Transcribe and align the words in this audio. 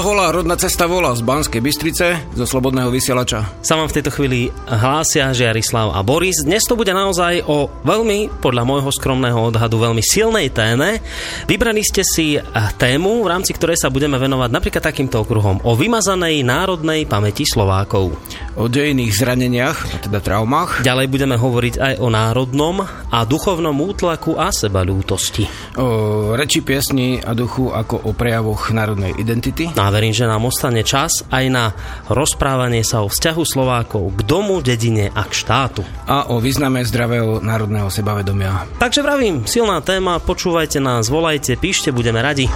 Roland 0.00 0.19
Hola, 0.30 0.46
rodná 0.46 0.54
cesta 0.54 0.86
volá 0.86 1.10
z 1.10 1.26
Banskej 1.26 1.58
Bystrice, 1.58 2.14
zo 2.38 2.46
Slobodného 2.46 2.86
vysielača. 2.86 3.50
Sa 3.66 3.74
vám 3.74 3.90
v 3.90 3.98
tejto 3.98 4.14
chvíli 4.14 4.46
hlásia 4.62 5.34
Žiarislav 5.34 5.90
a 5.90 6.06
Boris. 6.06 6.46
Dnes 6.46 6.62
to 6.70 6.78
bude 6.78 6.94
naozaj 6.94 7.42
o 7.50 7.66
veľmi, 7.82 8.38
podľa 8.38 8.62
môjho 8.62 8.94
skromného 8.94 9.50
odhadu, 9.50 9.82
veľmi 9.82 9.98
silnej 9.98 10.54
téme. 10.54 11.02
Vybrali 11.50 11.82
ste 11.82 12.06
si 12.06 12.38
eh, 12.38 12.42
tému, 12.78 13.26
v 13.26 13.30
rámci 13.34 13.58
ktorej 13.58 13.82
sa 13.82 13.90
budeme 13.90 14.22
venovať 14.22 14.54
napríklad 14.54 14.86
takýmto 14.86 15.26
okruhom 15.26 15.66
o 15.66 15.74
vymazanej 15.74 16.46
národnej 16.46 17.10
pamäti 17.10 17.42
Slovákov. 17.42 18.14
O 18.54 18.70
dejných 18.70 19.10
zraneniach, 19.10 20.06
teda 20.06 20.22
traumách. 20.22 20.86
Ďalej 20.86 21.10
budeme 21.10 21.34
hovoriť 21.34 21.74
aj 21.82 21.94
o 21.98 22.06
národnom 22.06 22.86
a 22.86 23.18
duchovnom 23.26 23.74
útlaku 23.74 24.38
a 24.38 24.54
sebalútosti. 24.54 25.74
O 25.74 26.38
reči 26.38 26.62
piesni 26.62 27.18
a 27.18 27.34
duchu 27.34 27.74
ako 27.74 28.06
o 28.06 28.14
prejavoch 28.14 28.70
národnej 28.70 29.10
identity. 29.18 29.66
No 29.74 29.82
a 29.82 29.90
verím, 29.90 30.19
že 30.19 30.19
nám 30.26 30.48
ostane 30.48 30.84
čas 30.84 31.22
aj 31.28 31.44
na 31.48 31.72
rozprávanie 32.10 32.82
sa 32.82 33.04
o 33.04 33.08
vzťahu 33.08 33.42
Slovákov 33.46 34.18
k 34.18 34.20
domu, 34.26 34.58
dedine 34.64 35.12
a 35.14 35.22
k 35.24 35.32
štátu. 35.32 35.86
A 36.08 36.28
o 36.32 36.42
význame 36.42 36.82
zdravého 36.84 37.38
národného 37.40 37.88
sebavedomia. 37.88 38.66
Takže 38.82 39.00
vravím, 39.00 39.46
silná 39.46 39.80
téma, 39.80 40.18
počúvajte 40.18 40.82
nás, 40.82 41.08
volajte, 41.08 41.54
píšte, 41.54 41.94
budeme 41.94 42.20
radi. 42.20 42.50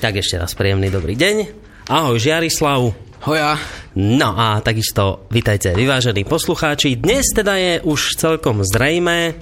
Tak 0.00 0.16
ešte 0.16 0.40
raz 0.40 0.56
príjemný 0.56 0.88
dobrý 0.88 1.12
deň. 1.12 1.36
Ahoj 1.92 2.16
Žiarislav. 2.16 2.88
Hoja. 3.28 3.52
No 4.00 4.32
a 4.32 4.64
takisto 4.64 5.28
vítajte 5.28 5.76
vyvážení 5.76 6.24
poslucháči. 6.24 6.96
Dnes 6.96 7.28
teda 7.36 7.60
je 7.60 7.84
už 7.84 8.16
celkom 8.16 8.64
zrejmé, 8.64 9.36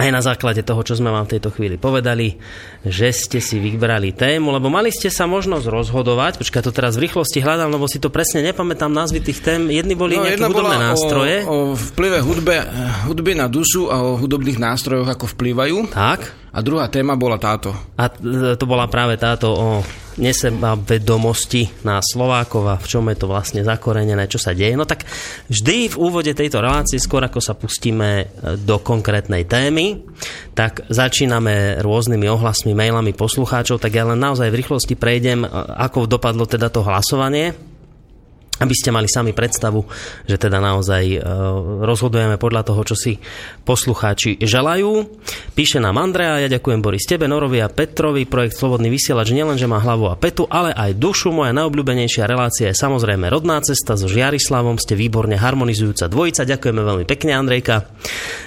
aj 0.00 0.08
na 0.08 0.24
základe 0.24 0.64
toho, 0.64 0.80
čo 0.80 0.96
sme 0.96 1.12
vám 1.12 1.28
v 1.28 1.36
tejto 1.36 1.52
chvíli 1.52 1.76
povedali, 1.76 2.40
že 2.82 3.12
ste 3.12 3.38
si 3.44 3.60
vybrali 3.60 4.16
tému, 4.16 4.48
lebo 4.48 4.72
mali 4.72 4.88
ste 4.88 5.12
sa 5.12 5.28
možnosť 5.28 5.68
rozhodovať, 5.68 6.40
počkaj, 6.40 6.64
to 6.64 6.72
teraz 6.72 6.96
v 6.96 7.04
rýchlosti 7.04 7.44
hľadám, 7.44 7.68
lebo 7.68 7.84
si 7.84 8.00
to 8.00 8.08
presne 8.08 8.40
nepamätám 8.40 8.88
názvy 8.88 9.20
tých 9.20 9.44
tém. 9.44 9.68
Jedni 9.68 9.92
boli 9.92 10.16
no, 10.16 10.24
nejaké 10.24 10.48
hudobné 10.48 10.76
nástroje. 10.80 11.36
O, 11.44 11.76
o 11.76 11.76
vplyve 11.76 12.18
hudbe, 12.24 12.56
hudby 13.04 13.36
na 13.36 13.46
dušu 13.52 13.92
a 13.92 14.00
o 14.00 14.16
hudobných 14.16 14.56
nástrojoch, 14.56 15.08
ako 15.12 15.36
vplývajú. 15.36 15.92
Tak. 15.92 16.40
A 16.50 16.58
druhá 16.64 16.90
téma 16.90 17.14
bola 17.14 17.38
táto. 17.38 17.70
A 17.94 18.10
to 18.56 18.64
bola 18.66 18.90
práve 18.90 19.14
táto 19.20 19.54
o 19.54 19.68
neseba 20.20 20.76
vedomosti 20.76 21.66
na 21.82 21.98
Slovákov 22.04 22.68
a 22.68 22.76
v 22.76 22.86
čom 22.86 23.08
je 23.08 23.16
to 23.16 23.26
vlastne 23.26 23.64
zakorenené, 23.64 24.28
čo 24.28 24.36
sa 24.36 24.52
deje. 24.52 24.76
No 24.76 24.84
tak 24.84 25.08
vždy 25.48 25.90
v 25.90 25.96
úvode 25.96 26.36
tejto 26.36 26.60
relácie, 26.60 27.00
skôr 27.00 27.24
ako 27.24 27.40
sa 27.40 27.56
pustíme 27.56 28.08
e, 28.20 28.24
do 28.60 28.78
konkrétnej 28.84 29.48
témy, 29.48 30.04
tak 30.52 30.84
začíname 30.92 31.80
rôznymi 31.80 32.28
ohlasmi, 32.28 32.76
mailami 32.76 33.16
poslucháčov, 33.16 33.80
tak 33.80 33.96
ja 33.96 34.04
len 34.04 34.20
naozaj 34.20 34.52
v 34.52 34.58
rýchlosti 34.60 34.94
prejdem, 34.94 35.42
e, 35.42 35.48
ako 35.80 36.04
dopadlo 36.04 36.44
teda 36.44 36.68
to 36.68 36.84
hlasovanie 36.84 37.69
aby 38.60 38.74
ste 38.76 38.92
mali 38.92 39.08
sami 39.08 39.32
predstavu, 39.32 39.80
že 40.28 40.36
teda 40.36 40.60
naozaj 40.60 41.04
e, 41.16 41.18
rozhodujeme 41.80 42.36
podľa 42.36 42.68
toho, 42.68 42.84
čo 42.84 42.96
si 42.96 43.16
poslucháči 43.64 44.36
želajú. 44.36 45.08
Píše 45.56 45.80
nám 45.80 45.96
Andrea, 45.96 46.44
ja 46.44 46.48
ďakujem 46.52 46.84
Boris 46.84 47.08
tebe, 47.08 47.24
Norovi 47.24 47.64
a 47.64 47.72
Petrovi. 47.72 48.28
Projekt 48.28 48.60
Slobodný 48.60 48.92
vysielač 48.92 49.32
nielenže 49.32 49.64
má 49.64 49.80
hlavu 49.80 50.12
a 50.12 50.14
petu, 50.20 50.44
ale 50.44 50.76
aj 50.76 51.00
dušu. 51.00 51.32
Moja 51.32 51.56
najobľúbenejšia 51.56 52.28
relácia 52.28 52.68
je 52.68 52.76
samozrejme 52.76 53.32
rodná 53.32 53.64
cesta 53.64 53.96
so 53.96 54.04
Žiarislavom. 54.04 54.76
Ste 54.76 54.92
výborne 54.92 55.40
harmonizujúca 55.40 56.12
dvojica. 56.12 56.44
Ďakujeme 56.44 56.80
veľmi 56.84 57.04
pekne, 57.08 57.40
Andrejka. 57.40 57.88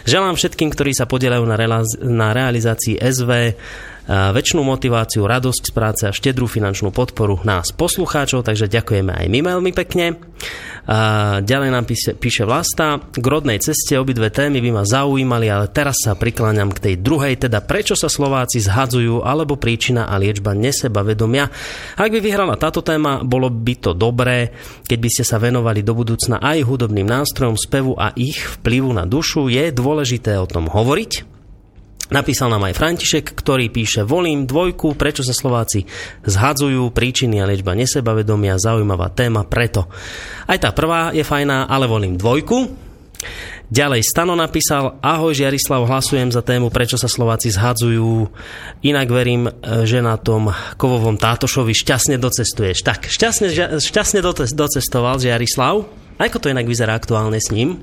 Želám 0.05 0.37
všetkým, 0.37 0.69
ktorí 0.69 0.93
sa 0.93 1.09
podielajú 1.09 1.41
na, 1.49 1.57
na 2.05 2.27
realizácii 2.37 3.01
SV 3.01 3.31
väčšinu 4.07 4.61
motiváciu, 4.67 5.23
radosť 5.23 5.63
z 5.69 5.71
práce 5.71 6.03
a 6.03 6.11
štedrú 6.11 6.47
finančnú 6.47 6.91
podporu 6.91 7.39
nás 7.47 7.71
poslucháčov, 7.71 8.43
takže 8.43 8.67
ďakujeme 8.67 9.15
aj 9.15 9.25
my 9.31 9.39
veľmi 9.39 9.71
pekne. 9.71 10.19
Ďalej 11.39 11.69
nám 11.71 11.87
píše, 11.87 12.11
píše 12.19 12.43
Vlasta, 12.43 12.99
k 12.99 13.23
rodnej 13.23 13.63
ceste 13.63 13.95
obidve 13.95 14.27
témy 14.27 14.59
by 14.59 14.69
ma 14.75 14.83
zaujímali, 14.83 15.47
ale 15.47 15.71
teraz 15.71 16.03
sa 16.03 16.19
prikláňam 16.19 16.75
k 16.75 16.91
tej 16.91 16.95
druhej, 16.99 17.47
teda 17.47 17.63
prečo 17.63 17.95
sa 17.95 18.11
Slováci 18.11 18.59
zhadzujú, 18.59 19.23
alebo 19.23 19.55
príčina 19.55 20.11
a 20.11 20.19
liečba 20.19 20.51
neseba 20.51 20.99
vedomia. 20.99 21.47
Ak 21.95 22.11
by 22.11 22.19
vyhrala 22.19 22.59
táto 22.59 22.83
téma, 22.83 23.23
bolo 23.23 23.47
by 23.47 23.75
to 23.79 23.91
dobré, 23.95 24.51
keď 24.83 24.99
by 24.99 25.09
ste 25.15 25.23
sa 25.23 25.39
venovali 25.39 25.79
do 25.79 25.95
budúcna 25.95 26.43
aj 26.43 26.67
hudobným 26.67 27.07
nástrojom 27.07 27.55
spevu 27.55 27.95
a 27.95 28.11
ich 28.19 28.43
vplyvu 28.59 28.91
na 28.91 29.07
dušu. 29.07 29.47
Je 29.47 29.71
dôležité 29.71 30.35
o 30.35 30.43
tom 30.43 30.67
hovoriť, 30.67 31.32
Napísal 32.13 32.53
nám 32.53 32.69
aj 32.69 32.77
František, 32.77 33.33
ktorý 33.33 33.73
píše 33.73 34.05
Volím 34.05 34.45
dvojku, 34.45 34.93
prečo 34.93 35.25
sa 35.25 35.33
Slováci 35.33 35.89
zhadzujú, 36.21 36.93
príčiny 36.93 37.41
a 37.41 37.49
liečba 37.49 37.73
nesebavedomia, 37.73 38.61
zaujímavá 38.61 39.09
téma, 39.09 39.41
preto. 39.49 39.89
Aj 40.45 40.61
tá 40.61 40.69
prvá 40.69 41.09
je 41.09 41.25
fajná, 41.25 41.65
ale 41.65 41.89
volím 41.89 42.13
dvojku. 42.13 42.69
Ďalej 43.73 44.05
Stano 44.05 44.37
napísal, 44.37 45.01
ahoj 45.01 45.33
Žiarislav, 45.33 45.89
hlasujem 45.89 46.29
za 46.29 46.45
tému, 46.45 46.69
prečo 46.69 47.01
sa 47.01 47.09
Slováci 47.09 47.49
zhadzujú. 47.49 48.29
Inak 48.85 49.09
verím, 49.09 49.49
že 49.65 49.97
na 49.97 50.13
tom 50.21 50.53
kovovom 50.77 51.17
tátošovi 51.17 51.73
šťastne 51.73 52.21
docestuješ. 52.21 52.85
Tak, 52.85 53.09
šťastne, 53.09 53.81
šťastne 53.81 54.21
docestoval 54.53 55.17
Žiarislav. 55.17 55.89
Ako 56.21 56.37
to 56.37 56.53
inak 56.53 56.69
vyzerá 56.69 56.93
aktuálne 56.93 57.41
s 57.41 57.49
ním? 57.49 57.81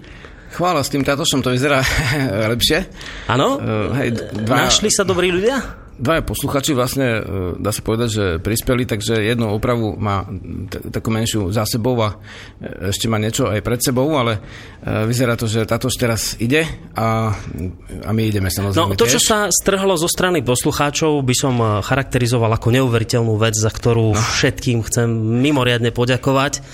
Chvála, 0.50 0.82
s 0.82 0.91
tým 0.91 1.06
tátošom 1.06 1.47
to 1.47 1.55
vyzerá 1.55 1.79
lepšie. 2.55 2.91
Áno? 3.31 3.58
Uh, 3.62 3.94
hej, 4.02 4.19
dva, 4.43 4.67
Našli 4.67 4.91
sa 4.91 5.06
dobrí 5.06 5.31
ľudia? 5.31 5.79
Dvaja 6.00 6.25
posluchači 6.25 6.73
vlastne, 6.73 7.20
uh, 7.20 7.55
dá 7.55 7.70
sa 7.70 7.85
povedať, 7.87 8.08
že 8.11 8.25
prispeli, 8.43 8.82
takže 8.82 9.20
jednu 9.20 9.47
opravu 9.52 9.94
má 9.94 10.26
t- 10.67 10.82
takú 10.91 11.14
menšiu 11.14 11.55
za 11.55 11.69
sebou 11.69 11.94
a 12.02 12.17
e, 12.56 12.88
ešte 12.88 13.05
má 13.05 13.20
niečo 13.20 13.47
aj 13.47 13.61
pred 13.61 13.79
sebou, 13.85 14.08
ale 14.17 14.41
vyzerá 14.81 15.37
to, 15.37 15.44
že 15.44 15.69
tátož 15.69 15.93
teraz 16.00 16.41
ide 16.41 16.64
a, 16.96 17.37
a 18.00 18.11
my 18.17 18.23
ideme 18.25 18.49
samozrejme 18.49 18.96
No 18.96 18.96
to, 18.96 19.05
čo 19.05 19.20
sa 19.20 19.53
strhlo 19.53 19.93
zo 20.00 20.08
strany 20.08 20.41
poslucháčov, 20.41 21.20
by 21.20 21.35
som 21.37 21.55
charakterizoval 21.85 22.49
ako 22.56 22.73
neuveriteľnú 22.81 23.37
vec, 23.37 23.61
za 23.61 23.69
ktorú 23.69 24.17
no. 24.17 24.25
všetkým 24.41 24.81
chcem 24.88 25.05
mimoriadne 25.44 25.93
poďakovať 25.93 26.64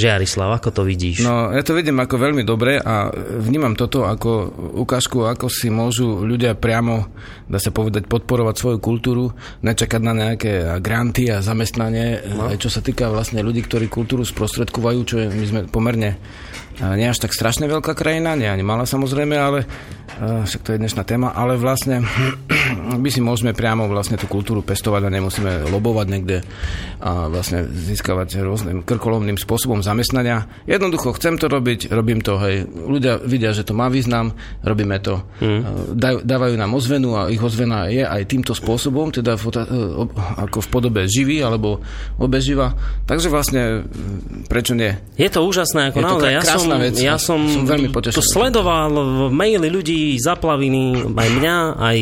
Žiarislav, 0.00 0.56
ako 0.56 0.68
to 0.72 0.82
vidíš? 0.88 1.20
No, 1.20 1.52
ja 1.52 1.60
to 1.60 1.76
vidím 1.76 2.00
ako 2.00 2.16
veľmi 2.16 2.40
dobre 2.48 2.80
a 2.80 3.12
vnímam 3.36 3.76
toto 3.76 4.08
ako 4.08 4.48
ukážku, 4.80 5.28
ako 5.28 5.52
si 5.52 5.68
môžu 5.68 6.24
ľudia 6.24 6.56
priamo, 6.56 7.12
dá 7.50 7.58
sa 7.58 7.74
povedať, 7.74 8.06
podporovať 8.06 8.54
svoju 8.54 8.78
kultúru, 8.78 9.34
nečakať 9.66 10.00
na 10.00 10.14
nejaké 10.14 10.52
granty 10.78 11.26
a 11.34 11.42
zamestnanie, 11.42 12.22
no. 12.30 12.46
čo 12.54 12.70
sa 12.70 12.78
týka 12.78 13.10
vlastne 13.10 13.42
ľudí, 13.42 13.66
ktorí 13.66 13.90
kultúru 13.90 14.22
sprostredkovajú, 14.22 15.00
čo 15.02 15.16
je, 15.18 15.26
my 15.26 15.46
sme 15.50 15.60
pomerne 15.66 16.16
nie 16.80 17.04
až 17.04 17.20
tak 17.20 17.36
strašne 17.36 17.68
veľká 17.68 17.92
krajina, 17.92 18.32
nie 18.38 18.48
ani 18.48 18.64
malá 18.64 18.88
samozrejme, 18.88 19.36
ale 19.36 19.68
však 20.20 20.64
to 20.64 20.72
je 20.76 20.80
dnešná 20.80 21.02
téma, 21.04 21.32
ale 21.32 21.60
vlastne 21.60 22.00
my 23.04 23.08
si 23.12 23.20
môžeme 23.20 23.52
priamo 23.52 23.84
vlastne 23.88 24.16
tú 24.16 24.24
kultúru 24.28 24.64
pestovať 24.64 25.08
a 25.08 25.14
nemusíme 25.14 25.68
lobovať 25.68 26.06
niekde 26.08 26.38
a 27.00 27.28
vlastne 27.28 27.68
získavať 27.68 28.40
rôznym 28.40 28.78
krkolomným 28.84 29.36
spôsobom 29.36 29.84
zamestnania. 29.84 30.48
Jednoducho 30.64 31.16
chcem 31.16 31.36
to 31.36 31.48
robiť, 31.48 31.92
robím 31.92 32.24
to, 32.24 32.36
hej. 32.40 32.64
Ľudia 32.68 33.20
vidia, 33.24 33.52
že 33.52 33.64
to 33.64 33.76
má 33.76 33.92
význam, 33.92 34.32
robíme 34.64 35.00
to. 35.00 35.24
Hmm. 35.40 35.96
Dávajú 36.24 36.54
nám 36.56 36.72
ozvenu 36.76 37.16
a 37.16 37.32
ich 37.32 37.39
ozvena 37.42 37.88
je 37.88 38.04
aj 38.04 38.22
týmto 38.28 38.52
spôsobom, 38.52 39.10
teda 39.10 39.34
v, 39.34 39.50
ako 40.36 40.58
v 40.62 40.68
podobe 40.68 41.00
živý 41.08 41.40
alebo 41.40 41.80
obeživa. 42.20 42.76
Takže 43.08 43.32
vlastne 43.32 43.84
prečo 44.46 44.76
nie? 44.76 44.92
Je 45.16 45.28
to 45.28 45.42
úžasné, 45.44 45.90
ako 45.90 45.98
je 45.98 46.04
naozaj. 46.04 46.30
Ja 46.30 46.42
som, 46.44 46.68
vec, 46.76 46.96
ja 46.96 47.16
som, 47.16 47.40
som 47.48 47.64
veľmi 47.66 47.88
potešený. 47.90 48.18
to 48.18 48.24
sledoval 48.24 48.90
v 48.92 49.20
maily 49.32 49.68
ľudí 49.72 50.16
zaplaviny, 50.20 51.10
aj 51.10 51.28
mňa, 51.36 51.56
aj, 51.76 51.98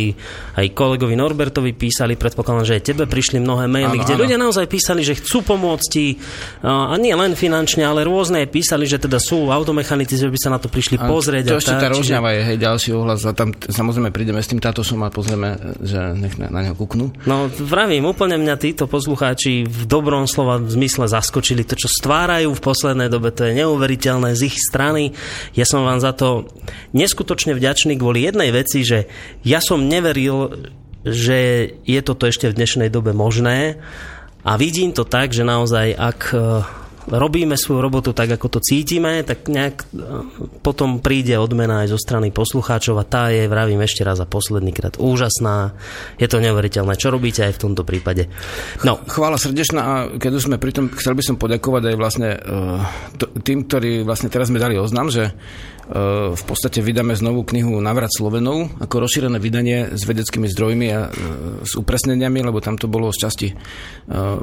aj 0.58 0.66
kolegovi 0.74 1.14
Norbertovi 1.14 1.72
písali, 1.74 2.14
predpokladám, 2.14 2.66
že 2.66 2.76
aj 2.78 2.82
tebe 2.82 3.04
prišli 3.06 3.42
mnohé 3.42 3.66
maily, 3.66 3.96
ano, 3.98 4.04
kde 4.04 4.14
ano. 4.14 4.22
ľudia 4.26 4.38
naozaj 4.38 4.66
písali, 4.66 5.02
že 5.02 5.18
chcú 5.18 5.42
pomôcť 5.44 5.86
ti, 5.90 6.18
a 6.62 6.94
nie 6.98 7.14
len 7.14 7.34
finančne, 7.34 7.86
ale 7.86 8.02
rôzne 8.06 8.46
písali, 8.50 8.86
že 8.86 8.98
teda 8.98 9.18
sú 9.18 9.50
automechanici, 9.50 10.18
že 10.18 10.30
by 10.30 10.38
sa 10.38 10.50
na 10.54 10.58
to 10.58 10.70
prišli 10.70 10.98
a 10.98 11.06
pozrieť. 11.06 11.44
To 11.50 11.58
a 11.58 11.62
ešte 11.62 11.76
tá 11.78 11.88
rožňava 11.90 12.28
je, 12.34 12.40
hej, 12.54 12.56
ďalší 12.58 12.90
ohlas 12.94 13.22
a 13.26 13.32
tam 13.34 13.54
samozrejme 13.54 14.10
prídeme 14.10 14.40
s 14.42 14.48
tým 14.50 14.58
tátošom 14.62 15.02
a 15.04 15.12
pozrieme, 15.28 15.76
že 15.84 16.00
nech 16.16 16.40
na, 16.40 16.48
neho 16.48 16.72
kúknú. 16.72 17.12
No, 17.28 17.52
vravím, 17.52 18.08
úplne 18.08 18.40
mňa 18.40 18.56
títo 18.56 18.88
poslucháči 18.88 19.68
v 19.68 19.80
dobrom 19.84 20.24
slova 20.24 20.56
zmysle 20.64 21.04
zaskočili. 21.04 21.68
To, 21.68 21.76
čo 21.76 21.92
stvárajú 21.92 22.56
v 22.56 22.64
poslednej 22.64 23.12
dobe, 23.12 23.28
to 23.28 23.44
je 23.44 23.60
neuveriteľné 23.60 24.32
z 24.32 24.48
ich 24.48 24.56
strany. 24.56 25.12
Ja 25.52 25.68
som 25.68 25.84
vám 25.84 26.00
za 26.00 26.16
to 26.16 26.48
neskutočne 26.96 27.52
vďačný 27.52 28.00
kvôli 28.00 28.24
jednej 28.24 28.48
veci, 28.56 28.88
že 28.88 29.04
ja 29.44 29.60
som 29.60 29.84
neveril, 29.84 30.72
že 31.04 31.70
je 31.84 32.00
toto 32.00 32.24
ešte 32.24 32.48
v 32.48 32.56
dnešnej 32.56 32.88
dobe 32.88 33.12
možné 33.12 33.76
a 34.48 34.56
vidím 34.56 34.96
to 34.96 35.04
tak, 35.04 35.36
že 35.36 35.44
naozaj 35.44 35.92
ak 35.92 36.20
robíme 37.08 37.56
svoju 37.56 37.80
robotu 37.80 38.12
tak, 38.12 38.36
ako 38.36 38.58
to 38.58 38.60
cítime, 38.60 39.24
tak 39.24 39.48
nejak 39.48 39.76
e, 39.80 39.86
potom 40.60 41.00
príde 41.00 41.34
odmena 41.40 41.84
aj 41.84 41.96
zo 41.96 41.98
strany 41.98 42.28
poslucháčov 42.28 43.00
a 43.00 43.08
tá 43.08 43.32
je, 43.32 43.48
vravím 43.48 43.80
ešte 43.80 44.04
raz 44.04 44.20
a 44.20 44.28
posledný 44.28 44.70
krát, 44.76 45.00
úžasná. 45.00 45.72
Je 46.20 46.28
to 46.28 46.38
neuveriteľné. 46.38 46.94
Čo 47.00 47.14
robíte 47.14 47.48
aj 47.48 47.56
v 47.56 47.62
tomto 47.68 47.82
prípade? 47.82 48.28
No. 48.84 49.00
Chvála 49.08 49.40
srdečná 49.40 49.80
a 49.80 49.94
keď 50.20 50.32
už 50.36 50.46
sme 50.52 50.60
pri 50.60 50.72
tom, 50.76 50.92
chcel 50.92 51.16
by 51.16 51.22
som 51.24 51.40
poďakovať 51.40 51.82
aj 51.88 51.96
vlastne 51.96 52.28
uh, 52.36 52.84
tým, 53.40 53.64
ktorí 53.64 54.04
vlastne 54.04 54.28
teraz 54.28 54.52
sme 54.52 54.60
dali 54.60 54.76
oznam, 54.76 55.08
že 55.08 55.32
v 56.34 56.42
podstate 56.44 56.84
vydáme 56.84 57.16
znovu 57.16 57.48
knihu 57.48 57.80
Navrat 57.80 58.12
Slovenov 58.12 58.76
ako 58.76 59.08
rozšírené 59.08 59.40
vydanie 59.40 59.96
s 59.96 60.04
vedeckými 60.04 60.44
zdrojmi 60.52 60.86
a 60.92 61.08
uh, 61.08 61.10
s 61.64 61.72
upresneniami, 61.80 62.44
lebo 62.44 62.60
tam 62.60 62.76
to 62.76 62.92
bolo 62.92 63.08
z 63.08 63.18
časti 63.24 63.48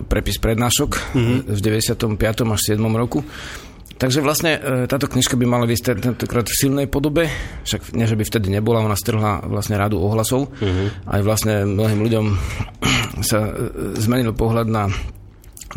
prepis 0.09 0.41
prednášok 0.41 0.91
mm-hmm. 1.13 1.39
v 1.53 1.59
95 1.61 2.17
až 2.49 2.61
7 2.73 2.81
roku. 2.97 3.21
Takže 3.95 4.19
vlastne 4.19 4.59
e, 4.59 4.91
táto 4.91 5.07
knižka 5.07 5.39
by 5.39 5.45
mala 5.47 5.63
byť 5.63 6.03
tentokrát 6.03 6.43
v 6.43 6.59
silnej 6.59 6.87
podobe, 6.91 7.31
však 7.63 7.95
nie, 7.95 8.03
že 8.03 8.19
by 8.19 8.27
vtedy 8.27 8.51
nebola, 8.51 8.83
ona 8.83 8.99
strhla 8.99 9.47
vlastne 9.47 9.79
radu 9.79 10.03
ohlasov. 10.03 10.51
Uh-huh. 10.51 10.91
Aj 11.07 11.23
vlastne 11.23 11.63
mnohým 11.63 12.03
ľuďom 12.03 12.25
sa 13.29 13.39
e, 13.47 13.51
zmenil 13.95 14.35
pohľad 14.35 14.67
na 14.67 14.91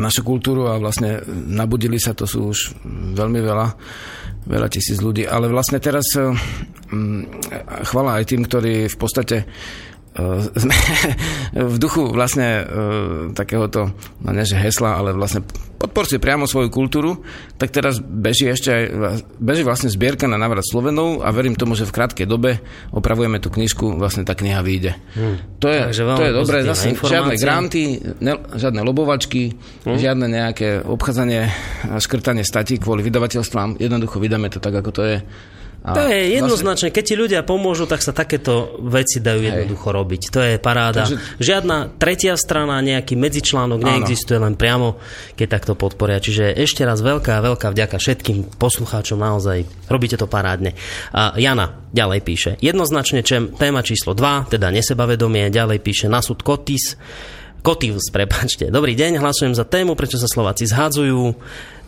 našu 0.03 0.27
kultúru 0.27 0.67
a 0.67 0.79
vlastne 0.79 1.23
nabudili 1.31 1.95
sa, 1.95 2.11
to 2.11 2.27
sú 2.27 2.51
už 2.51 2.75
veľmi 3.15 3.39
veľa, 3.39 3.67
veľa 4.49 4.67
tisíc 4.67 4.97
ľudí. 4.99 5.29
Ale 5.29 5.47
vlastne 5.47 5.77
teraz 5.77 6.09
e, 6.17 6.33
chvala 7.85 8.17
aj 8.19 8.23
tým, 8.25 8.41
ktorí 8.49 8.89
v 8.89 8.97
podstate 8.97 9.45
sme 10.55 10.75
v 11.55 11.75
duchu 11.79 12.11
vlastne 12.11 12.65
takéhoto, 13.33 13.93
no 14.23 14.29
že 14.39 14.55
hesla, 14.59 14.99
ale 14.99 15.15
vlastne 15.15 15.43
podporte 15.79 16.19
priamo 16.19 16.43
svoju 16.43 16.67
kultúru, 16.67 17.23
tak 17.55 17.71
teraz 17.71 18.03
beží 18.03 18.51
ešte 18.51 18.69
aj, 18.69 18.83
beží 19.39 19.63
vlastne 19.63 19.87
zbierka 19.87 20.27
na 20.27 20.35
návrat 20.35 20.67
Slovenov 20.67 21.23
a 21.23 21.31
verím 21.31 21.55
tomu, 21.55 21.79
že 21.79 21.87
v 21.87 21.95
krátkej 21.95 22.27
dobe 22.27 22.59
opravujeme 22.91 23.39
tú 23.39 23.47
knižku, 23.47 23.95
vlastne 23.95 24.27
tá 24.27 24.35
kniha 24.35 24.59
vyjde. 24.59 24.99
Hmm. 25.15 25.39
To 25.63 25.71
je, 25.71 25.79
to 25.95 26.23
je 26.27 26.33
dobré, 26.35 26.67
zase 26.67 26.99
žiadne 26.99 27.39
granty, 27.39 28.03
ne, 28.19 28.33
žiadne 28.59 28.83
lobovačky, 28.83 29.55
hmm. 29.87 29.95
žiadne 29.95 30.27
nejaké 30.27 30.83
obchádzanie 30.83 31.47
škrtanie 31.95 32.43
statí 32.43 32.75
kvôli 32.75 32.99
vydavateľstvám, 33.07 33.79
jednoducho 33.79 34.19
vydáme 34.19 34.51
to 34.51 34.59
tak, 34.59 34.75
ako 34.75 34.91
to 34.91 35.03
je 35.07 35.17
a 35.79 35.95
to 35.95 36.01
je 36.03 36.19
vlastne- 36.19 36.35
jednoznačne, 36.43 36.89
keď 36.91 37.03
ti 37.07 37.15
ľudia 37.15 37.41
pomôžu, 37.47 37.87
tak 37.87 38.03
sa 38.03 38.11
takéto 38.11 38.75
veci 38.83 39.23
dajú 39.23 39.39
jednoducho 39.39 39.87
Hej. 39.87 39.95
robiť. 39.95 40.21
To 40.35 40.39
je 40.43 40.53
paráda. 40.59 41.07
Takže... 41.07 41.15
Žiadna 41.39 41.77
tretia 41.95 42.35
strana, 42.35 42.83
nejaký 42.83 43.15
medzičlánok 43.15 43.79
neexistuje 43.79 44.43
len 44.43 44.59
priamo, 44.59 44.99
keď 45.39 45.47
takto 45.47 45.73
podporia. 45.79 46.19
Čiže 46.19 46.51
ešte 46.51 46.83
raz 46.83 46.99
veľká, 46.99 47.39
veľká 47.39 47.71
vďaka 47.71 47.95
všetkým 47.95 48.59
poslucháčom, 48.59 49.15
naozaj 49.15 49.63
robíte 49.87 50.19
to 50.19 50.27
parádne. 50.27 50.75
A 51.15 51.39
Jana 51.39 51.79
ďalej 51.95 52.19
píše, 52.27 52.51
jednoznačne 52.59 53.23
čem, 53.23 53.55
téma 53.55 53.79
číslo 53.79 54.11
2, 54.11 54.51
teda 54.51 54.69
nesebavedomie, 54.75 55.47
ďalej 55.47 55.79
píše 55.79 56.11
Nasud 56.11 56.43
Kotis, 56.43 56.99
Kotivs, 57.59 58.07
prepačte. 58.07 58.71
Dobrý 58.71 58.95
deň, 58.95 59.19
hlasujem 59.19 59.51
za 59.51 59.67
tému, 59.67 59.91
prečo 59.99 60.15
sa 60.15 60.31
Slováci 60.31 60.63
zhádzajú. 60.63 61.35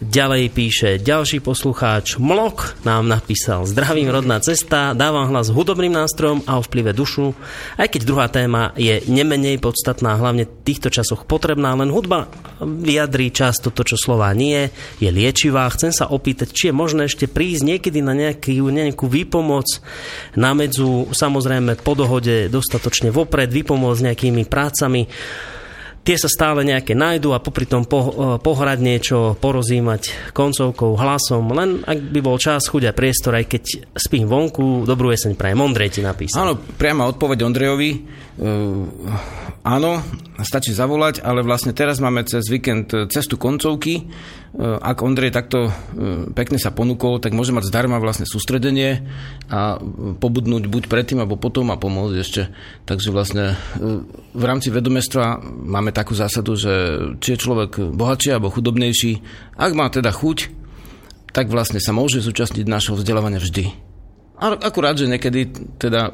Ďalej 0.01 0.49
píše 0.49 0.89
ďalší 0.97 1.45
poslucháč 1.45 2.17
Mlok, 2.17 2.73
nám 2.81 3.05
napísal 3.05 3.69
Zdravím 3.69 4.09
rodná 4.09 4.41
cesta, 4.41 4.97
dávam 4.97 5.29
hlas 5.29 5.53
hudobným 5.53 5.93
nástrojom 5.93 6.41
a 6.49 6.57
o 6.57 6.65
vplyve 6.65 6.89
dušu, 6.89 7.37
aj 7.77 7.85
keď 7.85 8.01
druhá 8.01 8.25
téma 8.25 8.73
je 8.73 8.97
nemenej 9.05 9.61
podstatná, 9.61 10.17
hlavne 10.17 10.49
v 10.49 10.57
týchto 10.65 10.89
časoch 10.89 11.29
potrebná, 11.29 11.77
len 11.77 11.93
hudba 11.93 12.33
vyjadrí 12.57 13.29
často 13.29 13.69
to, 13.69 13.85
čo 13.85 13.93
slova 13.93 14.33
nie, 14.33 14.73
je 14.97 15.13
liečivá. 15.13 15.69
Chcem 15.69 15.93
sa 15.93 16.09
opýtať, 16.09 16.49
či 16.49 16.73
je 16.73 16.79
možné 16.81 17.05
ešte 17.05 17.29
prísť 17.29 17.61
niekedy 17.61 18.01
na 18.01 18.17
nejaký, 18.17 18.57
nejakú 18.57 19.05
výpomoc 19.05 19.69
na 20.33 20.57
medzu, 20.57 21.13
samozrejme 21.13 21.77
po 21.77 21.93
dohode 21.93 22.49
dostatočne 22.49 23.13
vopred, 23.13 23.53
výpomoc 23.53 24.01
s 24.01 24.05
nejakými 24.09 24.49
prácami, 24.49 25.05
tie 26.01 26.17
sa 26.17 26.29
stále 26.29 26.65
nejaké 26.65 26.97
nájdu 26.97 27.33
a 27.33 27.43
popri 27.43 27.69
tom 27.69 27.85
po, 27.85 27.99
e, 28.01 28.11
pohrať 28.41 28.79
niečo, 28.81 29.17
porozímať 29.37 30.33
koncovkou, 30.33 30.97
hlasom, 30.97 31.49
len 31.53 31.85
ak 31.85 31.99
by 32.11 32.19
bol 32.19 32.37
čas, 32.41 32.65
chuť 32.69 32.89
a 32.89 32.97
priestor, 32.97 33.37
aj 33.37 33.45
keď 33.47 33.63
spím 33.93 34.25
vonku, 34.25 34.83
dobrú 34.85 35.13
jeseň 35.13 35.37
prajem. 35.37 35.61
Ondrej 35.61 35.99
ti 35.99 36.01
napísal. 36.01 36.45
Áno, 36.45 36.53
priama 36.57 37.09
odpoveď 37.09 37.45
Ondrejovi. 37.45 37.91
Uh, 38.41 39.51
Áno, 39.61 40.01
stačí 40.41 40.73
zavolať, 40.73 41.21
ale 41.21 41.45
vlastne 41.45 41.69
teraz 41.69 42.01
máme 42.01 42.25
cez 42.25 42.49
víkend 42.49 42.89
e, 42.97 43.05
cestu 43.05 43.37
koncovky. 43.37 44.09
E, 44.51 44.59
ak 44.59 44.99
Ondrej 44.99 45.31
takto 45.31 45.71
e, 45.71 45.71
pekne 46.35 46.59
sa 46.59 46.75
ponúkol, 46.75 47.23
tak 47.23 47.31
môže 47.31 47.55
mať 47.55 47.71
zdarma 47.71 48.03
vlastne 48.03 48.27
sústredenie 48.27 49.07
a 49.47 49.79
pobudnúť 50.19 50.67
buď 50.67 50.83
predtým, 50.91 51.23
alebo 51.23 51.39
potom 51.39 51.71
a 51.71 51.79
pomôcť 51.79 52.15
ešte. 52.19 52.51
Takže 52.83 53.15
vlastne 53.15 53.55
v 54.35 54.43
rámci 54.43 54.67
vedomestva 54.67 55.39
máme 55.47 55.95
takú 55.95 56.11
zásadu, 56.11 56.59
že 56.59 56.73
či 57.23 57.35
je 57.35 57.41
človek 57.47 57.95
bohatší 57.95 58.35
alebo 58.35 58.51
chudobnejší, 58.51 59.23
ak 59.55 59.71
má 59.71 59.87
teda 59.87 60.11
chuť, 60.11 60.51
tak 61.31 61.47
vlastne 61.47 61.79
sa 61.79 61.95
môže 61.95 62.19
zúčastniť 62.19 62.67
našho 62.67 62.99
vzdelávania 62.99 63.39
vždy. 63.39 63.71
Akurát, 64.41 64.97
že 64.97 65.05
niekedy, 65.05 65.53
teda, 65.77 66.09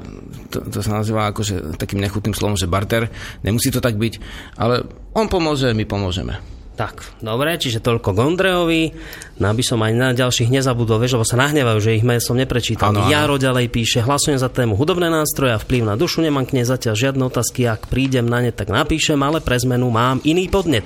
to, 0.52 0.60
to 0.68 0.84
sa 0.84 1.00
nazýva 1.00 1.32
akože 1.32 1.80
takým 1.80 2.04
nechutným 2.04 2.36
slovom, 2.36 2.60
že 2.60 2.68
barter, 2.68 3.08
nemusí 3.40 3.72
to 3.72 3.80
tak 3.80 3.96
byť, 3.96 4.20
ale 4.60 4.84
on 5.16 5.32
pomôže, 5.32 5.72
my 5.72 5.88
pomôžeme. 5.88 6.57
Tak, 6.78 7.26
dobre, 7.26 7.58
čiže 7.58 7.82
toľko 7.82 8.14
Gondrejovi. 8.14 8.94
No 9.42 9.50
aby 9.50 9.66
som 9.66 9.82
aj 9.82 9.94
na 9.98 10.14
ďalších 10.14 10.54
nezabudol, 10.54 11.02
vieš, 11.02 11.18
lebo 11.18 11.26
sa 11.26 11.42
nahnevajú, 11.42 11.78
že 11.82 11.98
ich 11.98 12.06
mail 12.06 12.22
som 12.22 12.38
neprečítal. 12.38 12.94
Ano, 12.94 13.06
ano. 13.06 13.10
Jaro 13.10 13.42
ďalej 13.42 13.74
píše, 13.74 14.06
hlasujem 14.06 14.38
za 14.38 14.46
tému 14.54 14.78
hudobné 14.78 15.10
nástroje 15.10 15.58
a 15.58 15.62
vplyv 15.62 15.90
na 15.90 15.98
dušu, 15.98 16.22
nemám 16.22 16.46
k 16.46 16.62
nej 16.62 16.70
zatiaľ 16.70 16.94
žiadne 16.94 17.24
otázky, 17.26 17.66
ak 17.66 17.90
prídem 17.90 18.30
na 18.30 18.46
ne, 18.46 18.54
tak 18.54 18.70
napíšem, 18.70 19.18
ale 19.18 19.42
pre 19.42 19.58
zmenu 19.58 19.90
mám 19.90 20.22
iný 20.22 20.46
podnet. 20.54 20.86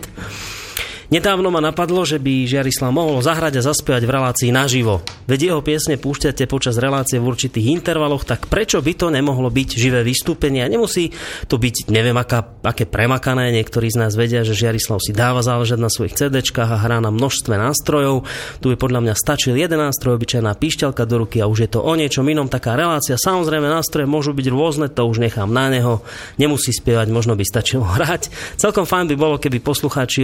Nedávno 1.12 1.52
ma 1.52 1.60
napadlo, 1.60 2.08
že 2.08 2.24
by 2.24 2.48
Žiarislav 2.48 2.88
mohol 2.96 3.20
zahrať 3.20 3.60
a 3.60 3.68
zaspievať 3.68 4.08
v 4.08 4.14
relácii 4.16 4.50
naživo. 4.56 5.04
Veď 5.28 5.52
jeho 5.52 5.60
piesne 5.60 6.00
púšťate 6.00 6.48
počas 6.48 6.80
relácie 6.80 7.20
v 7.20 7.28
určitých 7.28 7.68
intervaloch, 7.68 8.24
tak 8.24 8.48
prečo 8.48 8.80
by 8.80 8.96
to 8.96 9.12
nemohlo 9.12 9.52
byť 9.52 9.76
živé 9.76 10.08
vystúpenie? 10.08 10.64
A 10.64 10.72
nemusí 10.72 11.12
to 11.52 11.60
byť, 11.60 11.92
neviem, 11.92 12.16
aká, 12.16 12.48
aké 12.64 12.88
premakané. 12.88 13.52
Niektorí 13.52 13.92
z 13.92 14.08
nás 14.08 14.16
vedia, 14.16 14.48
že 14.48 14.56
Žiarislav 14.56 15.04
si 15.04 15.12
dáva 15.12 15.44
záležať 15.44 15.84
na 15.84 15.92
svojich 15.92 16.16
cd 16.16 16.40
a 16.64 16.80
hrá 16.80 17.04
na 17.04 17.12
množstve 17.12 17.60
nástrojov. 17.60 18.24
Tu 18.64 18.72
je 18.72 18.80
podľa 18.80 19.04
mňa 19.04 19.14
stačil 19.20 19.60
jeden 19.60 19.84
nástroj, 19.84 20.16
obyčajná 20.16 20.56
píšťalka 20.56 21.04
do 21.04 21.28
ruky 21.28 21.44
a 21.44 21.52
už 21.52 21.68
je 21.68 21.70
to 21.76 21.84
o 21.84 21.92
niečom 21.92 22.24
inom 22.24 22.48
taká 22.48 22.80
relácia. 22.80 23.20
Samozrejme, 23.20 23.68
nástroje 23.68 24.08
môžu 24.08 24.32
byť 24.32 24.48
rôzne, 24.48 24.88
to 24.88 25.04
už 25.04 25.20
nechám 25.20 25.52
na 25.52 25.68
neho. 25.68 26.08
Nemusí 26.40 26.72
spievať, 26.72 27.12
možno 27.12 27.36
by 27.36 27.44
stačilo 27.44 27.84
hrať. 28.00 28.32
Celkom 28.56 28.88
fajn 28.88 29.12
by 29.12 29.16
bolo, 29.20 29.36
keby 29.36 29.60
poslucháči 29.60 30.24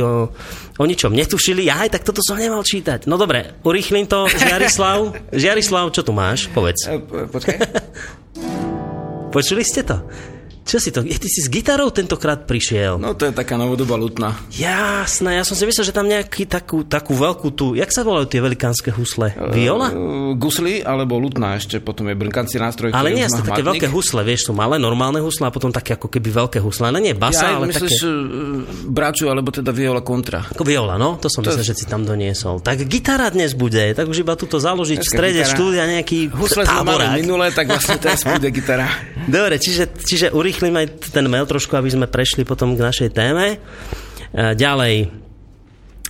o 0.77 0.83
ničom 0.85 1.11
netušili. 1.13 1.67
Aj, 1.67 1.89
tak 1.89 2.05
toto 2.05 2.21
som 2.21 2.37
nemal 2.37 2.61
čítať. 2.61 3.09
No 3.09 3.17
dobre, 3.17 3.57
urýchlim 3.65 4.05
to. 4.05 4.29
Žiarislav, 4.29 5.33
Žiarislav, 5.33 5.89
čo 5.91 6.05
tu 6.05 6.13
máš? 6.13 6.47
Povedz. 6.53 6.85
E, 6.85 7.01
počkaj. 7.27 7.57
Počuli 9.35 9.65
ste 9.65 9.83
to? 9.83 9.97
Čo 10.67 10.83
si 10.83 10.91
to? 10.91 10.99
Je, 10.99 11.15
ty 11.15 11.31
si 11.31 11.39
s 11.39 11.47
gitarou 11.47 11.87
tentokrát 11.95 12.43
prišiel? 12.43 12.99
No 12.99 13.15
to 13.15 13.23
je 13.23 13.31
taká 13.31 13.55
novodobá 13.55 13.95
lutna. 13.95 14.35
Jasné, 14.51 15.39
ja 15.39 15.47
som 15.47 15.55
si 15.55 15.63
myslel, 15.63 15.87
že 15.87 15.95
tam 15.95 16.11
nejaký 16.11 16.43
takú, 16.43 16.83
takú 16.83 17.15
veľkú 17.15 17.55
tú, 17.55 17.71
jak 17.71 17.87
sa 17.87 18.03
volajú 18.03 18.27
tie 18.27 18.43
velikánske 18.43 18.91
husle? 18.91 19.31
Viola? 19.55 19.95
Uh, 19.95 20.35
gusly 20.35 20.83
alebo 20.83 21.15
lutna 21.15 21.55
ešte, 21.55 21.79
potom 21.79 22.11
je 22.11 22.19
brnkancí 22.19 22.59
nástroj. 22.59 22.91
Ale 22.91 23.15
nie, 23.15 23.23
sú 23.31 23.47
také 23.47 23.63
veľké 23.63 23.87
husle, 23.87 24.27
vieš, 24.27 24.51
sú 24.51 24.51
malé, 24.51 24.75
normálne 24.75 25.23
husle 25.23 25.47
a 25.47 25.55
potom 25.55 25.71
také 25.71 25.95
ako 25.95 26.11
keby 26.11 26.35
veľké 26.35 26.59
husle. 26.59 26.91
Ale 26.91 26.99
nie 26.99 27.15
basa, 27.15 27.47
ja, 27.47 27.63
ale 27.63 27.71
myslíš, 27.71 27.95
také... 28.03 28.11
braču, 28.91 29.31
alebo 29.31 29.55
teda 29.55 29.71
viola 29.71 30.03
kontra. 30.03 30.51
Ako 30.51 30.67
viola, 30.67 30.99
no, 30.99 31.15
to 31.15 31.31
som 31.31 31.47
to 31.47 31.55
myslel, 31.55 31.63
že 31.63 31.79
si 31.79 31.85
tam 31.87 32.03
doniesol. 32.03 32.59
Tak 32.59 32.83
gitara 32.91 33.31
dnes 33.31 33.55
bude, 33.55 33.95
tak 33.95 34.03
už 34.03 34.19
iba 34.19 34.35
tuto 34.35 34.59
založiť 34.59 34.99
v 34.99 35.07
strede 35.07 35.47
gitara. 35.47 35.55
štúdia 35.55 35.83
nejaký 35.87 36.27
Husle 36.27 36.67
táborák. 36.67 37.15
minulé, 37.15 37.55
tak 37.55 37.71
vlastne 37.71 37.95
teraz 38.03 38.27
bude 38.35 38.51
gitara. 38.51 38.91
Dobre, 39.27 39.59
čiže, 39.59 39.95
čiže 39.95 40.35
urýchlime 40.57 40.89
ten 40.97 41.29
mail 41.29 41.45
trošku, 41.45 41.77
aby 41.77 41.93
sme 41.93 42.09
prešli 42.09 42.41
potom 42.41 42.73
k 42.73 42.81
našej 42.81 43.13
téme. 43.13 43.61
E, 44.33 44.57
ďalej, 44.57 45.13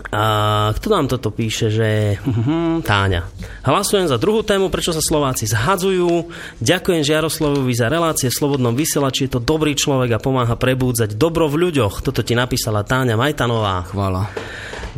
a 0.07 0.23
kto 0.71 0.87
nám 0.87 1.09
toto 1.11 1.35
píše, 1.35 1.67
že 1.67 2.15
hm, 2.21 2.79
Táňa. 2.85 3.27
Hlasujem 3.67 4.07
za 4.07 4.15
druhú 4.15 4.45
tému, 4.45 4.71
prečo 4.71 4.95
sa 4.95 5.03
Slováci 5.03 5.49
zhadzujú. 5.49 6.31
Ďakujem 6.63 7.03
Žiaroslavovi 7.03 7.73
za 7.75 7.91
relácie 7.91 8.31
v 8.31 8.37
Slobodnom 8.39 8.71
vysielači. 8.71 9.27
Je 9.27 9.35
to 9.35 9.43
dobrý 9.43 9.75
človek 9.75 10.15
a 10.15 10.23
pomáha 10.23 10.55
prebúdzať 10.55 11.19
dobro 11.19 11.51
v 11.51 11.67
ľuďoch. 11.67 12.05
Toto 12.05 12.23
ti 12.23 12.37
napísala 12.37 12.87
Táňa 12.87 13.19
Majtanová. 13.19 13.83
Chvála. 13.89 14.31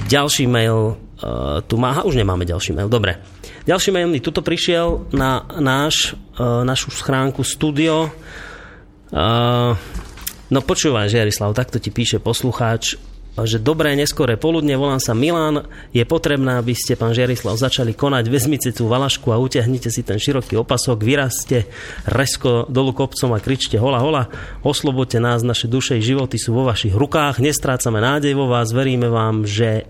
Ďalší 0.05 0.45
mail 0.45 0.93
uh, 0.93 1.63
tu 1.65 1.79
má... 1.79 1.95
Aha, 1.95 2.01
už 2.05 2.19
nemáme 2.19 2.45
ďalší 2.45 2.75
mail. 2.75 2.91
Dobre. 2.91 3.17
Ďalší 3.65 3.89
mail 3.95 4.11
mi 4.11 4.19
tuto 4.19 4.43
prišiel 4.43 5.09
na 5.15 5.47
náš, 5.57 6.13
uh, 6.37 6.61
našu 6.67 6.91
schránku 6.91 7.41
studio. 7.41 8.11
No 10.49 10.59
počúvaj, 10.61 11.09
Žiarislav, 11.09 11.57
takto 11.57 11.81
ti 11.81 11.89
píše 11.89 12.21
poslucháč 12.21 12.97
že 13.45 13.61
dobré 13.61 13.95
neskore 13.95 14.35
poludne, 14.35 14.75
volám 14.75 14.99
sa 14.99 15.15
Milan, 15.15 15.67
je 15.95 16.03
potrebné, 16.03 16.59
aby 16.59 16.75
ste, 16.75 16.99
pán 16.99 17.15
Žiarislav, 17.15 17.55
začali 17.55 17.95
konať, 17.95 18.25
vezmite 18.27 18.69
tú 18.73 18.91
valašku 18.91 19.31
a 19.31 19.39
utiahnite 19.39 19.87
si 19.87 20.01
ten 20.03 20.19
široký 20.19 20.59
opasok, 20.59 20.99
vyraste 20.99 21.69
resko 22.03 22.67
dolu 22.67 22.91
kopcom 22.91 23.35
a 23.35 23.39
kričte 23.39 23.79
hola, 23.79 24.01
hola, 24.01 24.23
oslobodte 24.65 25.21
nás, 25.21 25.45
naše 25.45 25.69
duše 25.69 25.99
i 25.99 26.03
životy 26.03 26.35
sú 26.35 26.55
vo 26.55 26.67
vašich 26.67 26.95
rukách, 26.95 27.39
nestrácame 27.39 28.03
nádej 28.03 28.35
vo 28.35 28.49
vás, 28.49 28.75
veríme 28.75 29.07
vám, 29.07 29.47
že 29.47 29.87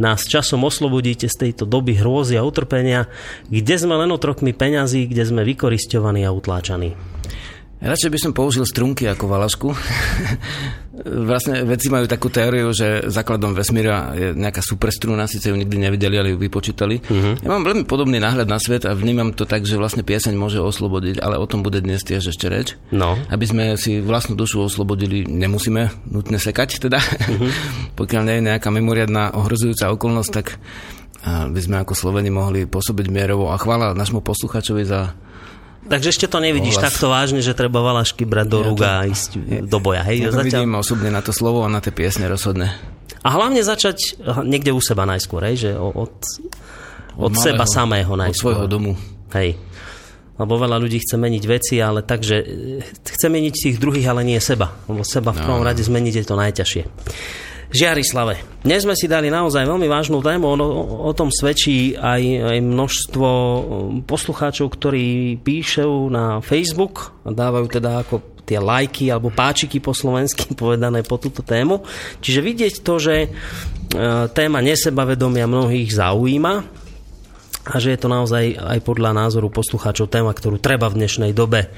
nás 0.00 0.24
časom 0.24 0.64
oslobodíte 0.64 1.28
z 1.28 1.36
tejto 1.36 1.68
doby 1.68 1.92
hrôzy 1.92 2.40
a 2.40 2.46
utrpenia, 2.46 3.04
kde 3.52 3.76
sme 3.76 4.00
len 4.00 4.08
otrokmi 4.08 4.56
peňazí, 4.56 5.04
kde 5.04 5.28
sme 5.28 5.44
vykoristovaní 5.44 6.24
a 6.24 6.32
utláčaní. 6.32 6.96
Radšej 7.80 8.10
by 8.12 8.18
som 8.20 8.32
použil 8.36 8.68
strunky 8.68 9.08
ako 9.08 9.24
valašku. 9.24 9.68
vlastne 11.04 11.64
vedci 11.64 11.88
majú 11.88 12.04
takú 12.04 12.28
teóriu, 12.28 12.72
že 12.76 13.08
základom 13.08 13.56
vesmíra 13.56 14.12
je 14.12 14.28
nejaká 14.36 14.60
superstruna, 14.60 15.24
síce 15.24 15.48
ju 15.48 15.56
nikdy 15.56 15.80
nevideli, 15.80 16.16
ale 16.20 16.32
ju 16.34 16.38
vypočítali. 16.38 17.00
Uh-huh. 17.00 17.34
Ja 17.40 17.48
mám 17.48 17.64
veľmi 17.64 17.88
podobný 17.88 18.20
náhľad 18.20 18.48
na 18.48 18.60
svet 18.60 18.84
a 18.84 18.92
vnímam 18.92 19.32
to 19.32 19.48
tak, 19.48 19.64
že 19.64 19.80
vlastne 19.80 20.04
pieseň 20.04 20.36
môže 20.36 20.60
oslobodiť, 20.60 21.24
ale 21.24 21.40
o 21.40 21.46
tom 21.48 21.64
bude 21.64 21.80
dnes 21.80 22.04
tiež 22.04 22.36
ešte 22.36 22.46
reč. 22.52 22.76
No. 22.92 23.16
Aby 23.32 23.44
sme 23.48 23.64
si 23.80 24.04
vlastnú 24.04 24.36
dušu 24.36 24.60
oslobodili, 24.68 25.24
nemusíme 25.24 26.12
nutne 26.12 26.36
sekať 26.36 26.84
teda. 26.84 27.00
Uh-huh. 27.00 27.48
Pokiaľ 28.00 28.22
nie 28.28 28.36
je 28.40 28.46
nejaká 28.52 28.68
mimoriadná 28.68 29.32
ohrozujúca 29.36 29.88
okolnosť, 29.96 30.30
tak 30.32 30.60
by 31.20 31.60
sme 31.60 31.84
ako 31.84 31.92
Sloveni 31.92 32.32
mohli 32.32 32.64
pôsobiť 32.64 33.12
mierovo. 33.12 33.52
A 33.52 33.60
chvála 33.60 33.92
našmu 33.92 34.24
posluchačovi 34.24 34.88
za 34.88 35.12
Takže 35.90 36.08
ešte 36.14 36.26
to 36.30 36.38
nevidíš 36.38 36.78
Ohlas. 36.78 36.86
takto 36.86 37.10
vážne, 37.10 37.42
že 37.42 37.50
treba 37.50 37.82
valašky 37.82 38.22
brať 38.22 38.46
do 38.46 38.58
ja 38.62 38.66
rúk 38.70 38.78
a 38.86 39.10
ísť 39.10 39.30
ja, 39.34 39.60
do 39.66 39.78
boja. 39.82 40.06
Hej? 40.06 40.16
Ja 40.22 40.30
to 40.30 40.38
Zatiaľ... 40.38 40.46
vidím 40.46 40.72
osobne 40.78 41.10
na 41.10 41.18
to 41.18 41.34
slovo 41.34 41.66
a 41.66 41.68
na 41.68 41.82
tie 41.82 41.90
piesne 41.90 42.30
rozhodne. 42.30 42.78
A 43.26 43.28
hlavne 43.34 43.58
začať 43.66 44.22
niekde 44.46 44.70
u 44.70 44.78
seba 44.78 45.02
najskôr, 45.02 45.50
hej? 45.50 45.66
že 45.66 45.70
od, 45.74 45.92
od, 45.98 46.14
od 47.18 47.32
malého, 47.34 47.42
seba 47.42 47.64
samého 47.66 48.12
najskôr. 48.14 48.38
Od 48.38 48.42
svojho 48.54 48.66
domu. 48.70 48.94
Hej. 49.34 49.58
Lebo 50.40 50.56
veľa 50.56 50.78
ľudí 50.80 51.02
chce 51.02 51.20
meniť 51.20 51.44
veci, 51.44 51.74
ale 51.82 52.06
takže 52.06 52.36
chce 53.02 53.26
meniť 53.28 53.52
tých 53.52 53.76
druhých, 53.76 54.08
ale 54.08 54.22
nie 54.24 54.38
seba. 54.38 54.72
Lebo 54.86 55.02
seba 55.02 55.34
v 55.34 55.42
prvom 55.42 55.60
no. 55.60 55.66
rade 55.66 55.82
zmeniť 55.82 56.14
je 56.16 56.24
to 56.24 56.34
najťažšie. 56.38 56.82
Žiarislave, 57.70 58.66
dnes 58.66 58.82
sme 58.82 58.98
si 58.98 59.06
dali 59.06 59.30
naozaj 59.30 59.62
veľmi 59.62 59.86
vážnu 59.86 60.18
tému, 60.18 60.42
o, 60.42 60.54
o 61.06 61.12
tom 61.14 61.30
svedčí 61.30 61.94
aj, 61.94 62.22
aj 62.50 62.58
množstvo 62.66 63.28
um, 63.30 63.60
poslucháčov, 64.02 64.74
ktorí 64.74 65.38
píšajú 65.38 66.10
na 66.10 66.42
Facebook 66.42 67.14
a 67.22 67.30
dávajú 67.30 67.70
teda 67.70 68.02
ako 68.02 68.42
tie 68.42 68.58
lajky 68.58 69.14
alebo 69.14 69.30
páčiky 69.30 69.78
po 69.78 69.94
slovensky 69.94 70.50
povedané 70.58 71.06
po 71.06 71.14
túto 71.22 71.46
tému. 71.46 71.86
Čiže 72.18 72.42
vidieť 72.42 72.74
to, 72.82 72.98
že 72.98 73.14
e, 73.22 73.28
téma 74.34 74.58
nesebavedomia 74.58 75.46
mnohých 75.46 75.94
zaujíma 75.94 76.54
a 77.70 77.74
že 77.78 77.94
je 77.94 77.98
to 78.02 78.10
naozaj 78.10 78.58
aj 78.58 78.78
podľa 78.82 79.14
názoru 79.14 79.46
poslucháčov 79.46 80.10
téma, 80.10 80.34
ktorú 80.34 80.58
treba 80.58 80.90
v 80.90 81.06
dnešnej 81.06 81.30
dobe 81.30 81.70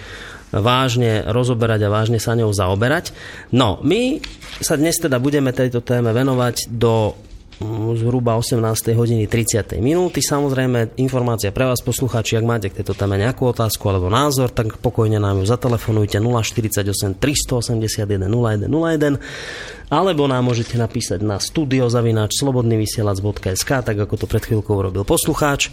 vážne 0.52 1.24
rozoberať 1.24 1.88
a 1.88 1.92
vážne 1.92 2.20
sa 2.20 2.36
ňou 2.36 2.52
zaoberať. 2.52 3.16
No, 3.56 3.80
my 3.80 4.20
sa 4.60 4.76
dnes 4.76 5.00
teda 5.00 5.16
budeme 5.16 5.50
tejto 5.50 5.80
téme 5.80 6.12
venovať 6.12 6.68
do 6.68 7.16
mm, 7.64 7.96
zhruba 8.04 8.36
18. 8.36 8.60
hodiny 8.92 9.24
30. 9.24 9.80
minúty. 9.80 10.20
Samozrejme, 10.20 11.00
informácia 11.00 11.48
pre 11.48 11.64
vás, 11.64 11.80
poslucháči, 11.80 12.36
ak 12.36 12.44
máte 12.44 12.68
k 12.68 12.84
tejto 12.84 12.92
téme 12.92 13.16
nejakú 13.16 13.48
otázku 13.48 13.88
alebo 13.88 14.12
názor, 14.12 14.52
tak 14.52 14.76
pokojne 14.76 15.16
nám 15.16 15.40
ju 15.40 15.48
zatelefonujte 15.48 16.20
048 16.20 17.16
381 17.16 18.28
0101 18.28 19.88
alebo 19.92 20.24
nám 20.24 20.48
môžete 20.48 20.80
napísať 20.80 21.20
na 21.20 21.36
studiozavináč 21.36 22.40
slobodnyvysielac.sk 22.40 23.70
tak 23.84 23.96
ako 23.96 24.14
to 24.16 24.24
pred 24.24 24.40
chvíľkou 24.40 24.72
urobil 24.80 25.04
poslucháč 25.04 25.68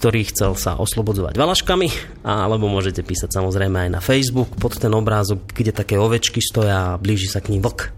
ktorý 0.00 0.32
chcel 0.32 0.56
sa 0.56 0.80
oslobodzovať 0.80 1.36
valaškami, 1.36 1.88
alebo 2.24 2.72
môžete 2.72 3.04
písať 3.04 3.36
samozrejme 3.36 3.84
aj 3.84 3.90
na 3.92 4.00
Facebook 4.00 4.56
pod 4.56 4.80
ten 4.80 4.88
obrázok, 4.96 5.44
kde 5.52 5.76
také 5.76 6.00
ovečky 6.00 6.40
stoja 6.40 6.96
a 6.96 6.98
blíži 6.98 7.28
sa 7.28 7.44
k 7.44 7.52
ním 7.52 7.60
vlk. 7.60 7.92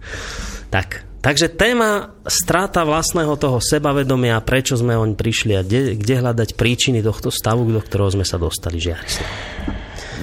Tak, 0.75 1.07
takže 1.23 1.55
téma 1.55 2.11
strata 2.27 2.83
vlastného 2.83 3.39
toho 3.39 3.63
sebavedomia, 3.63 4.43
prečo 4.43 4.75
sme 4.75 4.99
oň 4.99 5.15
prišli 5.15 5.55
a 5.55 5.63
kde, 5.63 5.95
kde 5.95 6.15
hľadať 6.19 6.59
príčiny 6.59 7.07
tohto 7.07 7.31
stavu, 7.31 7.71
do 7.71 7.79
ktorého 7.79 8.11
sme 8.11 8.27
sa 8.27 8.35
dostali, 8.35 8.83
Žiarislav. 8.83 9.31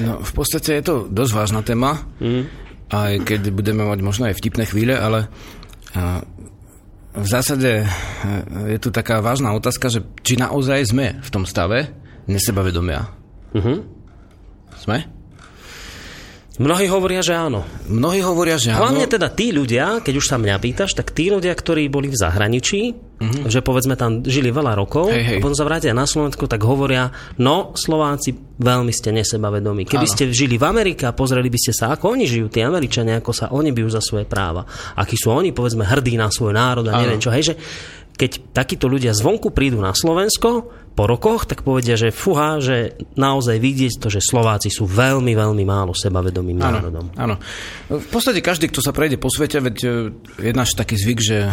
No, 0.03 0.19
v 0.19 0.31
podstate 0.35 0.75
je 0.75 0.83
to 0.83 0.95
dosť 1.07 1.31
vážna 1.31 1.63
téma, 1.63 2.03
mm. 2.19 2.43
aj 2.91 3.23
keď 3.23 3.55
budeme 3.55 3.87
mať 3.87 3.99
možno 4.03 4.27
aj 4.27 4.35
vtipné 4.35 4.67
chvíle, 4.67 4.99
ale 4.99 5.31
v 7.19 7.27
zásade 7.27 7.83
e, 7.83 7.87
je 8.75 8.79
tu 8.79 8.89
taká 8.89 9.19
vážna 9.19 9.51
otázka, 9.51 9.91
že 9.91 10.01
či 10.23 10.39
naozaj 10.39 10.89
sme 10.89 11.19
v 11.19 11.29
tom 11.29 11.43
stave 11.43 11.91
nesebavedomia. 12.25 13.11
Uh-huh. 13.53 13.83
Sme? 14.79 15.18
Mnohí 16.59 16.91
hovoria, 16.91 17.23
že 17.23 17.39
áno. 17.39 17.63
Mnohí 17.87 18.19
hovoria, 18.19 18.59
že 18.59 18.75
áno. 18.75 18.83
Hlavne 18.83 19.07
teda 19.07 19.31
tí 19.31 19.55
ľudia, 19.55 20.03
keď 20.03 20.13
už 20.19 20.27
sa 20.27 20.35
mňa 20.35 20.59
pýtaš, 20.59 20.91
tak 20.91 21.15
tí 21.15 21.31
ľudia, 21.31 21.55
ktorí 21.55 21.87
boli 21.87 22.11
v 22.11 22.19
zahraničí, 22.19 22.81
uh-huh. 22.91 23.47
že 23.47 23.63
povedzme 23.63 23.95
tam 23.95 24.27
žili 24.27 24.51
veľa 24.51 24.75
rokov, 24.75 25.07
hej, 25.07 25.23
hej. 25.23 25.37
a 25.37 25.43
potom 25.43 25.55
sa 25.55 25.63
vrátia 25.63 25.95
na 25.95 26.03
Slovensku, 26.03 26.51
tak 26.51 26.59
hovoria, 26.67 27.15
no 27.39 27.71
Slováci, 27.79 28.35
veľmi 28.59 28.91
ste 28.91 29.15
nesebavedomí. 29.15 29.87
Keby 29.87 30.03
áno. 30.03 30.13
ste 30.19 30.35
žili 30.35 30.59
v 30.59 30.67
Amerike 30.67 31.07
a 31.07 31.15
pozreli 31.15 31.47
by 31.47 31.59
ste 31.63 31.71
sa, 31.71 31.95
ako 31.95 32.19
oni 32.19 32.27
žijú, 32.27 32.51
tí 32.51 32.59
Američania, 32.59 33.23
ako 33.23 33.31
sa 33.31 33.45
oni 33.55 33.71
bijú 33.71 33.87
za 33.87 34.03
svoje 34.03 34.27
práva, 34.27 34.67
akí 34.99 35.15
sú 35.15 35.31
oni, 35.31 35.55
povedzme, 35.55 35.87
hrdí 35.87 36.19
na 36.19 36.27
svoj 36.27 36.51
národ 36.51 36.83
a 36.91 36.99
neviem 36.99 37.23
čo, 37.23 37.31
hej, 37.31 37.55
že 37.55 37.55
keď 38.19 38.51
takíto 38.51 38.91
ľudia 38.91 39.15
zvonku 39.15 39.55
prídu 39.55 39.79
na 39.79 39.95
Slovensko 39.95 40.67
po 40.91 41.07
rokoch, 41.07 41.47
tak 41.47 41.63
povedia, 41.63 41.95
že 41.95 42.11
fuha, 42.11 42.59
že 42.59 42.99
naozaj 43.15 43.55
vidieť 43.55 44.03
to, 44.03 44.11
že 44.11 44.19
Slováci 44.19 44.67
sú 44.67 44.83
veľmi, 44.83 45.31
veľmi 45.31 45.63
málo 45.63 45.95
sebavedomým 45.95 46.59
národom. 46.59 47.15
Áno. 47.15 47.39
V 47.87 48.09
podstate 48.11 48.43
každý, 48.43 48.67
kto 48.67 48.83
sa 48.83 48.91
prejde 48.91 49.15
po 49.15 49.31
svete, 49.31 49.63
veď 49.63 49.77
e, 49.79 49.87
je 50.35 50.51
náš 50.51 50.75
taký 50.75 50.99
zvyk, 50.99 51.19
že 51.23 51.47
e, 51.47 51.51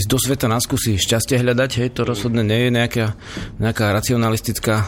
ísť 0.00 0.08
do 0.08 0.16
sveta 0.16 0.48
na 0.48 0.56
skúsi 0.64 0.96
šťastie 0.96 1.36
hľadať, 1.36 1.70
hej, 1.84 1.88
to 1.92 2.08
rozhodne 2.08 2.40
nie 2.40 2.64
je 2.64 2.70
nejaká, 2.72 3.12
nejaká 3.60 3.92
racionalistická 3.92 4.76
e, 4.80 4.86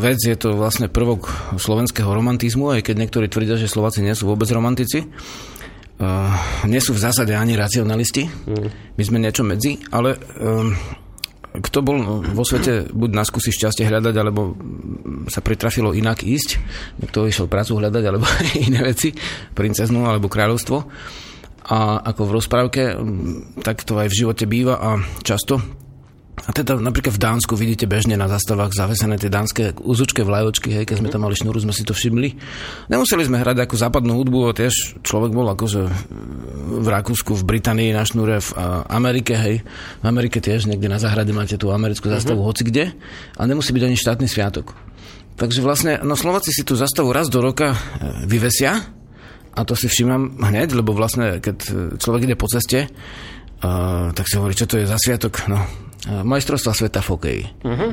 vec, 0.00 0.24
je 0.24 0.40
to 0.40 0.56
vlastne 0.56 0.88
prvok 0.88 1.28
slovenského 1.60 2.08
romantizmu, 2.08 2.72
aj 2.72 2.88
keď 2.88 2.96
niektorí 2.96 3.28
tvrdia, 3.28 3.60
že 3.60 3.68
Slováci 3.68 4.00
nie 4.00 4.16
sú 4.16 4.32
vôbec 4.32 4.48
romantici. 4.48 5.04
Uh, 6.04 6.28
nie 6.68 6.84
sú 6.84 6.92
v 6.92 7.00
zásade 7.00 7.32
ani 7.32 7.56
racionalisti. 7.56 8.28
Mm. 8.28 8.68
My 9.00 9.02
sme 9.08 9.18
niečo 9.24 9.40
medzi, 9.40 9.80
ale 9.88 10.20
um, 10.36 10.76
kto 11.54 11.78
bol 11.80 12.20
vo 12.34 12.44
svete 12.44 12.92
buď 12.92 13.10
na 13.14 13.24
skúsi 13.24 13.54
šťastie 13.54 13.88
hľadať, 13.88 14.14
alebo 14.20 14.52
sa 15.32 15.40
pritrafilo 15.40 15.96
inak 15.96 16.26
ísť, 16.26 16.60
kto 17.08 17.30
išiel 17.30 17.46
prácu 17.48 17.78
hľadať, 17.78 18.04
alebo 18.04 18.26
iné 18.68 18.84
veci, 18.84 19.16
princeznú 19.56 20.04
alebo 20.04 20.28
kráľovstvo. 20.28 20.76
A 21.64 22.04
ako 22.04 22.28
v 22.28 22.34
rozprávke, 22.36 22.82
tak 23.64 23.88
to 23.88 23.96
aj 23.96 24.12
v 24.12 24.18
živote 24.20 24.44
býva 24.44 24.76
a 24.76 24.90
často 25.24 25.83
A 26.34 26.50
teda 26.50 26.74
napríklad 26.76 27.14
v 27.14 27.22
Dánsku 27.22 27.54
vidíte 27.54 27.86
bežne 27.86 28.18
na 28.18 28.26
zastavách 28.26 28.74
zavesené 28.74 29.16
tie 29.22 29.30
dánske 29.30 29.78
úzučké 29.78 30.26
vlajočky, 30.26 30.74
hej, 30.74 30.84
keď 30.84 30.96
sme 30.98 31.08
tam 31.08 31.22
mali 31.22 31.38
šnúru, 31.38 31.62
sme 31.62 31.70
si 31.70 31.86
to 31.86 31.94
všimli. 31.94 32.34
Nemuseli 32.90 33.22
sme 33.22 33.38
hrať 33.38 33.64
ako 33.64 33.74
západnú 33.78 34.18
hudbu, 34.18 34.50
tiež 34.50 34.98
človek 35.06 35.30
bol 35.30 35.46
akože 35.54 35.86
v 36.84 36.86
Rakúsku, 36.90 37.38
v 37.38 37.46
Británii 37.46 37.94
na 37.94 38.02
šnúre, 38.02 38.42
v 38.42 38.50
Amerike, 38.90 39.38
hej. 39.38 39.62
V 40.02 40.04
Amerike 40.04 40.42
tiež 40.42 40.66
niekde 40.66 40.90
na 40.90 40.98
záhrade 40.98 41.30
máte 41.30 41.54
tú 41.54 41.70
americkú 41.70 42.10
zastavu 42.10 42.42
uh-huh. 42.42 42.50
hoci 42.50 42.66
kde 42.66 42.92
a 43.38 43.42
nemusí 43.46 43.70
byť 43.70 43.84
ani 43.86 43.96
štátny 43.96 44.26
sviatok. 44.26 44.74
Takže 45.38 45.62
vlastne, 45.62 46.02
no 46.02 46.18
Slováci 46.18 46.50
si 46.50 46.66
tú 46.66 46.74
zastavu 46.74 47.14
raz 47.14 47.30
do 47.30 47.42
roka 47.42 47.74
e, 47.74 47.78
vyvesia 48.26 48.84
a 49.54 49.60
to 49.62 49.78
si 49.78 49.86
všímam 49.86 50.42
hneď, 50.42 50.74
lebo 50.74 50.90
vlastne, 50.94 51.38
keď 51.38 51.56
človek 51.98 52.26
ide 52.26 52.34
po 52.34 52.50
ceste, 52.50 52.90
uh, 52.90 54.10
tak 54.10 54.26
si 54.26 54.34
hovorí, 54.34 54.58
čo 54.58 54.66
to 54.66 54.82
je 54.82 54.90
za 54.90 54.98
sviatok. 54.98 55.46
No, 55.46 55.62
majstrovstva 56.04 56.72
sveta 56.76 57.00
v 57.00 57.08
hokeji. 57.16 57.42
Uh-huh. 57.64 57.90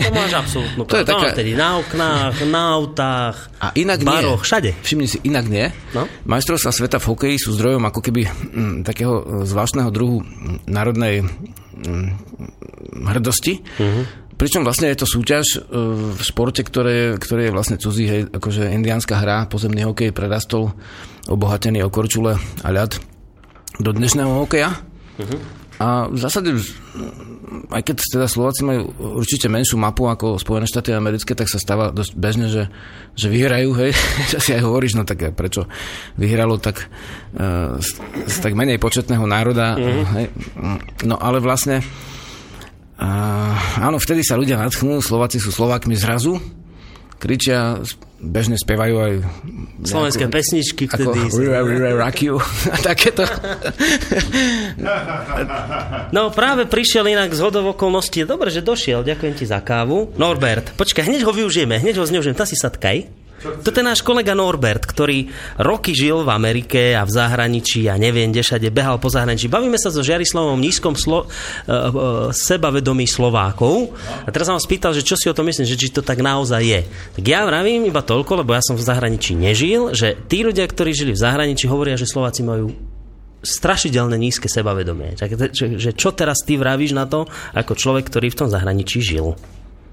To 0.00 0.10
máš 0.16 0.32
absolútnu 0.32 0.82
to 0.88 0.96
je 0.96 1.04
taká... 1.04 1.28
na 1.52 1.70
oknách, 1.76 2.34
na 2.48 2.62
autách, 2.72 3.36
a 3.60 3.76
inak 3.76 4.00
baroch, 4.00 4.40
nie. 4.40 4.46
všade. 4.48 4.70
Všimni 4.80 5.08
si, 5.08 5.20
inak 5.28 5.44
nie. 5.44 5.68
No? 5.92 6.08
Majstrovstva 6.24 6.72
sveta 6.72 6.96
v 6.96 7.12
hokeji 7.12 7.36
sú 7.36 7.52
zdrojom 7.52 7.84
ako 7.84 8.00
keby 8.00 8.22
m, 8.24 8.32
mm, 8.32 8.76
takého 8.88 9.44
zvláštneho 9.44 9.92
druhu 9.92 10.24
národnej 10.64 11.20
m, 11.20 11.28
mm, 11.84 12.08
hrdosti. 13.12 13.60
Uh-huh. 13.60 14.08
Pričom 14.40 14.64
vlastne 14.64 14.88
je 14.88 14.96
to 14.96 15.04
súťaž 15.04 15.60
e, 15.60 15.76
v 16.16 16.20
športe, 16.24 16.64
ktoré, 16.64 17.20
ktoré 17.20 17.52
je 17.52 17.52
vlastne 17.52 17.76
cudzí, 17.76 18.08
hej, 18.08 18.22
akože 18.32 18.72
indiánska 18.72 19.20
hra, 19.20 19.52
pozemný 19.52 19.84
hokej 19.84 20.16
prerastol 20.16 20.72
obohatený 21.28 21.84
o 21.84 21.92
korčule 21.92 22.40
a 22.64 22.68
ľad 22.72 22.96
do 23.76 23.92
dnešného 23.92 24.40
hokeja. 24.40 24.80
Uh-huh. 25.20 25.59
A 25.80 26.12
v 26.12 26.18
zásade, 26.20 26.52
aj 27.72 27.82
keď 27.88 27.96
teda 28.04 28.28
Slováci 28.28 28.68
majú 28.68 28.92
určite 29.16 29.48
menšiu 29.48 29.80
mapu 29.80 30.04
ako 30.12 30.36
Spojené 30.36 30.68
štáty 30.68 30.92
americké, 30.92 31.32
tak 31.32 31.48
sa 31.48 31.56
stáva 31.56 31.88
dosť 31.88 32.12
bežne, 32.20 32.52
že, 32.52 32.68
že 33.16 33.32
vyhrajú, 33.32 33.72
hej, 33.80 33.96
že 34.36 34.38
si 34.44 34.50
aj 34.52 34.60
hovoríš, 34.60 35.00
no 35.00 35.08
tak 35.08 35.32
prečo 35.32 35.64
vyhralo 36.20 36.60
tak 36.60 36.84
z, 37.80 37.90
z 38.28 38.36
tak 38.44 38.52
menej 38.52 38.76
početného 38.76 39.24
národa, 39.24 39.80
mm-hmm. 39.80 40.06
hej. 40.20 40.26
No 41.08 41.16
ale 41.16 41.40
vlastne 41.40 41.80
áno, 43.80 43.96
vtedy 43.96 44.20
sa 44.20 44.36
ľudia 44.36 44.60
nadchnú, 44.60 45.00
Slováci 45.00 45.40
sú 45.40 45.48
Slovákmi 45.48 45.96
zrazu, 45.96 46.36
kričia, 47.16 47.80
bežne 48.20 48.60
spievajú 48.60 48.94
aj... 49.00 49.12
Slovenské 49.80 50.28
nejakú, 50.28 50.36
pesničky 50.36 50.84
vtedy. 50.86 51.20
Ako 51.32 51.96
rock 51.96 52.18
you 52.20 52.36
a 52.74 52.76
takéto. 52.84 53.24
No 56.12 56.28
práve 56.28 56.68
prišiel 56.68 57.08
inak 57.08 57.32
z 57.32 57.40
hodov 57.40 57.72
okolností. 57.72 58.28
Dobre, 58.28 58.52
že 58.52 58.60
došiel, 58.60 59.00
ďakujem 59.02 59.34
ti 59.34 59.48
za 59.48 59.64
kávu. 59.64 60.12
Norbert, 60.20 60.76
počkaj, 60.76 61.08
hneď 61.08 61.24
ho 61.24 61.32
využijeme, 61.32 61.80
hneď 61.80 61.96
ho 61.96 62.04
zneužijem. 62.04 62.36
Tam 62.36 62.46
si 62.46 62.60
sadkaj. 62.60 63.19
Toto 63.40 63.76
je 63.80 63.84
náš 63.84 64.04
kolega 64.04 64.36
Norbert, 64.36 64.84
ktorý 64.84 65.32
roky 65.56 65.96
žil 65.96 66.28
v 66.28 66.30
Amerike 66.30 66.92
a 66.92 67.08
v 67.08 67.12
zahraničí 67.16 67.88
a 67.88 67.96
neviem, 67.96 68.28
kde 68.28 68.44
všade 68.44 68.68
behal 68.68 69.00
po 69.00 69.08
zahraničí. 69.08 69.48
Bavíme 69.48 69.80
sa 69.80 69.88
so 69.88 70.04
Žiarislavom 70.04 70.60
nízkom 70.60 70.92
slo- 70.92 71.24
uh, 71.24 71.32
uh, 71.64 71.88
sebavedomí 72.36 73.08
Slovákov. 73.08 73.96
A 74.24 74.28
teraz 74.28 74.44
som 74.44 74.60
vám 74.60 74.64
spýtal, 74.64 74.92
že 74.92 75.00
čo 75.00 75.16
si 75.16 75.32
o 75.32 75.36
tom 75.36 75.48
myslím, 75.48 75.64
že 75.64 75.80
či 75.80 75.88
to 75.88 76.04
tak 76.04 76.20
naozaj 76.20 76.60
je. 76.60 76.80
Tak 77.16 77.24
ja 77.24 77.48
vravím 77.48 77.88
iba 77.88 78.04
toľko, 78.04 78.44
lebo 78.44 78.52
ja 78.52 78.60
som 78.60 78.76
v 78.76 78.84
zahraničí 78.84 79.32
nežil, 79.32 79.96
že 79.96 80.20
tí 80.28 80.44
ľudia, 80.44 80.68
ktorí 80.68 80.92
žili 80.92 81.16
v 81.16 81.22
zahraničí, 81.24 81.64
hovoria, 81.64 81.96
že 81.96 82.04
Slováci 82.04 82.44
majú 82.44 82.76
strašidelne 83.40 84.20
nízke 84.20 84.52
sebavedomie. 84.52 85.16
že 85.16 85.90
čo 85.96 86.12
teraz 86.12 86.44
ty 86.44 86.60
vravíš 86.60 86.92
na 86.92 87.08
to, 87.08 87.24
ako 87.56 87.72
človek, 87.72 88.04
ktorý 88.12 88.28
v 88.28 88.38
tom 88.44 88.48
zahraničí 88.52 89.00
žil? 89.00 89.32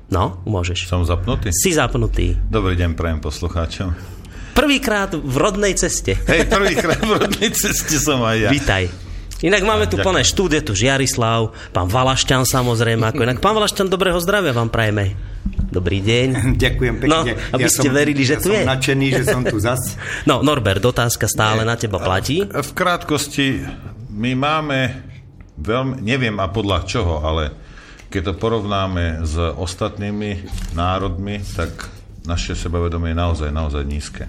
No, 0.07 0.39
môžeš. 0.47 0.87
Som 0.87 1.03
zapnutý? 1.03 1.51
Si 1.51 1.75
zapnutý. 1.75 2.39
Dobrý 2.47 2.79
deň 2.79 2.95
prajem 2.95 3.19
poslucháčom. 3.19 3.91
Prvýkrát 4.55 5.11
v 5.11 5.35
rodnej 5.35 5.75
ceste. 5.75 6.15
Hej, 6.15 6.47
prvýkrát 6.47 7.03
v 7.03 7.11
rodnej 7.27 7.51
ceste 7.51 7.99
som 7.99 8.23
aj 8.23 8.47
ja. 8.47 8.49
Vítaj. 8.49 8.87
Inak 9.43 9.67
máme 9.67 9.85
tu 9.85 9.99
plné 9.99 10.23
štúdie, 10.25 10.63
tu 10.65 10.73
Žiarislav, 10.73 11.53
pán 11.69 11.91
Valašťan 11.91 12.47
samozrejme. 12.47 13.03
Ako 13.03 13.21
inak 13.21 13.43
pán 13.43 13.53
Valašťan, 13.53 13.91
dobrého 13.91 14.17
zdravia 14.23 14.55
vám 14.55 14.71
prajeme. 14.71 15.13
Dobrý 15.69 15.99
deň. 15.99 16.55
Ďakujem 16.55 16.95
pekne. 17.03 17.11
No, 17.11 17.21
aby 17.53 17.67
ja 17.67 17.69
ste 17.69 17.91
som, 17.91 17.93
verili, 17.93 18.23
že 18.23 18.39
ja 18.39 18.41
tu 18.41 18.49
som 18.49 18.57
je. 18.57 18.63
nadšený, 18.63 19.07
že 19.11 19.23
som 19.27 19.43
tu 19.43 19.59
zas. 19.59 19.99
No, 20.23 20.39
Norbert, 20.39 20.81
otázka 20.81 21.27
stále 21.27 21.67
na 21.67 21.75
teba 21.75 21.99
platí. 21.99 22.47
V 22.47 22.71
krátkosti, 22.73 23.61
my 24.09 24.31
máme 24.33 25.03
veľmi, 25.59 25.99
neviem 25.99 26.39
a 26.39 26.47
podľa 26.47 26.87
čoho, 26.87 27.21
ale 27.21 27.66
keď 28.17 28.33
to 28.33 28.41
porovnáme 28.41 29.21
s 29.21 29.37
ostatnými 29.37 30.49
národmi, 30.73 31.37
tak 31.53 31.69
naše 32.25 32.57
sebavedomie 32.57 33.13
je 33.13 33.17
naozaj, 33.21 33.49
naozaj 33.53 33.85
nízke. 33.85 34.25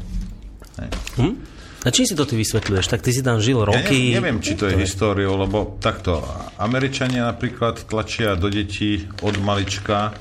Hm? 1.17 1.35
A 1.87 1.89
čím 1.89 2.05
si 2.05 2.13
to 2.13 2.29
ty 2.29 2.37
vysvetľuješ? 2.37 2.85
Tak 2.85 3.01
ty 3.01 3.17
si 3.17 3.25
tam 3.25 3.41
žil 3.41 3.65
roky... 3.65 4.13
Ja 4.13 4.21
neviem, 4.21 4.37
neviem, 4.37 4.39
či 4.45 4.61
to 4.61 4.69
je 4.69 4.77
históriou, 4.77 5.41
lebo 5.41 5.81
takto, 5.81 6.21
Američania 6.61 7.33
napríklad 7.33 7.89
tlačia 7.89 8.37
do 8.37 8.53
detí 8.53 9.09
od 9.25 9.41
malička 9.41 10.13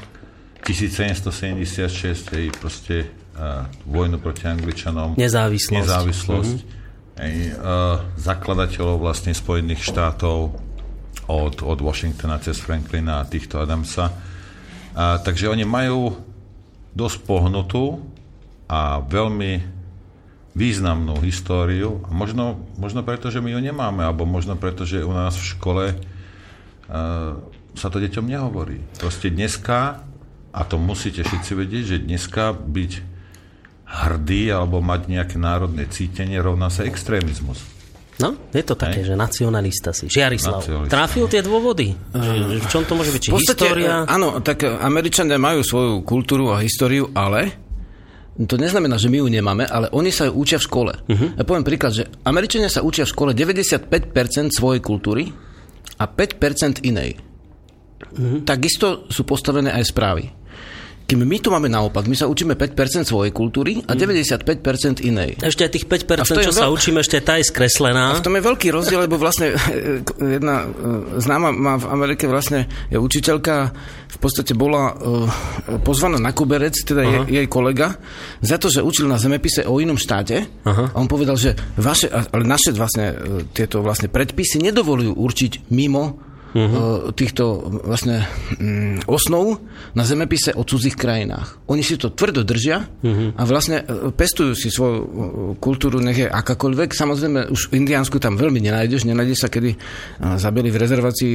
1776, 0.64 2.40
hej, 2.40 2.56
proste 2.56 3.12
uh, 3.36 3.68
vojnu 3.84 4.16
proti 4.24 4.48
Angličanom. 4.48 5.20
Nezávislosť. 5.20 5.84
Nezávislosť. 5.84 6.58
Mm-hmm. 6.64 7.20
Hej, 7.20 7.36
uh, 7.52 8.00
zakladateľov 8.16 9.04
vlastne 9.04 9.36
Spojených 9.36 9.84
štátov, 9.92 10.56
od, 11.28 11.62
od 11.64 11.80
Washingtona 11.84 12.40
cez 12.40 12.60
Franklina 12.60 13.22
a 13.22 13.28
týchto 13.28 13.60
Adamsa. 13.60 14.12
A, 14.96 15.20
takže 15.22 15.52
oni 15.52 15.68
majú 15.68 16.16
dosť 16.98 17.18
pohnutú 17.28 18.02
a 18.66 19.00
veľmi 19.06 19.78
významnú 20.58 21.22
históriu. 21.22 22.02
A 22.08 22.12
možno, 22.12 22.66
možno 22.82 23.06
preto, 23.06 23.30
že 23.30 23.40
my 23.40 23.54
ju 23.54 23.62
nemáme, 23.62 24.02
alebo 24.02 24.26
možno 24.26 24.58
preto, 24.58 24.90
že 24.90 25.06
u 25.06 25.14
nás 25.14 25.38
v 25.38 25.50
škole 25.54 25.86
uh, 25.94 27.38
sa 27.78 27.88
to 27.94 28.02
deťom 28.02 28.26
nehovorí. 28.26 28.82
Proste 28.98 29.30
dneska, 29.30 30.02
a 30.50 30.62
to 30.66 30.82
musíte 30.82 31.22
všetci 31.22 31.52
vedieť, 31.54 31.84
že 31.86 31.98
dneska 32.10 32.58
byť 32.58 32.92
hrdý 33.86 34.52
alebo 34.52 34.82
mať 34.82 35.08
nejaké 35.08 35.38
národné 35.38 35.86
cítenie 35.88 36.42
rovná 36.42 36.74
sa 36.74 36.84
extrémizmus. 36.84 37.77
No, 38.18 38.34
je 38.50 38.64
to 38.66 38.74
také, 38.74 39.06
Hej. 39.06 39.14
že 39.14 39.16
nacionalista 39.16 39.94
si. 39.94 40.10
Žiarislav, 40.10 40.66
Nacionalista. 40.66 40.94
trafil 40.94 41.26
tie 41.30 41.42
dôvody? 41.46 41.94
Uh, 42.18 42.58
v 42.58 42.68
čom 42.68 42.82
to 42.82 42.98
môže 42.98 43.14
byť? 43.14 43.22
Či 43.22 43.30
podstate, 43.30 43.62
história? 43.70 44.10
Áno, 44.10 44.42
tak 44.42 44.66
Američania 44.66 45.38
majú 45.38 45.62
svoju 45.62 46.02
kultúru 46.02 46.50
a 46.50 46.58
históriu, 46.66 47.14
ale 47.14 47.68
to 48.38 48.58
neznamená, 48.58 49.02
že 49.02 49.10
my 49.10 49.18
ju 49.22 49.28
nemáme, 49.34 49.66
ale 49.66 49.90
oni 49.90 50.14
sa 50.14 50.30
ju 50.30 50.38
učia 50.38 50.62
v 50.62 50.66
škole. 50.70 50.94
Uh-huh. 50.94 51.30
Ja 51.34 51.42
poviem 51.42 51.66
príklad, 51.66 51.94
že 51.98 52.06
Američania 52.22 52.70
sa 52.70 52.86
učia 52.86 53.10
v 53.10 53.14
škole 53.14 53.32
95% 53.34 53.90
svojej 54.54 54.82
kultúry 54.82 55.34
a 55.98 56.06
5% 56.06 56.86
inej. 56.86 57.18
Uh-huh. 57.18 58.46
Takisto 58.46 59.10
sú 59.10 59.26
postavené 59.26 59.74
aj 59.74 59.90
správy. 59.90 60.37
Kým 61.08 61.24
my 61.24 61.40
tu 61.40 61.48
máme 61.56 61.72
naopak, 61.72 62.04
my 62.04 62.20
sa 62.20 62.28
učíme 62.28 62.60
5% 62.60 63.08
svojej 63.08 63.32
kultúry 63.32 63.80
a 63.88 63.96
95% 63.96 64.28
mm. 64.28 65.08
inej. 65.08 65.40
Ešte 65.40 65.64
aj 65.64 65.72
tých 65.72 65.88
5%, 65.88 66.28
čo 66.28 66.52
veľ... 66.52 66.52
sa 66.52 66.68
učíme, 66.68 67.00
ešte 67.00 67.24
tá 67.24 67.40
je 67.40 67.48
skreslená. 67.48 68.12
A 68.12 68.20
v 68.20 68.28
tom 68.28 68.36
je 68.36 68.44
veľký 68.44 68.76
rozdiel, 68.76 69.08
lebo 69.08 69.16
vlastne 69.16 69.56
e, 69.56 70.04
jedna 70.20 70.68
e, 70.68 71.24
známa 71.24 71.56
má 71.56 71.80
v 71.80 71.88
Amerike 71.96 72.28
vlastne 72.28 72.68
je 72.92 73.00
učiteľka, 73.00 73.72
v 74.08 74.18
podstate 74.20 74.52
bola 74.52 74.96
uh, 74.96 75.28
pozvaná 75.84 76.16
na 76.18 76.32
koberec, 76.36 76.74
teda 76.74 77.04
je, 77.04 77.20
jej 77.40 77.48
kolega, 77.48 77.96
za 78.44 78.60
to, 78.60 78.68
že 78.68 78.84
učil 78.84 79.06
na 79.06 79.20
zemepise 79.20 79.64
o 79.68 79.80
inom 79.80 80.00
štáte. 80.00 80.44
Aha. 80.64 80.92
A 80.92 80.96
on 80.98 81.08
povedal, 81.12 81.40
že 81.40 81.56
vaše, 81.80 82.12
ale 82.12 82.44
naše 82.44 82.76
vlastne 82.76 83.14
tieto 83.52 83.80
vlastne 83.84 84.12
predpisy 84.12 84.60
nedovolujú 84.64 85.12
určiť 85.16 85.72
mimo 85.72 86.27
uh-huh. 86.58 87.14
týchto 87.14 87.62
vlastne 87.86 88.26
um, 88.58 88.98
osnov 89.06 89.62
na 89.94 90.02
zemepise 90.02 90.58
o 90.58 90.66
cudzích 90.66 90.98
krajinách. 90.98 91.62
Oni 91.70 91.86
si 91.86 92.02
to 92.02 92.10
tvrdo 92.10 92.42
držia 92.42 92.82
uh-huh. 92.82 93.38
a 93.38 93.42
vlastne 93.46 93.86
e, 93.86 94.10
pestujú 94.10 94.58
si 94.58 94.74
svoju 94.74 94.98
e, 94.98 95.08
kultúru, 95.62 96.02
nech 96.02 96.18
je 96.18 96.28
akákoľvek. 96.28 96.98
Samozrejme, 96.98 97.54
už 97.54 97.70
v 97.70 97.86
Indiánsku 97.86 98.18
tam 98.18 98.36
veľmi 98.40 98.58
nenájdeš. 98.58 99.06
Nenájdeš 99.06 99.46
sa, 99.46 99.50
kedy 99.52 99.78
zabili 100.42 100.74
v 100.74 100.78
rezervácii 100.82 101.34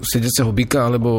sedeceho 0.00 0.50
byka 0.54 0.88
alebo 0.88 1.10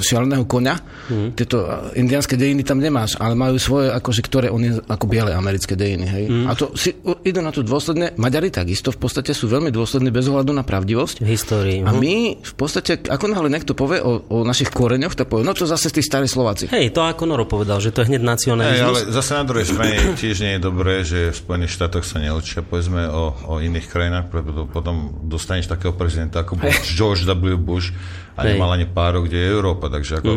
šialeného 0.00 0.44
konia. 0.50 0.74
Uh-huh. 0.74 1.30
Tieto 1.36 1.62
indiánske 1.94 2.34
dejiny 2.34 2.66
tam 2.66 2.82
nemáš, 2.82 3.14
ale 3.20 3.38
majú 3.38 3.60
svoje, 3.60 3.92
akože, 3.94 4.20
ktoré 4.26 4.48
oni 4.50 4.82
ako 4.88 5.04
biele 5.06 5.30
americké 5.36 5.78
dejiny. 5.78 6.06
Hej? 6.08 6.24
Uh-huh. 6.26 6.50
A 6.50 6.52
to 6.56 6.74
si, 6.74 6.96
idú 7.22 7.44
na 7.44 7.54
to 7.54 7.62
dôsledne. 7.62 8.16
Maďari 8.16 8.50
takisto 8.50 8.90
v 8.90 8.98
podstate 8.98 9.36
sú 9.36 9.46
veľmi 9.46 9.70
dôslední 9.70 10.10
bez 10.10 10.26
ohľadu 10.26 10.50
na 10.56 10.64
pravdivosť. 10.64 11.22
Histórii. 11.22 11.84
A 11.84 11.92
my 11.94 12.39
v 12.40 12.54
podstate, 12.56 13.04
ako 13.06 13.28
náhle 13.28 13.52
niekto 13.52 13.76
povie 13.76 14.00
o, 14.00 14.24
o 14.24 14.38
našich 14.42 14.72
koreňoch, 14.72 15.12
tak 15.12 15.28
povie, 15.28 15.44
no 15.44 15.52
to 15.52 15.68
zase 15.68 15.92
tí 15.92 16.00
starí 16.00 16.24
Slováci. 16.24 16.72
Hej, 16.72 16.96
to 16.96 17.04
ako 17.04 17.28
Noro 17.28 17.44
povedal, 17.44 17.78
že 17.78 17.92
to 17.92 18.02
je 18.02 18.10
hneď 18.10 18.22
nacionalizmus. 18.24 18.80
Hej, 18.80 18.88
ale 18.88 19.00
zase 19.12 19.30
na 19.36 19.44
druhej 19.44 19.66
strane 19.68 19.94
tiež 20.16 20.36
nie 20.40 20.52
je 20.56 20.60
dobré, 20.60 20.94
že 21.04 21.30
v 21.30 21.36
Spojených 21.36 21.72
štátoch 21.76 22.04
sa 22.04 22.18
neučia, 22.18 22.64
povedzme, 22.64 23.08
o, 23.12 23.36
o 23.46 23.54
iných 23.60 23.86
krajinách, 23.86 24.32
preto 24.32 24.64
potom 24.66 25.20
dostaneš 25.28 25.68
takého 25.68 25.92
prezidenta 25.92 26.42
ako 26.42 26.56
Bush, 26.56 26.96
George 26.96 27.22
W. 27.28 27.60
Bush, 27.60 27.92
a 28.36 28.46
Hej. 28.46 28.56
nemal 28.56 28.70
ani 28.72 28.86
páru, 28.86 29.26
kde 29.26 29.36
je 29.36 29.48
Európa. 29.50 29.90
Takže 29.90 30.22
ako, 30.22 30.30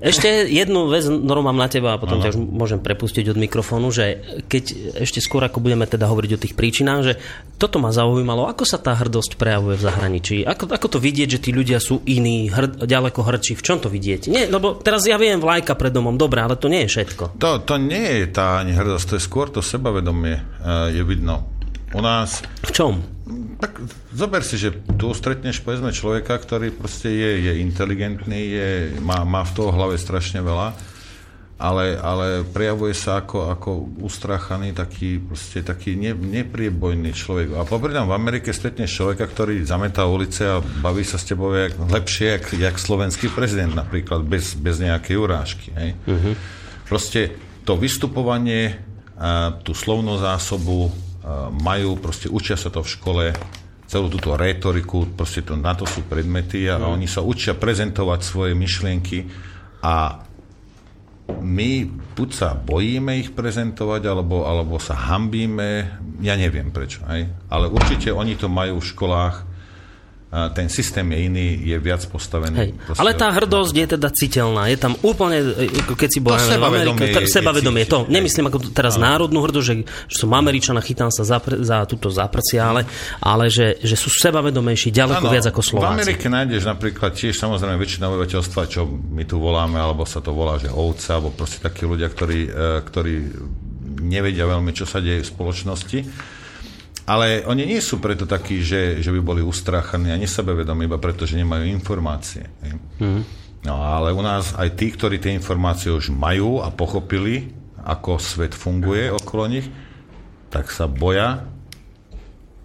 Ešte 0.00 0.48
jednu 0.48 0.88
vec, 0.88 1.04
Noro, 1.06 1.44
mám 1.44 1.56
na 1.56 1.68
teba 1.68 1.94
a 1.94 2.00
potom 2.00 2.18
ťa 2.18 2.32
už 2.32 2.38
môžem 2.40 2.80
prepustiť 2.80 3.32
od 3.32 3.38
mikrofónu, 3.38 3.92
že 3.92 4.20
keď 4.48 4.96
ešte 5.04 5.20
skôr 5.20 5.44
ako 5.44 5.60
budeme 5.60 5.84
teda 5.84 6.08
hovoriť 6.08 6.30
o 6.36 6.42
tých 6.42 6.54
príčinách, 6.56 7.00
že 7.04 7.12
toto 7.60 7.76
ma 7.76 7.92
zaujímalo, 7.92 8.48
ako 8.48 8.64
sa 8.64 8.80
tá 8.80 8.96
hrdosť 8.96 9.40
prejavuje 9.40 9.80
v 9.80 9.84
zahraničí? 9.84 10.36
Ako, 10.44 10.68
ako 10.72 10.86
to 10.96 10.98
vidieť, 11.00 11.38
že 11.38 11.42
tí 11.42 11.50
ľudia 11.52 11.80
sú 11.80 12.04
iní, 12.04 12.48
hrd, 12.52 12.84
ďaleko 12.84 13.20
hrdší? 13.24 13.56
V 13.56 13.64
čom 13.64 13.78
to 13.80 13.88
vidieť? 13.88 14.28
Nie, 14.28 14.48
lebo 14.48 14.76
teraz 14.80 15.04
ja 15.08 15.16
viem 15.16 15.40
vlajka 15.40 15.76
pred 15.76 15.92
domom, 15.92 16.20
dobre, 16.20 16.44
ale 16.44 16.60
to 16.60 16.68
nie 16.68 16.84
je 16.84 16.92
všetko. 16.98 17.40
To, 17.40 17.64
to 17.64 17.74
nie 17.80 18.24
je 18.24 18.26
tá 18.32 18.60
ani 18.60 18.76
hrdosť, 18.76 19.04
to 19.12 19.14
je 19.16 19.22
skôr 19.22 19.48
to 19.48 19.64
sebavedomie, 19.64 20.40
uh, 20.60 20.92
je 20.92 21.00
vidno. 21.04 21.48
U 21.96 22.02
nás, 22.04 22.44
V 22.66 22.72
čom? 22.74 23.15
Tak 23.58 23.82
zober 24.14 24.46
si, 24.46 24.54
že 24.54 24.70
tu 24.94 25.10
stretneš 25.10 25.58
povedzme 25.58 25.90
človeka, 25.90 26.38
ktorý 26.38 26.70
proste 26.70 27.10
je, 27.10 27.50
je 27.50 27.52
inteligentný, 27.58 28.40
je, 28.54 28.68
má, 29.02 29.26
má 29.26 29.42
v 29.42 29.54
toho 29.54 29.74
hlave 29.74 29.98
strašne 29.98 30.38
veľa, 30.46 30.78
ale, 31.56 31.96
ale 31.98 32.26
prejavuje 32.46 32.94
sa 32.94 33.24
ako, 33.24 33.50
ako 33.50 33.70
ustrachaný, 34.04 34.76
taký, 34.76 35.18
proste, 35.18 35.64
taký 35.64 35.98
ne, 35.98 36.14
nepriebojný 36.14 37.10
človek. 37.16 37.56
A 37.58 37.66
popri 37.66 37.96
v 37.96 38.12
Amerike 38.14 38.54
stretneš 38.54 38.94
človeka, 38.94 39.26
ktorý 39.26 39.64
zametá 39.66 40.06
ulice 40.06 40.46
a 40.46 40.60
baví 40.60 41.02
sa 41.02 41.18
s 41.18 41.26
tebou 41.26 41.50
jak, 41.56 41.74
lepšie, 41.80 42.26
jak, 42.38 42.44
jak 42.54 42.76
slovenský 42.78 43.32
prezident 43.32 43.72
napríklad, 43.72 44.22
bez, 44.22 44.54
bez 44.54 44.78
nejakej 44.78 45.16
urážky. 45.16 45.72
Hej? 45.74 45.90
Uh-huh. 46.06 46.34
Proste 46.86 47.34
to 47.66 47.74
vystupovanie, 47.74 48.76
a 49.16 49.56
tú 49.64 49.72
slovnú 49.72 50.20
zásobu 50.20 50.92
majú, 51.50 51.98
proste 51.98 52.30
učia 52.30 52.54
sa 52.54 52.70
to 52.70 52.86
v 52.86 52.92
škole, 52.92 53.24
celú 53.86 54.10
túto 54.10 54.34
rétoriku, 54.34 55.06
proste 55.14 55.46
to, 55.46 55.54
na 55.54 55.74
to 55.74 55.86
sú 55.86 56.02
predmety 56.06 56.66
a, 56.66 56.78
a 56.78 56.90
oni 56.90 57.06
sa 57.06 57.22
učia 57.22 57.54
prezentovať 57.54 58.20
svoje 58.22 58.52
myšlienky 58.58 59.30
a 59.82 60.26
my 61.26 61.70
buď 62.14 62.28
sa 62.30 62.54
bojíme 62.54 63.18
ich 63.18 63.34
prezentovať, 63.34 64.02
alebo, 64.06 64.46
alebo 64.46 64.78
sa 64.78 64.94
hambíme, 64.94 65.98
ja 66.22 66.34
neviem 66.38 66.70
prečo, 66.70 67.02
aj? 67.06 67.50
ale 67.50 67.66
určite 67.70 68.14
oni 68.14 68.38
to 68.38 68.46
majú 68.46 68.78
v 68.78 68.90
školách, 68.94 69.45
ten 70.26 70.66
systém 70.66 71.06
je 71.14 71.18
iný, 71.30 71.48
je 71.62 71.78
viac 71.78 72.02
postavený. 72.10 72.58
Hej. 72.58 72.70
proste 72.82 72.98
Ale 72.98 73.14
tá 73.14 73.30
hrdosť 73.30 73.72
je 73.72 73.86
teda 73.94 74.08
citeľná. 74.10 74.66
Je 74.66 74.74
tam 74.76 74.98
úplne, 75.06 75.38
e, 75.54 75.80
keď 75.86 76.08
si 76.10 76.18
bol 76.18 76.34
To 76.34 76.42
v 76.42 76.50
sebavedomie 76.50 76.98
Amerike, 76.98 77.22
je- 77.22 77.30
je 77.30 77.34
sebavedomie, 77.38 77.82
cítiť, 77.86 77.92
to. 77.94 77.98
Nemyslím 78.10 78.46
ako 78.50 78.58
teraz 78.74 78.98
národnú 78.98 79.38
hrdosť, 79.40 79.64
že, 79.64 79.74
že 79.86 80.16
som 80.18 80.30
Američan 80.34 80.74
a 80.74 80.82
chytám 80.82 81.14
sa 81.14 81.22
za, 81.22 81.38
za 81.40 81.86
túto 81.86 82.10
záprcia, 82.10 82.58
ale, 82.58 82.82
ale 83.22 83.46
že, 83.48 83.78
že 83.80 83.94
sú 83.94 84.10
sebavedomejší 84.10 84.90
ďaleko 84.90 85.24
Áno, 85.24 85.32
viac 85.32 85.46
ako 85.46 85.60
V 85.62 85.66
Slováci. 85.72 85.94
Amerike 85.94 86.26
nájdeš 86.26 86.62
napríklad 86.66 87.14
tiež 87.14 87.38
samozrejme 87.38 87.78
väčšina 87.78 88.10
obyvateľstva, 88.10 88.60
čo 88.66 88.82
my 88.84 89.22
tu 89.24 89.38
voláme, 89.38 89.78
alebo 89.78 90.02
sa 90.04 90.18
to 90.18 90.34
volá, 90.34 90.58
že 90.58 90.68
ovce, 90.68 91.14
alebo 91.14 91.30
proste 91.30 91.62
takí 91.62 91.86
ľudia, 91.86 92.10
ktorí, 92.10 92.40
e, 92.44 92.50
ktorí 92.82 93.14
nevedia 94.02 94.44
veľmi, 94.44 94.74
čo 94.74 94.84
sa 94.84 94.98
deje 94.98 95.22
v 95.22 95.30
spoločnosti. 95.30 95.98
Ale 97.06 97.46
oni 97.46 97.62
nie 97.70 97.78
sú 97.78 98.02
preto 98.02 98.26
takí, 98.26 98.66
že, 98.66 98.98
že 98.98 99.14
by 99.14 99.20
boli 99.22 99.42
ustráchaní 99.42 100.10
a 100.10 100.18
nesebevedomí, 100.18 100.90
iba 100.90 100.98
preto, 100.98 101.22
že 101.22 101.38
nemajú 101.38 101.62
informácie. 101.70 102.50
Mm. 102.98 103.22
No 103.62 103.78
ale 103.78 104.10
u 104.10 104.22
nás 104.22 104.54
aj 104.58 104.74
tí, 104.74 104.90
ktorí 104.90 105.22
tie 105.22 105.34
informácie 105.34 105.94
už 105.94 106.10
majú 106.10 106.62
a 106.62 106.74
pochopili, 106.74 107.54
ako 107.86 108.18
svet 108.18 108.58
funguje 108.58 109.10
okolo 109.14 109.46
nich, 109.46 109.66
tak 110.50 110.74
sa 110.74 110.90
boja 110.90 111.46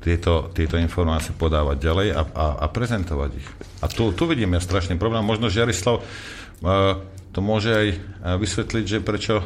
tieto, 0.02 0.50
tieto 0.58 0.82
informácie 0.82 1.38
podávať 1.38 1.78
ďalej 1.78 2.08
a, 2.18 2.22
a, 2.26 2.46
a 2.62 2.66
prezentovať 2.74 3.32
ich. 3.38 3.48
A 3.82 3.86
tu, 3.86 4.10
tu 4.18 4.26
vidím 4.26 4.58
ja 4.58 4.62
strašný 4.62 4.98
problém. 4.98 5.22
Možno 5.22 5.54
Žiarislav 5.54 6.02
uh, 6.02 6.98
to 7.32 7.40
môže 7.40 7.72
aj 7.72 7.88
eh, 7.88 7.98
vysvetliť, 8.36 8.86
že 8.86 8.98
prečo 9.00 9.46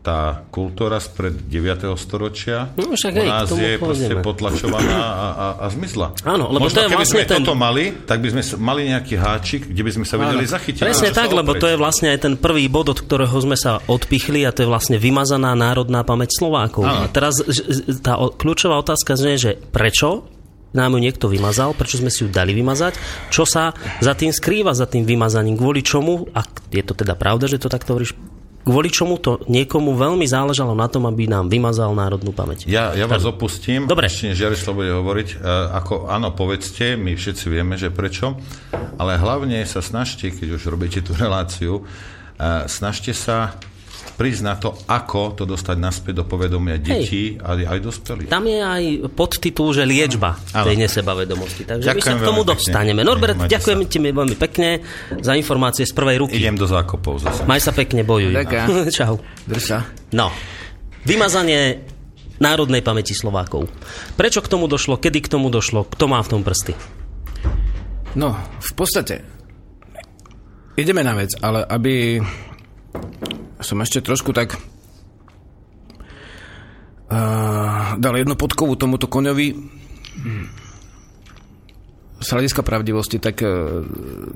tá 0.00 0.48
kultúra 0.48 0.96
spred 0.96 1.44
9. 1.44 1.92
storočia 2.00 2.72
No, 2.72 2.96
však 2.96 3.12
u 3.12 3.24
nás 3.24 3.52
je 3.52 3.76
proste 3.76 4.14
potlačovaná 4.24 4.96
a, 4.96 5.28
a, 5.28 5.46
a 5.60 5.66
zmizla. 5.68 6.16
Áno, 6.24 6.48
lebo 6.48 6.72
Možno 6.72 6.76
to 6.76 6.80
je 6.80 6.88
keby 6.88 6.96
vlastne 6.96 7.20
sme 7.20 7.28
ten- 7.28 7.44
toto 7.44 7.52
mali, 7.52 7.84
tak 8.08 8.18
by 8.24 8.28
sme 8.32 8.42
mali 8.64 8.80
nejaký 8.88 9.14
háčik, 9.20 9.62
kde 9.68 9.82
by 9.84 9.90
sme 9.92 10.04
sa 10.08 10.16
vedeli 10.16 10.44
zachytiť. 10.48 10.80
Presne 10.80 11.12
tak, 11.12 11.28
lebo 11.30 11.52
to 11.52 11.68
je 11.68 11.76
vlastne 11.76 12.08
aj 12.08 12.18
ten 12.24 12.34
prvý 12.40 12.72
bod, 12.72 12.88
od 12.88 12.96
ktorého 12.96 13.36
sme 13.44 13.60
sa 13.60 13.84
odpichli 13.84 14.40
a 14.48 14.56
to 14.56 14.64
je 14.64 14.68
vlastne 14.72 14.96
vymazaná 14.96 15.52
národná 15.52 16.00
pamäť 16.00 16.32
Slovákov. 16.32 16.88
Áno. 16.88 17.04
A 17.04 17.12
teraz 17.12 17.36
tá 18.00 18.16
kľúčová 18.16 18.80
otázka 18.80 19.20
znie, 19.20 19.36
že 19.36 19.60
prečo 19.60 20.24
nám 20.72 20.96
ju 20.96 21.02
niekto 21.02 21.26
vymazal, 21.26 21.74
prečo 21.74 21.98
sme 21.98 22.08
si 22.08 22.22
ju 22.24 22.30
dali 22.30 22.54
vymazať, 22.54 22.94
čo 23.28 23.42
sa 23.42 23.74
za 23.98 24.14
tým 24.14 24.30
skrýva, 24.30 24.70
za 24.72 24.86
tým 24.86 25.02
vymazaním, 25.02 25.58
kvôli 25.58 25.82
čomu, 25.82 26.30
a 26.30 26.46
je 26.70 26.84
to 26.86 26.94
teda 26.94 27.18
pravda, 27.18 27.50
že 27.50 27.58
to 27.58 27.66
takto 27.66 27.92
hovoríš, 27.92 28.14
kvôli 28.64 28.92
čomu 28.92 29.16
to 29.16 29.40
niekomu 29.48 29.96
veľmi 29.96 30.26
záležalo 30.28 30.76
na 30.76 30.86
tom, 30.86 31.08
aby 31.08 31.26
nám 31.26 31.48
vymazal 31.48 31.96
národnú 31.96 32.30
pamäť. 32.34 32.68
Ja, 32.68 32.92
ja 32.92 33.08
vás 33.08 33.24
opustím, 33.24 33.88
Dobre. 33.88 34.10
ešte 34.10 34.32
než 34.32 34.38
Jarislav 34.40 34.76
bude 34.76 34.92
hovoriť. 34.92 35.28
Uh, 35.40 35.74
ako, 35.80 35.94
áno, 36.12 36.32
povedzte, 36.36 36.94
my 37.00 37.16
všetci 37.16 37.46
vieme, 37.48 37.80
že 37.80 37.88
prečo, 37.88 38.36
ale 39.00 39.16
hlavne 39.16 39.64
sa 39.64 39.80
snažte, 39.80 40.28
keď 40.28 40.60
už 40.60 40.62
robíte 40.68 41.00
tú 41.00 41.16
reláciu, 41.16 41.82
uh, 41.82 42.68
snažte 42.68 43.16
sa 43.16 43.56
prísť 44.16 44.42
na 44.42 44.54
to, 44.56 44.72
ako 44.86 45.34
to 45.34 45.44
dostať 45.44 45.76
naspäť 45.76 46.22
do 46.22 46.24
povedomia 46.24 46.76
detí 46.76 47.38
a 47.38 47.56
aj 47.56 47.78
dospelých. 47.80 48.28
Tam 48.28 48.44
je 48.44 48.58
aj 48.58 48.82
podtitul, 49.12 49.72
že 49.72 49.82
liečba 49.82 50.36
Áno. 50.52 50.66
tej 50.68 50.76
nesebavedomosti. 50.80 51.62
Takže 51.64 51.84
my 51.84 51.90
sa 51.90 51.94
Ďakujem 51.94 52.16
k 52.16 52.24
tomu 52.24 52.42
pekne. 52.42 52.50
dostaneme. 52.52 53.00
Norbert, 53.02 53.36
Majte 53.36 53.52
ďakujem 53.56 53.80
sa. 53.80 53.88
ti 53.88 53.98
veľmi 54.00 54.36
pekne 54.36 54.68
za 55.18 55.32
informácie 55.34 55.84
z 55.84 55.92
prvej 55.92 56.16
ruky. 56.22 56.36
Idem 56.36 56.56
do 56.56 56.66
zákopov 56.66 57.22
zase. 57.22 57.42
Maj 57.44 57.60
sa 57.60 57.72
pekne, 57.72 58.04
bojuj. 58.04 58.32
Ďakujem. 58.32 58.66
Čau. 58.98 59.18
Drž 59.48 59.62
sa. 59.64 59.78
No, 60.12 60.28
vymazanie 61.04 61.82
národnej 62.40 62.80
pamäti 62.80 63.12
Slovákov. 63.12 63.68
Prečo 64.16 64.40
k 64.40 64.48
tomu 64.48 64.64
došlo? 64.66 64.96
Kedy 64.96 65.18
k 65.24 65.28
tomu 65.28 65.52
došlo? 65.52 65.84
Kto 65.84 66.08
má 66.08 66.20
v 66.24 66.28
tom 66.28 66.40
prsty? 66.40 66.72
No, 68.16 68.34
v 68.58 68.72
podstate 68.74 69.22
ideme 70.74 71.04
na 71.04 71.14
vec, 71.14 71.36
ale 71.38 71.62
aby 71.62 72.18
som 73.60 73.80
ešte 73.80 74.04
trošku 74.04 74.32
tak 74.32 74.56
uh, 77.08 77.96
dal 77.96 78.14
jednu 78.16 78.34
podkovu 78.36 78.76
tomuto 78.76 79.06
koňovi 79.06 79.78
z 82.20 82.28
hľadiska 82.28 82.60
pravdivosti, 82.60 83.16
tak 83.16 83.40
uh, 83.40 83.80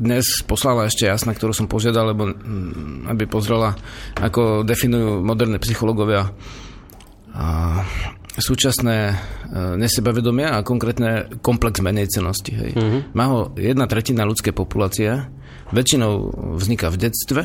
dnes 0.00 0.44
poslala 0.48 0.88
ešte 0.88 1.04
jasna, 1.04 1.36
ktorú 1.36 1.52
som 1.52 1.68
požiadal, 1.68 2.16
lebo 2.16 2.32
mm, 2.32 3.12
aby 3.12 3.24
pozrela, 3.28 3.76
ako 4.16 4.64
definujú 4.64 5.20
moderné 5.20 5.60
psychológovia 5.60 6.32
súčasné 8.34 8.96
e, 9.10 9.14
nesebavedomie 9.78 10.46
a 10.46 10.66
konkrétne 10.66 11.38
komplex 11.38 11.78
menej 11.82 12.10
cenosti. 12.10 12.54
Hej. 12.54 12.70
Mm-hmm. 12.74 13.00
Má 13.14 13.24
ho 13.30 13.40
jedna 13.54 13.86
tretina 13.86 14.26
ľudskej 14.26 14.50
populácie, 14.50 15.10
väčšinou 15.70 16.34
vzniká 16.58 16.90
v 16.90 17.00
detstve, 17.08 17.42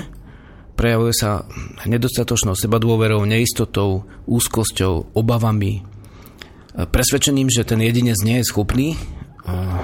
prejavuje 0.80 1.12
sa 1.12 1.44
nedostatočnou 1.84 2.56
sebadôverou, 2.56 3.28
neistotou, 3.28 4.08
úzkosťou, 4.24 5.12
obavami, 5.12 5.84
e, 5.84 6.88
presvedčením, 6.88 7.52
že 7.52 7.68
ten 7.68 7.84
jedinec 7.84 8.16
nie 8.24 8.40
je 8.40 8.48
schopný 8.48 8.96
a, 9.44 9.84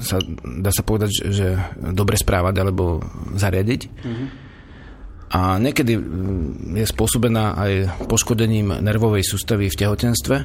sa, 0.00 0.16
dá 0.64 0.72
sa 0.72 0.80
povedať, 0.80 1.10
že, 1.28 1.60
dobre 1.92 2.16
správať 2.16 2.54
alebo 2.56 3.04
zariadiť. 3.36 3.80
Mm-hmm. 3.84 4.28
A 5.30 5.62
niekedy 5.62 5.94
je 6.80 6.86
spôsobená 6.88 7.54
aj 7.54 8.02
poškodením 8.10 8.82
nervovej 8.82 9.22
sústavy 9.22 9.70
v 9.70 9.78
tehotenstve. 9.78 10.36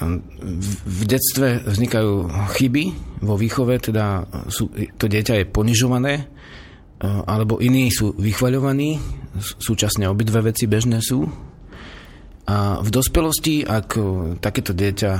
V, 0.00 0.72
v 0.80 1.02
detstve 1.04 1.60
vznikajú 1.60 2.28
chyby 2.56 2.84
vo 3.20 3.36
výchove, 3.36 3.76
teda 3.76 4.24
sú, 4.48 4.72
to 4.96 5.04
dieťa 5.10 5.44
je 5.44 5.50
ponižované, 5.52 6.24
alebo 7.02 7.60
iní 7.60 7.92
sú 7.92 8.16
vychvaľovaní, 8.16 8.96
súčasne 9.40 10.08
obidve 10.08 10.40
veci 10.48 10.64
bežné 10.64 11.04
sú. 11.04 11.28
A 12.46 12.78
v 12.80 12.88
dospelosti, 12.88 13.66
ak 13.66 13.98
takéto 14.40 14.72
dieťa 14.72 15.12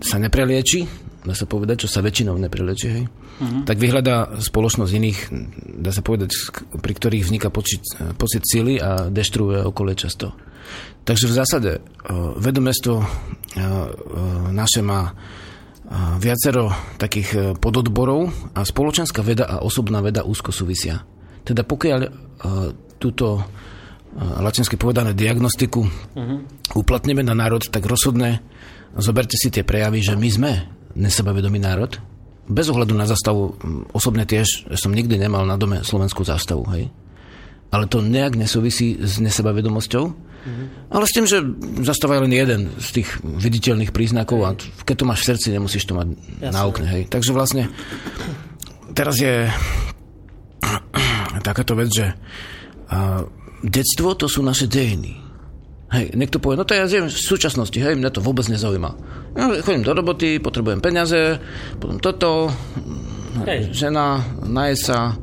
sa 0.00 0.16
neprelieči, 0.16 0.86
dá 1.26 1.34
sa 1.34 1.46
povedať, 1.46 1.86
čo 1.86 1.88
sa 1.90 2.06
väčšinou 2.06 2.38
neprelieči, 2.38 2.86
hej, 2.86 3.04
uh-huh. 3.10 3.62
tak 3.66 3.82
vyhľadá 3.82 4.38
spoločnosť 4.38 4.92
iných, 4.94 5.20
dá 5.82 5.90
sa 5.90 6.06
povedať, 6.06 6.30
pri 6.78 6.92
ktorých 6.94 7.26
vzniká 7.26 7.50
pocit, 7.50 7.82
pocit 8.14 8.46
síly 8.46 8.78
a 8.78 9.10
deštruuje 9.10 9.66
okolie 9.66 9.98
často. 9.98 10.38
Takže 11.02 11.30
v 11.30 11.34
zásade 11.34 11.70
vedomestvo 12.38 13.02
naše 14.50 14.82
má 14.82 15.14
viacero 16.18 16.74
takých 16.98 17.58
pododborov 17.62 18.52
a 18.58 18.66
spoločenská 18.66 19.22
veda 19.22 19.46
a 19.46 19.56
osobná 19.62 20.02
veda 20.02 20.26
úzko 20.26 20.50
súvisia. 20.50 21.06
Teda 21.46 21.62
pokiaľ 21.62 22.00
túto 22.98 23.46
latinsky 24.16 24.80
povedané 24.80 25.12
diagnostiku 25.12 25.84
uh-huh. 25.84 26.38
uplatneme 26.74 27.20
na 27.20 27.36
národ, 27.36 27.62
tak 27.68 27.84
rozhodne 27.84 28.40
zoberte 28.96 29.36
si 29.36 29.52
tie 29.52 29.62
prejavy, 29.62 30.00
že 30.00 30.16
my 30.16 30.28
sme 30.32 30.52
nesebavedomý 30.96 31.60
národ, 31.60 32.00
bez 32.48 32.66
ohľadu 32.72 32.96
na 32.96 33.04
zastavu, 33.04 33.58
osobne 33.92 34.24
tiež 34.24 34.72
som 34.78 34.94
nikdy 34.94 35.20
nemal 35.20 35.44
na 35.44 35.60
dome 35.60 35.84
slovenskú 35.84 36.24
zastavu, 36.24 36.64
hej. 36.72 36.88
Ale 37.68 37.90
to 37.90 38.00
nejak 38.00 38.38
nesúvisí 38.38 38.96
s 38.96 39.18
nesebavedomosťou, 39.20 40.04
mm-hmm. 40.46 40.94
ale 40.94 41.04
s 41.04 41.14
tým, 41.14 41.26
že 41.26 41.42
zastava 41.82 42.14
je 42.16 42.24
len 42.30 42.34
jeden 42.34 42.60
z 42.78 43.02
tých 43.02 43.18
viditeľných 43.20 43.90
príznakov 43.90 44.38
a 44.46 44.54
keď 44.86 44.94
to 45.02 45.08
máš 45.10 45.26
v 45.26 45.28
srdci, 45.34 45.46
nemusíš 45.50 45.90
to 45.90 45.98
mať 45.98 46.14
Jasne. 46.14 46.54
na 46.54 46.60
okne, 46.62 46.86
hej. 46.86 47.02
Takže 47.10 47.34
vlastne 47.34 47.66
teraz 48.94 49.18
je 49.18 49.50
takáto 51.42 51.74
vec, 51.74 51.90
že 51.90 52.06
a, 52.90 53.26
detstvo 53.66 54.14
to 54.14 54.30
sú 54.30 54.46
naše 54.46 54.70
dejiny. 54.70 55.26
Hej, 55.86 56.18
niekto 56.18 56.42
povie, 56.42 56.58
no 56.58 56.66
to 56.66 56.74
ja 56.74 56.90
zjem 56.90 57.06
v 57.06 57.14
súčasnosti, 57.14 57.78
hej, 57.78 57.94
mňa 57.94 58.10
to 58.10 58.18
vôbec 58.18 58.42
nezaujíma. 58.50 58.90
Ja 59.38 59.62
chodím 59.62 59.86
do 59.86 59.94
roboty, 59.94 60.42
potrebujem 60.42 60.82
peniaze, 60.82 61.38
potom 61.78 62.02
toto, 62.02 62.50
hej. 63.46 63.70
žena, 63.70 64.18
najesť 64.42 64.82
sa, 64.82 65.14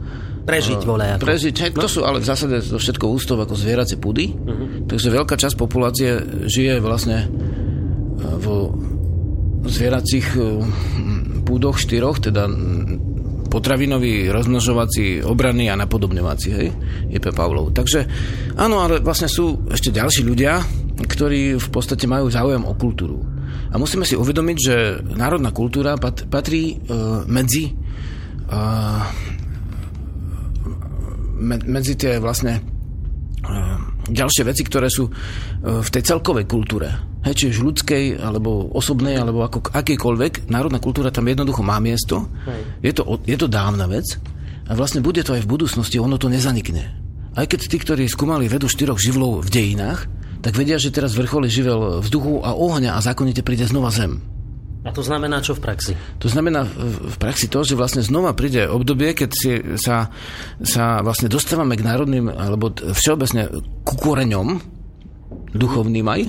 Prežiť, 0.44 0.80
vole. 0.84 1.06
Ako. 1.16 1.24
Prežiť, 1.24 1.56
hej, 1.64 1.72
to 1.72 1.88
sú 1.88 2.04
ale 2.04 2.20
v 2.20 2.28
zásade 2.28 2.60
to 2.60 2.76
všetko 2.76 3.06
ústov 3.08 3.40
ako 3.40 3.56
zvieracie 3.56 3.96
púdy. 3.96 4.36
Uh-huh. 4.36 4.84
Takže 4.92 5.08
veľká 5.08 5.40
časť 5.40 5.56
populácie 5.56 6.20
žije 6.52 6.84
vlastne 6.84 7.32
vo 8.44 8.76
zvieracích 9.64 10.36
púdoch 11.48 11.80
štyroch, 11.80 12.20
teda 12.20 12.48
potravinový, 13.48 14.34
rozmnožovací, 14.34 15.22
obranný 15.22 15.70
a 15.70 15.78
napodobňovací, 15.78 16.50
hej, 16.50 16.70
J.P. 17.14 17.26
Pavlov. 17.38 17.70
Takže 17.70 18.10
áno, 18.58 18.82
ale 18.82 18.98
vlastne 18.98 19.30
sú 19.30 19.70
ešte 19.70 19.94
ďalší 19.94 20.26
ľudia, 20.26 20.58
ktorí 20.98 21.62
v 21.62 21.70
podstate 21.70 22.10
majú 22.10 22.34
záujem 22.34 22.66
o 22.66 22.74
kultúru. 22.74 23.22
A 23.70 23.78
musíme 23.78 24.10
si 24.10 24.18
uvedomiť, 24.18 24.58
že 24.58 24.76
národná 25.14 25.54
kultúra 25.54 25.98
pat, 26.02 26.26
patrí 26.30 26.82
uh, 26.90 27.26
medzi 27.30 27.70
uh, 28.50 29.06
me, 29.38 29.43
medzi 31.44 31.94
tie 32.00 32.18
vlastne 32.24 32.58
uh, 32.58 33.78
ďalšie 34.08 34.44
veci, 34.48 34.64
ktoré 34.64 34.88
sú 34.88 35.12
uh, 35.12 35.14
v 35.84 35.90
tej 35.92 36.04
celkovej 36.08 36.48
kultúre 36.48 37.14
hej, 37.24 37.36
či 37.36 37.46
už 37.56 37.64
ľudskej, 37.64 38.20
alebo 38.20 38.72
osobnej, 38.76 39.16
alebo 39.16 39.44
ako 39.44 39.72
akýkoľvek, 39.72 40.52
národná 40.52 40.80
kultúra 40.84 41.10
tam 41.10 41.28
jednoducho 41.28 41.64
má 41.64 41.80
miesto. 41.80 42.28
Je 42.84 42.92
to, 42.92 43.20
je 43.24 43.38
to 43.40 43.48
dávna 43.48 43.88
vec 43.88 44.06
a 44.68 44.72
vlastne 44.76 45.04
bude 45.04 45.24
to 45.24 45.36
aj 45.36 45.44
v 45.44 45.52
budúcnosti, 45.52 46.00
ono 46.00 46.20
to 46.20 46.28
nezanikne. 46.28 46.84
Aj 47.34 47.50
keď 47.50 47.60
tí, 47.66 47.78
ktorí 47.82 48.06
skúmali 48.06 48.46
vedu 48.46 48.70
štyroch 48.70 49.02
živlov 49.02 49.42
v 49.48 49.50
dejinách, 49.50 50.06
tak 50.44 50.60
vedia, 50.60 50.76
že 50.76 50.92
teraz 50.92 51.16
vrcholí 51.16 51.48
živel 51.48 52.04
vzduchu 52.04 52.44
a 52.44 52.54
ohňa 52.54 53.00
a 53.00 53.04
zákonite 53.04 53.42
príde 53.42 53.64
znova 53.66 53.90
zem. 53.90 54.20
A 54.84 54.92
to 54.92 55.00
znamená 55.00 55.40
čo 55.40 55.56
v 55.56 55.64
praxi? 55.64 55.94
To 56.20 56.28
znamená 56.28 56.68
v 56.68 57.16
praxi 57.16 57.48
to, 57.48 57.64
že 57.64 57.80
vlastne 57.80 58.04
znova 58.04 58.36
príde 58.36 58.68
obdobie, 58.68 59.16
keď 59.16 59.30
si, 59.32 59.52
sa, 59.80 60.12
sa 60.60 61.00
vlastne 61.00 61.32
dostávame 61.32 61.80
k 61.80 61.88
národným, 61.88 62.28
alebo 62.28 62.76
všeobecne 62.76 63.48
ku 63.88 63.96
koreňom, 63.96 64.60
duchovným 65.56 66.04
aj, 66.04 66.22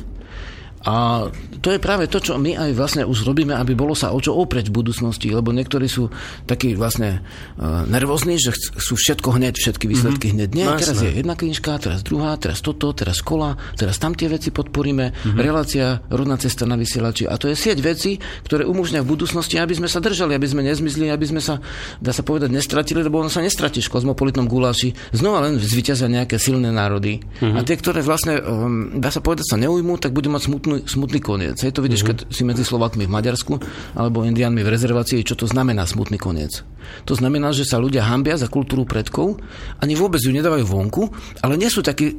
a 0.85 1.27
to 1.65 1.73
je 1.73 1.81
práve 1.81 2.05
to, 2.13 2.21
čo 2.21 2.37
my 2.37 2.61
aj 2.61 2.71
vlastne 2.77 3.03
už 3.09 3.25
robíme, 3.25 3.57
aby 3.57 3.73
bolo 3.73 3.97
sa 3.97 4.13
o 4.13 4.21
čo 4.21 4.37
oprieť 4.37 4.69
v 4.69 4.85
budúcnosti, 4.85 5.33
lebo 5.33 5.49
niektorí 5.49 5.89
sú 5.89 6.13
takí 6.45 6.77
vlastne 6.77 7.25
uh, 7.57 7.89
nervózni, 7.89 8.37
že 8.37 8.53
chcú 8.53 8.93
všetko 8.93 9.29
hneď, 9.41 9.57
všetky 9.57 9.89
výsledky 9.89 10.29
mm-hmm. 10.29 10.45
hneď. 10.45 10.49
Nie, 10.53 10.67
no, 10.69 10.77
teraz 10.77 11.01
je 11.01 11.09
jedna 11.09 11.33
knižka, 11.41 11.81
teraz 11.81 12.05
druhá, 12.05 12.37
teraz 12.37 12.61
toto, 12.61 12.93
teraz 12.93 13.25
kola, 13.25 13.57
teraz 13.81 13.97
tam 13.97 14.13
tie 14.13 14.29
veci 14.29 14.53
podporíme, 14.53 15.09
mm-hmm. 15.09 15.41
relácia, 15.41 16.05
rodná 16.13 16.37
cesta 16.37 16.69
na 16.69 16.77
vysielači. 16.77 17.25
A 17.25 17.41
to 17.41 17.49
je 17.49 17.57
sieť 17.57 17.81
veci, 17.81 18.21
ktoré 18.45 18.69
umožňujú 18.69 19.01
v 19.01 19.09
budúcnosti, 19.09 19.57
aby 19.57 19.73
sme 19.73 19.89
sa 19.89 20.05
držali, 20.05 20.37
aby 20.37 20.45
sme 20.45 20.69
nezmizli, 20.69 21.09
aby 21.09 21.25
sme 21.25 21.41
sa, 21.41 21.65
dá 21.97 22.13
sa 22.13 22.21
povedať, 22.21 22.53
nestratili, 22.53 23.01
lebo 23.01 23.25
on 23.25 23.33
sa 23.33 23.41
nestratí 23.41 23.81
v 23.81 23.89
kozmopolitnom 23.89 24.45
guláši. 24.45 24.93
Znova 25.17 25.49
len 25.49 25.57
zvyťazia 25.57 26.13
nejaké 26.13 26.37
silné 26.37 26.69
národy. 26.69 27.25
Mm-hmm. 27.41 27.57
A 27.57 27.65
tie, 27.65 27.81
ktoré 27.81 28.05
vlastne, 28.05 28.37
um, 28.45 29.01
dá 29.01 29.09
sa 29.09 29.25
povedať, 29.25 29.49
sa 29.49 29.57
neujmú, 29.57 29.97
tak 29.97 30.13
budú 30.13 30.29
mať 30.29 30.53
smutnú 30.53 30.74
smutný, 30.75 30.91
smutný 30.91 31.21
koniec. 31.23 31.57
Hej, 31.63 31.73
to 31.77 31.85
vidíš, 31.85 32.03
uh-huh. 32.03 32.11
keď 32.27 32.35
si 32.35 32.43
medzi 32.43 32.65
Slovakmi 32.67 33.07
v 33.07 33.15
Maďarsku 33.15 33.55
alebo 33.95 34.27
Indianmi 34.27 34.67
v 34.67 34.73
rezervácii, 34.73 35.23
čo 35.23 35.39
to 35.39 35.47
znamená 35.47 35.87
smutný 35.87 36.19
koniec. 36.19 36.67
To 37.09 37.15
znamená, 37.17 37.53
že 37.57 37.65
sa 37.65 37.81
ľudia 37.81 38.05
hambia 38.05 38.37
za 38.37 38.51
kultúru 38.51 38.85
predkov, 38.85 39.41
ani 39.81 39.97
vôbec 39.97 40.21
ju 40.21 40.29
nedávajú 40.35 40.65
vonku, 40.69 41.03
ale 41.41 41.57
nie 41.57 41.73
sú 41.73 41.81
takí 41.81 42.13
e, 42.13 42.15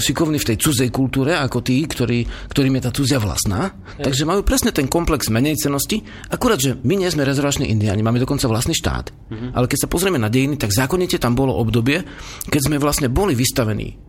šikovní 0.00 0.40
v 0.40 0.48
tej 0.52 0.56
cudzej 0.56 0.88
kultúre 0.88 1.36
ako 1.36 1.60
tí, 1.60 1.84
ktorí, 1.84 2.24
ktorým 2.48 2.80
je 2.80 2.82
tá 2.82 2.90
cudzia 2.92 3.18
vlastná. 3.20 3.76
Hej. 4.00 4.08
Takže 4.08 4.22
majú 4.24 4.40
presne 4.40 4.72
ten 4.72 4.88
komplex 4.88 5.28
menej 5.28 5.60
cenosti, 5.60 6.00
akurát, 6.32 6.56
že 6.56 6.80
my 6.80 6.96
nie 6.96 7.08
sme 7.12 7.28
rezervační 7.28 7.68
Indiani, 7.68 8.00
máme 8.00 8.22
dokonca 8.22 8.48
vlastný 8.48 8.72
štát. 8.72 9.12
Uh-huh. 9.12 9.50
Ale 9.52 9.68
keď 9.68 9.84
sa 9.84 9.90
pozrieme 9.92 10.16
na 10.16 10.32
dejiny, 10.32 10.56
tak 10.56 10.72
zákonite 10.72 11.20
tam 11.20 11.36
bolo 11.36 11.52
obdobie, 11.52 12.00
keď 12.48 12.60
sme 12.72 12.76
vlastne 12.80 13.12
boli 13.12 13.36
vystavení 13.36 14.06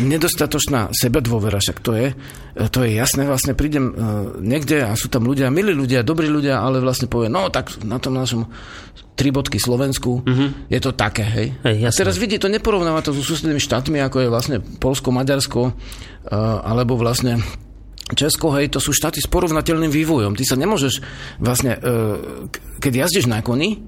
nedostatočná 0.00 0.88
sebedôvera, 0.96 1.60
však 1.60 1.78
to 1.84 1.92
je, 1.92 2.08
to 2.72 2.88
je 2.88 2.96
jasné, 2.96 3.28
vlastne 3.28 3.52
prídem 3.52 3.92
niekde 4.40 4.80
a 4.80 4.96
sú 4.96 5.12
tam 5.12 5.28
ľudia, 5.28 5.52
milí 5.52 5.76
ľudia, 5.76 6.00
dobrí 6.00 6.24
ľudia, 6.32 6.64
ale 6.64 6.80
vlastne 6.80 7.04
povie, 7.04 7.28
no 7.28 7.52
tak 7.52 7.84
na 7.84 8.00
tom 8.00 8.16
našom 8.16 8.48
tri 9.14 9.28
bodky 9.28 9.60
Slovensku, 9.60 10.24
uh-huh. 10.24 10.48
je 10.72 10.80
to 10.80 10.96
také, 10.96 11.22
hej. 11.22 11.48
hej 11.62 11.78
a 11.86 11.92
teraz 11.92 12.16
vidí, 12.16 12.40
to 12.40 12.48
neporovnáva 12.48 13.04
to 13.04 13.12
so 13.12 13.20
susednými 13.20 13.60
štátmi, 13.60 14.00
ako 14.00 14.24
je 14.24 14.32
vlastne 14.32 14.56
Polsko, 14.58 15.12
Maďarsko, 15.12 15.76
alebo 16.64 16.96
vlastne 16.96 17.44
Česko, 18.04 18.52
hej, 18.56 18.68
to 18.68 18.80
sú 18.84 18.92
štáty 18.92 19.20
s 19.20 19.28
porovnateľným 19.28 19.88
vývojom. 19.88 20.36
Ty 20.36 20.44
sa 20.44 20.56
nemôžeš 20.60 21.00
vlastne, 21.40 21.76
keď 22.80 22.92
jazdíš 23.08 23.28
na 23.28 23.40
koni, 23.40 23.80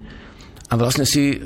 a 0.67 0.75
vlastne 0.75 1.07
si 1.07 1.35
e, 1.35 1.37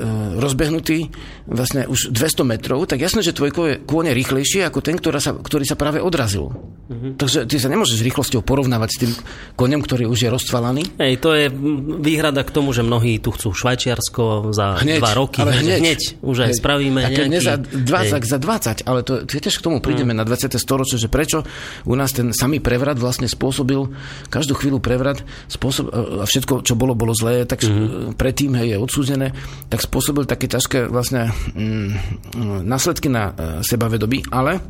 rozbehnutý 0.41 1.13
vlastne 1.45 1.85
už 1.85 2.09
200 2.09 2.41
metrov, 2.49 2.89
tak 2.89 3.05
jasné, 3.05 3.21
že 3.21 3.37
tvoj 3.37 3.53
kôň 3.85 4.05
je 4.11 4.15
rýchlejší 4.17 4.59
ako 4.65 4.81
ten, 4.81 4.97
ktorá 4.97 5.21
sa, 5.21 5.37
ktorý 5.37 5.69
sa 5.69 5.77
práve 5.77 6.01
odrazil. 6.01 6.49
Mm-hmm. 6.91 7.13
Takže 7.21 7.39
ty 7.45 7.61
sa 7.61 7.69
nemôžeš 7.69 8.01
rýchlosťou 8.01 8.41
porovnávať 8.41 8.89
s 8.91 8.99
tým 8.99 9.13
koňom, 9.61 9.85
ktorý 9.85 10.09
už 10.09 10.25
je 10.25 10.31
roztvalaný. 10.33 10.83
Hej, 10.97 11.21
to 11.21 11.37
je 11.37 11.53
výhrada 12.01 12.41
k 12.43 12.51
tomu, 12.51 12.73
že 12.73 12.81
mnohí 12.81 13.21
tu 13.21 13.31
chcú 13.31 13.53
Švajčiarsko 13.53 14.51
za 14.57 14.81
hneď, 14.81 14.99
dva 15.05 15.13
roky. 15.13 15.45
Ale 15.45 15.55
hneď, 15.55 15.79
hneď 15.85 16.01
už 16.25 16.37
aj 16.41 16.51
hneď. 16.51 16.59
spravíme 16.59 16.99
nejaký... 17.05 17.21
Nie 17.29 17.45
za 17.45 17.61
20, 17.61 18.25
za 18.25 18.39
20, 18.41 18.89
ale 18.89 19.05
to, 19.05 19.23
tiež 19.29 19.55
k 19.55 19.63
tomu 19.63 19.79
prídeme 19.85 20.17
mm. 20.17 20.19
na 20.19 20.25
20. 20.25 20.51
storočie, 20.57 20.97
že 20.97 21.13
prečo 21.13 21.45
u 21.85 21.95
nás 21.95 22.11
ten 22.11 22.33
samý 22.33 22.59
prevrat 22.59 22.97
vlastne 22.97 23.29
spôsobil, 23.29 23.87
každú 24.33 24.57
chvíľu 24.57 24.81
prevrat, 24.83 25.23
spôsob, 25.47 25.93
a 25.95 26.25
všetko, 26.25 26.67
čo 26.67 26.75
bolo, 26.75 26.97
bolo 26.97 27.13
zlé, 27.15 27.45
tak 27.47 27.63
mm-hmm. 27.63 28.19
predtým 28.19 28.57
hej, 28.59 28.75
je 28.75 28.77
odsúzené 28.83 29.10
odsúdené, 29.11 29.35
tak 29.67 29.83
spôsobil 29.83 30.25
také 30.27 30.47
ťažké 30.47 30.87
vlastne 30.87 31.35
mm, 31.55 32.63
následky 32.63 33.11
na 33.11 33.35
uh, 33.35 33.35
sebavedomí, 33.67 34.31
ale 34.31 34.63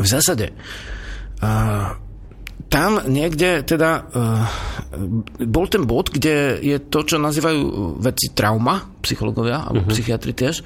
v 0.00 0.06
zásade 0.08 0.56
uh, 1.44 1.92
tam 2.70 3.02
niekde 3.04 3.66
teda 3.66 3.90
uh, 4.08 4.46
bol 5.44 5.66
ten 5.66 5.84
bod, 5.84 6.14
kde 6.14 6.62
je 6.62 6.78
to, 6.86 7.02
čo 7.04 7.18
nazývajú 7.18 7.60
veci 7.98 8.30
trauma, 8.32 8.94
psychológovia 9.02 9.66
alebo 9.66 9.84
uh-huh. 9.84 9.92
psychiatri 9.92 10.32
tiež, 10.32 10.62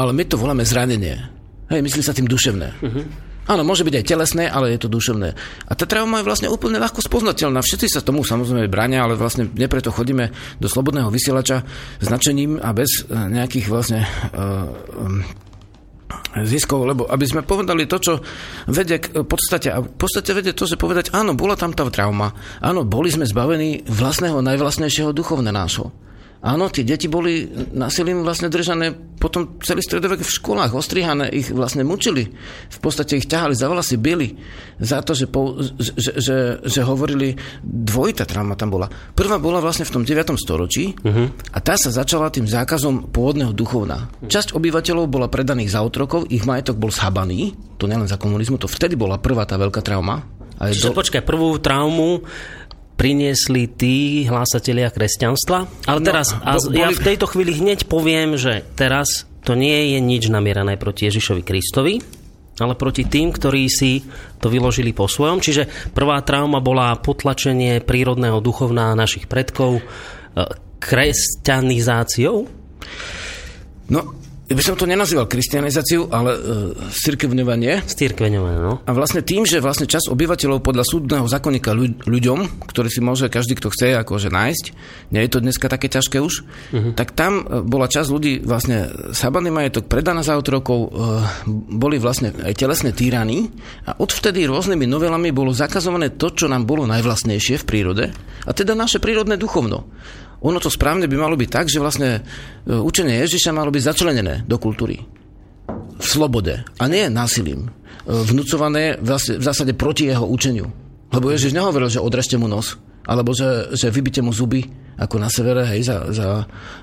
ale 0.00 0.16
my 0.16 0.24
to 0.24 0.40
voláme 0.40 0.64
zranenie. 0.64 1.20
Hej, 1.68 1.84
myslí 1.84 2.00
sa 2.00 2.16
tým 2.16 2.24
duševné. 2.24 2.68
Uh-huh. 2.80 3.04
Áno, 3.42 3.66
môže 3.66 3.82
byť 3.82 3.94
aj 3.98 4.06
telesné, 4.06 4.44
ale 4.46 4.70
je 4.70 4.86
to 4.86 4.92
duševné. 4.92 5.34
A 5.66 5.72
tá 5.74 5.82
trauma 5.82 6.22
je 6.22 6.28
vlastne 6.28 6.46
úplne 6.46 6.78
ľahko 6.78 7.02
spoznateľná. 7.02 7.58
Všetci 7.58 7.90
sa 7.90 8.06
tomu 8.06 8.22
samozrejme 8.22 8.70
bránia, 8.70 9.02
ale 9.02 9.18
vlastne 9.18 9.50
nepreto 9.50 9.90
chodíme 9.90 10.30
do 10.62 10.70
slobodného 10.70 11.10
vysielača 11.10 11.66
značením 11.98 12.62
a 12.62 12.70
bez 12.70 13.02
eh, 13.02 13.10
nejakých 13.10 13.66
vlastne 13.66 14.06
uh, 14.06 14.70
ziskov, 16.38 16.86
lebo 16.86 17.02
aby 17.10 17.24
sme 17.26 17.42
povedali 17.42 17.90
to, 17.90 17.98
čo 17.98 18.12
vedie 18.70 19.02
k 19.02 19.26
podstate. 19.26 19.74
A 19.74 19.82
v 19.82 19.90
podstate 19.90 20.30
vedie 20.32 20.54
to, 20.54 20.64
že 20.64 20.80
povedať, 20.80 21.10
áno, 21.10 21.34
bola 21.34 21.58
tam 21.58 21.74
tá 21.74 21.82
trauma. 21.90 22.32
Áno, 22.62 22.86
boli 22.86 23.10
sme 23.10 23.26
zbavení 23.26 23.84
vlastného, 23.90 24.38
najvlastnejšieho 24.38 25.10
duchovne 25.10 25.50
nášho. 25.50 25.90
Áno, 26.42 26.66
tie 26.74 26.82
deti 26.82 27.06
boli 27.06 27.46
násilím 27.70 28.26
vlastne 28.26 28.50
držané 28.50 28.90
potom 29.22 29.62
celý 29.62 29.78
stredovek 29.78 30.26
v 30.26 30.34
školách, 30.42 30.74
ostrihané, 30.74 31.30
ich 31.30 31.54
vlastne 31.54 31.86
mučili. 31.86 32.26
V 32.66 32.78
podstate 32.82 33.14
ich 33.14 33.30
ťahali 33.30 33.54
za 33.54 33.70
vlasy, 33.70 33.94
byli 33.94 34.34
za 34.82 34.98
to, 35.06 35.14
že, 35.14 35.30
po, 35.30 35.62
že, 35.78 36.18
že, 36.18 36.36
že 36.58 36.80
hovorili, 36.82 37.38
dvojitá 37.62 38.26
trauma 38.26 38.58
tam 38.58 38.74
bola. 38.74 38.90
Prvá 38.90 39.38
bola 39.38 39.62
vlastne 39.62 39.86
v 39.86 39.94
tom 39.94 40.02
9. 40.02 40.34
storočí 40.34 40.98
uh-huh. 40.98 41.54
a 41.54 41.58
tá 41.62 41.78
sa 41.78 41.94
začala 41.94 42.34
tým 42.34 42.50
zákazom 42.50 43.14
pôvodného 43.14 43.54
duchovna. 43.54 44.10
Časť 44.26 44.58
obyvateľov 44.58 45.06
bola 45.06 45.30
predaných 45.30 45.78
za 45.78 45.86
otrokov, 45.86 46.26
ich 46.26 46.42
majetok 46.42 46.74
bol 46.74 46.90
zhabaný, 46.90 47.54
to 47.78 47.86
nielen 47.86 48.10
za 48.10 48.18
komunizmu, 48.18 48.58
to 48.58 48.66
vtedy 48.66 48.98
bola 48.98 49.22
prvá 49.22 49.46
tá 49.46 49.54
veľká 49.54 49.78
trauma. 49.78 50.26
Čiže 50.58 50.94
do... 50.94 50.98
počkaj, 50.98 51.22
prvú 51.26 51.58
traumu 51.58 52.22
priniesli 53.02 53.66
tí 53.66 54.22
hlásatelia 54.30 54.86
kresťanstva. 54.94 55.90
Ale 55.90 55.98
no, 55.98 56.06
teraz, 56.06 56.30
a 56.38 56.54
boli... 56.54 56.78
ja 56.78 56.94
v 56.94 57.02
tejto 57.02 57.26
chvíli 57.26 57.58
hneď 57.58 57.90
poviem, 57.90 58.38
že 58.38 58.62
teraz 58.78 59.26
to 59.42 59.58
nie 59.58 59.90
je 59.90 59.98
nič 59.98 60.30
namierané 60.30 60.78
proti 60.78 61.10
Ježišovi 61.10 61.42
Kristovi, 61.42 61.98
ale 62.62 62.78
proti 62.78 63.02
tým, 63.02 63.34
ktorí 63.34 63.66
si 63.66 64.06
to 64.38 64.46
vyložili 64.46 64.94
po 64.94 65.10
svojom. 65.10 65.42
Čiže 65.42 65.90
prvá 65.90 66.22
trauma 66.22 66.62
bola 66.62 66.94
potlačenie 66.94 67.82
prírodného 67.82 68.38
duchovná 68.38 68.94
našich 68.94 69.26
predkov 69.26 69.82
e, 69.82 69.82
kresťanizáciou? 70.78 72.46
No, 73.90 74.00
ja 74.52 74.60
by 74.60 74.68
som 74.68 74.76
to 74.76 74.84
nenazýval 74.84 75.24
kristianizáciu, 75.24 76.12
ale 76.12 76.36
uh, 76.36 76.42
cirkevňovanie. 76.92 77.88
Stírkveňovanie, 77.88 78.60
no. 78.60 78.84
A 78.84 78.92
vlastne 78.92 79.24
tým, 79.24 79.48
že 79.48 79.64
vlastne 79.64 79.88
čas 79.88 80.12
obyvateľov 80.12 80.60
podľa 80.60 80.84
súdneho 80.84 81.24
zákonníka 81.24 81.72
ľu- 81.72 81.96
ľuďom, 82.04 82.68
ktorý 82.68 82.92
si 82.92 83.00
môže 83.00 83.32
každý, 83.32 83.56
kto 83.56 83.72
chce, 83.72 83.96
akože 83.96 84.28
nájsť, 84.28 84.64
nie 85.08 85.24
je 85.24 85.30
to 85.32 85.40
dneska 85.40 85.72
také 85.72 85.88
ťažké 85.88 86.20
už, 86.20 86.44
uh-huh. 86.44 86.92
tak 86.92 87.16
tam 87.16 87.40
uh, 87.40 87.64
bola 87.64 87.88
časť 87.88 88.08
ľudí 88.12 88.44
vlastne 88.44 88.92
sabaný 89.16 89.48
majetok, 89.48 89.88
predaná 89.88 90.20
za 90.20 90.36
otrokov, 90.36 90.92
uh, 90.92 91.24
boli 91.72 91.96
vlastne 91.96 92.36
aj 92.36 92.52
telesné 92.52 92.92
týraní 92.92 93.48
a 93.88 93.96
odvtedy 93.96 94.44
rôznymi 94.44 94.84
novelami 94.84 95.32
bolo 95.32 95.56
zakazované 95.56 96.12
to, 96.12 96.28
čo 96.28 96.52
nám 96.52 96.68
bolo 96.68 96.84
najvlastnejšie 96.84 97.56
v 97.56 97.64
prírode, 97.64 98.04
a 98.44 98.50
teda 98.52 98.76
naše 98.76 99.00
prírodné 99.00 99.40
duchovno 99.40 99.88
ono 100.42 100.58
to 100.58 100.68
správne 100.68 101.06
by 101.06 101.16
malo 101.16 101.38
byť 101.38 101.50
tak, 101.50 101.66
že 101.70 101.78
vlastne 101.78 102.18
e, 102.18 102.74
učenie 102.74 103.22
Ježiša 103.22 103.54
malo 103.54 103.70
byť 103.70 103.82
začlenené 103.82 104.42
do 104.44 104.58
kultúry. 104.58 104.98
V 105.96 106.04
slobode. 106.04 106.66
A 106.82 106.84
nie 106.90 107.06
násilím. 107.06 107.70
E, 107.70 108.10
vnúcované 108.10 108.98
v 108.98 109.14
zásade 109.38 109.72
proti 109.78 110.10
jeho 110.10 110.26
učeniu. 110.26 110.74
Lebo 111.14 111.30
Ježiš 111.30 111.54
nehovoril, 111.54 111.86
že 111.86 112.02
odrežte 112.02 112.34
mu 112.34 112.50
nos. 112.50 112.74
Alebo 113.06 113.34
že, 113.34 113.74
že 113.74 113.90
vybite 113.90 114.22
mu 114.22 114.30
zuby, 114.30 114.66
ako 114.98 115.18
na 115.18 115.26
severe, 115.26 115.66
hej, 115.74 115.90
za, 115.90 115.96
za, 116.14 116.26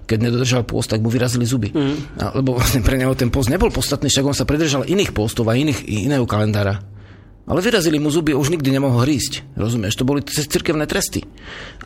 keď 0.04 0.18
nedodržal 0.28 0.64
post, 0.68 0.92
tak 0.92 1.00
mu 1.00 1.08
vyrazili 1.08 1.48
zuby. 1.48 1.72
Mm. 1.72 1.96
A, 2.20 2.24
lebo 2.36 2.56
vlastne 2.60 2.84
pre 2.88 2.96
neho 2.96 3.12
ten 3.16 3.32
post 3.32 3.52
nebol 3.52 3.72
podstatný, 3.72 4.08
však 4.08 4.28
on 4.28 4.36
sa 4.36 4.48
predržal 4.48 4.88
iných 4.88 5.12
postov 5.12 5.48
a 5.52 5.60
iných, 5.60 5.84
iného 5.84 6.24
kalendára. 6.24 6.80
Ale 7.50 7.66
vyrazili 7.66 7.98
mu 7.98 8.14
zuby, 8.14 8.38
už 8.38 8.54
nikdy 8.54 8.70
nemohol 8.70 9.10
hrísť. 9.10 9.58
Rozumieš? 9.58 9.98
To 9.98 10.06
boli 10.06 10.22
cirkevné 10.22 10.86
tresty. 10.86 11.26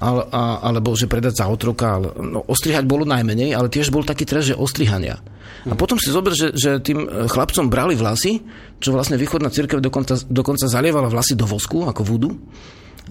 Ale, 0.03 0.27
a, 0.27 0.59
alebo 0.59 0.91
že 0.91 1.07
predať 1.07 1.39
za 1.39 1.47
otroka. 1.47 2.03
Ale, 2.03 2.11
no, 2.19 2.43
ostrihať 2.43 2.83
bolo 2.83 3.07
najmenej, 3.07 3.55
ale 3.55 3.71
tiež 3.71 3.87
bol 3.87 4.03
taký 4.03 4.27
trest, 4.27 4.51
že 4.51 4.59
ostrihania. 4.59 5.23
A 5.63 5.79
potom 5.79 5.95
si 5.95 6.11
zober, 6.11 6.35
že, 6.35 6.51
že 6.51 6.83
tým 6.83 7.07
e, 7.07 7.31
chlapcom 7.31 7.71
brali 7.71 7.95
vlasy, 7.95 8.43
čo 8.83 8.91
vlastne 8.91 9.15
východná 9.15 9.47
cirkev 9.47 9.79
dokonca, 9.79 10.19
dokonca 10.27 10.67
zalievala 10.67 11.07
vlasy 11.07 11.39
do 11.39 11.47
vosku, 11.47 11.87
ako 11.87 12.03
vúdu, 12.03 12.35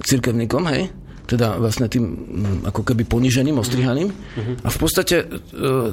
cirkevníkom, 0.04 0.68
hej 0.68 0.92
teda 1.26 1.58
vlastne 1.58 1.86
tým 1.86 2.04
mm, 2.04 2.58
ako 2.68 2.82
keby 2.82 3.06
poniženým, 3.06 3.56
ostrihaným. 3.58 4.08
A 4.66 4.68
v 4.68 4.78
podstate 4.78 5.16
e, 5.22 5.26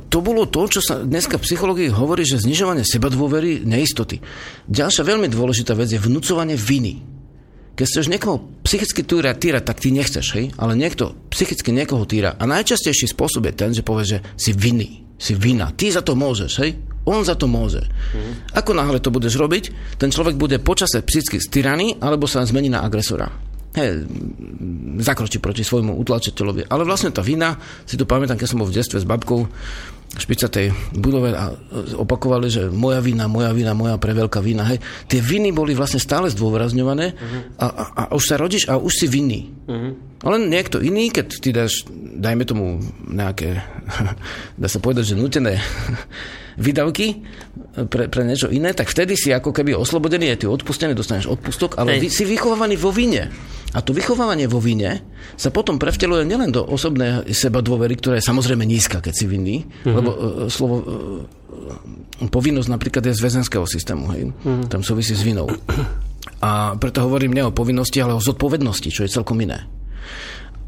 to 0.02 0.20
bolo 0.20 0.50
to, 0.50 0.66
čo 0.68 0.82
sa 0.82 1.02
dneska 1.02 1.38
v 1.38 1.46
psychológii 1.46 1.90
hovorí, 1.94 2.26
že 2.26 2.42
znižovanie 2.42 2.84
seba 2.84 3.14
dôvery, 3.14 3.62
neistoty. 3.64 4.20
Ďalšia 4.68 5.06
veľmi 5.06 5.30
dôležitá 5.30 5.78
vec 5.78 5.90
je 5.94 6.02
vnúcovanie 6.02 6.58
viny. 6.58 7.20
Keď 7.78 7.86
chceš 7.88 8.12
niekoho 8.12 8.44
psychicky 8.68 9.08
týrať, 9.08 9.40
týrať, 9.40 9.64
tak 9.64 9.80
ty 9.80 9.96
nechceš, 9.96 10.26
hej? 10.36 10.46
Ale 10.60 10.76
niekto 10.76 11.16
psychicky 11.32 11.72
niekoho 11.72 12.04
týra. 12.04 12.36
A 12.36 12.44
najčastejší 12.44 13.08
spôsob 13.08 13.48
je 13.48 13.54
ten, 13.56 13.72
že 13.72 13.88
povie, 13.88 14.04
že 14.04 14.18
si 14.36 14.52
vinný, 14.52 15.08
si 15.16 15.32
vina. 15.32 15.72
Ty 15.72 15.96
za 15.96 16.02
to 16.04 16.12
môžeš, 16.12 16.52
hej? 16.60 16.76
On 17.08 17.24
za 17.24 17.40
to 17.40 17.48
môže. 17.48 17.80
Ako 18.52 18.76
náhle 18.76 19.00
to 19.00 19.16
budeš 19.16 19.40
robiť, 19.40 19.96
ten 19.96 20.12
človek 20.12 20.36
bude 20.36 20.60
počase 20.60 21.00
psychicky 21.00 21.40
styraný 21.40 21.96
alebo 22.04 22.28
sa 22.28 22.44
zmení 22.44 22.68
na 22.68 22.84
agresora 22.84 23.49
he, 23.80 24.04
zakročí 25.00 25.40
proti 25.40 25.64
svojmu 25.64 25.96
utlačiteľovi. 25.96 26.68
Ale 26.68 26.84
vlastne 26.84 27.16
tá 27.16 27.24
vina, 27.24 27.56
si 27.88 27.96
to 27.96 28.04
pamätám, 28.04 28.36
keď 28.36 28.48
som 28.52 28.60
bol 28.60 28.68
v 28.68 28.76
detstve 28.76 29.00
s 29.00 29.08
babkou, 29.08 29.48
špicatej 30.10 30.98
budove 30.98 31.30
a 31.38 31.54
opakovali, 31.94 32.50
že 32.50 32.66
moja 32.74 32.98
vina, 32.98 33.30
moja 33.30 33.54
vina, 33.54 33.78
moja 33.78 34.02
preveľká 34.02 34.42
vina. 34.42 34.66
Hej. 34.66 34.82
Tie 35.06 35.22
viny 35.22 35.54
boli 35.54 35.78
vlastne 35.78 36.02
stále 36.02 36.34
zdôrazňované 36.34 37.14
uh-huh. 37.14 37.42
a, 37.62 37.66
a, 37.70 37.84
a 37.94 38.04
už 38.18 38.24
sa 38.26 38.42
rodíš 38.42 38.66
a 38.74 38.82
už 38.82 38.90
si 38.90 39.06
vinný. 39.06 39.54
Uh-huh. 39.70 39.94
Ale 40.26 40.42
niekto 40.42 40.82
iný, 40.82 41.14
keď 41.14 41.26
ty 41.38 41.54
dáš, 41.54 41.86
dajme 41.94 42.42
tomu 42.50 42.82
nejaké, 43.06 43.62
dá 44.62 44.66
sa 44.66 44.82
povedať, 44.82 45.14
že 45.14 45.22
nutené 45.22 45.62
výdavky 46.60 47.24
pre, 47.88 48.12
pre 48.12 48.22
niečo 48.28 48.52
iné, 48.52 48.76
tak 48.76 48.92
vtedy 48.92 49.16
si 49.16 49.32
ako 49.32 49.56
keby 49.56 49.72
oslobodený, 49.74 50.36
je 50.36 50.44
ty 50.44 50.46
odpustený, 50.46 50.92
dostaneš 50.94 51.32
odpustok, 51.32 51.80
ale 51.80 51.98
vy, 51.98 52.12
si 52.12 52.28
vychovávaný 52.28 52.76
vo 52.76 52.92
vine. 52.92 53.32
A 53.70 53.86
to 53.86 53.94
vychovávanie 53.94 54.50
vo 54.50 54.58
vine 54.58 55.00
sa 55.38 55.54
potom 55.54 55.78
prevteluje 55.78 56.26
nielen 56.26 56.50
do 56.50 56.66
osobnej 56.66 57.22
seba 57.32 57.62
dôvery, 57.62 57.96
ktorá 58.02 58.18
je 58.18 58.26
samozrejme 58.26 58.66
nízka, 58.66 58.98
keď 59.00 59.14
si 59.14 59.26
vinný, 59.30 59.62
mm-hmm. 59.62 59.94
lebo 59.94 60.10
uh, 60.10 60.20
slovo 60.50 60.76
uh, 60.82 62.28
povinnosť 62.28 62.70
napríklad 62.70 63.06
je 63.06 63.14
z 63.14 63.22
väzenského 63.22 63.64
systému, 63.70 64.10
hej? 64.12 64.34
Mm-hmm. 64.34 64.68
tam 64.74 64.82
súvisí 64.82 65.14
s 65.14 65.22
vinou. 65.22 65.48
A 66.40 66.76
preto 66.82 67.04
hovorím 67.06 67.36
nie 67.36 67.46
o 67.46 67.54
povinnosti, 67.54 68.00
ale 68.02 68.16
o 68.16 68.24
zodpovednosti, 68.24 68.90
čo 68.90 69.06
je 69.06 69.12
celkom 69.12 69.38
iné. 69.44 69.70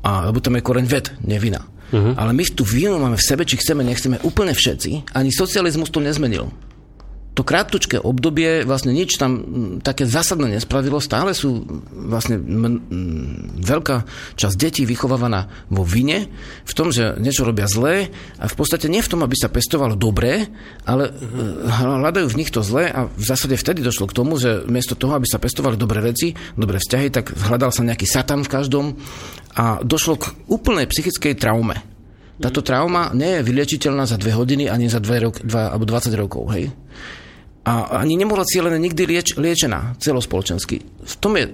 A, 0.01 0.25
lebo 0.29 0.41
tam 0.41 0.57
je 0.57 0.65
koreň 0.65 0.85
ved, 0.89 1.13
nevina. 1.21 1.61
Uh-huh. 1.91 2.15
Ale 2.15 2.31
my 2.31 2.43
tú 2.55 2.63
vinu 2.63 2.97
máme 2.97 3.19
v 3.19 3.27
sebe, 3.27 3.43
či 3.43 3.59
chceme, 3.59 3.83
nechceme, 3.83 4.23
úplne 4.23 4.55
všetci. 4.55 5.13
Ani 5.13 5.29
socializmus 5.29 5.91
to 5.91 5.99
nezmenil 5.99 6.49
to 7.31 7.47
krátke 7.47 7.95
obdobie 7.95 8.67
vlastne 8.67 8.91
nič 8.91 9.15
tam 9.15 9.31
také 9.79 10.03
zásadné 10.03 10.59
nespravilo. 10.59 10.99
Stále 10.99 11.31
sú 11.31 11.63
vlastne 11.95 12.35
m- 12.35 12.65
m- 12.67 12.79
veľká 13.55 14.03
časť 14.35 14.55
detí 14.59 14.83
vychovávaná 14.83 15.47
vo 15.71 15.87
vine, 15.87 16.27
v 16.67 16.73
tom, 16.75 16.91
že 16.91 17.15
niečo 17.23 17.47
robia 17.47 17.71
zlé 17.71 18.11
a 18.35 18.51
v 18.51 18.55
podstate 18.59 18.91
nie 18.91 18.99
v 18.99 19.07
tom, 19.07 19.23
aby 19.23 19.35
sa 19.39 19.47
pestovalo 19.47 19.95
dobré, 19.95 20.51
ale 20.83 21.07
uh-huh. 21.07 22.03
hľadajú 22.03 22.27
v 22.27 22.39
nich 22.43 22.51
to 22.51 22.59
zlé 22.67 22.91
a 22.91 23.07
v 23.07 23.23
zásade 23.23 23.55
vtedy 23.55 23.79
došlo 23.79 24.11
k 24.11 24.17
tomu, 24.17 24.35
že 24.35 24.67
miesto 24.67 24.99
toho, 24.99 25.15
aby 25.15 25.27
sa 25.27 25.39
pestovali 25.39 25.79
dobré 25.79 26.03
veci, 26.03 26.35
dobré 26.59 26.83
vzťahy, 26.83 27.07
tak 27.15 27.31
hľadal 27.31 27.71
sa 27.71 27.87
nejaký 27.87 28.03
satan 28.11 28.43
v 28.43 28.51
každom 28.51 28.85
a 29.55 29.79
došlo 29.79 30.19
k 30.19 30.35
úplnej 30.51 30.83
psychickej 30.91 31.39
traume. 31.39 31.79
Táto 32.41 32.65
trauma 32.65 33.13
nie 33.13 33.39
je 33.39 33.45
vyliečiteľná 33.45 34.03
za 34.09 34.17
dve 34.17 34.33
hodiny 34.33 34.65
ani 34.65 34.89
za 34.89 34.97
dve 34.97 35.29
rok, 35.29 35.39
dva, 35.45 35.71
alebo 35.71 35.85
20 35.85 36.11
rokov. 36.17 36.49
Hej? 36.51 36.73
A 37.61 38.01
ani 38.01 38.17
nebola 38.17 38.41
cieľená 38.41 38.81
nikdy 38.81 39.05
lieč, 39.05 39.27
liečená 39.37 39.93
celospoločensky. 40.01 40.81
V 40.81 41.15
tom 41.21 41.37
je 41.37 41.45
e, 41.45 41.51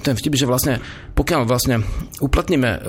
ten 0.00 0.16
vtip, 0.16 0.32
že 0.32 0.48
vlastne 0.48 0.80
pokiaľ 1.12 1.44
vlastne 1.44 1.84
uplatníme 2.20 2.70
uh, 2.76 2.80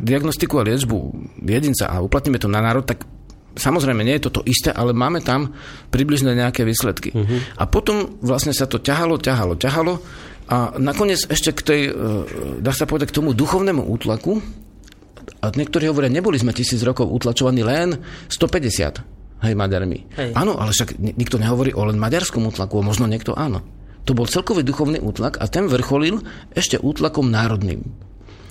diagnostiku 0.00 0.60
a 0.60 0.66
liečbu 0.68 0.96
jedinca 1.40 1.88
a 1.88 2.04
uplatníme 2.04 2.36
to 2.36 2.48
na 2.48 2.60
národ, 2.60 2.84
tak 2.84 3.04
samozrejme 3.56 4.04
nie 4.04 4.16
je 4.20 4.28
to 4.28 4.40
to 4.40 4.42
isté, 4.44 4.72
ale 4.72 4.92
máme 4.92 5.24
tam 5.24 5.56
približne 5.88 6.36
nejaké 6.36 6.68
výsledky. 6.68 7.16
Uh-huh. 7.16 7.40
A 7.56 7.64
potom 7.64 8.20
vlastne 8.20 8.52
sa 8.52 8.68
to 8.68 8.80
ťahalo, 8.80 9.16
ťahalo, 9.20 9.56
ťahalo 9.56 10.00
a 10.52 10.76
nakoniec 10.76 11.24
ešte 11.28 11.56
k 11.56 11.60
tej, 11.64 11.82
uh, 11.92 12.24
dá 12.60 12.76
sa 12.76 12.84
povedať, 12.84 13.12
k 13.12 13.16
tomu 13.20 13.32
duchovnému 13.32 13.84
útlaku, 13.88 14.40
a 15.42 15.50
niektorí 15.50 15.90
hovoria, 15.90 16.10
neboli 16.10 16.38
sme 16.38 16.54
tisíc 16.54 16.82
rokov 16.82 17.06
utlačovaní 17.10 17.62
len 17.62 17.98
150 18.30 19.21
hej, 19.42 19.54
Maďarmi. 19.58 19.98
Hej. 20.16 20.30
Áno, 20.38 20.56
ale 20.56 20.70
však 20.70 20.98
nikto 20.98 21.36
nehovorí 21.36 21.74
o 21.74 21.82
len 21.84 21.98
maďarskom 21.98 22.46
útlaku, 22.46 22.80
možno 22.80 23.10
niekto 23.10 23.34
áno. 23.34 23.62
To 24.06 24.18
bol 24.18 24.26
celkový 24.26 24.66
duchovný 24.66 24.98
útlak 24.98 25.38
a 25.38 25.46
ten 25.46 25.70
vrcholil 25.70 26.22
ešte 26.54 26.78
útlakom 26.78 27.30
národným. 27.30 27.86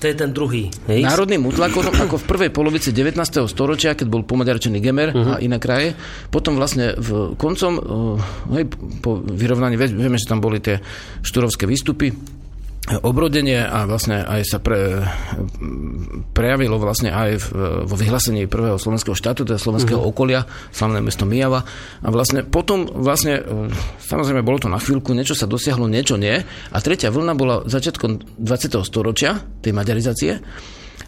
To 0.02 0.10
je 0.10 0.18
ten 0.18 0.34
druhý. 0.34 0.74
Hej? 0.90 1.06
Národným 1.06 1.46
útlakom, 1.46 1.86
ako 2.08 2.18
v 2.18 2.26
prvej 2.26 2.50
polovici 2.50 2.90
19. 2.90 3.22
storočia, 3.46 3.94
keď 3.94 4.08
bol 4.10 4.26
pomaďarčený 4.26 4.80
Gemer 4.82 5.14
uh-huh. 5.14 5.38
a 5.38 5.42
iné 5.44 5.62
kraje. 5.62 5.94
Potom 6.34 6.58
vlastne 6.58 6.98
v 6.98 7.38
koncom, 7.38 7.72
uh, 7.78 8.56
hej, 8.58 8.66
po 9.04 9.22
vyrovnaní, 9.22 9.78
vieme, 9.78 10.18
že 10.18 10.26
tam 10.26 10.42
boli 10.42 10.58
tie 10.58 10.82
štúrovské 11.22 11.70
výstupy, 11.70 12.41
obrodenie 12.82 13.62
a 13.62 13.86
vlastne 13.86 14.26
aj 14.26 14.42
sa 14.42 14.58
pre, 14.58 15.06
prejavilo 16.34 16.82
vlastne 16.82 17.14
aj 17.14 17.38
v, 17.38 17.48
vo 17.86 17.96
vyhlásení 17.96 18.50
prvého 18.50 18.82
slovenského 18.82 19.14
štátu, 19.14 19.46
teda 19.46 19.62
slovenského 19.62 20.02
uh-huh. 20.02 20.10
okolia, 20.10 20.50
slavné 20.74 20.98
mesto 20.98 21.30
Mijava. 21.30 21.62
A 22.02 22.10
vlastne 22.10 22.42
potom 22.42 22.90
vlastne, 22.90 23.38
samozrejme 24.02 24.42
bolo 24.42 24.58
to 24.58 24.68
na 24.68 24.82
chvíľku, 24.82 25.14
niečo 25.14 25.38
sa 25.38 25.46
dosiahlo, 25.46 25.86
niečo 25.86 26.18
nie. 26.18 26.42
A 26.74 26.78
tretia 26.82 27.14
vlna 27.14 27.34
bola 27.38 27.62
začiatkom 27.70 28.42
20. 28.42 28.82
storočia, 28.82 29.38
tej 29.62 29.78
maďarizácie. 29.78 30.42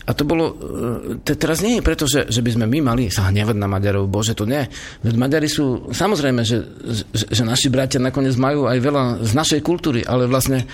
A 0.03 0.11
to 0.11 0.27
bolo, 0.27 0.51
e, 0.51 1.23
to 1.23 1.31
teraz 1.39 1.63
nie 1.63 1.79
je 1.79 1.85
preto, 1.85 2.03
že, 2.03 2.27
že 2.27 2.43
by 2.43 2.59
sme 2.59 2.65
my 2.67 2.79
mali 2.91 3.07
sa 3.07 3.31
hnevať 3.31 3.55
na 3.55 3.71
Maďarov, 3.71 4.11
bože, 4.11 4.35
to 4.35 4.43
nie. 4.43 4.67
Veď 4.99 5.15
Maďari 5.15 5.47
sú, 5.47 5.89
samozrejme, 5.95 6.43
že, 6.43 6.59
že, 6.83 7.03
že 7.31 7.43
naši 7.47 7.71
bratia 7.71 8.03
nakoniec 8.03 8.35
majú 8.35 8.67
aj 8.67 8.77
veľa 8.83 9.03
z 9.23 9.31
našej 9.31 9.61
kultúry, 9.63 10.03
ale 10.03 10.27
vlastne 10.27 10.67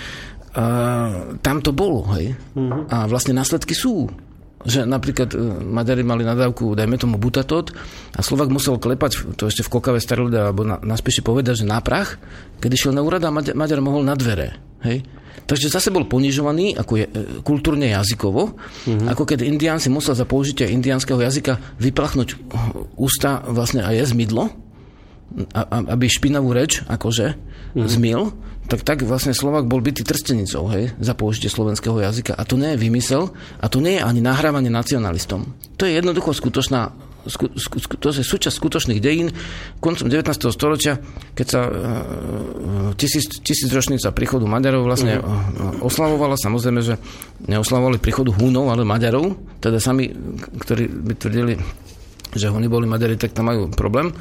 tam 1.45 1.57
to 1.61 1.69
bolo, 1.69 2.09
hej. 2.17 2.33
Uh-huh. 2.57 2.85
A 2.89 3.05
vlastne 3.05 3.37
následky 3.37 3.77
sú. 3.77 4.09
Že 4.59 4.89
napríklad 4.89 5.29
uh, 5.37 5.61
Maďari 5.63 6.03
mali 6.03 6.27
nadávku, 6.27 6.75
dajme 6.75 6.99
tomu 6.99 7.15
butatot, 7.15 7.71
a 8.17 8.21
Slovak 8.25 8.51
musel 8.51 8.81
klepať, 8.81 9.37
to 9.39 9.47
ešte 9.47 9.63
v 9.63 9.71
Kokave 9.71 10.01
staré 10.03 10.25
alebo 10.27 10.67
na, 10.67 10.81
na 10.83 10.97
povedať, 10.99 11.63
že 11.63 11.65
na 11.69 11.79
prach, 11.79 12.19
keď 12.59 12.69
išiel 12.75 12.91
na 12.91 13.05
úrad 13.05 13.23
a 13.23 13.31
Maďar, 13.31 13.55
Maďar 13.55 13.79
mohol 13.79 14.03
na 14.03 14.17
dvere. 14.17 14.59
Hej. 14.83 15.05
Takže 15.49 15.71
zase 15.71 15.89
bol 15.89 16.05
ponižovaný 16.05 16.77
ako 16.77 16.93
je, 16.99 17.05
e, 17.09 17.11
kultúrne 17.41 17.89
jazykovo, 17.89 18.53
uh-huh. 18.53 19.07
ako 19.09 19.23
keď 19.25 19.47
indián 19.47 19.79
si 19.81 19.89
musel 19.89 20.13
za 20.13 20.27
použitie 20.27 20.69
indiánskeho 20.69 21.17
jazyka 21.17 21.79
vyplachnúť 21.79 22.37
ústa 22.99 23.41
vlastne 23.47 23.81
a 23.81 23.89
jesť 23.95 24.13
mydlo, 24.13 24.51
a, 25.53 25.61
a, 25.61 25.77
aby 25.93 26.09
špinavú 26.09 26.51
reč, 26.53 26.81
akože, 26.89 27.37
mm. 27.77 27.85
zmil, 27.85 28.33
tak 28.69 28.85
tak 28.85 29.01
vlastne 29.01 29.33
Slovak 29.33 29.65
bol 29.65 29.81
bytý 29.81 30.05
trstenicou, 30.05 30.69
hej, 30.69 30.93
za 31.01 31.17
použitie 31.17 31.49
slovenského 31.49 31.97
jazyka. 31.97 32.37
A 32.37 32.45
to 32.45 32.53
nie 32.53 32.77
je 32.77 32.81
vymysel, 32.85 33.33
a 33.57 33.65
to 33.65 33.81
nie 33.81 33.97
je 33.97 34.05
ani 34.05 34.21
nahrávanie 34.21 34.69
nacionalistom. 34.69 35.57
To 35.81 35.89
je 35.89 35.97
jednoducho 35.97 36.37
skutočná 36.37 36.93
sku, 37.27 37.51
sku, 37.59 37.95
to 37.99 38.15
je 38.15 38.23
súčasť 38.23 38.55
skutočných 38.55 39.03
dejín 39.03 39.33
koncom 39.83 40.07
19. 40.07 40.23
storočia, 40.55 41.01
keď 41.35 41.47
sa 41.49 41.61
uh, 41.67 41.71
tisíc, 42.95 43.27
tisícročnica 43.43 44.15
príchodu 44.15 44.47
Maďarov 44.47 44.87
vlastne 44.87 45.19
uh, 45.19 45.83
oslavovala. 45.83 46.39
Samozrejme, 46.39 46.79
že 46.79 46.95
neoslavovali 47.49 47.99
príchodu 47.99 48.31
Húnov, 48.31 48.71
ale 48.71 48.87
Maďarov, 48.87 49.35
teda 49.59 49.83
sami, 49.83 50.07
ktorí 50.63 50.87
by 50.87 51.13
tvrdili, 51.19 51.53
že 52.35 52.51
oni 52.51 52.67
boli 52.69 52.85
Maďari, 52.85 53.17
tak 53.17 53.33
tam 53.33 53.49
majú 53.49 53.69
problém 53.73 54.13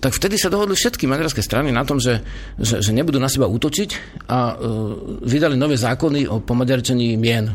tak 0.00 0.16
vtedy 0.16 0.40
sa 0.40 0.48
dohodli 0.48 0.72
všetky 0.72 1.04
maďarské 1.04 1.44
strany 1.44 1.68
na 1.68 1.84
tom, 1.84 2.00
že, 2.00 2.24
že, 2.56 2.80
že 2.80 2.96
nebudú 2.96 3.20
na 3.20 3.28
seba 3.28 3.44
útočiť 3.44 3.90
a 4.24 4.56
uh, 4.56 4.56
vydali 5.20 5.52
nové 5.52 5.76
zákony 5.76 6.32
o 6.32 6.40
pomaďarčení 6.40 7.20
mien. 7.20 7.52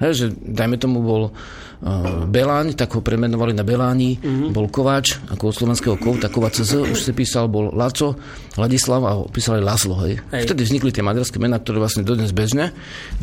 He, 0.00 0.16
že 0.16 0.32
dajme 0.32 0.80
tomu 0.80 1.04
bol 1.04 1.28
uh, 1.28 2.24
Beláň, 2.24 2.72
tak 2.72 2.96
ho 2.96 3.04
premenovali 3.04 3.52
na 3.52 3.60
Beláni, 3.60 4.16
mm-hmm. 4.16 4.48
bol 4.56 4.72
Kováč, 4.72 5.20
ako 5.28 5.52
od 5.52 5.54
slovenského 5.60 5.96
kov, 6.00 6.24
tak 6.24 6.32
Kovac 6.32 6.56
Z 6.56 6.88
už 6.88 6.96
si 6.96 7.12
písal, 7.12 7.52
bol 7.52 7.68
Laco, 7.76 8.16
Ladislav 8.56 9.04
a 9.04 9.12
ho 9.20 9.28
písali 9.28 9.60
Laslo. 9.60 10.00
Hej. 10.00 10.24
Hej. 10.32 10.48
Vtedy 10.48 10.62
vznikli 10.64 10.90
tie 10.90 11.04
maďarské 11.04 11.36
mená, 11.36 11.60
ktoré 11.60 11.84
vlastne 11.84 12.00
dodnes 12.00 12.32
bežne. 12.32 12.72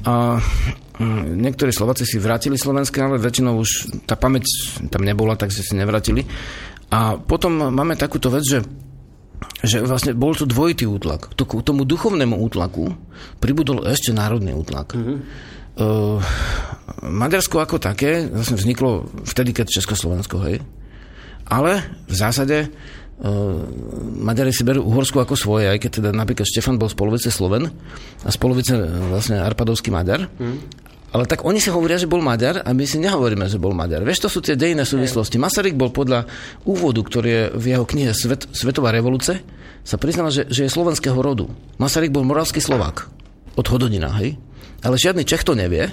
A 0.05 0.37
um, 1.01 1.33
niektorí 1.33 1.73
Slováci 1.73 2.05
si 2.05 2.21
vrátili 2.21 2.61
slovenské, 2.61 3.01
ale 3.01 3.17
väčšinou 3.17 3.57
už 3.57 3.69
tá 4.05 4.13
pamäť 4.13 4.45
tam 4.93 5.01
nebola, 5.01 5.33
takže 5.33 5.65
si 5.65 5.73
nevrátili. 5.73 6.29
A 6.93 7.17
potom 7.17 7.73
máme 7.73 7.97
takúto 7.97 8.29
vec, 8.29 8.45
že 8.45 8.61
že 9.61 9.81
vlastne 9.85 10.17
bol 10.17 10.33
to 10.33 10.49
dvojitý 10.49 10.89
útlak. 10.89 11.33
K 11.33 11.61
tomu 11.61 11.85
duchovnému 11.85 12.37
útlaku 12.41 12.93
pribudol 13.37 13.85
ešte 13.85 14.13
národný 14.13 14.53
útlak. 14.53 14.93
Mm-hmm. 14.93 15.17
Uh, 15.77 16.17
Maďarsko 17.05 17.61
ako 17.61 17.77
také 17.77 18.25
vlastne 18.25 18.57
vzniklo 18.57 19.05
vtedy, 19.29 19.53
keď 19.53 19.69
Československo, 19.77 20.41
hej. 20.49 20.65
Ale 21.45 21.85
v 22.09 22.15
zásade 22.17 22.67
uh, 22.67 23.61
Maďari 24.17 24.49
si 24.49 24.65
berú 24.65 24.81
Uhorsku 24.89 25.21
ako 25.21 25.37
svoje, 25.37 25.69
aj 25.69 25.77
keď 25.77 25.91
teda 26.01 26.09
napríklad 26.17 26.49
Štefan 26.49 26.81
bol 26.81 26.89
z 26.89 26.97
polovice 26.97 27.29
Sloven 27.29 27.69
a 28.25 28.29
z 28.33 28.37
polovice 28.41 28.73
vlastne 29.13 29.37
Arpadovský 29.37 29.93
Maďar. 29.93 30.25
Mm. 30.41 30.87
Ale 31.15 31.23
tak 31.23 31.47
oni 31.47 31.61
si 31.63 31.71
hovoria, 31.71 31.95
že 31.95 32.09
bol 32.09 32.19
Maďar 32.19 32.67
a 32.67 32.75
my 32.75 32.83
si 32.83 32.99
nehovoríme, 32.99 33.47
že 33.47 33.61
bol 33.61 33.71
Maďar. 33.71 34.03
Vieš, 34.03 34.27
to 34.27 34.29
sú 34.33 34.39
tie 34.43 34.59
dejné 34.59 34.83
súvislosti. 34.83 35.39
Masaryk 35.39 35.77
bol 35.79 35.93
podľa 35.93 36.27
úvodu, 36.67 36.99
ktorý 36.99 37.29
je 37.29 37.43
v 37.55 37.65
jeho 37.77 37.85
knihe 37.87 38.11
Svet, 38.11 38.43
Svetová 38.51 38.91
revolúce, 38.91 39.39
sa 39.87 39.95
priznal, 39.95 40.33
že, 40.35 40.49
že 40.51 40.67
je 40.67 40.73
slovenského 40.73 41.15
rodu. 41.15 41.47
Masaryk 41.79 42.11
bol 42.11 42.27
moravský 42.27 42.59
Slovák. 42.59 43.07
Od 43.55 43.65
Hodonina, 43.71 44.11
hej? 44.19 44.35
Ale 44.85 44.95
žiadny 44.95 45.23
Čech 45.25 45.43
to 45.43 45.57
nevie. 45.57 45.89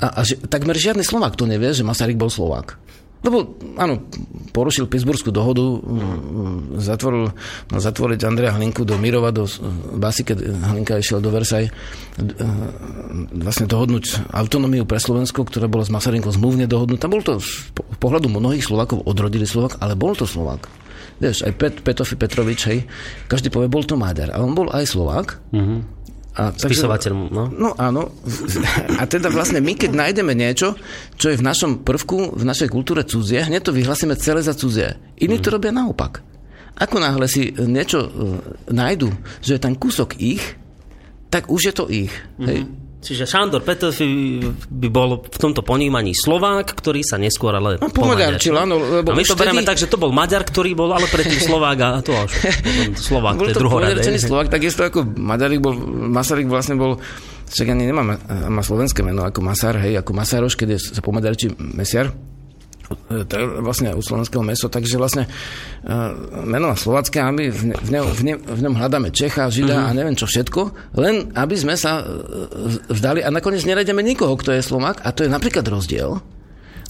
A, 0.00 0.06
a 0.06 0.20
že, 0.24 0.40
takmer 0.48 0.74
žiadny 0.74 1.04
Slovák 1.04 1.36
to 1.36 1.44
nevie, 1.44 1.70
že 1.76 1.86
Masaryk 1.86 2.16
bol 2.16 2.32
Slovák. 2.32 2.80
Lebo, 3.24 3.56
áno, 3.80 4.04
porušil 4.52 4.84
Pittsburghskú 4.84 5.32
dohodu, 5.32 5.64
zatvoril, 6.76 7.32
no, 7.72 7.76
zatvoriť 7.80 8.20
Andreja 8.20 8.52
Hlinku 8.52 8.84
do 8.84 9.00
Mirova, 9.00 9.32
do 9.32 9.48
Basy, 9.96 10.28
keď 10.28 10.44
Hlinka 10.44 11.00
išiel 11.00 11.24
do 11.24 11.32
Versailles, 11.32 11.72
vlastne 13.32 13.64
dohodnúť 13.64 14.28
autonómiu 14.28 14.84
pre 14.84 15.00
Slovensko, 15.00 15.40
ktorá 15.48 15.72
bola 15.72 15.88
s 15.88 15.92
Masarykom 15.92 16.36
zmluvne 16.36 16.68
dohodnutá. 16.68 17.08
Bol 17.08 17.24
to 17.24 17.40
z 17.40 17.72
pohľadu 17.96 18.28
mnohých 18.28 18.68
Slovakov 18.68 19.08
odrodili 19.08 19.48
Slovak, 19.48 19.80
ale 19.80 19.96
bol 19.96 20.12
to 20.12 20.28
Slovak. 20.28 20.68
Vieš, 21.16 21.48
aj 21.48 21.52
Pet, 21.56 21.74
Petofi 21.80 22.20
Petrovič, 22.20 22.60
hej, 22.68 22.84
každý 23.24 23.48
povie, 23.48 23.72
bol 23.72 23.88
to 23.88 23.96
Maďar, 23.96 24.36
ale 24.36 24.44
on 24.44 24.52
bol 24.52 24.68
aj 24.68 24.84
Slovák. 24.84 25.40
Mm-hmm 25.48 26.03
a, 26.34 26.50
Spisovateľ, 26.50 27.30
no. 27.30 27.46
No 27.46 27.70
áno. 27.78 28.10
A 28.98 29.06
teda 29.06 29.30
vlastne 29.30 29.62
my, 29.62 29.78
keď 29.78 29.94
nájdeme 29.94 30.34
niečo, 30.34 30.74
čo 31.14 31.30
je 31.30 31.38
v 31.38 31.46
našom 31.46 31.86
prvku, 31.86 32.34
v 32.34 32.42
našej 32.42 32.74
kultúre 32.74 33.06
cudzie, 33.06 33.46
hneď 33.46 33.70
to 33.70 33.76
vyhlasíme 33.76 34.18
celé 34.18 34.42
za 34.42 34.50
cudzie. 34.50 34.98
Iní 35.22 35.38
to 35.38 35.54
robia 35.54 35.70
naopak. 35.70 36.26
Ako 36.74 36.98
náhle 36.98 37.30
si 37.30 37.54
niečo 37.54 37.98
e, 38.02 38.10
nájdu, 38.74 39.14
že 39.46 39.54
je 39.54 39.62
tam 39.62 39.78
kúsok 39.78 40.18
ich, 40.18 40.42
tak 41.30 41.46
už 41.46 41.70
je 41.70 41.74
to 41.74 41.86
ich. 41.86 42.10
Mm-hmm. 42.10 42.46
Hej? 42.50 42.58
Čiže 43.04 43.28
Šandor 43.28 43.60
Petr 43.60 43.92
by 44.72 44.88
bol 44.88 45.20
v 45.20 45.38
tomto 45.38 45.60
ponímaní 45.60 46.16
Slovák, 46.16 46.72
ktorý 46.72 47.04
sa 47.04 47.20
neskôr 47.20 47.52
ale 47.52 47.76
no, 47.76 47.92
pomaďarčil, 47.92 48.56
áno. 48.56 48.80
Lebo 48.80 49.12
a 49.12 49.14
my 49.14 49.24
to 49.28 49.36
bereme 49.36 49.60
tak, 49.60 49.76
že 49.76 49.92
to 49.92 50.00
bol 50.00 50.08
Maďar, 50.08 50.48
ktorý 50.48 50.72
bol 50.72 50.88
ale 50.88 51.04
predtým 51.12 51.36
Slovák 51.36 51.78
a 51.84 51.88
to 52.00 52.16
až 52.16 52.32
Slovák, 53.12 53.36
bol 53.36 53.52
to 53.52 53.52
je 53.52 53.60
druhoradé. 53.60 54.00
Slovák, 54.16 54.48
takisto 54.48 54.88
ako 54.88 55.04
Maďarik 55.04 55.60
bol, 55.60 55.76
Masaryk 56.08 56.48
vlastne 56.48 56.80
bol 56.80 56.96
však 57.44 57.76
ani 57.76 57.92
nemá 57.92 58.16
má 58.48 58.62
slovenské 58.64 59.04
meno 59.04 59.22
ako 59.22 59.44
Masar, 59.44 59.76
hej, 59.84 60.00
ako 60.00 60.16
Masaroš, 60.16 60.56
keď 60.56 60.74
je 60.74 60.96
sa 60.96 61.04
pomaďarčí 61.04 61.52
mesiar, 61.60 62.08
to 62.08 62.33
vlastne 63.64 63.96
u 63.96 64.02
slovenského 64.04 64.44
meso, 64.44 64.68
takže 64.68 65.00
vlastne 65.00 65.24
uh, 65.24 66.12
meno 66.44 66.72
slovacké 66.76 67.20
a 67.20 67.32
my 67.32 67.48
v, 67.48 67.62
ne, 67.72 67.76
v, 67.76 67.88
ne, 67.90 68.00
v, 68.04 68.20
ne, 68.24 68.34
v 68.36 68.60
ňom 68.64 68.74
hľadáme 68.76 69.08
Čecha, 69.10 69.48
Žida 69.48 69.72
mm-hmm. 69.72 69.90
a 69.90 69.96
neviem 69.96 70.16
čo 70.16 70.26
všetko, 70.28 70.60
len 71.00 71.32
aby 71.32 71.54
sme 71.56 71.74
sa 71.74 72.04
vzdali 72.92 73.24
a 73.24 73.28
nakoniec 73.32 73.64
neradíme 73.64 74.04
nikoho, 74.04 74.36
kto 74.36 74.52
je 74.52 74.62
Slovak 74.62 75.00
a 75.02 75.12
to 75.12 75.24
je 75.24 75.30
napríklad 75.32 75.64
rozdiel 75.64 76.20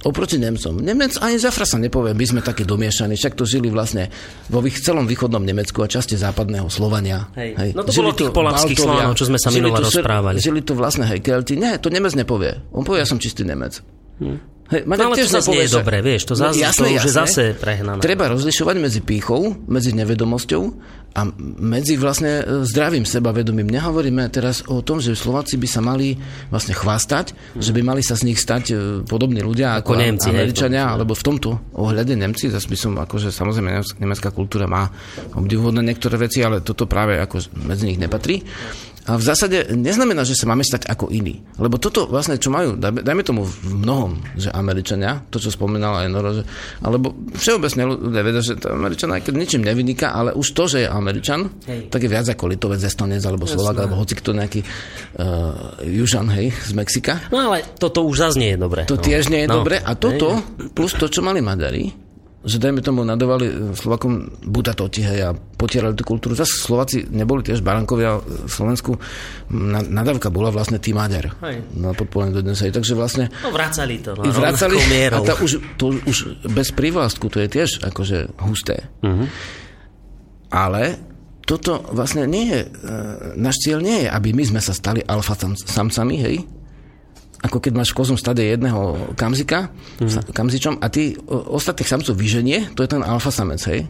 oproti 0.04 0.36
Nemcom. 0.36 0.84
Nemec 0.84 1.16
ani 1.18 1.40
zafra 1.40 1.64
sa 1.64 1.80
nepovie, 1.80 2.12
my 2.12 2.24
sme 2.28 2.40
takí 2.44 2.62
domiešaní, 2.68 3.16
však 3.16 3.34
to 3.34 3.48
žili 3.48 3.72
vlastne 3.72 4.12
vo 4.52 4.60
celom 4.68 5.08
východnom 5.08 5.40
Nemecku 5.40 5.80
a 5.80 5.88
časti 5.88 6.20
západného 6.20 6.68
Slovania. 6.68 7.32
Hej. 7.34 7.56
Hej. 7.56 7.70
No 7.72 7.82
to 7.82 7.90
žili 7.90 8.12
bolo 8.12 8.20
tých 8.20 8.32
polavských 8.36 8.78
Slovanov, 8.78 9.14
čo 9.16 9.24
sme 9.26 9.38
sa 9.40 9.48
minule 9.48 9.80
rozprávali. 9.80 10.36
Žili 10.38 10.60
tu 10.60 10.76
vlastne 10.76 11.08
hej, 11.08 11.24
Kelti. 11.24 11.56
Nie, 11.56 11.80
to 11.80 11.88
Nemec 11.88 12.12
nepovie. 12.12 12.60
On 12.76 12.84
povie, 12.84 13.00
ja 13.00 13.08
som 13.08 13.16
čistý 13.16 13.48
Nemec. 13.48 13.80
Hm. 14.20 14.53
Hej, 14.64 14.88
no, 14.88 14.96
ale 14.96 15.20
to 15.20 15.28
zase 15.28 15.52
nie 15.52 15.68
je 15.68 15.76
dobré, 15.76 16.00
vieš, 16.00 16.24
to, 16.24 16.32
zase, 16.32 16.56
no, 16.56 16.64
jasné, 16.64 16.88
to 16.88 16.96
už 16.96 17.04
je 17.04 17.12
zase 17.12 17.42
prehnané. 17.60 18.00
Treba 18.00 18.32
rozlišovať 18.32 18.76
medzi 18.80 19.00
pýchou, 19.04 19.60
medzi 19.68 19.92
nevedomosťou 19.92 20.62
a 21.14 21.20
medzi 21.60 22.00
vlastne 22.00 22.40
e, 22.40 22.42
zdravým 22.64 23.04
sebavedomím. 23.04 23.68
Nehovoríme 23.68 24.24
teraz 24.32 24.64
o 24.66 24.80
tom, 24.80 25.04
že 25.04 25.12
Slováci 25.12 25.60
by 25.60 25.68
sa 25.68 25.84
mali 25.84 26.16
vlastne 26.48 26.72
chvástať, 26.72 27.36
hmm. 27.36 27.60
že 27.60 27.70
by 27.70 27.80
mali 27.84 28.00
sa 28.00 28.16
z 28.16 28.24
nich 28.24 28.40
stať 28.40 28.64
e, 28.72 28.74
podobní 29.04 29.44
ľudia 29.44 29.78
ako, 29.78 29.94
ako 29.94 30.00
Nemci, 30.00 30.28
Američania, 30.32 30.90
alebo 30.90 31.12
v 31.12 31.22
tomto 31.22 31.50
ohľade 31.76 32.16
Nemci, 32.16 32.48
zase 32.48 32.64
by 32.66 32.78
som, 32.80 32.92
akože 32.96 33.28
samozrejme 33.30 34.00
nemecká 34.00 34.32
kultúra 34.32 34.64
má 34.64 34.88
obdivuhodné 35.36 35.84
niektoré 35.84 36.16
veci, 36.16 36.40
ale 36.40 36.64
toto 36.64 36.88
práve 36.88 37.20
ako 37.20 37.52
medzi 37.68 37.84
nich 37.84 38.00
nepatrí. 38.00 38.40
A 39.04 39.20
v 39.20 39.24
zásade 39.24 39.68
neznamená, 39.76 40.24
že 40.24 40.32
sa 40.32 40.48
máme 40.48 40.64
stať 40.64 40.88
ako 40.88 41.12
iní. 41.12 41.44
Lebo 41.60 41.76
toto 41.76 42.08
vlastne, 42.08 42.40
čo 42.40 42.48
majú, 42.48 42.80
dajme 42.80 43.20
tomu 43.20 43.44
v 43.44 43.84
mnohom, 43.84 44.16
že 44.40 44.48
Američania, 44.48 45.20
to, 45.28 45.36
čo 45.36 45.52
spomínala 45.52 46.04
aj 46.04 46.08
Noro, 46.08 46.30
že, 46.40 46.42
alebo 46.80 47.12
všeobecne 47.36 47.84
ľudia 47.84 48.22
vedia, 48.24 48.40
že 48.40 48.56
to 48.56 48.72
Američan 48.72 49.12
aj 49.12 49.28
keď 49.28 49.34
ničím 49.36 49.62
nevyniká, 49.62 50.08
ale 50.08 50.32
už 50.32 50.56
to, 50.56 50.64
že 50.64 50.78
je 50.84 50.88
Američan, 50.88 51.52
hej. 51.68 51.92
tak 51.92 52.00
je 52.00 52.08
viac 52.08 52.24
ako 52.32 52.48
Litovec, 52.48 52.80
Estonec, 52.80 53.20
alebo 53.28 53.44
Slovak, 53.44 53.76
alebo 53.84 54.00
hoci 54.00 54.16
kto 54.16 54.32
nejaký 54.32 54.60
uh, 54.64 55.84
Južan, 55.84 56.32
hej, 56.32 56.48
z 56.52 56.72
Mexika. 56.72 57.28
No 57.28 57.52
ale 57.52 57.76
toto 57.76 58.08
už 58.08 58.16
zase 58.32 58.40
nie 58.40 58.56
je 58.56 58.58
dobré. 58.60 58.88
To 58.88 58.96
no. 58.96 59.04
tiež 59.04 59.28
nie 59.28 59.44
je 59.44 59.48
no. 59.52 59.60
dobré. 59.60 59.84
A 59.84 59.92
toto, 60.00 60.40
plus 60.72 60.96
to, 60.96 61.12
čo 61.12 61.20
mali 61.20 61.44
Maďari, 61.44 62.03
že 62.44 62.60
dajme 62.60 62.84
tomu 62.84 63.00
nadovali 63.02 63.46
e, 63.48 63.54
Slovakom 63.72 64.28
butatoti, 64.44 65.00
hej, 65.00 65.20
a 65.24 65.30
potierali 65.32 65.96
tú 65.96 66.04
kultúru. 66.04 66.36
Zase 66.36 66.60
Slováci 66.60 67.08
neboli 67.08 67.40
tiež 67.40 67.64
barankovia 67.64 68.20
v 68.20 68.52
Slovensku. 68.52 69.00
Nadávka 69.88 70.28
bola 70.28 70.52
vlastne 70.52 70.76
tým 70.76 71.00
Maďar. 71.00 71.32
Hej. 71.40 71.64
Na 71.80 71.96
podpolení 71.96 72.36
do 72.36 72.44
dnes. 72.44 72.60
Hej. 72.60 72.76
Takže 72.76 72.92
vlastne... 72.92 73.32
No 73.40 73.48
vracali 73.48 73.96
to. 74.04 74.12
No, 74.12 74.28
vracali, 74.28 74.76
a 75.08 75.18
to 75.24 75.34
už, 75.40 75.52
to 75.80 75.84
už 76.04 76.46
bez 76.52 76.68
privlastku, 76.76 77.32
to 77.32 77.40
je 77.40 77.48
tiež 77.48 77.80
akože 77.80 78.36
husté. 78.44 78.92
Uh-huh. 79.00 79.24
Ale 80.52 81.00
toto 81.48 81.80
vlastne 81.92 82.28
nie 82.28 82.52
je, 82.52 82.60
e, 82.64 82.68
náš 83.40 83.64
cieľ 83.64 83.80
nie 83.80 84.04
je, 84.04 84.08
aby 84.12 84.36
my 84.36 84.44
sme 84.44 84.60
sa 84.60 84.76
stali 84.76 85.00
alfa 85.04 85.36
samcami, 85.64 86.16
hej, 86.20 86.36
ako 87.44 87.60
keď 87.60 87.72
máš 87.76 87.92
v 87.92 87.98
kozom 88.00 88.16
stade 88.16 88.40
jedného 88.40 89.12
kamzika, 89.20 89.68
mm-hmm. 90.00 90.32
kamzičom 90.32 90.74
a 90.80 90.88
ty 90.88 91.12
ostatných 91.28 91.90
samcov 91.92 92.16
vyženie, 92.16 92.72
to 92.72 92.80
je 92.80 92.88
ten 92.88 93.04
alfa 93.04 93.28
samec, 93.28 93.60
hej? 93.68 93.84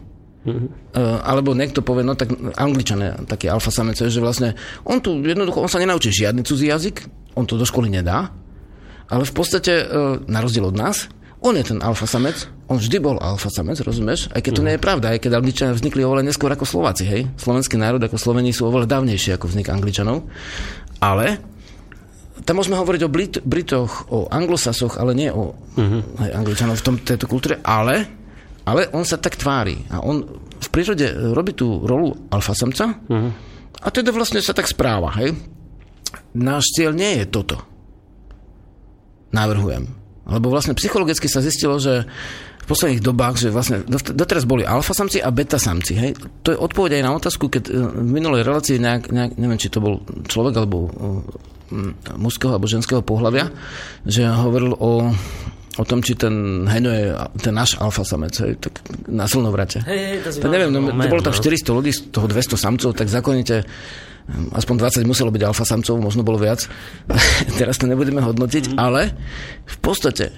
Mm-hmm. 0.45 0.67
Uh, 0.93 1.23
alebo 1.25 1.55
niekto 1.55 1.79
povie, 1.81 2.03
no 2.03 2.13
tak 2.13 2.29
angličan 2.59 2.99
je 3.01 3.11
taký 3.25 3.47
alfa 3.49 3.71
samec, 3.71 3.97
že 3.97 4.19
vlastne 4.19 4.53
on 4.83 4.99
tu 4.99 5.17
jednoducho, 5.23 5.63
on 5.63 5.71
sa 5.71 5.79
nenaučí 5.79 6.11
žiadny 6.11 6.43
cudzí 6.43 6.69
jazyk, 6.69 7.07
on 7.39 7.47
to 7.47 7.55
do 7.55 7.65
školy 7.65 7.87
nedá, 7.87 8.29
ale 9.07 9.23
v 9.23 9.33
podstate, 9.33 9.87
uh, 9.87 10.19
na 10.27 10.43
rozdiel 10.43 10.67
od 10.67 10.75
nás, 10.75 11.07
on 11.39 11.55
je 11.55 11.63
ten 11.63 11.79
alfa 11.79 12.09
samec, 12.09 12.51
on 12.67 12.81
vždy 12.81 12.97
bol 12.99 13.21
alfa 13.21 13.53
samec, 13.53 13.77
rozumieš? 13.85 14.27
Aj 14.33 14.41
keď 14.41 14.51
to 14.57 14.61
mm. 14.61 14.67
nie 14.67 14.75
je 14.75 14.81
pravda, 14.81 15.05
aj 15.13 15.19
keď 15.21 15.31
Angličania 15.37 15.77
vznikli 15.77 16.01
oveľa 16.01 16.25
neskôr 16.25 16.49
ako 16.49 16.65
Slováci, 16.65 17.05
hej? 17.05 17.29
Slovenský 17.37 17.77
národ 17.77 18.01
ako 18.01 18.17
Slovení 18.17 18.49
sú 18.49 18.65
oveľa 18.65 18.89
dávnejšie 18.97 19.37
ako 19.37 19.53
vznik 19.53 19.69
Angličanov. 19.69 20.25
Ale 20.97 21.37
tam 22.45 22.61
môžeme 22.61 22.77
hovoriť 22.77 23.01
o 23.01 23.09
Brit- 23.09 23.41
Britoch, 23.41 24.05
o 24.13 24.29
anglosasoch, 24.29 25.01
ale 25.01 25.17
nie 25.17 25.33
o 25.33 25.57
uh-huh. 25.57 26.01
Angličanov 26.21 26.77
v 26.77 26.85
tom, 26.85 26.95
tejto 27.01 27.25
kultúre, 27.25 27.57
ale, 27.65 28.05
ale 28.69 28.87
on 28.93 29.01
sa 29.01 29.17
tak 29.17 29.35
tvári. 29.35 29.81
A 29.89 30.05
on 30.05 30.21
v 30.61 30.67
prírode 30.69 31.09
robí 31.33 31.57
tú 31.57 31.81
rolu 31.81 32.13
alfasamca 32.29 33.01
uh-huh. 33.01 33.31
a 33.81 33.87
teda 33.89 34.13
vlastne 34.13 34.39
sa 34.45 34.53
tak 34.53 34.69
správa, 34.69 35.09
hej. 35.17 35.33
Náš 36.37 36.69
cieľ 36.77 36.93
nie 36.93 37.19
je 37.19 37.25
toto. 37.25 37.57
Navrhujem. 39.33 39.89
Lebo 40.25 40.53
vlastne 40.53 40.77
psychologicky 40.77 41.25
sa 41.25 41.43
zistilo, 41.43 41.81
že 41.81 42.05
v 42.65 42.67
posledných 42.73 43.05
dobách, 43.05 43.37
že 43.37 43.53
vlastne 43.53 43.85
doteraz 43.85 44.49
boli 44.49 44.65
alfasamci 44.65 45.21
a 45.21 45.29
betasamci. 45.29 45.93
Hej? 45.93 46.11
To 46.41 46.49
je 46.49 46.57
odpoveď 46.57 46.97
aj 46.97 47.03
na 47.05 47.13
otázku, 47.13 47.45
keď 47.45 47.63
e, 47.69 47.73
v 47.77 48.09
minulej 48.09 48.41
relácii 48.41 48.81
nejak, 48.81 49.13
nejak, 49.13 49.31
neviem, 49.37 49.61
či 49.61 49.69
to 49.69 49.77
bol 49.77 50.01
človek 50.25 50.57
alebo 50.57 50.89
mužského 52.17 52.53
alebo 52.53 52.69
ženského 52.69 53.01
pohľavia, 53.01 53.49
že 54.05 54.25
hovoril 54.25 54.73
o 54.77 55.13
o 55.75 55.83
tom, 55.83 55.99
či 55.99 56.15
ten 56.15 56.63
Heňo 56.63 56.91
je 56.91 57.05
ten 57.43 57.51
náš 57.51 57.75
alfa 57.83 58.07
samec, 58.07 58.31
hej, 58.39 58.55
tak 58.63 58.79
na 59.11 59.27
slnovrate. 59.27 59.83
Hej, 59.83 59.99
hej, 59.99 60.17
to, 60.23 60.29
to 60.39 60.47
neviem, 60.47 60.71
no, 60.71 60.79
to 60.87 61.11
bolo 61.11 61.19
tam 61.19 61.35
400 61.35 61.67
ľudí, 61.75 61.91
z 61.91 62.15
toho 62.15 62.31
200 62.31 62.55
samcov, 62.55 62.95
tak 62.95 63.11
zakonite 63.11 63.67
hm, 63.67 64.55
aspoň 64.55 65.03
20 65.03 65.03
muselo 65.03 65.35
byť 65.35 65.43
alfa 65.43 65.67
samcov, 65.67 65.99
možno 65.99 66.23
bolo 66.23 66.39
viac. 66.39 66.63
Teraz 67.59 67.75
to 67.75 67.91
nebudeme 67.91 68.23
hodnotiť, 68.23 68.71
mm-hmm. 68.71 68.79
ale 68.79 69.11
v 69.67 69.77
podstate 69.83 70.31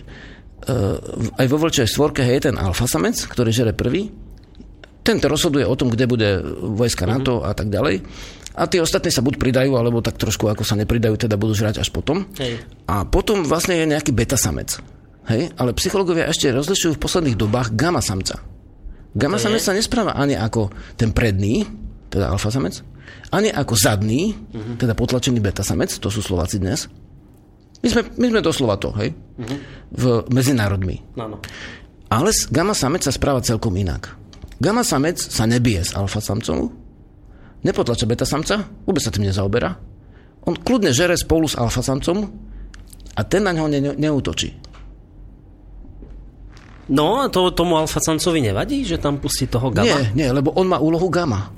aj 1.38 1.46
vo 1.48 1.58
vlčej 1.58 1.88
stvorke 1.88 2.22
je 2.28 2.52
ten 2.52 2.56
alfa 2.60 2.86
samec, 2.86 3.16
ktorý 3.28 3.50
žere 3.56 3.72
prvý, 3.72 4.12
tento 5.08 5.32
rozhoduje 5.32 5.64
o 5.64 5.76
tom, 5.80 5.88
kde 5.88 6.04
bude 6.04 6.30
vojska 6.76 7.08
mhm. 7.08 7.12
NATO 7.12 7.34
mm-hmm. 7.40 7.50
a 7.50 7.52
tak 7.56 7.68
ďalej. 7.72 7.96
A 8.58 8.66
tí 8.66 8.82
ostatní 8.82 9.14
sa 9.14 9.22
buď 9.22 9.38
pridajú, 9.38 9.78
alebo 9.78 10.02
tak 10.02 10.18
trošku 10.18 10.50
ako 10.50 10.66
sa 10.66 10.74
nepridajú, 10.74 11.14
teda 11.14 11.38
budú 11.38 11.54
žrať 11.54 11.78
až 11.78 11.94
potom. 11.94 12.26
Hej. 12.42 12.58
A 12.90 13.06
potom 13.06 13.46
vlastne 13.46 13.78
je 13.78 13.86
nejaký 13.86 14.10
beta 14.18 14.34
samec. 14.34 14.82
Hej? 15.30 15.54
Ale 15.62 15.78
psychológovia 15.78 16.26
ešte 16.26 16.50
rozlišujú 16.50 16.98
v 16.98 17.04
posledných 17.06 17.38
dobách 17.38 17.78
gamma 17.78 18.02
samca. 18.02 18.42
Gamma 19.14 19.38
samec 19.38 19.62
sa 19.62 19.78
nespráva 19.78 20.18
ani 20.18 20.34
ako 20.34 20.74
ten 20.98 21.14
predný, 21.14 21.70
teda 22.10 22.34
alfa 22.34 22.50
samec, 22.50 22.82
ani 23.30 23.54
ako 23.54 23.78
zadný, 23.78 24.34
uh-huh. 24.34 24.82
teda 24.82 24.98
potlačený 24.98 25.38
beta 25.38 25.62
samec, 25.62 25.94
to 25.94 26.10
sú 26.10 26.26
Slováci 26.26 26.58
dnes. 26.58 26.90
My 27.84 27.88
sme, 27.94 28.02
my 28.18 28.26
sme 28.34 28.42
doslova 28.42 28.76
to, 28.82 28.90
hej? 28.98 29.14
V 29.94 30.04
medzinárodmi. 30.34 31.04
Áno. 31.18 31.38
Ale 32.08 32.32
gamma 32.50 32.74
samec 32.74 33.04
sa 33.04 33.14
správa 33.14 33.44
celkom 33.44 33.76
inak. 33.76 34.16
Gamma 34.58 34.82
samec 34.82 35.22
sa 35.22 35.46
nebije 35.46 35.86
s 35.86 35.92
alfa 35.94 36.18
samcom, 36.18 36.72
nepotlača 37.62 38.10
beta 38.10 38.26
samca, 38.26 38.66
vôbec 38.88 39.04
sa 39.06 39.14
tým 39.14 39.30
nezaoberá. 39.30 39.78
On 40.48 40.56
kľudne 40.56 40.96
žere 40.96 41.14
spolu 41.20 41.46
s 41.46 41.60
alfa 41.60 41.84
samcom 41.84 42.26
a 43.14 43.22
ten 43.28 43.44
na 43.46 43.54
ňo 43.54 43.68
ne, 43.70 43.80
neútočí. 43.94 44.56
No 46.88 47.20
a 47.20 47.28
to, 47.28 47.52
tomu 47.52 47.76
alfasancovi 47.76 48.40
nevadí, 48.40 48.88
že 48.88 48.96
tam 48.96 49.20
pustí 49.20 49.52
toho 49.52 49.68
gamma? 49.68 50.08
Nie, 50.16 50.24
nie, 50.24 50.28
lebo 50.32 50.56
on 50.56 50.72
má 50.72 50.80
úlohu 50.80 51.12
gamma. 51.12 51.52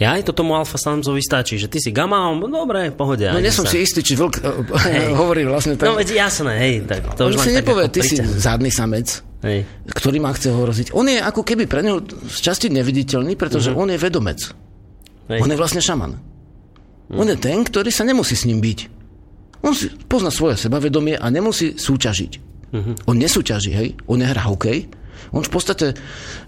Ja 0.00 0.16
aj 0.16 0.24
to 0.24 0.32
tomu 0.32 0.56
alfasancovi 0.56 1.20
stačí, 1.20 1.60
že 1.60 1.68
ty 1.68 1.76
si 1.76 1.92
gamma, 1.92 2.32
on, 2.32 2.40
dobre, 2.48 2.88
pohode. 2.96 3.28
No 3.28 3.36
nie 3.36 3.52
som 3.52 3.68
sa. 3.68 3.76
si 3.76 3.84
istý, 3.84 4.00
či 4.00 4.16
vlk 4.16 4.40
hey. 4.88 5.12
hovorí 5.12 5.44
vlastne 5.44 5.76
tak. 5.76 5.84
No 5.84 6.00
veď 6.00 6.16
jasné, 6.16 6.52
hej. 6.56 6.74
Tak 6.88 7.12
to 7.12 7.28
on 7.28 7.36
už 7.36 7.44
si 7.44 7.52
nepovie, 7.52 7.92
ty 7.92 8.00
si 8.00 8.16
zadný 8.16 8.72
samec, 8.72 9.20
hej. 9.44 9.68
ktorý 9.92 10.16
má 10.24 10.32
chce 10.32 10.48
ohroziť. 10.48 10.96
On 10.96 11.04
je 11.04 11.20
ako 11.20 11.44
keby 11.44 11.68
pre 11.68 11.84
neho 11.84 12.00
z 12.08 12.38
časti 12.40 12.72
neviditeľný, 12.72 13.36
pretože 13.36 13.68
uh-huh. 13.68 13.84
on 13.84 13.92
je 13.92 13.98
vedomec. 14.00 14.40
Hej. 15.28 15.38
On 15.44 15.50
je 15.52 15.60
vlastne 15.60 15.84
šaman. 15.84 16.16
Uh-huh. 16.16 17.20
On 17.20 17.28
je 17.28 17.36
ten, 17.36 17.60
ktorý 17.60 17.92
sa 17.92 18.08
nemusí 18.08 18.32
s 18.32 18.48
ním 18.48 18.64
byť. 18.64 18.78
On 19.62 19.76
si 19.76 19.92
pozná 20.08 20.32
svoje 20.32 20.56
sebavedomie 20.56 21.20
a 21.20 21.28
nemusí 21.28 21.76
súťažiť. 21.76 22.32
Uh-huh. 22.72 22.96
On 23.12 23.14
nesúťaží, 23.14 23.70
hej? 23.76 23.88
On 24.08 24.16
nehrá 24.16 24.48
hokej. 24.48 24.88
On 25.32 25.40
v 25.40 25.50
podstate, 25.50 25.96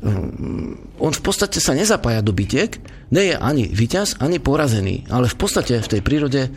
um, 0.05 0.77
on 1.01 1.13
v 1.13 1.23
podstate 1.25 1.59
sa 1.59 1.73
nezapája 1.73 2.21
do 2.21 2.37
bitiek, 2.37 2.77
nie 3.11 3.33
je 3.33 3.37
ani 3.37 3.65
víťaz, 3.69 4.21
ani 4.21 4.39
porazený, 4.39 5.09
ale 5.09 5.29
v 5.29 5.37
podstate 5.37 5.81
v 5.81 5.91
tej 5.91 6.01
prírode 6.05 6.53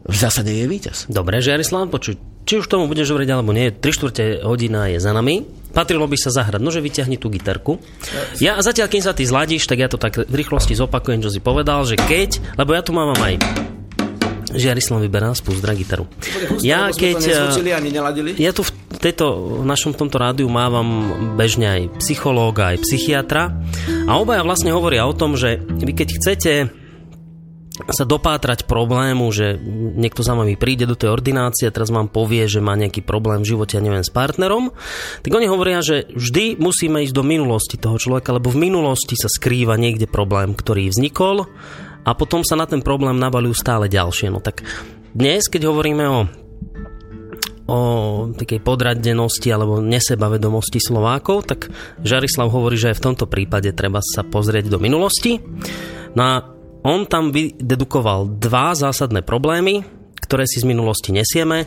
v 0.00 0.16
zásade 0.16 0.48
je 0.48 0.64
víťaz. 0.64 1.12
Dobre, 1.12 1.44
Jarislav, 1.44 1.92
počuť, 1.92 2.48
či 2.48 2.58
už 2.58 2.66
tomu 2.66 2.88
budeš 2.88 3.12
hovoriť 3.12 3.28
alebo 3.30 3.52
nie, 3.52 3.68
3 3.68 3.84
čtvrte 3.84 4.24
hodina 4.42 4.88
je 4.88 4.98
za 4.98 5.12
nami. 5.12 5.44
Patrilo 5.70 6.08
by 6.10 6.16
sa 6.18 6.34
zahrať, 6.34 6.58
nože 6.58 6.82
vyťahni 6.82 7.14
tú 7.14 7.30
gitarku. 7.30 7.78
Ja 8.42 8.58
zatiaľ, 8.58 8.90
kým 8.90 9.04
sa 9.04 9.14
ty 9.14 9.22
zladíš, 9.22 9.70
tak 9.70 9.78
ja 9.78 9.86
to 9.86 10.00
tak 10.00 10.18
v 10.18 10.34
rýchlosti 10.34 10.74
zopakujem, 10.74 11.22
čo 11.22 11.30
si 11.30 11.38
povedal, 11.38 11.86
že 11.86 11.94
keď, 11.94 12.58
lebo 12.58 12.74
ja 12.74 12.82
tu 12.82 12.90
mám 12.90 13.14
aj 13.14 13.38
Žiarislav 14.50 15.00
vyberá 15.02 15.32
spust 15.32 15.62
gitaru. 15.62 16.10
Ja 16.60 16.90
keď... 16.90 17.18
Ani 17.70 17.90
ja 18.40 18.50
tu 18.50 18.66
v 18.66 18.70
tejto, 18.98 19.58
v 19.62 19.66
našom 19.66 19.94
tomto 19.94 20.18
rádiu 20.18 20.50
mávam 20.50 21.14
bežne 21.38 21.66
aj 21.66 21.82
psychológa, 22.02 22.74
aj 22.74 22.82
psychiatra 22.84 23.54
a 24.04 24.12
obaja 24.18 24.42
vlastne 24.44 24.74
hovoria 24.74 25.06
o 25.06 25.14
tom, 25.14 25.38
že 25.38 25.62
vy 25.62 25.92
keď 25.94 26.08
chcete 26.18 26.52
sa 27.88 28.04
dopátrať 28.04 28.68
problému, 28.68 29.32
že 29.32 29.56
niekto 29.96 30.20
za 30.20 30.36
vami 30.36 30.60
príde 30.60 30.84
do 30.84 30.98
tej 30.98 31.16
ordinácie 31.16 31.64
a 31.64 31.72
teraz 31.72 31.88
vám 31.88 32.12
povie, 32.12 32.44
že 32.44 32.60
má 32.60 32.76
nejaký 32.76 33.00
problém 33.00 33.40
v 33.40 33.56
živote, 33.56 33.80
ja 33.80 33.84
neviem, 33.84 34.04
s 34.04 34.12
partnerom, 34.12 34.76
tak 35.24 35.32
oni 35.32 35.48
hovoria, 35.48 35.80
že 35.80 36.04
vždy 36.12 36.60
musíme 36.60 37.00
ísť 37.08 37.16
do 37.16 37.24
minulosti 37.24 37.80
toho 37.80 37.96
človeka, 37.96 38.36
lebo 38.36 38.52
v 38.52 38.68
minulosti 38.68 39.16
sa 39.16 39.32
skrýva 39.32 39.80
niekde 39.80 40.04
problém, 40.04 40.52
ktorý 40.52 40.92
vznikol 40.92 41.48
a 42.04 42.10
potom 42.16 42.40
sa 42.44 42.56
na 42.56 42.64
ten 42.64 42.80
problém 42.80 43.16
nabalujú 43.16 43.54
stále 43.56 43.86
ďalšie. 43.88 44.32
No 44.32 44.40
tak 44.40 44.64
dnes, 45.12 45.46
keď 45.50 45.68
hovoríme 45.68 46.04
o 46.08 46.20
o 47.70 47.80
takej 48.34 48.66
podradenosti 48.66 49.46
alebo 49.54 49.78
nesebavedomosti 49.78 50.82
Slovákov, 50.82 51.46
tak 51.46 51.70
Žarislav 52.02 52.50
hovorí, 52.50 52.74
že 52.74 52.90
aj 52.90 52.98
v 52.98 53.04
tomto 53.06 53.30
prípade 53.30 53.70
treba 53.70 54.02
sa 54.02 54.26
pozrieť 54.26 54.66
do 54.66 54.82
minulosti. 54.82 55.38
No 56.18 56.22
a 56.26 56.34
on 56.82 57.06
tam 57.06 57.30
vydedukoval 57.30 58.42
dva 58.42 58.74
zásadné 58.74 59.22
problémy, 59.22 59.86
ktoré 60.30 60.46
si 60.46 60.62
z 60.62 60.70
minulosti 60.70 61.10
nesieme. 61.10 61.66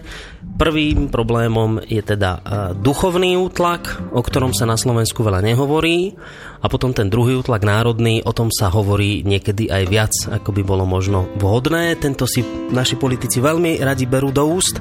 Prvým 0.55 1.11
problémom 1.11 1.83
je 1.83 1.99
teda 1.99 2.31
e, 2.31 2.39
duchovný 2.79 3.35
útlak, 3.35 3.99
o 4.15 4.23
ktorom 4.23 4.55
sa 4.55 4.63
na 4.63 4.79
Slovensku 4.79 5.19
veľa 5.19 5.43
nehovorí. 5.43 6.15
A 6.63 6.71
potom 6.71 6.95
ten 6.95 7.11
druhý 7.11 7.35
útlak 7.35 7.67
národný, 7.67 8.23
o 8.23 8.31
tom 8.31 8.47
sa 8.47 8.71
hovorí 8.71 9.19
niekedy 9.27 9.67
aj 9.67 9.83
viac, 9.91 10.13
ako 10.31 10.55
by 10.55 10.63
bolo 10.63 10.87
možno 10.87 11.27
vhodné. 11.43 11.99
Tento 11.99 12.23
si 12.23 12.39
naši 12.71 12.95
politici 12.95 13.43
veľmi 13.43 13.83
radi 13.83 14.07
berú 14.07 14.31
do 14.31 14.47
úst. 14.47 14.79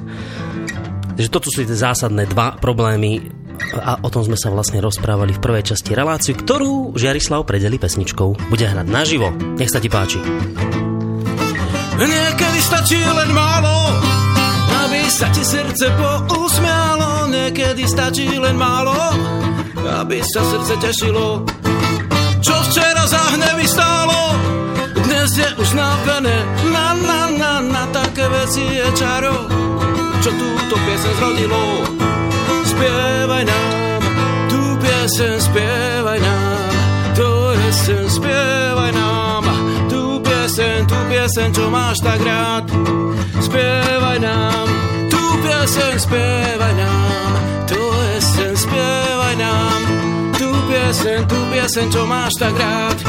Takže 1.19 1.27
toto 1.27 1.51
sú 1.51 1.67
tie 1.67 1.75
zásadné 1.75 2.23
dva 2.31 2.55
problémy 2.55 3.19
a 3.83 3.99
o 3.99 4.07
tom 4.07 4.23
sme 4.23 4.39
sa 4.39 4.47
vlastne 4.47 4.79
rozprávali 4.79 5.35
v 5.35 5.43
prvej 5.43 5.75
časti 5.75 5.91
reláciu, 5.91 6.39
ktorú 6.39 6.95
Žiarislav 6.95 7.43
predeli 7.43 7.75
pesničkou. 7.75 8.47
Bude 8.47 8.63
hrať 8.63 8.87
naživo. 8.87 9.35
Nech 9.59 9.69
sa 9.69 9.83
ti 9.83 9.91
páči. 9.91 10.23
Niekedy 11.93 12.59
stačí 12.61 12.97
len 12.97 13.29
málo, 13.29 14.01
aby 14.85 15.05
sa 15.13 15.29
ti 15.29 15.45
srdce 15.45 15.93
pousmialo. 16.25 17.29
Niekedy 17.29 17.85
stačí 17.85 18.33
len 18.41 18.57
málo, 18.57 18.97
aby 20.01 20.17
sa 20.25 20.41
srdce 20.41 20.73
tešilo. 20.81 21.45
Čo 22.41 22.55
včera 22.69 23.05
za 23.05 23.21
hnevy 23.37 23.65
stálo, 23.69 24.19
dnes 25.05 25.37
je 25.37 25.49
už 25.61 25.69
napené. 25.77 26.33
Na, 26.73 26.97
na, 26.97 27.21
na, 27.29 27.51
na 27.61 27.83
také 27.93 28.25
veci 28.25 28.65
je 28.65 28.87
čaro, 28.97 29.45
čo 30.25 30.29
túto 30.33 30.75
piesen 30.81 31.13
zrodilo. 31.21 31.61
Spievaj 32.73 33.43
nám, 33.45 33.69
tú 34.49 34.61
piesen 34.81 35.37
spievaj 35.37 35.92
tú 41.23 41.31
piesen, 41.31 41.55
čo 41.55 41.71
máš 41.71 42.03
tak 42.03 42.19
rád. 42.19 42.67
Spievaj 43.39 44.19
nám, 44.19 44.67
tú 45.07 45.23
piesen, 45.39 45.95
spievaj 45.95 46.75
nám. 46.75 47.31
To 47.71 47.79
je 47.79 48.17
sen, 48.19 48.51
spievaj 48.59 49.35
nám. 49.39 49.79
Tú 50.35 50.51
piesen, 50.67 51.23
tú 51.23 51.39
piesen, 51.47 51.87
čo 51.87 52.03
máš 52.03 52.35
tak 52.35 52.51
rád. 52.59 52.99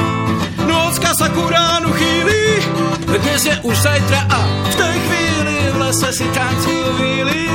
Nocka 0.63 1.11
sa 1.11 1.27
ku 1.35 1.43
ránu 1.43 1.91
chýli, 1.91 2.63
dnes 3.19 3.51
je 3.51 3.55
už 3.67 3.75
zajtra 3.83 4.31
a 4.31 4.41
v 4.47 4.75
tej 4.79 4.95
chvíli 5.11 5.57
v 5.75 5.77
lese 5.83 6.11
si 6.15 6.27
tancujú 6.31 6.89
víly. 7.03 7.51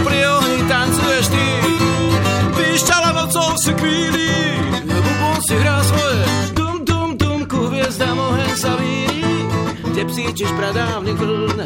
Pri 0.00 0.18
ohni 0.32 0.64
tancuješ 0.64 1.28
ty, 1.28 1.46
píšťala 2.56 3.12
nocou 3.20 3.52
si 3.60 3.76
kvíli, 3.76 4.32
bubon 4.88 5.44
si 5.44 5.60
hrá 5.60 5.84
svoje, 5.84 6.24
dum 6.56 6.88
dum 6.88 7.20
dum, 7.20 7.44
ku 7.44 7.68
hviezdam 7.68 8.16
oheň 8.16 8.52
sa 8.56 8.72
víli 8.80 9.19
kde 9.90 10.06
psíčiš 10.06 10.50
pradávny 10.54 11.12
vln. 11.18 11.58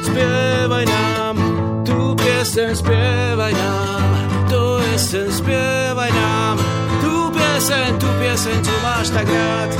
Spievaj 0.00 0.84
nám, 0.88 1.36
tú 1.84 2.16
piesen 2.16 2.72
spievaj 2.72 3.52
nám, 3.52 4.08
to 4.48 4.80
jesen 4.92 5.28
spievaj 5.28 6.10
nám, 6.10 6.56
tú 7.04 7.28
piesen, 7.28 7.92
tú 8.00 8.08
piesen, 8.16 8.58
čo 8.64 8.74
máš 8.80 9.12
tak 9.12 9.28
rád. 9.28 9.70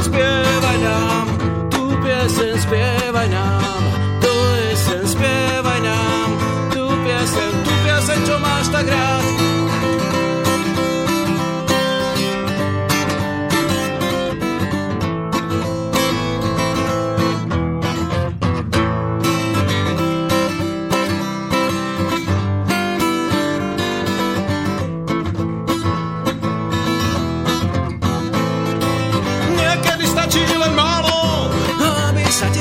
Spievaj 0.00 0.78
nám, 0.80 1.26
tú 1.68 1.92
piesen 2.00 2.56
spievaj 2.56 3.28
nám, 3.28 3.82
to 4.24 4.32
jesen 4.64 5.04
spievaj 5.04 5.80
nám, 5.84 6.28
tú 6.72 6.88
piesen, 7.04 7.52
tú 7.60 7.72
piesen, 7.84 8.18
čo 8.24 8.34
máš 8.40 8.66
tak 8.72 8.88
rád. 8.88 9.47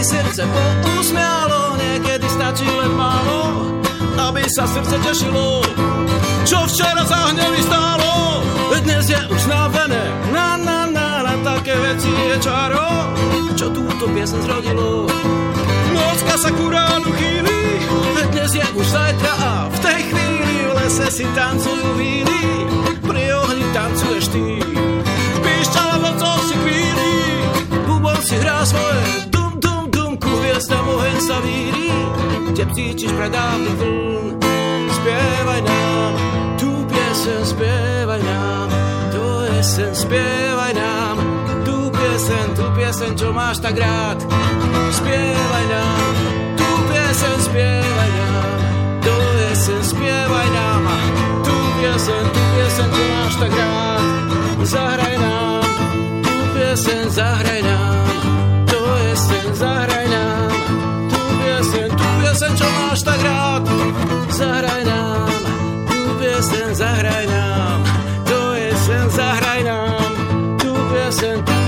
Srdce 0.07 0.43
pousmialo, 0.83 1.75
niekedy 1.75 2.27
stačí 2.31 2.63
len 2.63 2.95
málo, 2.95 3.75
aby 4.15 4.39
sa 4.47 4.63
srdce 4.63 4.95
tešilo. 5.03 5.59
Čo 6.47 6.63
včera 6.63 7.03
za 7.03 7.35
hnevy 7.35 7.59
stálo, 7.59 8.39
dnes 8.87 9.03
je 9.11 9.19
už 9.19 9.43
navené, 9.51 9.99
na 10.31 10.55
na 10.55 10.87
na, 10.87 11.27
na 11.27 11.35
také 11.43 11.75
veci 11.75 12.07
je 12.07 12.39
čaro, 12.39 12.87
čo 13.59 13.67
túto 13.67 14.07
piesen 14.15 14.39
zrodilo. 14.47 15.11
Nocka 15.91 16.35
sa 16.39 16.49
ku 16.55 16.71
ránu 16.71 17.11
chýli, 17.19 17.83
dnes 18.31 18.51
je 18.55 18.63
už 18.79 18.87
zajtra 18.87 19.33
a 19.35 19.51
v 19.67 19.77
tej 19.83 19.99
chvíli 20.07 20.55
v 20.63 20.71
lese 20.71 21.07
si 21.11 21.27
tancujú 21.35 21.99
víly, 21.99 22.26
sa 31.27 31.43
víri, 31.43 31.91
kde 32.55 32.63
cítiš 32.71 33.11
predávny 33.11 33.71
vln. 33.75 34.39
Spievaj 34.87 35.59
nám, 35.59 36.11
tú 36.55 36.71
piesen 36.87 37.43
spievaj 37.43 38.21
nám, 38.23 38.71
to 39.11 39.43
jesen 39.51 39.91
spievaj 39.91 40.71
nám, 40.71 41.19
tú 41.67 41.91
piesen, 41.91 42.47
tú 42.55 42.63
piesen, 42.79 43.11
čo 43.19 43.35
máš 43.35 43.59
tak 43.59 43.75
rád. 43.75 44.23
Spievaj 44.95 45.65
nám, 45.67 46.15
tú 46.55 46.69
piesen 46.87 47.37
spievaj 47.43 48.11
nám, 48.15 48.47
to 49.03 49.15
jesen 49.43 49.83
spievaj 49.83 50.47
nám, 50.55 50.83
tú 51.43 51.55
piesen, 51.83 52.23
tú 52.31 52.41
piesen, 52.55 52.87
čo 52.87 53.03
máš 53.03 53.33
tak 53.35 53.51
rád. 53.51 54.03
Zahraj 54.63 55.15
nám, 55.19 55.63
tú 56.23 56.35
piesen, 56.55 57.03
zahraj 57.11 57.61
nám, 57.67 58.07
to 58.71 58.79
jesen, 59.11 59.47
zahraj 59.59 59.96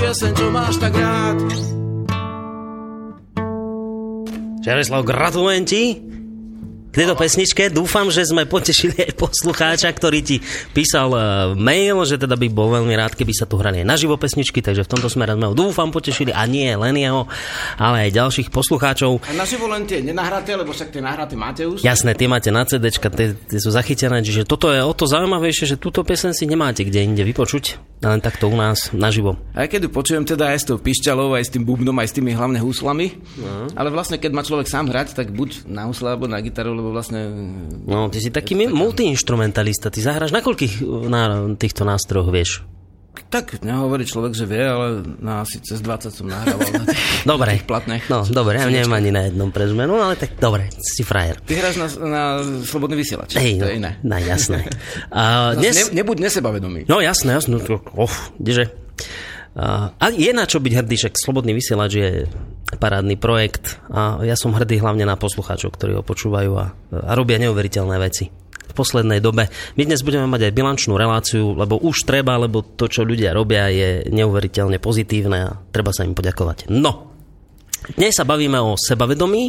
piesen, 0.10 0.34
čo 0.34 0.49
máš 0.49 0.82
tak 0.82 0.97
rád. 0.97 1.38
Žaroslav, 4.66 5.05
gratulujem 5.05 5.64
ti 5.70 5.84
tejto 6.94 7.14
pesničke. 7.16 7.70
Dúfam, 7.70 8.10
že 8.10 8.26
sme 8.26 8.50
potešili 8.50 9.10
aj 9.10 9.14
poslucháča, 9.18 9.90
ktorý 9.94 10.20
ti 10.26 10.38
písal 10.74 11.10
eh, 11.14 11.22
mail, 11.56 12.02
že 12.06 12.18
teda 12.18 12.36
by 12.36 12.48
bol 12.50 12.74
veľmi 12.74 12.94
rád, 12.98 13.14
keby 13.16 13.34
sa 13.34 13.46
tu 13.46 13.58
hrali 13.62 13.82
aj 13.82 13.88
naživo 13.88 14.18
pesničky, 14.18 14.60
takže 14.60 14.86
v 14.86 14.92
tomto 14.92 15.08
smere 15.08 15.38
sme 15.38 15.50
ho 15.50 15.56
dúfam 15.56 15.94
potešili 15.94 16.34
a 16.34 16.44
nie 16.50 16.70
len 16.74 16.98
jeho, 16.98 17.30
ale 17.78 18.10
aj 18.10 18.18
ďalších 18.18 18.48
poslucháčov. 18.50 19.22
A 19.30 19.34
naživo 19.38 19.70
len 19.70 19.86
tie 19.86 20.02
nenahraté, 20.02 20.58
lebo 20.58 20.74
však 20.74 20.90
tie 20.90 21.02
nahraté 21.02 21.38
máte 21.38 21.64
už. 21.66 21.86
Jasné, 21.86 22.18
tie 22.18 22.28
máte 22.28 22.50
na 22.50 22.66
CD, 22.66 22.90
tie, 22.90 23.34
tie 23.38 23.60
sú 23.60 23.70
zachytené, 23.70 24.26
čiže 24.26 24.50
toto 24.50 24.74
je 24.74 24.82
o 24.82 24.94
to 24.94 25.06
zaujímavejšie, 25.06 25.76
že 25.76 25.78
túto 25.78 26.02
pesen 26.02 26.34
si 26.34 26.50
nemáte 26.50 26.82
kde 26.82 27.06
inde 27.06 27.24
vypočuť, 27.24 27.78
len 28.02 28.20
takto 28.24 28.50
u 28.50 28.56
nás 28.58 28.90
naživo. 28.96 29.38
Aj 29.54 29.68
keď 29.68 29.88
ju 29.88 29.90
počujem 29.92 30.24
teda 30.26 30.56
aj 30.56 30.58
s 30.64 30.66
tou 30.66 30.78
pišťalou, 30.80 31.36
aj 31.36 31.44
s 31.46 31.54
tým 31.54 31.64
bubnom, 31.68 31.96
aj 32.00 32.10
s 32.10 32.16
tými 32.16 32.32
hlavne 32.32 32.58
húslami. 32.64 33.20
No. 33.38 33.68
Ale 33.76 33.92
vlastne, 33.92 34.18
keď 34.18 34.32
má 34.34 34.42
človek 34.42 34.72
sám 34.72 34.90
hrať, 34.90 35.14
tak 35.14 35.36
buď 35.36 35.68
na 35.68 35.86
husle, 35.86 36.16
alebo 36.16 36.26
na 36.26 36.40
gitaru, 36.40 36.79
lebo 36.80 36.96
vlastne... 36.96 37.28
No, 37.84 38.08
ty 38.08 38.24
si 38.24 38.32
taký 38.32 38.56
multiinstrumentalista, 38.56 39.92
ty 39.92 40.00
zahráš 40.00 40.32
na 40.32 40.40
koľkých 40.40 40.80
na 41.12 41.52
týchto 41.60 41.84
nástrojoch 41.84 42.32
vieš? 42.32 42.64
Tak 43.30 43.62
nehovorí 43.62 44.08
človek, 44.08 44.32
že 44.32 44.48
vie, 44.48 44.64
ale 44.64 45.04
na 45.20 45.44
asi 45.44 45.60
cez 45.60 45.84
20 45.84 46.08
som 46.10 46.26
nahrával 46.26 46.72
na 46.72 46.84
tých, 46.88 47.04
dobre. 47.36 47.50
tých 47.60 47.68
platných. 47.68 48.04
No, 48.08 48.24
dobre, 48.24 48.58
ja 48.58 48.72
neviem 48.72 48.96
ani 48.96 49.12
na 49.12 49.28
jednom 49.28 49.52
pre 49.52 49.68
zmenu, 49.68 50.00
ale 50.00 50.16
tak 50.16 50.40
dobre, 50.40 50.72
si 50.80 51.04
frajer. 51.04 51.38
Ty 51.44 51.54
hráš 51.60 51.76
na, 51.78 51.88
na 52.08 52.24
Slobodný 52.64 52.96
vysielač, 52.96 53.36
Hej, 53.36 53.60
to 53.60 53.66
no, 53.66 53.70
je 53.70 53.76
iné. 53.76 53.92
No, 54.02 54.16
jasné. 54.18 54.66
A 55.12 55.54
dnes... 55.60 55.76
ne, 55.76 56.02
nebuď 56.02 56.32
nesebavedomý. 56.32 56.88
No 56.88 57.04
jasné, 57.04 57.36
jasné. 57.36 57.60
Oh, 57.94 58.16
kdeže? 58.40 58.72
A 59.60 60.06
je 60.14 60.32
na 60.32 60.46
čo 60.48 60.62
byť 60.62 60.74
hrdý, 60.86 60.96
však 60.96 61.14
Slobodný 61.20 61.52
vysielač 61.58 61.92
je 61.98 62.10
parádny 62.78 63.17
projekt 63.17 63.82
a 63.89 64.22
ja 64.22 64.38
som 64.38 64.53
hrdý 64.53 64.78
hlavne 64.78 65.07
na 65.07 65.17
poslucháčov, 65.17 65.74
ktorí 65.74 65.97
ho 65.97 66.03
počúvajú 66.05 66.51
a, 66.53 66.65
a 66.93 67.11
robia 67.17 67.41
neuveriteľné 67.41 67.97
veci 67.97 68.30
v 68.70 68.74
poslednej 68.78 69.17
dobe. 69.17 69.49
My 69.82 69.84
dnes 69.89 70.05
budeme 70.05 70.30
mať 70.30 70.49
aj 70.49 70.53
bilančnú 70.53 70.93
reláciu, 70.93 71.57
lebo 71.57 71.82
už 71.82 72.05
treba, 72.05 72.38
lebo 72.38 72.61
to, 72.61 72.86
čo 72.86 73.01
ľudia 73.01 73.34
robia, 73.34 73.74
je 73.74 74.05
neuveriteľne 74.13 74.78
pozitívne 74.78 75.39
a 75.41 75.57
treba 75.74 75.89
sa 75.89 76.05
im 76.05 76.13
poďakovať. 76.13 76.70
No, 76.70 77.09
dnes 77.96 78.16
sa 78.16 78.28
bavíme 78.28 78.60
o 78.60 78.80
sebavedomí. 78.80 79.44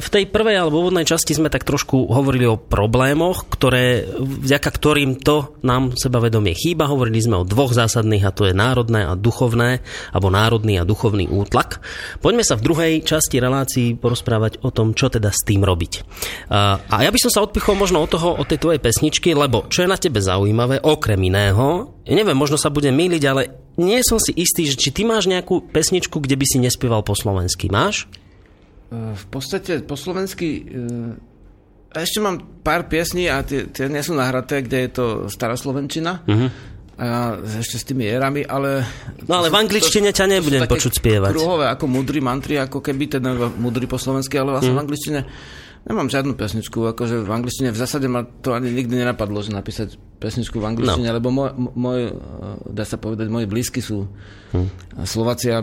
V 0.00 0.08
tej 0.08 0.24
prvej 0.30 0.58
alebo 0.58 0.82
úvodnej 0.82 1.06
časti 1.06 1.34
sme 1.34 1.50
tak 1.52 1.66
trošku 1.66 2.10
hovorili 2.10 2.46
o 2.48 2.60
problémoch, 2.60 3.46
ktoré, 3.50 4.04
vďaka 4.20 4.70
ktorým 4.70 5.22
to 5.22 5.56
nám 5.62 5.94
sebavedomie 5.94 6.54
chýba. 6.54 6.90
Hovorili 6.90 7.22
sme 7.22 7.42
o 7.42 7.48
dvoch 7.48 7.72
zásadných, 7.72 8.26
a 8.26 8.34
to 8.34 8.50
je 8.50 8.54
národné 8.54 9.06
a 9.06 9.16
duchovné, 9.16 9.80
alebo 10.10 10.28
národný 10.28 10.78
a 10.78 10.88
duchovný 10.88 11.30
útlak. 11.30 11.82
Poďme 12.18 12.42
sa 12.42 12.58
v 12.58 12.64
druhej 12.66 12.92
časti 13.06 13.38
relácií 13.38 13.94
porozprávať 13.94 14.62
o 14.66 14.74
tom, 14.74 14.92
čo 14.92 15.06
teda 15.06 15.30
s 15.30 15.46
tým 15.46 15.62
robiť. 15.62 15.92
A 16.50 16.96
ja 16.98 17.10
by 17.14 17.18
som 17.22 17.30
sa 17.30 17.46
odpichol 17.46 17.78
možno 17.78 18.02
od 18.02 18.10
toho, 18.10 18.34
od 18.34 18.46
tej 18.50 18.58
tvojej 18.58 18.82
pesničky, 18.82 19.30
lebo 19.32 19.70
čo 19.70 19.86
je 19.86 19.92
na 19.92 19.98
tebe 20.00 20.18
zaujímavé, 20.18 20.82
okrem 20.82 21.22
iného, 21.22 21.93
neviem, 22.04 22.36
možno 22.36 22.60
sa 22.60 22.68
budem 22.68 22.92
míliť, 22.92 23.22
ale 23.24 23.48
nie 23.80 23.98
som 24.04 24.20
si 24.20 24.36
istý, 24.36 24.68
že 24.68 24.76
či 24.76 24.92
ty 24.92 25.08
máš 25.08 25.24
nejakú 25.24 25.64
pesničku, 25.72 26.20
kde 26.20 26.36
by 26.36 26.44
si 26.44 26.58
nespieval 26.60 27.00
po 27.00 27.16
slovensky. 27.16 27.72
Máš? 27.72 28.04
V 28.92 29.24
podstate 29.32 29.80
po 29.80 29.96
slovensky 29.96 30.68
ešte 31.94 32.18
mám 32.20 32.60
pár 32.60 32.90
piesní 32.90 33.30
a 33.30 33.40
tie, 33.46 33.70
tie 33.70 33.88
nie 33.88 34.02
sú 34.04 34.12
nahraté, 34.12 34.60
kde 34.60 34.78
je 34.84 34.90
to 34.92 35.06
staroslovenčina. 35.30 36.26
Uh-huh. 36.26 36.50
A 36.94 37.38
ešte 37.42 37.80
s 37.80 37.84
tými 37.86 38.06
erami, 38.06 38.46
ale... 38.46 38.86
No 39.26 39.42
ale 39.42 39.50
v 39.50 39.58
angličtine 39.58 40.14
ťa 40.14 40.30
nebudem 40.30 40.62
počuť 40.70 41.02
spievať. 41.02 41.34
Kruhové, 41.34 41.66
ako 41.66 41.90
mudry 41.90 42.22
mantry, 42.22 42.54
ako 42.58 42.78
keby 42.78 43.10
ten 43.10 43.24
mudry 43.58 43.90
po 43.90 43.98
slovensky, 43.98 44.38
ale 44.38 44.54
vlastne 44.54 44.74
uh-huh. 44.74 44.78
v 44.78 44.84
angličtine 44.86 45.20
Nemám 45.84 46.08
žiadnu 46.08 46.32
pesničku, 46.32 46.80
akože 46.96 47.28
v 47.28 47.30
angličtine 47.30 47.68
v 47.68 47.76
zásade 47.76 48.08
ma 48.08 48.24
to 48.24 48.56
ani 48.56 48.72
nikdy 48.72 49.04
nenapadlo, 49.04 49.44
že 49.44 49.52
napísať 49.52 50.00
pesničku 50.24 50.56
v 50.56 50.64
angličtine, 50.72 51.12
no. 51.12 51.16
lebo 51.20 51.28
môj, 51.28 51.50
môj, 51.76 52.00
dá 52.72 52.88
sa 52.88 52.96
povedať, 52.96 53.28
moji 53.28 53.44
blízky 53.44 53.84
sú 53.84 54.08
hm. 54.56 55.04
Slováci 55.04 55.52
a 55.52 55.60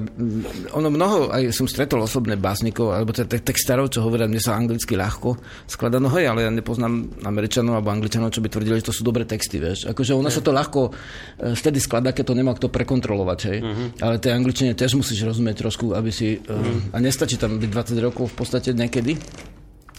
ono 0.78 0.94
mnoho, 0.94 1.34
aj 1.34 1.50
som 1.50 1.66
stretol 1.66 2.06
osobné 2.06 2.38
básnikov, 2.38 2.94
alebo 2.94 3.10
teda 3.10 3.42
textárov, 3.42 3.90
čo 3.90 4.06
hovoria, 4.06 4.30
mne 4.30 4.38
sa 4.38 4.54
anglicky 4.54 4.94
ľahko 4.94 5.42
skladá, 5.66 5.98
no 5.98 6.14
hej, 6.14 6.30
ale 6.30 6.46
ja 6.46 6.52
nepoznám 6.54 7.26
Američanov 7.26 7.82
alebo 7.82 7.90
Angličanov, 7.90 8.30
čo 8.30 8.46
by 8.46 8.54
tvrdili, 8.54 8.78
že 8.78 8.94
to 8.94 8.94
sú 8.94 9.02
dobré 9.02 9.26
texty, 9.26 9.58
vieš. 9.58 9.90
Akože 9.90 10.14
ono 10.14 10.30
sa 10.30 10.46
to 10.46 10.54
ľahko 10.54 10.92
e, 10.92 11.58
vtedy 11.58 11.82
skladá, 11.82 12.14
keď 12.14 12.30
to 12.30 12.38
nemá 12.38 12.54
kto 12.54 12.70
prekontrolovať, 12.70 13.40
hej. 13.50 13.60
Uh-huh. 13.66 13.88
Ale 14.04 14.22
tej 14.22 14.38
angličtine 14.38 14.78
tiež 14.78 14.94
musíš 15.00 15.26
rozumieť 15.26 15.66
trošku, 15.66 15.98
aby 15.98 16.12
si... 16.14 16.38
Uh-huh. 16.38 16.94
A 16.94 17.02
nestačí 17.02 17.40
tam 17.40 17.58
byť 17.58 17.70
20 17.98 18.06
rokov 18.06 18.30
v 18.30 18.36
podstate 18.36 18.76
niekedy 18.76 19.18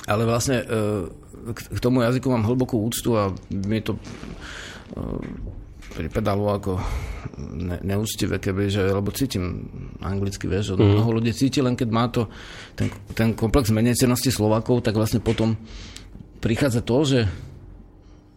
ale 0.06 0.26
vlastne 0.26 0.66
k 1.51 1.78
tomu 1.82 2.07
jazyku 2.07 2.30
mám 2.30 2.47
hlbokú 2.47 2.78
úctu 2.78 3.18
a 3.18 3.34
mi 3.51 3.82
to 3.82 3.99
e, 3.99 4.01
pripadalo 5.93 6.55
ako 6.55 6.72
ne, 7.38 7.76
neúctivé, 7.82 8.38
keby, 8.38 8.72
že, 8.72 8.82
lebo 8.86 9.12
cítim 9.12 9.68
anglicky, 10.01 10.49
vieš, 10.49 10.74
mm. 10.74 10.80
mnoho 10.80 11.20
ľudí 11.20 11.34
cíti, 11.34 11.61
len 11.61 11.74
keď 11.76 11.88
má 11.90 12.09
to 12.09 12.30
ten, 12.78 12.88
ten 13.12 13.34
komplex 13.36 13.68
menecenosti 13.74 14.32
Slovákov, 14.32 14.86
tak 14.86 14.97
vlastne 14.97 15.20
potom 15.20 15.59
prichádza 16.40 16.80
to, 16.82 16.99
že 17.05 17.20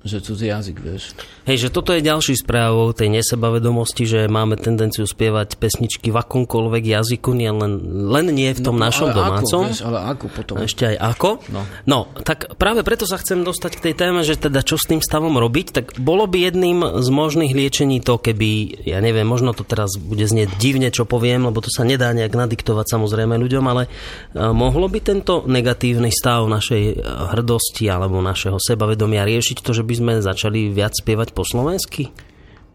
že 0.05 0.21
cudzí 0.21 0.53
jazyk, 0.53 0.77
vieš. 0.85 1.17
Hej, 1.49 1.65
že 1.65 1.69
toto 1.73 1.89
je 1.89 2.05
ďalší 2.05 2.37
správou 2.37 2.93
tej 2.93 3.09
nesebavedomosti, 3.09 4.05
že 4.05 4.19
máme 4.29 4.53
tendenciu 4.53 5.09
spievať 5.09 5.57
pesničky 5.57 6.13
v 6.13 6.21
akomkoľvek 6.21 6.83
jazyku, 6.85 7.33
nie 7.33 7.49
len, 7.49 7.81
len 8.13 8.29
nie 8.29 8.53
v 8.53 8.61
tom 8.61 8.77
no, 8.77 8.85
našom 8.85 9.09
ale 9.09 9.17
domácom. 9.17 9.61
Ako, 9.65 9.71
vieš, 9.73 9.81
ale 9.81 9.99
ako 10.05 10.25
potom? 10.29 10.55
Ešte 10.61 10.93
aj 10.93 10.97
ako? 11.01 11.29
No. 11.49 11.61
no, 11.89 11.99
tak 12.21 12.53
práve 12.61 12.85
preto 12.85 13.09
sa 13.09 13.17
chcem 13.17 13.41
dostať 13.41 13.81
k 13.81 13.83
tej 13.89 13.93
téme, 13.97 14.21
že 14.21 14.37
teda 14.37 14.61
čo 14.61 14.77
s 14.77 14.85
tým 14.85 15.01
stavom 15.01 15.41
robiť, 15.41 15.67
tak 15.73 15.85
bolo 15.97 16.29
by 16.29 16.37
jedným 16.53 17.01
z 17.01 17.09
možných 17.09 17.57
liečení 17.57 17.97
to, 17.97 18.21
keby, 18.21 18.85
ja 18.85 19.01
neviem, 19.01 19.25
možno 19.25 19.57
to 19.57 19.65
teraz 19.65 19.97
bude 19.97 20.29
znieť 20.29 20.53
divne, 20.61 20.93
čo 20.93 21.09
poviem, 21.09 21.49
lebo 21.49 21.65
to 21.65 21.73
sa 21.73 21.81
nedá 21.81 22.13
nejak 22.13 22.37
nadiktovať 22.37 22.93
samozrejme 22.93 23.41
ľuďom, 23.41 23.65
ale 23.65 23.89
uh, 23.89 24.53
mohlo 24.53 24.85
by 24.85 25.01
tento 25.01 25.41
negatívny 25.49 26.13
stav 26.13 26.45
našej 26.45 27.01
hrdosti 27.33 27.89
alebo 27.89 28.21
našeho 28.21 28.61
sebavedomia 28.61 29.25
riešiť 29.25 29.65
to, 29.65 29.73
že 29.73 29.81
by 29.81 29.94
by 29.95 30.03
sme 30.03 30.13
začali 30.19 30.75
viac 30.75 30.91
spievať 30.91 31.31
po 31.31 31.47
slovensky? 31.47 32.11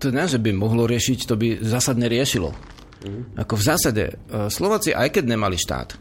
To 0.00 0.08
nie, 0.08 0.24
že 0.24 0.40
by 0.40 0.56
mohlo 0.56 0.88
riešiť, 0.88 1.28
to 1.28 1.36
by 1.36 1.60
zásadne 1.60 2.08
riešilo. 2.08 2.56
Mm. 3.04 3.36
Ako 3.36 3.60
v 3.60 3.66
zásade, 3.68 4.04
e, 4.08 4.48
Slováci, 4.48 4.96
aj 4.96 5.12
keď 5.12 5.36
nemali 5.36 5.60
štát, 5.60 6.00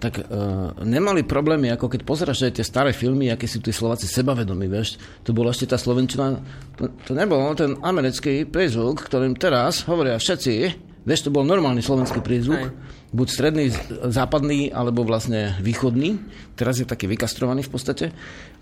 tak 0.00 0.16
uh, 0.16 0.72
nemali 0.80 1.28
problémy, 1.28 1.68
ako 1.76 1.92
keď 1.92 2.00
pozeráš 2.08 2.48
aj 2.48 2.56
tie 2.56 2.64
staré 2.64 2.96
filmy, 2.96 3.28
aké 3.28 3.44
sú 3.44 3.60
tí 3.60 3.68
Slováci 3.68 4.08
sebavedomí, 4.08 4.64
vieš. 4.64 4.96
To 5.28 5.36
bolo 5.36 5.52
ešte 5.52 5.68
tá 5.68 5.76
Slovenčina, 5.76 6.40
to, 6.80 6.88
to 7.04 7.12
nebolo 7.12 7.52
ten 7.52 7.76
americký 7.84 8.48
pejzvuk, 8.48 9.04
ktorým 9.04 9.36
teraz 9.36 9.84
hovoria 9.84 10.16
všetci, 10.16 10.88
Vieš, 11.00 11.26
to 11.26 11.30
bol 11.32 11.48
normálny 11.48 11.80
slovenský 11.80 12.20
prízvuk, 12.20 12.60
Hej. 12.60 12.76
buď 13.16 13.26
stredný, 13.32 13.72
západný, 14.12 14.68
alebo 14.68 15.00
vlastne 15.00 15.56
východný. 15.64 16.20
Teraz 16.60 16.76
je 16.76 16.84
taký 16.84 17.08
vykastrovaný 17.08 17.64
v 17.64 17.72
podstate. 17.72 18.04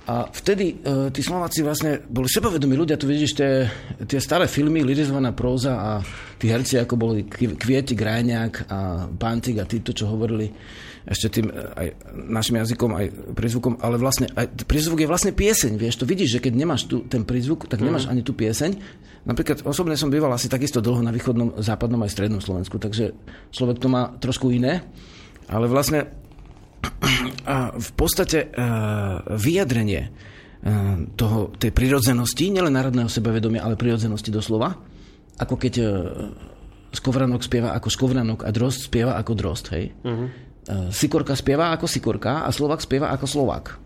A 0.09 0.24
vtedy 0.32 0.80
e, 0.80 1.12
tí 1.12 1.20
Slováci 1.20 1.61
vlastne 1.61 2.00
boli 2.09 2.32
sebavedomí 2.32 2.72
ľudia, 2.72 2.96
tu 2.96 3.04
vidíš 3.04 3.36
tie, 3.36 3.68
tie 4.09 4.16
staré 4.16 4.48
filmy, 4.48 4.80
lirizovaná 4.80 5.36
próza 5.36 5.76
a 5.76 5.90
tí 6.40 6.48
herci, 6.48 6.80
ako 6.80 6.96
boli 6.96 7.28
Kvi- 7.28 7.61
Kvieti, 7.61 7.92
Grajňák 7.92 8.72
a 8.72 9.04
Pantik 9.04 9.61
a 9.61 9.68
títo, 9.68 9.92
čo 9.92 10.09
hovorili 10.09 10.48
ešte 11.04 11.28
tým 11.28 11.52
e, 11.52 11.52
aj 11.52 11.86
našim 12.24 12.56
jazykom, 12.56 12.90
aj 12.96 13.06
prízvukom, 13.36 13.84
ale 13.84 14.00
vlastne 14.00 14.32
aj 14.32 14.64
prízvuk 14.64 15.04
je 15.04 15.12
vlastne 15.12 15.36
pieseň, 15.36 15.76
vieš, 15.76 16.00
to 16.00 16.09
vidíš, 16.09 16.40
že 16.40 16.42
keď 16.48 16.52
nemáš 16.56 16.88
tu, 16.88 17.04
ten 17.04 17.28
prízvuk, 17.28 17.68
tak 17.68 17.84
nemáš 17.84 18.09
ani 18.09 18.24
tú 18.24 18.32
pieseň. 18.32 18.80
Napríklad 19.28 19.61
osobne 19.68 19.92
som 20.00 20.09
býval 20.09 20.32
asi 20.32 20.48
takisto 20.48 20.80
dlho 20.80 21.04
na 21.04 21.12
východnom, 21.12 21.61
západnom 21.61 22.00
aj 22.00 22.16
strednom 22.16 22.40
Slovensku, 22.40 22.80
takže 22.80 23.12
človek 23.52 23.76
to 23.76 23.92
má 23.92 24.16
trošku 24.24 24.48
iné, 24.56 24.88
ale 25.52 25.68
vlastne 25.68 26.09
v 27.79 27.91
podstate 27.97 28.53
uh, 28.53 29.24
vyjadrenie 29.35 30.09
uh, 30.09 31.05
toho, 31.16 31.53
tej 31.57 31.72
prirodzenosti, 31.72 32.53
nielen 32.53 32.74
národného 32.74 33.09
sebavedomia, 33.11 33.64
ale 33.64 33.81
prirodzenosti 33.81 34.29
doslova, 34.29 34.76
ako 35.39 35.55
keď 35.57 35.74
uh, 35.81 35.89
Skovranok 36.89 37.45
spieva 37.45 37.76
ako 37.76 37.89
Skovranok 37.93 38.49
a 38.49 38.51
Drost 38.53 38.89
spieva 38.89 39.16
ako 39.20 39.33
Drost, 39.37 39.68
hej. 39.76 39.93
Uh-huh. 40.05 40.29
Uh, 40.68 40.89
Sikorka 40.93 41.37
spieva 41.37 41.72
ako 41.72 41.85
Sikorka 41.89 42.45
a 42.45 42.51
Slovak 42.53 42.81
spieva 42.81 43.12
ako 43.12 43.26
Slovak. 43.29 43.76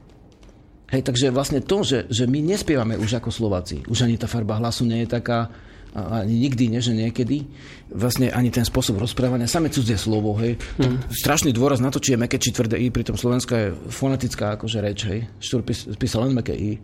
Hej, 0.93 1.09
takže 1.09 1.32
vlastne 1.32 1.64
to, 1.64 1.80
že, 1.80 2.05
že 2.12 2.28
my 2.28 2.45
nespievame 2.45 3.01
už 3.01 3.16
ako 3.16 3.32
Slováci, 3.32 3.80
už 3.88 4.05
ani 4.05 4.20
tá 4.20 4.28
farba 4.28 4.61
hlasu 4.61 4.84
nie 4.84 5.09
je 5.09 5.09
taká, 5.09 5.49
ani 5.93 6.49
nikdy, 6.49 6.72
nie, 6.72 6.80
že 6.80 6.97
niekedy, 6.97 7.45
vlastne 7.93 8.32
ani 8.32 8.49
ten 8.49 8.64
spôsob 8.64 8.97
rozprávania, 8.97 9.45
same 9.45 9.68
cudzie 9.68 10.01
slovo, 10.01 10.32
hej. 10.40 10.57
Mm. 10.80 11.05
Strašný 11.12 11.53
dôraz 11.53 11.84
na 11.84 11.93
to, 11.93 12.01
či 12.01 12.16
je 12.16 12.18
meké, 12.20 12.40
či 12.40 12.53
tvrdé 12.53 12.80
i, 12.80 12.88
pritom 12.88 13.20
Slovenska 13.20 13.55
je 13.57 13.68
fonetická 13.93 14.57
akože 14.57 14.78
reč, 14.80 15.05
hej. 15.05 15.28
Štúr 15.36 15.61
pís, 15.61 15.84
písal 16.01 16.28
len 16.28 16.32
meké 16.32 16.57
i. 16.57 16.80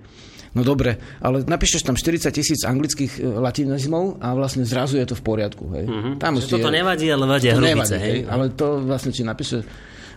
No 0.57 0.65
dobre, 0.65 0.97
ale 1.21 1.45
napíšeš 1.45 1.85
tam 1.85 1.97
40 1.97 2.33
tisíc 2.33 2.61
anglických 2.65 3.21
e, 3.21 3.25
latinizmov 3.25 4.21
a 4.21 4.33
vlastne 4.33 4.65
zrazu 4.65 4.97
je 4.97 5.09
to 5.09 5.17
v 5.17 5.23
poriadku, 5.25 5.65
hej. 5.77 5.85
Mm-hmm. 5.89 6.15
Tam 6.21 6.37
Že 6.37 6.61
toto 6.61 6.73
nevadí, 6.73 7.09
ale 7.09 7.25
vadia 7.25 7.53
to 7.57 7.61
hrubice, 7.61 7.97
nevadí, 7.97 7.97
hej. 7.97 8.13
hej. 8.13 8.21
Ale 8.29 8.45
to 8.57 8.81
vlastne, 8.85 9.13
či 9.13 9.25
napíše 9.25 9.65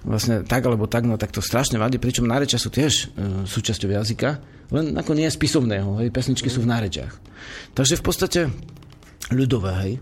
vlastne 0.02 0.42
tak 0.42 0.66
alebo 0.66 0.90
tak, 0.90 1.06
no 1.06 1.16
tak 1.16 1.30
to 1.30 1.46
strašne 1.46 1.78
vadí, 1.78 2.02
pričom 2.02 2.26
nárečia 2.26 2.58
sú 2.58 2.74
tiež 2.74 2.94
e, 2.94 3.06
súčasťou 3.46 3.92
jazyka, 3.92 4.30
len 4.72 4.96
ako 4.96 5.12
nie 5.14 5.28
spisovného, 5.28 6.00
hej, 6.02 6.10
pesničky 6.10 6.48
sú 6.48 6.64
v 6.64 6.72
nárečiach. 6.72 7.14
Takže 7.76 8.00
v 8.00 8.04
podstate 8.04 8.40
ľudové, 9.32 9.72
hej. 9.84 9.94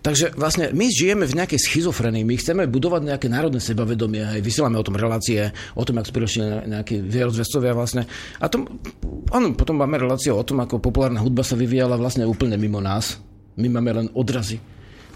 Takže 0.00 0.38
vlastne 0.38 0.70
my 0.70 0.86
žijeme 0.88 1.26
v 1.26 1.36
nejakej 1.42 1.60
schizofrenii, 1.60 2.22
my 2.22 2.34
chceme 2.38 2.62
budovať 2.70 3.02
nejaké 3.12 3.26
národné 3.26 3.58
sebavedomie, 3.58 4.22
hej, 4.22 4.40
vysielame 4.40 4.78
o 4.78 4.86
tom 4.86 4.96
relácie, 4.96 5.50
o 5.74 5.82
tom, 5.82 5.98
ako 5.98 6.08
spirošili 6.08 6.70
nejaké 6.70 7.02
vierozvestovia 7.02 7.74
vlastne. 7.74 8.06
A 8.38 8.46
tom, 8.46 8.80
áno, 9.34 9.52
potom 9.58 9.76
máme 9.76 9.98
reláciu 9.98 10.38
o 10.38 10.46
tom, 10.46 10.62
ako 10.62 10.78
populárna 10.78 11.20
hudba 11.20 11.42
sa 11.42 11.58
vyvíjala 11.58 11.98
vlastne 11.98 12.24
úplne 12.24 12.54
mimo 12.54 12.78
nás. 12.78 13.18
My 13.58 13.68
máme 13.68 13.90
len 13.92 14.08
odrazy 14.14 14.62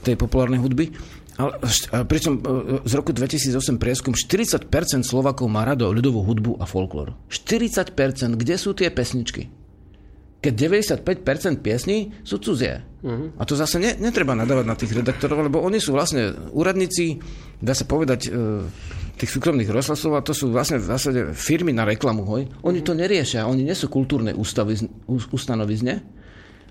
tej 0.00 0.16
populárnej 0.16 0.60
hudby. 0.60 0.90
Ale, 1.40 1.56
pričom 2.04 2.36
e, 2.36 2.40
z 2.84 2.92
roku 2.96 3.16
2008 3.16 3.80
prieskum 3.80 4.12
40% 4.12 4.68
Slovakov 5.04 5.48
má 5.48 5.64
rado 5.64 5.88
ľudovú 5.88 6.20
hudbu 6.24 6.60
a 6.60 6.68
folklór. 6.68 7.16
40%, 7.32 7.96
kde 8.36 8.54
sú 8.60 8.76
tie 8.76 8.92
pesničky? 8.92 9.48
Keď 10.40 10.52
95% 10.56 11.60
piesní 11.60 12.16
sú 12.24 12.40
cudzie. 12.40 12.80
Uh-huh. 13.00 13.32
A 13.40 13.42
to 13.48 13.56
zase 13.56 13.80
ne, 13.80 13.96
netreba 13.96 14.36
nadávať 14.36 14.66
na 14.68 14.76
tých 14.76 14.92
redaktorov, 14.92 15.48
lebo 15.48 15.64
oni 15.64 15.80
sú 15.80 15.96
vlastne 15.96 16.36
úradníci, 16.52 17.16
dá 17.56 17.72
sa 17.72 17.88
povedať, 17.88 18.28
e, 18.28 18.68
tých 19.16 19.32
súkromných 19.36 19.72
rozhlasov 19.72 20.16
a 20.16 20.24
to 20.24 20.36
sú 20.36 20.52
vlastne 20.52 20.80
v 20.80 20.88
zásade 20.88 21.20
firmy 21.32 21.72
na 21.72 21.88
reklamu. 21.88 22.24
Hoj. 22.28 22.48
Oni 22.64 22.80
to 22.84 22.92
neriešia, 22.92 23.48
oni 23.48 23.64
nie 23.64 23.76
sú 23.76 23.88
kultúrne 23.88 24.32
ústavy, 24.32 24.76
ustanovizne. 25.08 26.00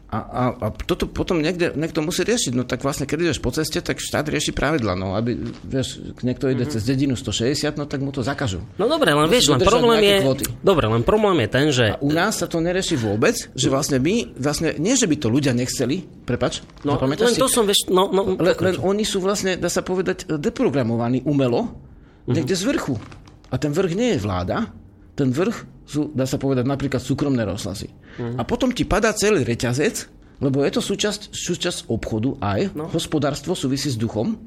A, 0.10 0.18
a, 0.18 0.43
a 0.57 0.68
toto 0.74 1.05
potom 1.05 1.38
niekde, 1.38 1.70
niekto 1.78 2.01
musí 2.01 2.26
riešiť. 2.26 2.57
No 2.57 2.66
tak 2.66 2.82
vlastne, 2.82 3.05
keď 3.05 3.30
ideš 3.30 3.39
po 3.45 3.53
ceste, 3.53 3.78
tak 3.78 4.01
štát 4.01 4.26
rieši 4.26 4.57
pravidla. 4.57 4.97
No, 4.97 5.14
aby, 5.14 5.38
vieš, 5.62 6.01
niekto 6.26 6.49
ide 6.49 6.66
cez 6.66 6.82
dedinu 6.82 7.14
160, 7.14 7.78
no 7.78 7.86
tak 7.86 8.01
mu 8.01 8.10
to 8.10 8.26
zakažú. 8.26 8.66
No 8.82 8.89
dobre, 8.89 9.14
len 9.14 9.30
Musí 9.30 9.38
vieš, 9.38 9.53
len 9.53 9.62
problém 9.62 10.01
je... 10.01 10.18
kvóty. 10.26 10.43
Dobre, 10.66 10.89
len 10.89 11.05
problém 11.05 11.45
je 11.45 11.49
ten, 11.53 11.66
že... 11.70 11.86
U 12.01 12.10
nás 12.10 12.41
sa 12.41 12.49
to 12.49 12.57
nerieši 12.57 12.97
vôbec, 12.97 13.38
že 13.53 13.68
vlastne 13.70 14.01
my, 14.01 14.34
vlastne, 14.34 14.74
nie 14.82 14.97
že 14.97 15.05
by 15.05 15.16
to 15.22 15.30
ľudia 15.30 15.53
nechceli, 15.53 16.10
prepač, 16.26 16.66
No, 16.82 16.97
len 16.97 17.36
si? 17.36 17.38
to 17.38 17.45
som, 17.51 17.70
vieš, 17.70 17.91
no, 17.91 18.10
no, 18.10 18.34
Le, 18.39 18.55
len 18.55 18.76
oni 18.82 19.05
sú 19.05 19.22
vlastne, 19.22 19.62
dá 19.62 19.70
sa 19.70 19.86
povedať, 19.86 20.26
deprogramovaní 20.26 21.22
umelo, 21.28 21.76
niekde 22.26 22.57
z 22.57 22.66
vrchu. 22.66 22.95
A 23.53 23.62
ten 23.62 23.70
vrch 23.76 23.93
nie 23.93 24.10
je 24.16 24.20
vláda, 24.24 24.74
ten 25.14 25.30
vrch 25.30 25.68
sú, 25.89 26.13
dá 26.13 26.29
sa 26.29 26.37
povedať, 26.37 26.69
napríklad 26.69 27.01
súkromné 27.01 27.41
rozhlasy. 27.49 27.89
A 28.37 28.45
potom 28.45 28.69
ti 28.69 28.85
padá 28.85 29.09
celý 29.15 29.41
reťazec, 29.41 30.05
lebo 30.39 30.61
je 30.63 30.71
to 30.71 30.81
súčasť, 30.83 31.33
súčasť 31.33 31.79
obchodu 31.91 32.37
aj, 32.39 32.77
no. 32.77 32.87
hospodárstvo 32.87 33.57
súvisí 33.57 33.91
s 33.91 33.97
duchom. 33.97 34.37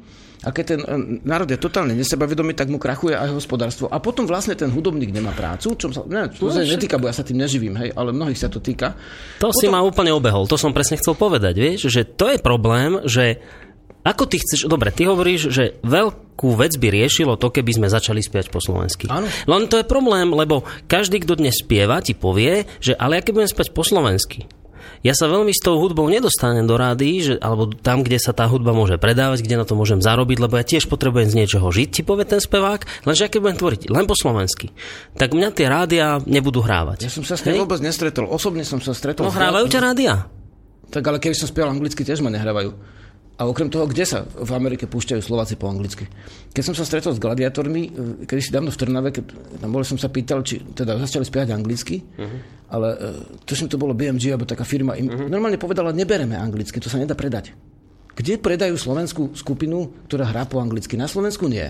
A 0.42 0.50
keď 0.50 0.64
ten 0.74 0.80
e, 0.82 1.22
národ 1.22 1.46
je 1.46 1.54
totálne 1.54 1.94
nesebavedomý, 1.94 2.58
tak 2.58 2.66
mu 2.66 2.74
krachuje 2.74 3.14
aj 3.14 3.30
hospodárstvo. 3.30 3.86
A 3.86 4.02
potom 4.02 4.26
vlastne 4.26 4.58
ten 4.58 4.74
hudobník 4.74 5.14
nemá 5.14 5.30
prácu, 5.30 5.78
čo 5.78 5.94
sa, 5.94 6.02
ne, 6.02 6.26
čo 6.34 6.50
sa 6.50 6.66
netýka, 6.66 6.98
bo 6.98 7.06
ja 7.06 7.14
sa 7.14 7.22
tým 7.22 7.38
neživím, 7.38 7.78
hej, 7.78 7.94
ale 7.94 8.10
mnohých 8.10 8.40
sa 8.42 8.50
to 8.50 8.58
týka. 8.58 8.98
To 9.38 9.54
si 9.54 9.70
ma 9.70 9.78
úplne 9.86 10.10
obehol, 10.10 10.50
to 10.50 10.58
som 10.58 10.74
presne 10.74 10.98
chcel 10.98 11.14
povedať, 11.14 11.54
vieš, 11.54 11.86
že 11.86 12.02
to 12.02 12.26
je 12.26 12.42
problém, 12.42 12.98
že 13.06 13.38
ako 14.02 14.26
ty 14.26 14.42
chceš, 14.42 14.66
dobre, 14.66 14.90
ty 14.90 15.06
hovoríš, 15.06 15.54
že 15.54 15.78
veľkú 15.86 16.58
vec 16.58 16.74
by 16.74 16.88
riešilo 16.90 17.38
to, 17.38 17.54
keby 17.54 17.70
sme 17.70 17.86
začali 17.86 18.18
spievať 18.18 18.50
po 18.50 18.58
slovensky. 18.58 19.06
Áno. 19.06 19.30
Len 19.46 19.70
to 19.70 19.78
je 19.78 19.86
problém, 19.86 20.34
lebo 20.34 20.66
každý, 20.90 21.22
kto 21.22 21.38
dnes 21.38 21.62
spieva, 21.62 22.02
ti 22.02 22.18
povie, 22.18 22.66
že 22.82 22.98
ale 22.98 23.18
ja 23.18 23.24
keď 23.24 23.32
budem 23.32 23.50
spievať 23.50 23.70
po 23.70 23.86
slovensky, 23.86 24.50
ja 25.02 25.14
sa 25.18 25.26
veľmi 25.26 25.50
s 25.50 25.62
tou 25.62 25.78
hudbou 25.82 26.06
nedostanem 26.06 26.62
do 26.62 26.78
rády, 26.78 27.22
že, 27.22 27.34
alebo 27.42 27.70
tam, 27.70 28.06
kde 28.06 28.22
sa 28.22 28.30
tá 28.30 28.46
hudba 28.46 28.70
môže 28.70 29.02
predávať, 29.02 29.42
kde 29.42 29.58
na 29.58 29.66
to 29.66 29.74
môžem 29.74 29.98
zarobiť, 29.98 30.38
lebo 30.38 30.54
ja 30.58 30.62
tiež 30.66 30.86
potrebujem 30.86 31.26
z 31.26 31.38
niečoho 31.42 31.66
žiť, 31.70 31.88
ti 31.90 32.02
povie 32.06 32.22
ten 32.22 32.38
spevák, 32.38 33.06
lenže 33.06 33.26
keď 33.26 33.40
budem 33.42 33.58
tvoriť 33.58 33.80
len 33.90 34.06
po 34.06 34.14
slovensky, 34.14 34.70
tak 35.18 35.34
mňa 35.34 35.50
tie 35.54 35.66
rádia 35.66 36.22
nebudú 36.22 36.62
hrávať. 36.62 37.06
Ja 37.06 37.10
som 37.10 37.26
sa 37.26 37.34
s 37.34 37.42
tým 37.42 37.58
vôbec 37.58 37.82
nestretol. 37.82 38.30
Osobne 38.30 38.62
som 38.62 38.78
sa 38.78 38.94
stretol. 38.94 39.26
No 39.26 39.34
hrávajú 39.34 39.66
ťa 39.66 39.80
rádia. 39.82 40.14
Tak 40.94 41.02
ale 41.02 41.18
keby 41.18 41.34
som 41.34 41.50
spieval 41.50 41.74
anglicky, 41.74 42.06
tiež 42.06 42.22
ma 42.22 42.30
nehrávajú. 42.30 43.01
A 43.40 43.48
okrem 43.48 43.72
toho, 43.72 43.88
kde 43.88 44.04
sa 44.04 44.28
v 44.28 44.50
Amerike 44.52 44.84
púšťajú 44.84 45.24
Slováci 45.24 45.56
po 45.56 45.66
anglicky? 45.66 46.04
Keď 46.52 46.62
som 46.62 46.74
sa 46.76 46.84
stretol 46.84 47.16
s 47.16 47.22
gladiátormi, 47.22 47.82
e, 47.88 47.90
kedy 48.28 48.40
si 48.44 48.52
dávno 48.52 48.68
v 48.68 48.78
Trnave, 48.78 49.08
keď 49.08 49.24
tam 49.56 49.72
bol, 49.72 49.82
som 49.82 49.96
sa 49.96 50.12
pýtal, 50.12 50.44
či 50.44 50.60
teda 50.60 51.00
začali 51.00 51.24
spievať 51.24 51.48
anglicky, 51.56 52.04
uh-huh. 52.04 52.38
ale 52.76 52.88
uh, 52.92 53.18
tuším, 53.48 53.72
to 53.72 53.80
bolo 53.80 53.96
BMG, 53.96 54.36
alebo 54.36 54.44
taká 54.44 54.68
firma, 54.68 55.00
im 55.00 55.08
uh-huh. 55.08 55.32
normálne 55.32 55.56
povedala, 55.56 55.96
nebereme 55.96 56.36
anglicky, 56.36 56.76
to 56.76 56.92
sa 56.92 57.00
nedá 57.00 57.16
predať. 57.16 57.56
Kde 58.12 58.36
predajú 58.36 58.76
slovenskú 58.76 59.32
skupinu, 59.32 59.88
ktorá 60.12 60.28
hrá 60.28 60.44
po 60.44 60.60
anglicky? 60.60 61.00
Na 61.00 61.08
Slovensku 61.08 61.48
nie. 61.48 61.64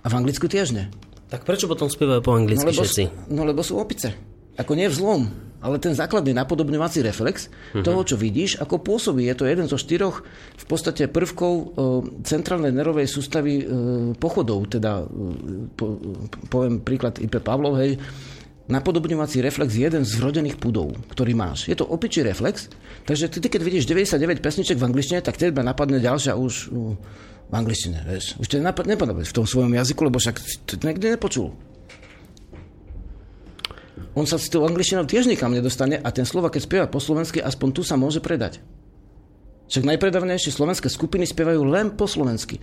A 0.00 0.06
v 0.08 0.14
Anglicku 0.16 0.48
tiež 0.48 0.72
nie. 0.72 0.88
Tak 1.28 1.44
prečo 1.44 1.68
potom 1.68 1.92
spievajú 1.92 2.24
po 2.24 2.32
anglicky 2.32 2.64
No 2.64 2.72
lebo, 2.72 2.80
všetci? 2.80 3.04
no 3.28 3.42
lebo 3.44 3.60
sú 3.60 3.76
opice. 3.76 4.16
Ako 4.56 4.72
nie 4.72 4.88
v 4.88 4.96
zlom, 4.96 5.22
ale 5.58 5.82
ten 5.82 5.90
základný 5.90 6.30
napodobňovací 6.38 7.02
reflex 7.02 7.50
uh-huh. 7.50 7.82
toho, 7.82 8.00
čo 8.06 8.14
vidíš, 8.14 8.62
ako 8.62 8.78
pôsobí. 8.78 9.26
Je 9.26 9.34
to 9.34 9.44
jeden 9.50 9.66
zo 9.66 9.74
štyroch 9.74 10.22
v 10.54 10.64
podstate 10.70 11.10
prvkov 11.10 11.52
e, 11.54 11.64
centrálnej 12.22 12.70
nervovej 12.70 13.10
sústavy 13.10 13.54
e, 13.58 13.64
pochodov. 14.14 14.70
Teda, 14.70 15.02
e, 15.02 15.06
po, 15.74 15.98
poviem 16.46 16.78
príklad 16.78 17.18
IP 17.18 17.42
Pavlov, 17.42 17.74
hej, 17.82 17.98
napodobňovací 18.70 19.42
reflex 19.42 19.74
je 19.74 19.82
jeden 19.82 20.06
z 20.06 20.12
vrodených 20.14 20.62
pudov, 20.62 20.94
ktorý 21.10 21.34
máš. 21.34 21.66
Je 21.66 21.74
to 21.74 21.88
opičí 21.90 22.22
reflex, 22.22 22.70
takže 23.02 23.26
ty, 23.26 23.42
ty 23.42 23.48
keď 23.50 23.60
vidíš 23.66 23.84
99 23.90 24.38
pesniček 24.38 24.78
v 24.78 24.86
angličtine, 24.86 25.24
tak 25.26 25.40
teba 25.40 25.66
napadne 25.66 25.98
ďalšia 25.98 26.38
už 26.38 26.70
v 27.48 27.54
angličtine, 27.56 28.04
vieš. 28.04 28.36
Už 28.36 28.46
to 28.46 28.60
napadne 28.60 28.94
v 28.94 29.32
tom 29.32 29.48
svojom 29.48 29.72
jazyku, 29.72 30.04
lebo 30.04 30.20
však 30.20 30.36
to 30.68 30.76
nikdy 30.84 31.16
nepočul 31.16 31.56
on 34.18 34.26
sa 34.26 34.34
s 34.34 34.50
tou 34.50 34.66
angličtinou 34.66 35.06
tiež 35.06 35.30
nikam 35.30 35.54
nedostane 35.54 36.02
a 36.02 36.08
ten 36.10 36.26
slova, 36.26 36.50
keď 36.50 36.62
spieva 36.66 36.86
po 36.90 36.98
slovensky, 36.98 37.38
aspoň 37.38 37.68
tu 37.70 37.82
sa 37.86 37.94
môže 37.94 38.18
predať. 38.18 38.58
Však 39.68 39.84
najpredavnejšie 39.84 40.50
slovenské 40.50 40.88
skupiny 40.88 41.28
spievajú 41.28 41.60
len 41.62 41.92
po 41.92 42.08
slovensky. 42.08 42.56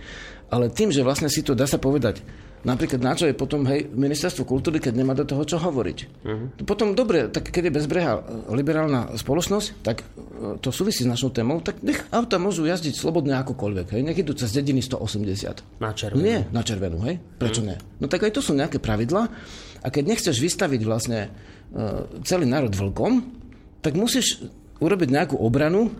Ale 0.50 0.74
tým, 0.74 0.90
že 0.90 1.06
vlastne 1.06 1.30
si 1.30 1.46
to 1.46 1.54
dá 1.54 1.62
sa 1.62 1.78
povedať, 1.78 2.18
napríklad 2.66 2.98
na 2.98 3.14
čo 3.14 3.30
je 3.30 3.34
potom 3.34 3.62
hej, 3.70 3.86
ministerstvo 3.86 4.42
kultúry, 4.42 4.82
keď 4.82 4.98
nemá 4.98 5.14
do 5.14 5.22
toho 5.22 5.46
čo 5.46 5.62
hovoriť. 5.62 5.98
Uh-huh. 6.26 6.66
Potom 6.66 6.98
dobre, 6.98 7.30
tak 7.30 7.54
keď 7.54 7.70
je 7.70 7.76
bezbreha 7.78 8.12
liberálna 8.50 9.14
spoločnosť, 9.14 9.66
tak 9.86 10.02
e, 10.02 10.58
to 10.58 10.74
súvisí 10.74 11.06
s 11.06 11.10
našou 11.10 11.30
témou, 11.30 11.62
tak 11.62 11.78
nech 11.86 12.02
auta 12.10 12.42
môžu 12.42 12.66
jazdiť 12.66 12.98
slobodne 12.98 13.38
akokoľvek. 13.38 13.86
Hej. 13.94 14.02
Nech 14.02 14.18
idú 14.18 14.34
cez 14.34 14.50
dediny 14.50 14.82
180. 14.82 15.78
Na 15.78 15.94
červenú. 15.94 16.26
Nie, 16.26 16.42
na 16.50 16.66
červenú, 16.66 17.06
hej? 17.06 17.22
Prečo 17.38 17.62
nie? 17.62 17.78
No 18.02 18.10
tak 18.10 18.26
aj 18.26 18.34
to 18.34 18.42
sú 18.42 18.50
nejaké 18.50 18.82
pravidlá 18.82 19.30
a 19.82 19.86
keď 19.92 20.04
nechceš 20.16 20.36
vystaviť 20.38 20.80
vlastne 20.86 21.28
uh, 21.28 22.06
celý 22.22 22.48
národ 22.48 22.72
vlkom, 22.72 23.24
tak 23.80 23.96
musíš 23.96 24.44
urobiť 24.80 25.08
nejakú 25.08 25.36
obranu 25.40 25.92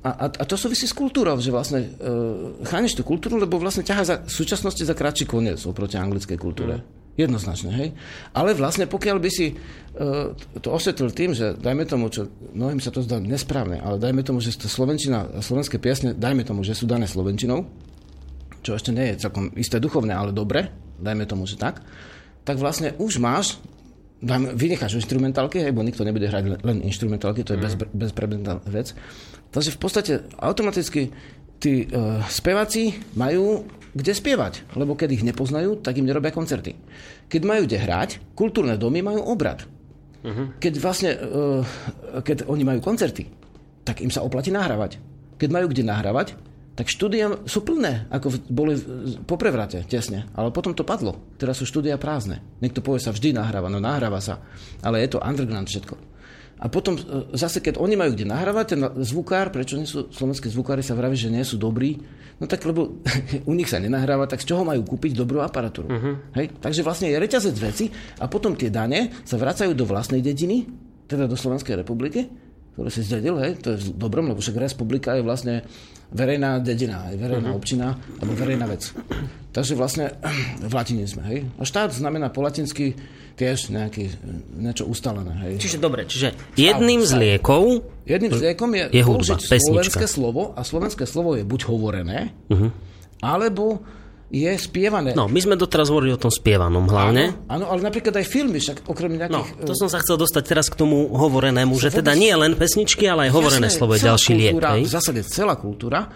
a, 0.00 0.10
a, 0.16 0.26
a 0.32 0.44
to 0.48 0.56
súvisí 0.56 0.88
s 0.88 0.96
kultúrou, 0.96 1.36
že 1.36 1.52
vlastne 1.52 1.84
uh, 1.84 2.56
chrániš 2.64 2.96
tú 2.96 3.02
kultúru, 3.04 3.36
lebo 3.36 3.60
vlastne 3.60 3.84
ťaha 3.84 4.02
za, 4.02 4.14
v 4.24 4.32
súčasnosti 4.32 4.80
za 4.80 4.96
kratší 4.96 5.28
koniec 5.28 5.60
oproti 5.68 6.00
anglickej 6.00 6.40
kultúre. 6.40 6.80
Mm. 6.80 6.84
Jednoznačne, 7.20 7.70
hej. 7.74 7.88
Ale 8.32 8.56
vlastne 8.56 8.88
pokiaľ 8.88 9.16
by 9.20 9.28
si 9.28 9.52
uh, 9.52 10.32
to 10.56 10.72
osvetlil 10.72 11.12
tým, 11.12 11.36
že 11.36 11.52
dajme 11.52 11.84
tomu, 11.84 12.08
čo 12.08 12.32
mnohým 12.56 12.80
sa 12.80 12.88
to 12.88 13.04
zdá 13.04 13.20
nesprávne, 13.20 13.76
ale 13.76 14.00
dajme 14.00 14.24
tomu, 14.24 14.40
že 14.40 14.56
to 14.56 14.72
Slovenčina 14.72 15.28
a 15.28 15.44
slovenské 15.44 15.76
piesne, 15.76 16.16
dajme 16.16 16.48
tomu, 16.48 16.64
že 16.64 16.72
sú 16.72 16.88
dané 16.88 17.04
Slovenčinou, 17.04 17.68
čo 18.64 18.72
ešte 18.72 18.96
nie 18.96 19.12
je 19.12 19.28
celkom 19.28 19.52
isté 19.52 19.76
duchovné, 19.76 20.16
ale 20.16 20.32
dobre, 20.32 20.72
dajme 20.96 21.28
tomu, 21.28 21.44
že 21.44 21.60
tak, 21.60 21.84
tak 22.44 22.56
vlastne 22.56 22.96
už 22.96 23.20
máš 23.20 23.60
dám, 24.20 24.52
vynecháš 24.52 25.00
instrumentálky, 25.00 25.64
hej, 25.64 25.72
bo 25.72 25.80
nikto 25.84 26.04
nebude 26.04 26.28
hrať 26.28 26.44
len, 26.44 26.60
len 26.60 26.78
instrumentálky, 26.84 27.40
to 27.44 27.56
je 27.56 27.60
bez, 27.60 27.74
bezpredmetná 27.76 28.60
vec. 28.68 28.92
Takže 29.50 29.74
v 29.74 29.78
podstate 29.80 30.12
automaticky 30.36 31.10
tí 31.60 31.88
uh, 31.88 32.20
speváci 32.28 32.96
majú 33.16 33.64
kde 33.90 34.12
spievať, 34.14 34.70
lebo 34.78 34.94
keď 34.94 35.18
ich 35.18 35.26
nepoznajú, 35.26 35.82
tak 35.82 35.98
im 35.98 36.06
nerobia 36.06 36.30
koncerty. 36.30 36.78
Keď 37.26 37.42
majú 37.42 37.66
kde 37.66 37.78
hrať, 37.82 38.10
kultúrne 38.38 38.78
domy 38.78 39.02
majú 39.02 39.26
obrad. 39.26 39.66
Uh-huh. 40.22 40.54
Keď 40.62 40.72
vlastne, 40.78 41.10
uh, 41.18 41.64
keď 42.22 42.46
oni 42.46 42.62
majú 42.62 42.78
koncerty, 42.78 43.26
tak 43.82 43.98
im 44.04 44.12
sa 44.12 44.22
oplatí 44.22 44.54
nahrávať. 44.54 45.02
Keď 45.40 45.48
majú 45.50 45.66
kde 45.72 45.82
nahrávať, 45.82 46.38
tak 46.78 46.86
štúdia 46.86 47.44
sú 47.44 47.60
plné, 47.66 48.06
ako 48.08 48.30
boli 48.48 48.78
po 49.26 49.36
prevrate, 49.36 49.84
tesne. 49.84 50.30
Ale 50.32 50.54
potom 50.54 50.72
to 50.72 50.86
padlo. 50.86 51.18
Teraz 51.36 51.60
sú 51.60 51.68
štúdia 51.68 52.00
prázdne. 52.00 52.40
Niekto 52.62 52.80
povie 52.80 53.02
sa 53.02 53.12
vždy 53.12 53.36
nahráva, 53.36 53.68
no 53.68 53.82
nahráva 53.82 54.22
sa. 54.22 54.40
Ale 54.80 55.02
je 55.02 55.12
to 55.12 55.22
underground 55.22 55.68
všetko. 55.68 56.10
A 56.60 56.68
potom 56.68 56.92
e, 56.96 57.00
zase, 57.32 57.64
keď 57.64 57.80
oni 57.80 57.96
majú 57.96 58.12
kde 58.12 58.28
nahrávať, 58.28 58.66
ten 58.76 58.80
zvukár, 59.00 59.48
prečo 59.48 59.80
nie 59.80 59.88
sú 59.88 60.12
slovenské 60.12 60.52
zvukári 60.52 60.84
sa 60.84 60.92
vraví, 60.92 61.16
že 61.16 61.32
nie 61.32 61.40
sú 61.40 61.56
dobrí, 61.56 61.96
no 62.36 62.44
tak 62.44 62.60
lebo 62.68 63.00
u 63.50 63.52
nich 63.56 63.72
sa 63.72 63.80
nenahráva, 63.80 64.28
tak 64.28 64.44
z 64.44 64.52
čoho 64.52 64.68
majú 64.68 64.84
kúpiť 64.84 65.16
dobrú 65.16 65.40
aparatúru? 65.40 65.88
Uh-huh. 65.88 66.14
Hej? 66.36 66.52
Takže 66.60 66.84
vlastne 66.84 67.08
je 67.08 67.16
reťazec 67.16 67.56
veci 67.56 67.88
a 68.20 68.28
potom 68.28 68.52
tie 68.52 68.68
dane 68.68 69.24
sa 69.24 69.40
vracajú 69.40 69.72
do 69.72 69.88
vlastnej 69.88 70.20
dediny, 70.20 70.68
teda 71.08 71.24
do 71.24 71.34
Slovenskej 71.34 71.80
republiky, 71.80 72.28
ktoré 72.74 72.88
si 72.88 73.02
zdedil, 73.02 73.36
hej, 73.42 73.58
to 73.60 73.74
je 73.74 73.92
dobrom, 73.92 74.30
lebo 74.30 74.38
však 74.38 74.56
republika 74.56 75.18
je 75.18 75.22
vlastne 75.26 75.54
verejná 76.10 76.58
dedina, 76.58 77.06
aj 77.06 77.16
verejná 77.18 77.50
uh-huh. 77.54 77.60
občina, 77.60 77.94
alebo 78.18 78.32
verejná 78.34 78.66
vec. 78.66 78.90
Takže 79.50 79.74
vlastne 79.78 80.14
v 80.58 80.72
latine 80.74 81.06
sme, 81.06 81.22
hej. 81.30 81.38
A 81.58 81.62
štát 81.66 81.94
znamená 81.94 82.30
po 82.30 82.42
latinsky 82.42 82.94
tiež 83.38 83.70
nejaký, 83.70 84.10
niečo 84.58 84.86
ustalené, 84.90 85.34
hej. 85.46 85.54
Čiže 85.62 85.78
dobre, 85.78 86.06
čiže 86.06 86.34
jedným 86.58 87.02
z 87.02 87.12
liekov 87.14 87.86
Jedným 88.10 88.34
z 88.34 88.40
liekom 88.42 88.70
je, 88.74 88.84
je 88.90 89.02
hudba, 89.06 89.38
slovenské 89.38 90.06
slovo 90.10 90.50
a 90.58 90.66
slovenské 90.66 91.06
slovo 91.06 91.38
je 91.38 91.46
buď 91.46 91.60
hovorené, 91.70 92.34
uh-huh. 92.50 92.74
alebo 93.22 93.78
je 94.30 94.50
spievané. 94.54 95.10
No, 95.18 95.26
my 95.26 95.40
sme 95.42 95.58
doteraz 95.58 95.90
hovorili 95.90 96.14
o 96.14 96.20
tom 96.22 96.30
spievanom 96.30 96.86
hlavne. 96.86 97.34
Áno, 97.50 97.66
áno, 97.66 97.74
ale 97.74 97.82
napríklad 97.82 98.14
aj 98.14 98.26
filmy, 98.30 98.62
však 98.62 98.86
okrem 98.86 99.18
nejakých... 99.18 99.58
No, 99.58 99.66
to 99.66 99.74
som 99.74 99.90
sa 99.90 99.98
chcel 99.98 100.22
dostať 100.22 100.42
teraz 100.46 100.70
k 100.70 100.78
tomu 100.78 101.10
hovorenému, 101.10 101.74
že 101.82 101.90
teda 101.90 102.14
nie 102.14 102.30
len 102.30 102.54
pesničky, 102.54 103.10
ale 103.10 103.26
aj 103.26 103.34
hovorené 103.34 103.66
Jasné, 103.66 103.78
slovo 103.82 103.98
je 103.98 104.06
ďalší 104.06 104.32
liek. 104.38 104.54
V 104.62 104.86
zásade 104.86 105.26
celá 105.26 105.58
kultúra, 105.58 106.06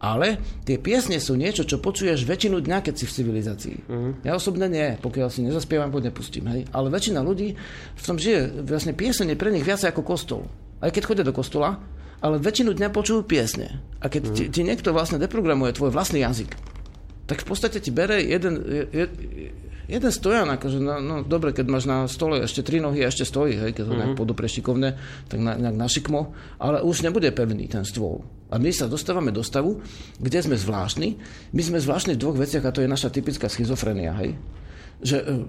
ale 0.00 0.40
tie 0.64 0.80
piesne 0.80 1.20
sú 1.20 1.36
niečo, 1.36 1.68
čo 1.68 1.76
počuješ 1.76 2.24
väčšinu 2.24 2.64
dňa, 2.64 2.78
keď 2.80 2.94
si 2.96 3.04
v 3.04 3.14
civilizácii. 3.20 3.76
Uh-huh. 3.84 4.16
Ja 4.24 4.38
osobne 4.38 4.70
nie, 4.70 4.96
pokiaľ 5.04 5.28
si 5.28 5.44
nezaspievam, 5.44 5.92
poď 5.92 6.08
nepustím. 6.08 6.48
Hej? 6.48 6.70
Ale 6.72 6.88
väčšina 6.88 7.20
ľudí 7.20 7.58
v 7.98 8.02
tom 8.02 8.16
žije. 8.16 8.64
Vlastne 8.64 8.94
piesne 8.94 9.28
je 9.28 9.36
pre 9.36 9.52
nich 9.52 9.66
viac 9.66 9.82
ako 9.84 10.06
kostol. 10.06 10.46
Aj 10.78 10.88
keď 10.94 11.02
chodia 11.04 11.26
do 11.26 11.34
kostola, 11.34 11.82
ale 12.22 12.38
väčšinu 12.38 12.78
dňa 12.78 12.88
počujú 12.94 13.26
piesne. 13.26 13.82
A 13.98 14.06
keď 14.06 14.22
uh-huh. 14.24 14.36
ti, 14.38 14.44
ti 14.48 14.60
niekto 14.62 14.94
vlastne 14.94 15.18
deprogramuje 15.18 15.74
tvoj 15.74 15.90
vlastný 15.90 16.22
jazyk, 16.22 16.77
tak 17.28 17.44
v 17.44 17.46
podstate 17.52 17.84
ti 17.84 17.92
bere 17.92 18.24
jeden, 18.24 18.56
jed, 18.88 19.12
jeden 19.84 20.12
stojan, 20.12 20.48
akože 20.48 20.80
no, 20.80 20.96
no 20.96 21.14
dobre, 21.20 21.52
keď 21.52 21.66
máš 21.68 21.84
na 21.84 22.08
stole 22.08 22.40
ešte 22.40 22.64
tri 22.64 22.80
nohy 22.80 23.04
a 23.04 23.12
ešte 23.12 23.28
stojí, 23.28 23.52
hej, 23.52 23.76
keď 23.76 23.84
to 23.84 23.92
mm-hmm. 23.92 24.00
nejak 24.00 24.16
podopre 24.16 24.48
šikovne, 24.48 24.96
tak 25.28 25.36
na, 25.36 25.60
nejak 25.60 25.76
našikmo, 25.76 26.32
ale 26.56 26.80
už 26.80 27.04
nebude 27.04 27.28
pevný 27.36 27.68
ten 27.68 27.84
stôl. 27.84 28.24
A 28.48 28.56
my 28.56 28.72
sa 28.72 28.88
dostávame 28.88 29.28
do 29.28 29.44
stavu, 29.44 29.84
kde 30.16 30.40
sme 30.40 30.56
zvláštni. 30.56 31.20
My 31.52 31.60
sme 31.60 31.84
zvláštni 31.84 32.16
v 32.16 32.22
dvoch 32.24 32.40
veciach 32.40 32.64
a 32.64 32.72
to 32.72 32.80
je 32.80 32.88
naša 32.88 33.12
typická 33.12 33.52
schizofrenia, 33.52 34.16
hej. 34.24 34.32
Že 35.04 35.44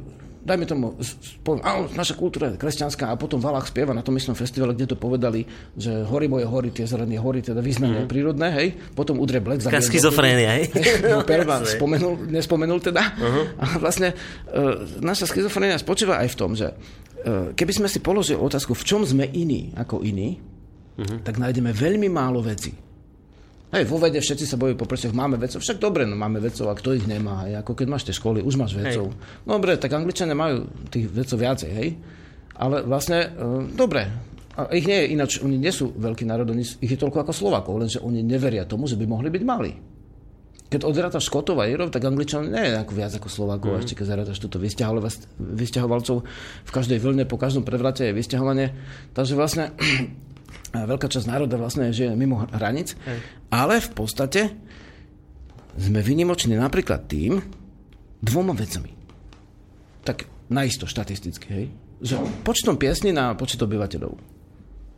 dajme 0.49 0.65
tomu, 0.65 0.97
poviem, 1.45 1.61
áno, 1.61 1.85
naša 1.93 2.17
kultúra 2.17 2.49
je 2.49 2.57
kresťanská 2.57 3.13
a 3.13 3.15
potom 3.15 3.37
Valach 3.37 3.69
spieva 3.69 3.93
na 3.93 4.01
tom 4.01 4.17
istom 4.17 4.33
festivale, 4.33 4.73
kde 4.73 4.89
to 4.89 4.97
povedali, 4.97 5.45
že 5.77 6.01
hory 6.09 6.25
moje 6.25 6.49
hory, 6.49 6.73
tie 6.73 6.89
zelené 6.89 7.21
hory, 7.21 7.45
teda 7.45 7.61
významne 7.61 8.05
mm. 8.05 8.09
prírodné, 8.09 8.47
hej, 8.57 8.67
potom 8.97 9.21
udre 9.21 9.37
Black 9.37 9.61
za 9.61 9.69
schizofrénia, 9.69 10.57
hej? 10.57 10.65
No, 11.11 11.21
Perva 11.21 11.61
spomenul, 11.61 12.25
nespomenul 12.33 12.81
teda. 12.81 13.03
Uh-huh. 13.13 13.45
A 13.61 13.65
vlastne 13.77 14.17
uh, 14.17 14.81
naša 14.99 15.29
schizofrénia 15.29 15.77
spočíva 15.77 16.17
aj 16.17 16.33
v 16.33 16.37
tom, 16.37 16.57
že 16.57 16.73
uh, 16.73 17.53
keby 17.53 17.71
sme 17.77 17.87
si 17.91 18.01
položili 18.01 18.41
otázku, 18.41 18.73
v 18.73 18.83
čom 18.83 19.05
sme 19.05 19.29
iní 19.29 19.69
ako 19.77 20.01
iní, 20.01 20.41
uh-huh. 20.97 21.21
tak 21.21 21.37
nájdeme 21.37 21.69
veľmi 21.69 22.09
málo 22.09 22.41
vecí 22.41 22.88
Hej, 23.69 23.85
vo 23.85 24.01
vede 24.01 24.17
všetci 24.17 24.49
sa 24.49 24.57
bojujú 24.57 24.81
po 24.81 24.89
prstiach, 24.89 25.13
máme 25.13 25.37
vedcov, 25.37 25.61
však 25.61 25.77
dobre, 25.77 26.01
no 26.09 26.17
máme 26.17 26.41
vedcov, 26.41 26.73
a 26.73 26.73
kto 26.73 26.97
ich 26.97 27.05
nemá, 27.05 27.45
hej, 27.45 27.61
ako 27.61 27.77
keď 27.77 27.87
máš 27.87 28.09
tie 28.09 28.17
školy, 28.17 28.41
už 28.41 28.57
máš 28.57 28.73
vedcov. 28.73 29.13
Hej. 29.13 29.45
Dobre, 29.45 29.77
tak 29.77 29.93
Angličania 29.93 30.33
majú 30.33 30.65
tých 30.89 31.05
vedcov 31.05 31.37
viacej, 31.37 31.69
hej, 31.77 31.89
ale 32.57 32.81
vlastne, 32.81 33.29
e, 33.29 33.69
dobre, 33.77 34.09
a 34.57 34.73
ich 34.73 34.89
nie 34.89 35.05
je 35.05 35.07
ináč, 35.13 35.31
oni 35.39 35.61
nie 35.61 35.69
sú 35.69 35.93
veľký 35.93 36.25
národ, 36.25 36.49
oni, 36.49 36.65
ich 36.65 36.91
je 36.91 36.99
toľko 36.99 37.23
ako 37.23 37.33
Slovakov, 37.33 37.77
lenže 37.77 38.01
oni 38.01 38.25
neveria 38.25 38.65
tomu, 38.65 38.89
že 38.89 38.97
by 38.97 39.05
mohli 39.05 39.29
byť 39.29 39.43
malí. 39.45 39.71
Keď 40.69 40.85
odrátaš 40.85 41.25
Škotov 41.29 41.57
a 41.61 41.65
Irov, 41.65 41.89
tak 41.89 42.05
Angličan 42.05 42.53
nie 42.53 42.61
je 42.61 42.77
ako 42.77 42.93
viac 42.93 43.13
ako 43.17 43.25
Slovákov, 43.25 43.73
mm. 43.73 43.79
ešte 43.81 43.97
keď 43.97 44.05
zarátaš 44.05 44.37
túto 44.37 44.61
vysťahovalcov 44.61 46.17
v 46.65 46.71
každej 46.73 47.01
vlne, 47.01 47.25
po 47.25 47.41
každom 47.41 47.65
prevrate 47.65 48.05
je 48.05 48.13
vysťahovanie. 48.13 48.77
Takže 49.17 49.33
vlastne 49.33 49.73
veľká 50.73 51.07
časť 51.09 51.25
národa 51.25 51.57
vlastne 51.57 51.89
žije 51.89 52.13
mimo 52.13 52.45
hranic, 52.53 52.93
Hej. 53.05 53.19
ale 53.49 53.81
v 53.81 53.89
podstate 53.93 54.41
sme 55.79 55.99
vynimoční 56.03 56.59
napríklad 56.59 57.07
tým 57.07 57.39
dvoma 58.19 58.53
vecami. 58.53 58.91
Tak 60.03 60.27
naisto 60.51 60.89
štatisticky, 60.89 61.47
hej? 61.49 61.65
Že 61.99 62.15
počtom 62.43 62.75
piesní 62.79 63.11
na 63.11 63.35
počet 63.35 63.59
obyvateľov. 63.59 64.15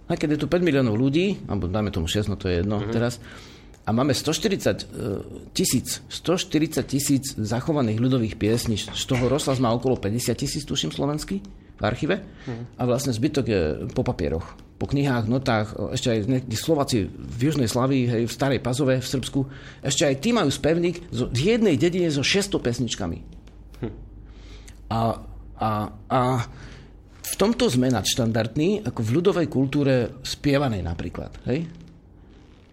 Aj 0.09 0.17
keď 0.17 0.37
je 0.37 0.41
tu 0.43 0.47
5 0.49 0.61
miliónov 0.61 0.97
ľudí, 0.97 1.39
alebo 1.47 1.71
dáme 1.71 1.93
tomu 1.93 2.09
6, 2.09 2.27
no 2.27 2.35
to 2.35 2.51
je 2.51 2.61
jedno 2.61 2.81
uh-huh. 2.81 2.91
teraz, 2.91 3.21
a 3.81 3.89
máme 3.89 4.13
140 4.13 4.61
e, 4.61 4.85
tisíc, 5.57 6.05
140 6.13 6.85
tisíc 6.85 7.33
zachovaných 7.33 7.97
ľudových 7.97 8.35
piesní, 8.37 8.77
z 8.77 9.05
toho 9.09 9.25
rozhlas 9.25 9.57
má 9.57 9.73
okolo 9.73 9.97
50 9.97 10.37
tisíc, 10.37 10.63
tuším, 10.67 10.93
slovenský 10.93 11.41
v 11.81 11.85
archíve 11.89 12.15
a 12.77 12.81
vlastne 12.85 13.09
zbytok 13.09 13.45
je 13.49 13.61
po 13.97 14.05
papieroch 14.05 14.71
po 14.81 14.89
knihách, 14.89 15.29
notách, 15.29 15.77
ešte 15.93 16.09
aj 16.09 16.19
nejakí 16.25 16.57
Slováci 16.57 17.05
v 17.05 17.39
Južnej 17.53 17.69
Slavii, 17.69 18.09
hej, 18.09 18.23
v 18.25 18.33
Starej 18.33 18.65
Pazove, 18.65 18.97
v 18.97 19.05
Srbsku, 19.05 19.45
ešte 19.85 20.09
aj 20.09 20.15
tí 20.17 20.33
majú 20.33 20.49
spevník 20.49 21.05
v 21.13 21.37
jednej 21.37 21.77
dedine 21.77 22.09
so 22.09 22.25
600 22.25 22.57
pesničkami. 22.57 23.21
A, 24.89 25.21
a, 25.61 25.69
a 26.09 26.19
v 27.21 27.33
tomto 27.37 27.69
sme 27.69 27.93
nadštandardní, 27.93 28.81
ako 28.81 28.99
v 29.05 29.13
ľudovej 29.21 29.47
kultúre 29.53 30.19
spievanej 30.25 30.81
napríklad. 30.81 31.31
Hej? 31.45 31.69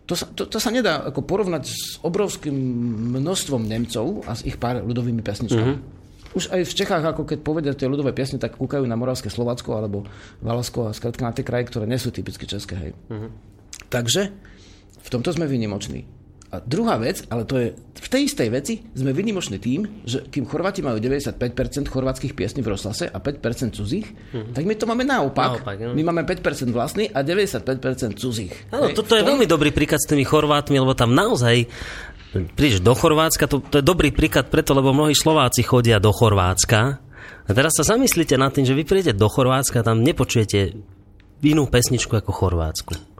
To 0.08 0.16
sa, 0.16 0.26
to, 0.32 0.48
to 0.48 0.56
sa 0.56 0.72
nedá 0.72 1.04
ako 1.04 1.20
porovnať 1.28 1.68
s 1.68 2.00
obrovským 2.00 2.56
množstvom 3.20 3.68
Nemcov 3.68 4.24
a 4.24 4.32
s 4.32 4.48
ich 4.48 4.56
pár 4.56 4.80
ľudovými 4.80 5.20
pesničkami. 5.20 5.74
Mm-hmm 5.76 5.96
už 6.36 6.52
aj 6.52 6.60
v 6.68 6.76
Čechách, 6.76 7.04
ako 7.04 7.24
keď 7.24 7.38
povedia 7.40 7.72
tie 7.72 7.88
ľudové 7.88 8.12
piesne, 8.12 8.36
tak 8.36 8.60
kúkajú 8.60 8.84
na 8.84 8.98
Moravské 8.98 9.32
Slovacko 9.32 9.78
alebo 9.78 10.04
Valasko 10.44 10.90
a 10.90 10.96
skrátka 10.96 11.24
na 11.24 11.32
tie 11.32 11.46
kraje, 11.46 11.72
ktoré 11.72 11.88
nie 11.88 12.00
sú 12.00 12.12
typicky 12.12 12.44
české. 12.44 12.74
Hej. 12.76 12.90
Uh-huh. 13.08 13.30
Takže 13.88 14.32
v 15.00 15.08
tomto 15.08 15.32
sme 15.32 15.48
vynimoční. 15.48 16.04
A 16.48 16.64
druhá 16.64 16.96
vec, 16.96 17.28
ale 17.28 17.44
to 17.44 17.60
je 17.60 17.76
v 17.76 18.08
tej 18.08 18.24
istej 18.24 18.48
veci, 18.48 18.80
sme 18.96 19.12
vynimoční 19.12 19.60
tým, 19.60 20.00
že 20.08 20.24
kým 20.32 20.48
Chorváti 20.48 20.80
majú 20.80 20.96
95% 20.96 21.36
chorvátskych 21.92 22.32
piesní 22.32 22.64
v 22.64 22.72
rozhlase 22.72 23.04
a 23.04 23.20
5% 23.20 23.76
cudzích, 23.76 24.08
uh-huh. 24.08 24.56
tak 24.56 24.64
my 24.64 24.72
to 24.72 24.88
máme 24.88 25.04
naopak. 25.04 25.60
naopak 25.60 25.76
no. 25.76 25.92
My 25.92 26.08
máme 26.08 26.24
5% 26.24 26.72
vlastný 26.72 27.12
a 27.12 27.20
95% 27.20 28.16
cudzích. 28.16 28.72
Áno, 28.72 28.88
toto 28.96 29.12
je 29.12 29.20
tom... 29.20 29.36
veľmi 29.36 29.44
dobrý 29.44 29.76
príklad 29.76 30.00
s 30.00 30.08
tými 30.08 30.24
Chorvátmi, 30.24 30.80
lebo 30.80 30.96
tam 30.96 31.12
naozaj 31.12 31.68
prídeš 32.32 32.84
do 32.84 32.92
Chorvátska, 32.92 33.48
to, 33.48 33.64
to 33.64 33.80
je 33.80 33.84
dobrý 33.84 34.12
príklad 34.12 34.52
preto, 34.52 34.76
lebo 34.76 34.92
mnohí 34.92 35.16
Slováci 35.16 35.64
chodia 35.64 36.02
do 36.02 36.12
Chorvátska. 36.12 36.80
A 37.48 37.50
teraz 37.56 37.76
sa 37.80 37.96
zamyslíte 37.96 38.36
nad 38.36 38.52
tým, 38.52 38.68
že 38.68 38.76
vy 38.76 38.84
prídete 38.84 39.16
do 39.16 39.28
Chorvátska 39.28 39.80
tam 39.80 40.04
nepočujete 40.04 40.76
inú 41.44 41.64
pesničku 41.70 42.12
ako 42.18 42.30
Chorvátsku. 42.34 43.18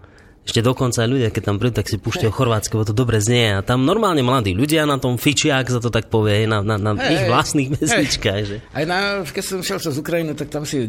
Ešte 0.48 0.64
dokonca 0.64 1.04
aj 1.04 1.12
ľudia, 1.12 1.28
keď 1.28 1.42
tam 1.44 1.60
prídu, 1.60 1.76
tak 1.76 1.92
si 1.92 2.00
púšťajú 2.00 2.32
chorvátske, 2.32 2.72
lebo 2.72 2.88
to 2.88 2.96
dobre 2.96 3.20
znie. 3.20 3.52
A 3.52 3.60
tam 3.60 3.84
normálne 3.84 4.24
mladí 4.24 4.56
ľudia 4.56 4.88
na 4.88 4.96
tom 4.96 5.20
fičia, 5.20 5.60
ak 5.60 5.68
sa 5.68 5.76
to 5.76 5.92
tak 5.92 6.08
povie, 6.08 6.48
na, 6.48 6.64
na, 6.64 6.80
na 6.80 6.96
hey, 6.96 7.20
ich 7.20 7.22
vlastných 7.28 7.68
pesničkách. 7.76 8.42
Že? 8.48 8.56
Aj 8.72 8.84
na, 8.88 9.20
keď 9.28 9.44
som 9.44 9.60
šiel 9.60 9.76
z 9.76 10.00
Ukrajiny, 10.00 10.32
tak 10.32 10.48
tam 10.48 10.64
si 10.64 10.88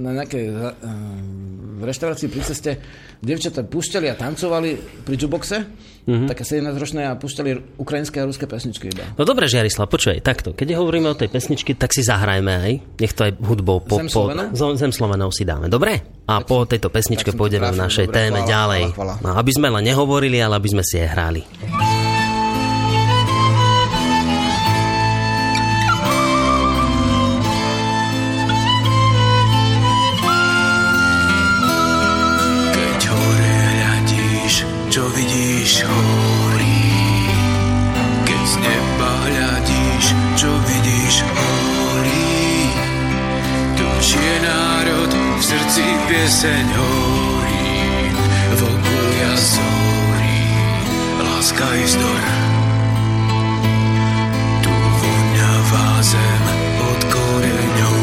na 0.00 0.16
nejaké 0.16 0.40
uh, 0.48 0.72
v 1.76 1.82
reštaurácii 1.84 2.32
pri 2.32 2.42
ceste 2.48 2.70
dievčatá 3.20 3.60
púšťali 3.60 4.08
a 4.08 4.16
tancovali 4.16 4.80
pri 5.04 5.14
juboxe, 5.20 5.68
mm-hmm. 6.08 6.28
také 6.32 6.42
17-ročné 6.48 7.04
a 7.04 7.12
púšťali 7.20 7.76
ukrajinské 7.76 8.16
a 8.18 8.24
ruské 8.24 8.48
pesničky 8.48 8.88
iba. 8.88 9.04
No 9.20 9.28
dobre, 9.28 9.44
Žiarislav, 9.44 9.92
počuj, 9.92 10.16
takto. 10.24 10.56
Keď 10.56 10.80
hovoríme 10.80 11.12
o 11.12 11.16
tej 11.16 11.28
pesničky, 11.28 11.76
tak 11.76 11.92
si 11.92 12.00
zahrajme 12.00 12.52
aj. 12.64 12.72
Nech 12.96 13.12
to 13.12 13.28
aj 13.28 13.32
hudbou 13.44 13.84
po, 13.84 14.00
Zem 14.00 14.08
Slovenov? 14.08 14.56
Zem, 14.56 14.74
Zem 14.80 14.92
Slovenov 14.96 15.30
si 15.36 15.44
dáme, 15.44 15.68
dobre? 15.68 16.24
A 16.24 16.40
po 16.40 16.64
tejto 16.64 16.88
pesničke 16.88 17.36
tak 17.36 17.38
pôjdeme 17.38 17.68
v 17.68 17.78
našej 17.78 18.08
dobre, 18.08 18.16
téme 18.16 18.40
chvála, 18.40 18.48
ďalej. 18.48 18.82
chvála, 18.96 19.14
chvála. 19.20 19.24
No, 19.24 19.36
aby 19.36 19.52
sme 19.52 19.68
len 19.68 19.84
nehovorili, 19.84 20.40
ale 20.40 20.56
aby 20.56 20.68
sme 20.72 20.82
si 20.84 20.96
aj 20.96 21.08
hrali. 21.12 21.42
Čo 40.38 40.46
vidíš 40.46 41.26
horí. 41.26 42.70
Tu 43.74 43.86
žije 44.06 44.36
národ, 44.46 45.10
v 45.10 45.42
srdci 45.42 45.82
pieseň 46.06 46.64
horí. 46.78 47.74
V 48.54 48.60
oku 48.62 48.98
jazorí, 49.18 50.42
láska 51.18 51.66
i 51.74 51.84
vzdor. 51.90 52.22
Tu 54.62 54.74
voňavá 54.78 55.90
zem 56.06 56.44
od 56.86 57.00
koreňov. 57.10 58.02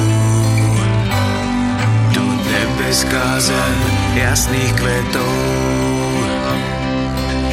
Tu 2.12 2.24
nebeská 2.28 3.28
zem 3.40 3.80
jasných 4.20 4.76
kvetov. 4.76 5.36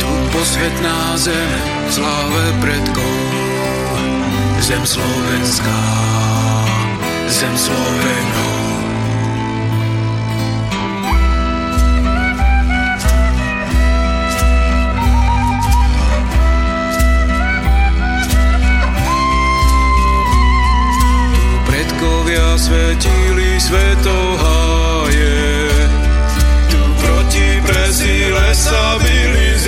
Tu 0.03 0.11
posvetná 0.35 1.15
zem 1.23 1.51
v 1.87 1.97
predkov. 2.59 3.42
Zem 4.63 4.87
slovenská, 4.87 5.83
zem 7.27 7.55
Slovenov. 7.59 8.63
predkovia 21.67 22.55
svetili 22.55 23.59
svetoháje. 23.59 25.43
Tu 26.71 26.83
proti 27.03 27.49
presíle 27.67 28.47
sa 28.55 28.95
byli 29.03 29.49
s 29.59 29.67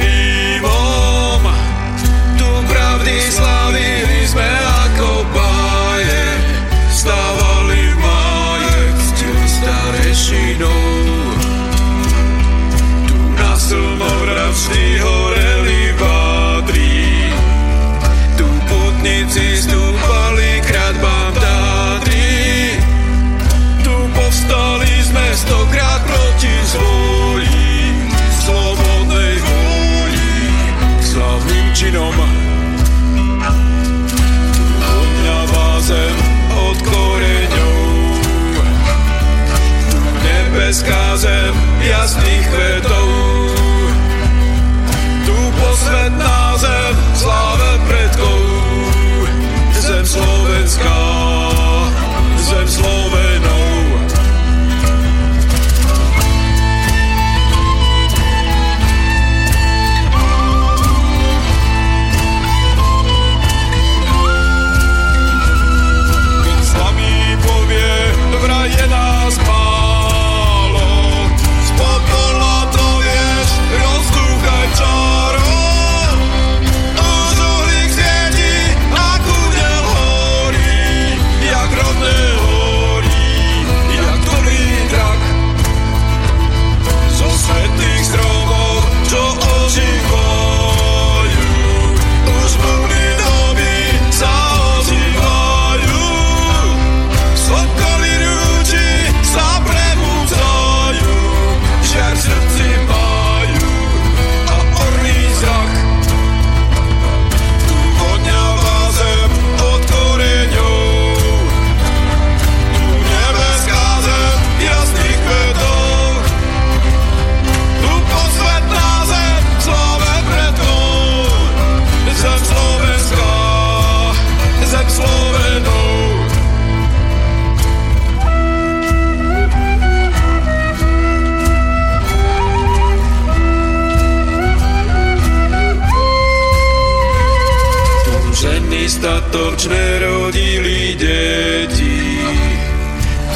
Ženy 139.04 139.20
statočné 139.20 140.00
rodili 140.00 140.96
deti, 140.96 142.24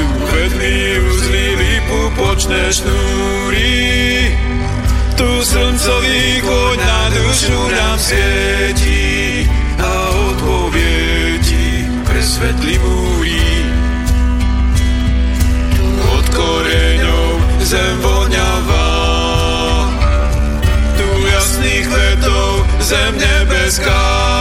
tu 0.00 0.06
vedli 0.32 0.96
uzlili 0.96 1.72
pupočné 1.84 2.72
šnúry. 2.72 3.76
Tu 5.12 5.28
slncový 5.44 6.40
choď 6.40 6.78
na 6.80 7.00
dušu 7.12 7.60
nám 7.68 8.00
svieti 8.00 9.44
a 9.76 9.92
odpovieti 10.32 11.84
presvetli 12.08 12.80
múry. 12.80 13.44
Tu 15.76 15.84
od 16.16 16.26
koreňov 16.32 17.28
zem 17.60 17.94
voňavá, 18.00 18.92
tu 20.96 21.08
jasných 21.28 21.84
kvetov 21.92 22.64
zem 22.80 23.12
nebeská. 23.20 24.37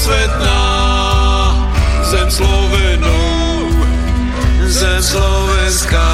Posvetná, 0.00 0.64
zem 2.08 2.28
Slovenov, 2.32 3.68
zem 4.64 4.96
slovenská. 4.96 6.08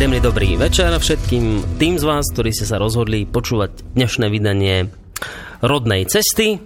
Príjemný 0.00 0.24
dobrý 0.24 0.56
večer 0.56 0.96
všetkým 0.96 1.76
tým 1.76 2.00
z 2.00 2.04
vás, 2.08 2.24
ktorí 2.32 2.56
ste 2.56 2.64
sa 2.64 2.80
rozhodli 2.80 3.28
počúvať 3.28 3.84
dnešné 3.92 4.32
vydanie 4.32 4.88
Rodnej 5.60 6.08
cesty, 6.08 6.56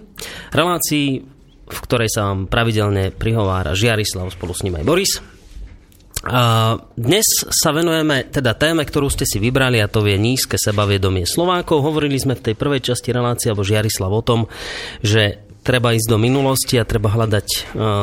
relácii, 0.55 1.27
v 1.67 1.79
ktorej 1.83 2.15
sa 2.15 2.31
vám 2.31 2.47
pravidelne 2.47 3.11
prihovára 3.11 3.75
Žiarislav, 3.75 4.31
spolu 4.31 4.55
s 4.55 4.63
ním 4.63 4.79
aj 4.79 4.87
Boris. 4.87 5.19
Dnes 6.97 7.27
sa 7.53 7.69
venujeme 7.69 8.25
teda 8.25 8.57
téme, 8.57 8.81
ktorú 8.81 9.13
ste 9.13 9.29
si 9.29 9.37
vybrali 9.37 9.77
a 9.77 9.85
to 9.85 10.01
je 10.01 10.17
nízke 10.17 10.57
sebavedomie 10.57 11.29
Slovákov. 11.29 11.85
Hovorili 11.85 12.17
sme 12.17 12.33
v 12.33 12.49
tej 12.49 12.55
prvej 12.57 12.81
časti 12.81 13.13
relácie, 13.13 13.53
alebo 13.53 13.61
Žiarislav 13.61 14.09
o 14.09 14.25
tom, 14.25 14.49
že 15.05 15.45
treba 15.61 15.93
ísť 15.93 16.09
do 16.09 16.17
minulosti 16.17 16.81
a 16.81 16.89
treba 16.89 17.13
hľadať 17.13 17.45
e, 17.45 17.59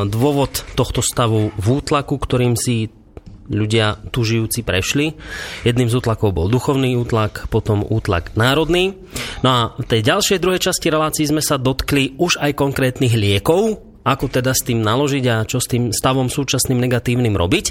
dôvod 0.07 0.62
tohto 0.79 1.03
stavu 1.03 1.51
v 1.51 1.66
útlaku, 1.66 2.14
ktorým 2.14 2.55
si 2.55 2.95
ľudia 3.51 3.99
tu 4.14 4.23
žijúci 4.23 4.62
prešli. 4.62 5.18
Jedným 5.66 5.91
z 5.91 5.99
útlakov 5.99 6.31
bol 6.31 6.47
duchovný 6.47 6.95
útlak, 6.95 7.51
potom 7.51 7.83
útlak 7.83 8.39
národný. 8.39 9.03
No 9.43 9.49
a 9.51 9.61
v 9.75 9.87
tej 9.87 10.07
ďalšej 10.07 10.39
druhej 10.39 10.62
časti 10.62 10.95
relácií 10.95 11.27
sme 11.27 11.43
sa 11.43 11.59
dotkli 11.59 12.14
už 12.23 12.39
aj 12.39 12.55
konkrétnych 12.55 13.18
liekov, 13.18 13.91
ako 14.03 14.27
teda 14.29 14.51
s 14.55 14.67
tým 14.67 14.83
naložiť 14.83 15.25
a 15.31 15.47
čo 15.47 15.63
s 15.63 15.71
tým 15.71 15.95
stavom 15.95 16.27
súčasným 16.27 16.79
negatívnym 16.79 17.35
robiť. 17.39 17.67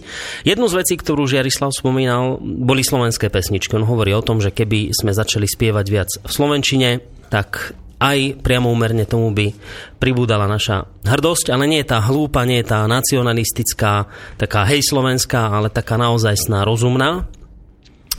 Jednu 0.48 0.66
z 0.72 0.78
vecí, 0.80 0.96
ktorú 0.96 1.28
Žiarislav 1.28 1.76
spomínal, 1.76 2.40
boli 2.42 2.84
slovenské 2.84 3.28
pesničky. 3.28 3.76
On 3.76 3.88
hovorí 3.88 4.16
o 4.16 4.24
tom, 4.24 4.40
že 4.40 4.56
keby 4.56 4.96
sme 4.96 5.12
začali 5.12 5.46
spievať 5.46 5.86
viac 5.92 6.10
v 6.24 6.32
slovenčine, 6.32 6.90
tak 7.28 7.76
aj 8.02 8.42
priamo 8.42 8.74
úmerne 8.74 9.06
tomu 9.06 9.30
by 9.30 9.54
pribúdala 10.02 10.50
naša 10.50 10.90
hrdosť, 11.06 11.54
ale 11.54 11.70
nie 11.70 11.86
je 11.86 11.92
tá 11.94 12.02
hlúpa, 12.02 12.50
nie 12.50 12.66
je 12.66 12.74
tá 12.74 12.90
nacionalistická, 12.90 14.10
taká 14.42 14.66
hej 14.66 14.82
slovenská, 14.82 15.54
ale 15.54 15.70
taká 15.70 16.02
naozaj 16.02 16.50
sná 16.50 16.66
rozumná. 16.66 17.30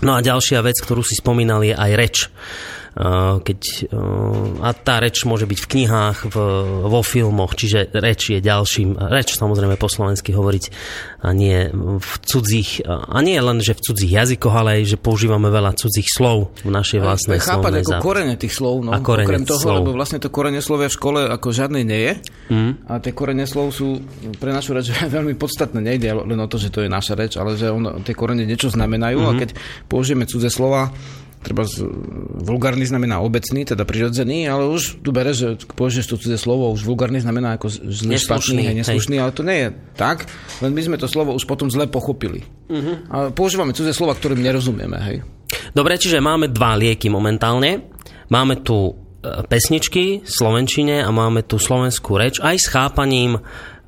No 0.03 0.15
a 0.15 0.23
ďalšia 0.23 0.63
vec, 0.63 0.79
ktorú 0.79 1.03
si 1.03 1.19
spomínal, 1.19 1.67
je 1.67 1.75
aj 1.75 1.91
reč 1.99 2.17
keď, 3.43 3.89
a 4.61 4.71
tá 4.77 5.01
reč 5.01 5.25
môže 5.25 5.49
byť 5.49 5.59
v 5.65 5.71
knihách, 5.73 6.19
v, 6.29 6.37
vo 6.93 7.01
filmoch, 7.01 7.57
čiže 7.57 7.89
reč 7.97 8.37
je 8.37 8.41
ďalším, 8.45 9.01
reč 9.09 9.33
samozrejme 9.33 9.81
po 9.81 9.89
slovensky 9.89 10.37
hovoriť 10.37 10.65
a 11.25 11.33
nie 11.33 11.73
v 11.73 12.13
cudzích, 12.21 12.85
a 12.85 13.19
nie 13.25 13.41
len, 13.41 13.65
že 13.65 13.73
v 13.73 13.81
cudzích 13.81 14.13
jazykoch, 14.13 14.53
ale 14.53 14.83
aj, 14.83 14.93
že 14.93 14.97
používame 15.01 15.49
veľa 15.49 15.73
cudzích 15.73 16.05
slov 16.05 16.53
v 16.61 16.71
našej 16.71 17.01
vlastnej 17.01 17.41
Chápať 17.41 17.81
slovnej 17.81 17.83
ako 17.89 17.93
korene 18.05 18.35
tých 18.37 18.53
slov, 18.53 18.75
no, 18.85 18.91
a 18.93 19.01
korene 19.01 19.25
okrem 19.25 19.43
toho, 19.49 19.63
slov. 19.63 19.77
lebo 19.81 19.91
vlastne 19.97 20.21
to 20.21 20.29
korene 20.29 20.61
slovia 20.61 20.93
v 20.93 20.97
škole 21.01 21.21
ako 21.33 21.49
žiadnej 21.49 21.85
nie 21.89 22.01
je 22.05 22.13
mm. 22.53 22.73
a 22.93 23.01
tie 23.01 23.13
korene 23.17 23.49
slov 23.49 23.73
sú 23.73 24.05
pre 24.37 24.53
našu 24.53 24.77
reč 24.77 24.93
veľmi 25.17 25.33
podstatné. 25.41 25.81
Nejde 25.81 26.13
len 26.13 26.37
o 26.37 26.49
to, 26.51 26.61
že 26.61 26.69
to 26.69 26.85
je 26.85 26.93
naša 26.93 27.17
reč, 27.17 27.41
ale 27.41 27.57
že 27.57 27.73
on, 27.73 28.05
tie 28.05 28.13
korene 28.13 28.45
niečo 28.45 28.69
znamenajú 28.69 29.19
mm. 29.25 29.29
a 29.29 29.33
keď 29.41 29.51
použijeme 29.89 30.29
cudze 30.29 30.53
slova, 30.53 30.93
treba 31.43 31.67
z, 31.67 31.83
vulgárny 32.43 32.87
znamená 32.87 33.19
obecný, 33.19 33.67
teda 33.67 33.83
prirodzený, 33.83 34.47
ale 34.47 34.71
už 34.71 35.03
tu 35.03 35.11
bere, 35.11 35.35
že 35.35 35.59
použiješ 35.75 36.15
to 36.15 36.17
cudzie 36.17 36.39
slovo, 36.39 36.71
už 36.71 36.87
vulgárny 36.87 37.19
znamená 37.19 37.59
ako 37.59 37.69
špatný, 37.91 38.63
hej, 38.71 38.77
neslušný, 38.79 39.19
ale 39.19 39.35
to 39.35 39.43
nie 39.43 39.59
je 39.67 39.69
tak, 39.99 40.31
len 40.63 40.71
my 40.71 40.81
sme 40.81 40.97
to 40.97 41.11
slovo 41.11 41.35
už 41.35 41.45
potom 41.45 41.69
zle 41.69 41.91
pochopili. 41.91 42.47
Uh-huh. 42.71 42.97
A 43.11 43.17
používame 43.35 43.75
cudzie 43.75 43.93
slova, 43.93 44.15
ktorým 44.15 44.41
nerozumieme, 44.41 44.99
hej. 45.03 45.17
Dobre, 45.77 46.01
čiže 46.01 46.23
máme 46.23 46.49
dva 46.49 46.79
lieky 46.79 47.13
momentálne. 47.13 47.93
Máme 48.33 48.65
tu 48.65 48.89
e, 48.89 48.93
pesničky 49.45 50.25
v 50.25 50.31
slovenčine 50.31 51.05
a 51.05 51.11
máme 51.13 51.45
tu 51.45 51.61
slovenskú 51.61 52.17
reč 52.17 52.41
aj 52.41 52.57
s 52.57 52.67
chápaním 52.73 53.37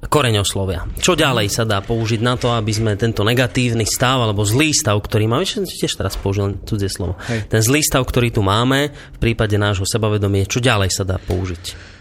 koreňoslovia. 0.09 0.87
Čo 1.01 1.17
ďalej 1.17 1.49
sa 1.51 1.65
dá 1.65 1.81
použiť 1.81 2.21
na 2.21 2.35
to, 2.39 2.53
aby 2.53 2.73
sme 2.73 2.93
tento 2.95 3.25
negatívny 3.25 3.85
stav 3.89 4.21
alebo 4.21 4.45
zlý 4.45 4.71
stav, 4.73 4.99
ktorý 5.01 5.29
máme, 5.29 5.45
tiež 5.45 5.95
teraz 5.97 6.15
použil 6.19 6.61
cudzie 6.65 6.89
slovo, 6.89 7.17
Hej. 7.29 7.49
ten 7.49 7.61
zlý 7.61 7.81
stav, 7.81 8.05
ktorý 8.05 8.31
tu 8.33 8.45
máme 8.45 8.93
v 8.93 9.19
prípade 9.19 9.57
nášho 9.57 9.89
sebavedomia, 9.89 10.49
čo 10.49 10.63
ďalej 10.63 10.91
sa 10.93 11.05
dá 11.07 11.17
použiť? 11.21 11.95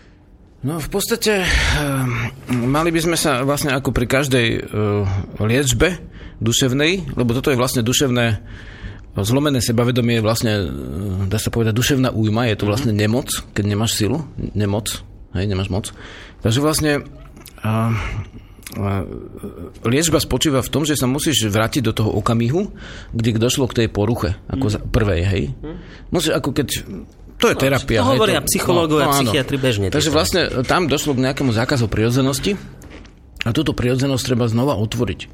No 0.64 0.80
v 0.80 0.88
podstate 0.88 1.44
um, 1.44 2.32
mali 2.72 2.96
by 2.96 3.00
sme 3.04 3.18
sa 3.20 3.44
vlastne 3.44 3.76
ako 3.76 3.92
pri 3.92 4.08
každej 4.08 4.48
uh, 4.64 5.44
liečbe 5.44 6.00
duševnej, 6.40 7.20
lebo 7.20 7.36
toto 7.36 7.52
je 7.52 7.60
vlastne 7.60 7.84
duševné 7.84 8.40
zlomené 9.22 9.62
sebavedomie 9.62 10.18
je 10.18 10.26
vlastne, 10.26 10.54
dá 11.30 11.38
sa 11.38 11.54
povedať, 11.54 11.78
duševná 11.78 12.10
újma, 12.10 12.50
je 12.50 12.58
to 12.58 12.66
vlastne 12.66 12.90
nemoc, 12.90 13.30
keď 13.54 13.64
nemáš 13.70 13.94
silu, 13.94 14.26
nemoc, 14.58 15.06
hej, 15.38 15.46
nemáš 15.46 15.70
moc. 15.70 15.94
Takže 16.42 16.66
vlastne 16.66 17.06
a, 17.64 17.96
a 18.78 18.90
liečba 19.88 20.20
spočíva 20.20 20.60
v 20.60 20.70
tom, 20.72 20.84
že 20.84 21.00
sa 21.00 21.08
musíš 21.08 21.48
vrátiť 21.48 21.82
do 21.88 21.94
toho 21.96 22.12
okamihu, 22.20 22.70
kde 23.16 23.40
došlo 23.40 23.72
k 23.72 23.84
tej 23.84 23.88
poruche, 23.88 24.36
ako 24.52 24.66
mm. 24.68 24.76
prvej, 24.92 25.22
hej. 25.24 25.44
Mm. 25.64 25.78
Musíš 26.12 26.36
ako 26.36 26.50
keď 26.52 26.68
to 27.40 27.52
je 27.52 27.56
terapia. 27.60 28.00
To 28.00 28.16
hovoria 28.16 28.40
psychológovia 28.46 29.08
no, 29.10 29.12
no, 29.12 29.20
psychiatri 29.20 29.58
bežne. 29.60 29.88
Takže 29.92 30.12
vlastne 30.16 30.64
tam 30.64 30.88
došlo 30.88 31.12
k 31.18 31.28
nejakému 31.28 31.52
zákazu 31.52 31.92
prirodzenosti 31.92 32.56
a 33.44 33.50
túto 33.52 33.76
prirodzenosť 33.76 34.24
treba 34.24 34.48
znova 34.48 34.80
otvoriť 34.80 35.28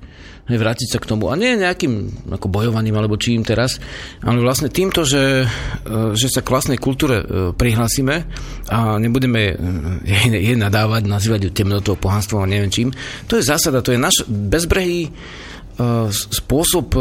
vrátiť 0.58 0.88
sa 0.95 0.97
k 0.97 1.10
tomu. 1.10 1.30
A 1.30 1.38
nie 1.38 1.60
nejakým 1.60 2.26
ako 2.34 2.50
bojovaním 2.50 2.97
alebo 2.97 3.20
čím 3.20 3.45
teraz, 3.45 3.78
ale 4.26 4.41
vlastne 4.41 4.74
týmto, 4.74 5.06
že, 5.06 5.45
e, 5.45 6.16
že 6.18 6.28
sa 6.32 6.41
k 6.41 6.50
vlastnej 6.50 6.80
kultúre 6.82 7.22
e, 7.22 7.26
prihlásime 7.54 8.26
a 8.72 8.97
nebudeme 8.97 9.54
jej, 10.02 10.32
jej 10.34 10.58
nadávať, 10.58 11.06
nazývať 11.06 11.39
ju 11.45 11.52
temnotou, 11.54 11.93
pohanstvom 12.00 12.41
a 12.41 12.50
neviem 12.50 12.74
čím. 12.74 12.89
To 13.30 13.38
je 13.38 13.45
zásada, 13.45 13.86
to 13.86 13.93
je 13.93 14.02
náš 14.02 14.26
bezbrehý 14.26 15.10
e, 15.10 15.12
spôsob 16.10 16.97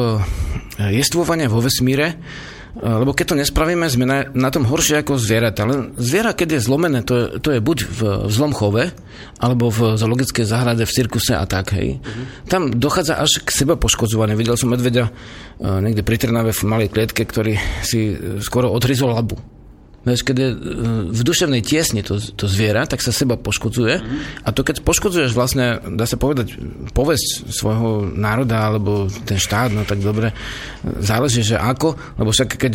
jestvovania 0.78 1.50
vo 1.50 1.64
vesmíre, 1.64 2.18
lebo 2.78 3.10
keď 3.10 3.34
to 3.34 3.40
nespravíme, 3.42 3.86
sme 3.90 4.06
na, 4.06 4.18
na 4.30 4.48
tom 4.54 4.62
horšie 4.62 5.02
ako 5.02 5.18
zvieratá. 5.18 5.66
Len 5.66 5.98
zviera, 5.98 6.30
keď 6.30 6.58
je 6.58 6.66
zlomené, 6.66 7.02
to 7.02 7.14
je, 7.14 7.24
to 7.42 7.48
je 7.54 7.60
buď 7.60 7.78
v, 7.82 8.00
v 8.26 8.32
zlom 8.32 8.54
chove, 8.54 8.94
alebo 9.42 9.70
v 9.70 9.98
zoologickej 9.98 10.46
záhrade, 10.46 10.86
v 10.86 10.94
cirkuse 10.94 11.34
a 11.34 11.42
tak, 11.44 11.74
hej. 11.74 11.98
Uh-huh. 11.98 12.24
Tam 12.46 12.70
dochádza 12.70 13.18
až 13.18 13.42
k 13.42 13.50
seba 13.50 13.74
poškodzovaniu. 13.74 14.38
Videl 14.38 14.54
som 14.54 14.70
medveďa 14.70 15.10
uh, 15.10 15.82
niekde 15.82 16.06
pri 16.06 16.16
Trnave 16.22 16.54
v 16.54 16.62
malej 16.70 16.88
klietke, 16.94 17.26
ktorý 17.26 17.58
si 17.82 18.14
uh, 18.14 18.38
skoro 18.38 18.70
odrizol 18.70 19.10
labu. 19.10 19.57
Vieš, 20.08 20.24
keď 20.24 20.36
je 20.40 20.48
e, 20.48 20.56
v 21.12 21.20
duševnej 21.20 21.60
tiesni 21.60 22.00
to, 22.00 22.16
to 22.16 22.48
zviera, 22.48 22.88
tak 22.88 23.04
sa 23.04 23.12
seba 23.12 23.36
poškodzuje. 23.36 23.94
Mm. 24.00 24.20
A 24.44 24.48
to 24.56 24.64
keď 24.64 24.80
poškodzuješ 24.80 25.36
vlastne, 25.36 25.84
dá 25.84 26.08
sa 26.08 26.16
povedať, 26.16 26.56
povesť 26.96 27.52
svojho 27.52 28.08
národa 28.16 28.72
alebo 28.72 29.12
ten 29.28 29.36
štát, 29.36 29.70
no 29.70 29.84
tak 29.84 30.00
dobre, 30.00 30.32
záleží, 30.98 31.44
že 31.44 31.60
ako, 31.60 31.94
lebo 32.16 32.32
však 32.32 32.56
keď 32.56 32.72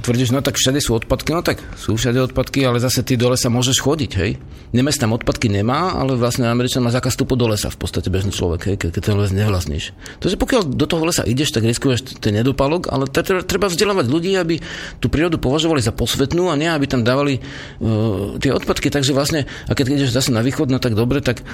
tvrdíš, 0.00 0.30
no 0.30 0.40
tak 0.40 0.54
všade 0.54 0.78
sú 0.78 0.94
odpadky, 0.94 1.34
no 1.34 1.42
tak 1.42 1.58
sú 1.74 1.98
všade 1.98 2.30
odpadky, 2.30 2.62
ale 2.62 2.78
zase 2.78 3.02
ty 3.02 3.18
dole 3.18 3.34
sa 3.34 3.50
môžeš 3.50 3.82
chodiť, 3.82 4.10
hej. 4.22 4.38
Nemes 4.70 5.00
tam 5.00 5.16
odpadky 5.16 5.48
nemá, 5.48 5.96
ale 5.96 6.14
vlastne 6.14 6.46
Američan 6.46 6.84
má 6.84 6.92
zákaz 6.92 7.16
vstupu 7.16 7.34
do 7.34 7.48
lesa, 7.48 7.72
v 7.72 7.78
podstate 7.80 8.12
bežný 8.12 8.30
človek, 8.30 8.60
hej, 8.68 8.76
keď, 8.76 8.90
ten 9.00 9.16
les 9.16 9.32
nevlastníš. 9.32 9.96
Takže 10.20 10.36
pokiaľ 10.36 10.62
do 10.68 10.86
toho 10.86 11.02
lesa 11.08 11.24
ideš, 11.24 11.56
tak 11.56 11.64
riskuješ 11.64 12.20
ten 12.20 12.36
nedopalok, 12.36 12.92
ale 12.92 13.08
treba 13.44 13.66
vzdelávať 13.66 14.06
ľudí, 14.06 14.36
aby 14.36 14.60
tú 15.00 15.08
prírodu 15.08 15.40
považovali 15.40 15.80
za 15.80 15.90
posvetnú 15.90 16.52
a 16.52 16.54
nie, 16.54 16.67
aby 16.74 16.86
tam 16.90 17.06
dávali 17.06 17.38
uh, 17.38 18.36
tie 18.42 18.52
odpadky. 18.52 18.92
Takže 18.92 19.14
vlastne, 19.14 19.46
a 19.68 19.72
keď 19.72 20.00
ideš 20.00 20.16
zase 20.16 20.34
na 20.34 20.44
východ, 20.44 20.68
no 20.68 20.82
tak 20.82 20.98
dobre, 20.98 21.20
tak 21.24 21.44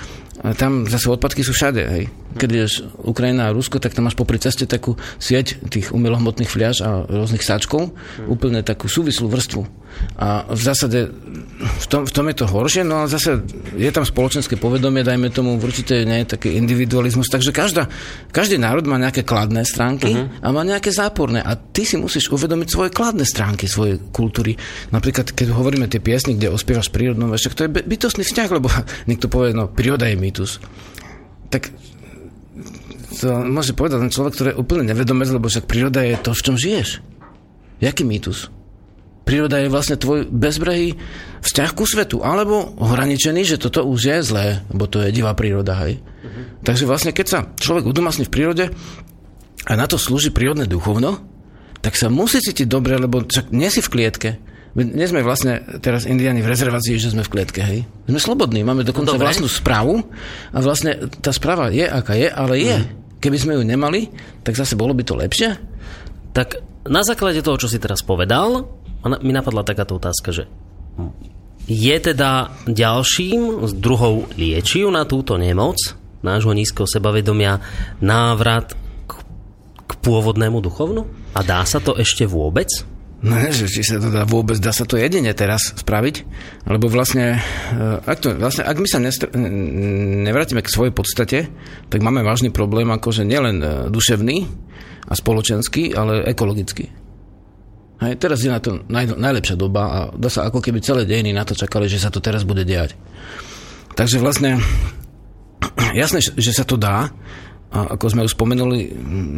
tam 0.59 0.85
zase 0.91 1.07
odpadky 1.09 1.47
sú 1.47 1.55
všade. 1.55 1.83
Hej. 1.87 2.05
Keď 2.35 2.49
ideš 2.51 2.73
Ukrajina 3.07 3.49
a 3.49 3.55
Rusko, 3.55 3.79
tak 3.79 3.95
tam 3.95 4.11
máš 4.11 4.19
popri 4.19 4.43
ceste 4.43 4.67
takú 4.67 4.99
sieť 5.23 5.63
tých 5.71 5.95
umelohmotných 5.95 6.51
fľaž 6.51 6.77
a 6.83 7.07
rôznych 7.07 7.47
sáčkov, 7.47 7.95
hmm. 7.95 8.27
úplne 8.27 8.61
takú 8.67 8.91
súvislú 8.91 9.31
vrstvu. 9.31 9.63
A 10.19 10.43
v 10.51 10.59
zásade 10.59 11.07
v 11.65 11.87
tom, 11.87 12.03
v 12.03 12.11
tom 12.11 12.27
je 12.27 12.37
to 12.43 12.47
horšie, 12.51 12.83
no 12.83 13.07
a 13.07 13.11
zase 13.11 13.47
je 13.79 13.91
tam 13.95 14.03
spoločenské 14.03 14.59
povedomie, 14.59 15.07
dajme 15.07 15.31
tomu 15.31 15.55
určite 15.55 16.03
nie 16.03 16.27
taký 16.27 16.59
individualizmus, 16.59 17.31
takže 17.31 17.55
každá, 17.55 17.87
každý 18.35 18.59
národ 18.59 18.83
má 18.91 18.99
nejaké 18.99 19.23
kladné 19.23 19.63
stránky 19.63 20.11
uh-huh. 20.11 20.43
a 20.43 20.51
má 20.51 20.67
nejaké 20.67 20.91
záporné 20.91 21.39
a 21.39 21.55
ty 21.55 21.87
si 21.87 21.95
musíš 21.95 22.27
uvedomiť 22.35 22.69
svoje 22.75 22.91
kladné 22.91 23.23
stránky 23.23 23.71
svojej 23.71 24.03
kultúry. 24.11 24.59
Napríklad, 24.91 25.04
keď 25.13 25.53
hovoríme 25.53 25.91
tie 25.91 26.01
piesny, 26.01 26.39
kde 26.39 26.55
ospievaš 26.55 26.89
prírodnú 26.89 27.29
vec, 27.29 27.45
to 27.45 27.67
je 27.67 27.73
bytostný 27.73 28.25
vzťah, 28.25 28.49
lebo 28.55 28.73
niekto 29.11 29.29
povie, 29.29 29.53
no 29.53 29.69
príroda 29.69 30.09
je 30.09 30.17
mýtus. 30.17 30.63
Tak 31.53 31.69
to 33.21 33.45
môže 33.45 33.77
povedať 33.77 34.09
ten 34.09 34.15
človek, 34.15 34.33
ktorý 34.35 34.49
je 34.55 34.61
úplne 34.61 34.85
nevedomec, 34.91 35.29
lebo 35.31 35.47
však 35.47 35.69
príroda 35.69 36.03
je 36.03 36.17
to, 36.19 36.31
v 36.35 36.45
čom 36.45 36.57
žiješ. 36.57 36.89
Jaký 37.83 38.03
mýtus? 38.07 38.51
Príroda 39.25 39.57
je 39.57 39.73
vlastne 39.73 39.97
tvoj 39.97 40.29
bezbrehý 40.29 41.01
vzťah 41.41 41.71
ku 41.73 41.89
svetu, 41.89 42.21
alebo 42.21 42.77
ohraničený, 42.77 43.57
že 43.57 43.57
toto 43.57 43.89
už 43.89 44.01
je 44.05 44.19
zlé, 44.21 44.61
lebo 44.69 44.85
to 44.85 45.01
je 45.01 45.17
divá 45.17 45.33
príroda, 45.33 45.81
hej. 45.89 45.97
Uh-huh. 45.97 46.61
Takže 46.61 46.85
vlastne, 46.85 47.17
keď 47.17 47.27
sa 47.27 47.39
človek 47.57 47.89
udomasní 47.89 48.29
v 48.29 48.35
prírode 48.35 48.65
a 49.65 49.73
na 49.73 49.89
to 49.89 49.97
slúži 49.97 50.29
prírodné 50.29 50.69
duchovno, 50.69 51.25
tak 51.81 51.97
sa 51.97 52.13
musí 52.13 52.41
cítiť 52.41 52.69
dobre, 52.69 53.01
lebo 53.01 53.25
však 53.25 53.49
nie 53.53 53.73
si 53.73 53.81
v 53.81 53.93
klietke. 53.93 54.31
My 54.75 54.83
nie 54.83 55.07
sme 55.07 55.23
vlastne 55.23 55.63
teraz 55.79 56.03
indiani 56.03 56.43
v 56.43 56.51
rezervácii, 56.51 56.99
že 56.99 57.15
sme 57.15 57.23
v 57.23 57.31
klietke, 57.31 57.63
hej. 57.63 57.87
Sme 58.11 58.19
slobodní, 58.19 58.67
máme 58.67 58.83
dokonca 58.83 59.15
Dobre. 59.15 59.31
vlastnú 59.31 59.47
správu 59.47 60.03
a 60.51 60.59
vlastne 60.59 61.07
tá 61.23 61.31
správa 61.31 61.71
je, 61.71 61.87
aká 61.87 62.19
je, 62.19 62.27
ale 62.27 62.55
je. 62.59 62.77
Mm. 62.83 62.89
Keby 63.23 63.37
sme 63.39 63.53
ju 63.55 63.63
nemali, 63.63 64.11
tak 64.43 64.59
zase 64.59 64.75
bolo 64.75 64.91
by 64.91 65.07
to 65.07 65.15
lepšie? 65.15 65.55
Tak 66.35 66.59
na 66.91 67.07
základe 67.07 67.39
toho, 67.41 67.55
čo 67.55 67.71
si 67.71 67.79
teraz 67.79 68.03
povedal, 68.03 68.67
mi 69.23 69.31
napadla 69.31 69.63
takáto 69.63 69.95
otázka, 69.95 70.35
že 70.35 70.51
je 71.65 71.97
teda 71.97 72.53
ďalším 72.69 73.73
druhou 73.81 74.29
liečiv 74.37 74.93
na 74.93 75.09
túto 75.09 75.41
nemoc 75.41 75.81
nášho 76.21 76.53
nízkeho 76.53 76.89
sebavedomia 76.89 77.61
návrat 78.01 78.73
k, 79.09 79.13
k 79.85 79.93
pôvodnému 80.01 80.61
duchovnu? 80.61 81.05
A 81.37 81.41
dá 81.45 81.65
sa 81.65 81.81
to 81.81 81.97
ešte 81.97 82.25
vôbec? 82.25 82.69
No 83.25 83.41
že 83.41 83.71
či 83.71 83.81
sa 83.81 83.97
to 83.97 84.13
dá 84.13 84.29
vôbec, 84.29 84.61
dá 84.61 84.69
sa 84.69 84.85
to 84.85 85.01
jedine 85.01 85.33
teraz 85.33 85.73
spraviť, 85.81 86.17
lebo 86.69 86.93
vlastne, 86.93 87.41
eh, 87.41 88.11
ak, 88.11 88.19
to, 88.21 88.37
vlastne, 88.37 88.67
ak 88.67 88.77
my 88.77 88.89
sa 88.91 89.01
nestr- 89.01 89.33
n- 89.33 90.27
nevrátime 90.29 90.61
k 90.61 90.69
svojej 90.69 90.93
podstate, 90.93 91.39
tak 91.89 92.05
máme 92.05 92.21
vážny 92.21 92.53
problém 92.53 92.91
akože 92.93 93.25
nielen 93.25 93.57
eh, 93.65 93.69
duševný 93.89 94.45
a 95.09 95.13
spoločenský, 95.17 95.97
ale 95.97 96.25
ekologický. 96.29 96.93
Hej, 98.05 98.21
teraz 98.21 98.45
je 98.45 98.51
na 98.53 98.61
to 98.61 98.85
naj, 98.91 99.17
najlepšia 99.17 99.57
doba 99.57 99.83
a 99.87 99.99
dá 100.13 100.29
sa 100.29 100.45
ako 100.45 100.61
keby 100.61 100.85
celé 100.85 101.09
dejiny 101.09 101.33
na 101.33 101.47
to 101.47 101.57
čakali, 101.57 101.89
že 101.89 102.03
sa 102.03 102.13
to 102.13 102.21
teraz 102.21 102.45
bude 102.45 102.67
diať. 102.67 102.93
Takže 103.95 104.21
vlastne 104.21 104.61
jasné, 105.97 106.21
že 106.21 106.53
sa 106.53 106.67
to 106.67 106.77
dá, 106.77 107.09
a 107.75 107.99
ako 107.99 108.07
sme 108.07 108.23
už 108.23 108.39
spomenuli, 108.39 108.79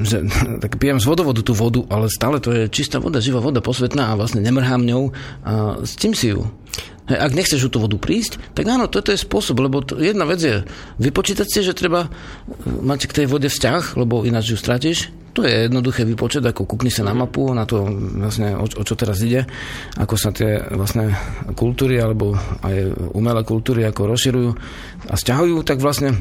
že 0.05 0.29
tak 0.63 0.77
pijem 0.77 1.01
z 1.01 1.09
vodovodu 1.09 1.41
tú 1.41 1.57
vodu, 1.57 1.81
ale 1.89 2.13
stále 2.13 2.37
to 2.39 2.53
je 2.53 2.69
čistá 2.69 3.01
voda, 3.01 3.25
živá 3.25 3.41
voda, 3.41 3.65
posvetná 3.65 4.13
a 4.13 4.19
vlastne 4.21 4.45
nemrhám 4.45 4.85
ňou 4.85 5.17
a 5.41 5.81
s 5.81 5.97
tým 5.97 6.13
si 6.13 6.37
ju. 6.37 6.45
Ak 7.07 7.39
nechceš 7.39 7.71
o 7.71 7.73
tú 7.73 7.79
vodu 7.79 7.95
prísť, 7.97 8.37
tak 8.53 8.67
áno, 8.67 8.91
toto 8.91 9.15
je 9.15 9.23
spôsob, 9.23 9.63
lebo 9.63 9.79
to, 9.79 9.95
jedna 10.03 10.27
vec 10.27 10.43
je 10.43 10.67
vypočítať 10.99 11.47
si, 11.47 11.63
že 11.63 11.79
treba 11.79 12.11
mať 12.67 13.07
k 13.07 13.17
tej 13.23 13.27
vode 13.31 13.47
vzťah, 13.47 13.95
lebo 13.95 14.27
ináč 14.27 14.53
ju 14.53 14.59
stratíš. 14.59 15.15
To 15.39 15.47
je 15.47 15.71
jednoduché 15.71 16.03
vypočet, 16.03 16.43
ako 16.43 16.67
kúkni 16.67 16.91
sa 16.91 17.07
na 17.07 17.15
mapu, 17.15 17.47
na 17.55 17.63
to 17.63 17.87
vlastne, 18.19 18.59
o, 18.59 18.67
o 18.67 18.83
čo 18.83 18.99
teraz 18.99 19.23
ide, 19.23 19.47
ako 19.95 20.15
sa 20.19 20.35
tie 20.35 20.59
vlastne 20.75 21.15
kultúry 21.55 22.01
alebo 22.03 22.35
aj 22.65 22.75
umelé 23.15 23.45
kultúry 23.47 23.87
ako 23.87 24.17
rozširujú 24.17 24.51
a 25.07 25.15
stiahujú, 25.15 25.63
tak 25.63 25.79
vlastne 25.79 26.17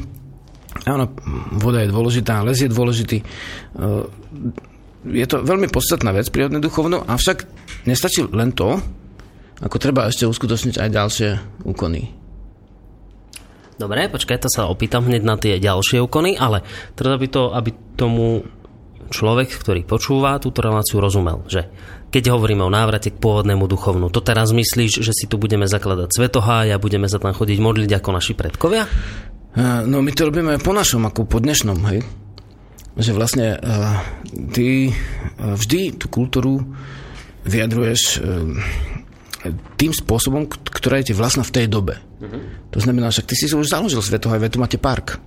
Áno, 0.84 1.08
voda 1.56 1.80
je 1.80 1.88
dôležitá, 1.88 2.44
les 2.44 2.60
je 2.60 2.68
dôležitý. 2.68 3.24
Je 5.06 5.26
to 5.30 5.36
veľmi 5.40 5.70
podstatná 5.72 6.12
vec, 6.12 6.28
prírodné 6.28 6.60
duchovno, 6.60 7.06
avšak 7.06 7.46
nestačí 7.88 8.26
len 8.28 8.52
to, 8.52 8.76
ako 9.62 9.76
treba 9.80 10.10
ešte 10.10 10.28
uskutočniť 10.28 10.76
aj 10.76 10.88
ďalšie 10.92 11.28
úkony. 11.64 12.12
Dobre, 13.76 14.08
počkaj, 14.08 14.40
to 14.40 14.48
sa 14.48 14.68
opýtam 14.68 15.04
hneď 15.04 15.22
na 15.24 15.36
tie 15.36 15.60
ďalšie 15.60 16.00
úkony, 16.00 16.36
ale 16.36 16.64
treba 16.96 17.16
by 17.20 17.28
to, 17.28 17.42
aby 17.52 17.70
tomu 17.96 18.44
človek, 19.12 19.52
ktorý 19.52 19.86
počúva 19.86 20.40
túto 20.42 20.64
reláciu, 20.64 20.98
rozumel, 20.98 21.46
že 21.46 21.68
keď 22.10 22.32
hovoríme 22.32 22.64
o 22.64 22.72
návrate 22.72 23.12
k 23.12 23.20
pôvodnému 23.20 23.68
duchovnu, 23.68 24.08
to 24.08 24.24
teraz 24.24 24.50
myslíš, 24.50 25.04
že 25.04 25.12
si 25.12 25.28
tu 25.28 25.36
budeme 25.36 25.68
zakladať 25.68 26.08
svetoháj 26.10 26.72
a 26.72 26.80
budeme 26.80 27.06
sa 27.06 27.20
tam 27.20 27.36
chodiť 27.36 27.58
modliť 27.60 27.90
ako 28.00 28.10
naši 28.16 28.32
predkovia? 28.32 28.88
No 29.56 30.04
my 30.04 30.12
to 30.12 30.28
robíme 30.28 30.60
po 30.60 30.76
našom, 30.76 31.08
ako 31.08 31.24
po 31.24 31.40
dnešnom, 31.40 31.80
hej. 31.88 32.04
Že 32.96 33.12
vlastne 33.16 33.46
uh, 33.56 34.00
ty 34.52 34.92
uh, 34.92 35.56
vždy 35.56 35.96
tú 35.96 36.12
kultúru 36.12 36.60
vyjadruješ 37.44 38.20
uh, 38.20 38.52
tým 39.80 39.92
spôsobom, 39.96 40.48
ktorá 40.48 41.00
je 41.00 41.12
ti 41.12 41.14
vlastná 41.16 41.44
v 41.44 41.54
tej 41.56 41.66
dobe. 41.72 41.96
Uh-huh. 42.20 42.40
To 42.72 42.78
znamená, 42.80 43.08
že 43.12 43.24
ty 43.24 43.36
si 43.36 43.48
už 43.48 43.68
založil 43.68 44.00
Svetohaj, 44.00 44.48
tu 44.48 44.60
máte 44.60 44.80
park. 44.80 45.20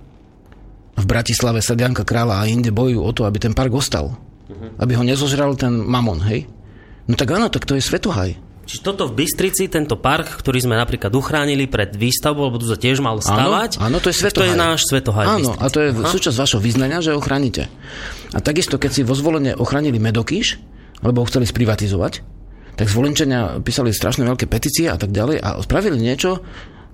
V 0.98 1.04
Bratislave 1.06 1.62
sa 1.62 1.78
Dianka 1.78 2.02
Kráľa 2.02 2.42
a 2.42 2.50
inde 2.50 2.74
bojujú 2.74 3.00
o 3.02 3.10
to, 3.14 3.22
aby 3.26 3.38
ten 3.38 3.54
park 3.54 3.70
ostal. 3.74 4.14
Uh-huh. 4.14 4.70
Aby 4.78 4.98
ho 4.98 5.06
nezožral 5.06 5.54
ten 5.54 5.74
mamon, 5.74 6.22
hej? 6.26 6.46
No 7.06 7.18
tak 7.18 7.34
áno, 7.34 7.50
tak 7.50 7.66
to 7.66 7.74
je 7.74 7.82
Svetohaj. 7.82 8.49
Čiže 8.70 8.86
toto 8.86 9.10
v 9.10 9.26
Bystrici, 9.26 9.66
tento 9.66 9.98
park, 9.98 10.38
ktorý 10.38 10.62
sme 10.62 10.78
napríklad 10.78 11.10
uchránili 11.10 11.66
pred 11.66 11.90
výstavbou, 11.90 12.54
lebo 12.54 12.62
tu 12.62 12.70
sa 12.70 12.78
tiež 12.78 13.02
mal 13.02 13.18
stavať. 13.18 13.82
Áno, 13.82 13.90
áno 13.90 13.98
to 13.98 14.14
je 14.14 14.16
svetohaj. 14.22 14.46
To 14.46 14.46
je 14.46 14.54
náš 14.54 14.80
svetohaj. 14.86 15.26
Áno, 15.26 15.50
a 15.58 15.66
to 15.66 15.78
je 15.82 15.90
Aha. 15.90 16.06
súčasť 16.06 16.36
vašho 16.38 16.62
vyznania, 16.62 17.02
že 17.02 17.10
ho 17.10 17.18
chránite. 17.18 17.66
A 18.30 18.38
takisto, 18.38 18.78
keď 18.78 18.90
si 18.94 19.02
vo 19.02 19.18
zvolenie 19.18 19.58
ochránili 19.58 19.98
Medokýš, 19.98 20.62
alebo 21.02 21.26
ho 21.26 21.26
chceli 21.26 21.50
sprivatizovať, 21.50 22.22
tak 22.78 22.86
zvolenčania 22.86 23.58
písali 23.58 23.90
strašne 23.90 24.22
veľké 24.22 24.46
petície 24.46 24.86
a 24.86 24.94
tak 24.94 25.10
ďalej 25.10 25.42
a 25.42 25.58
spravili 25.66 25.98
niečo, 25.98 26.38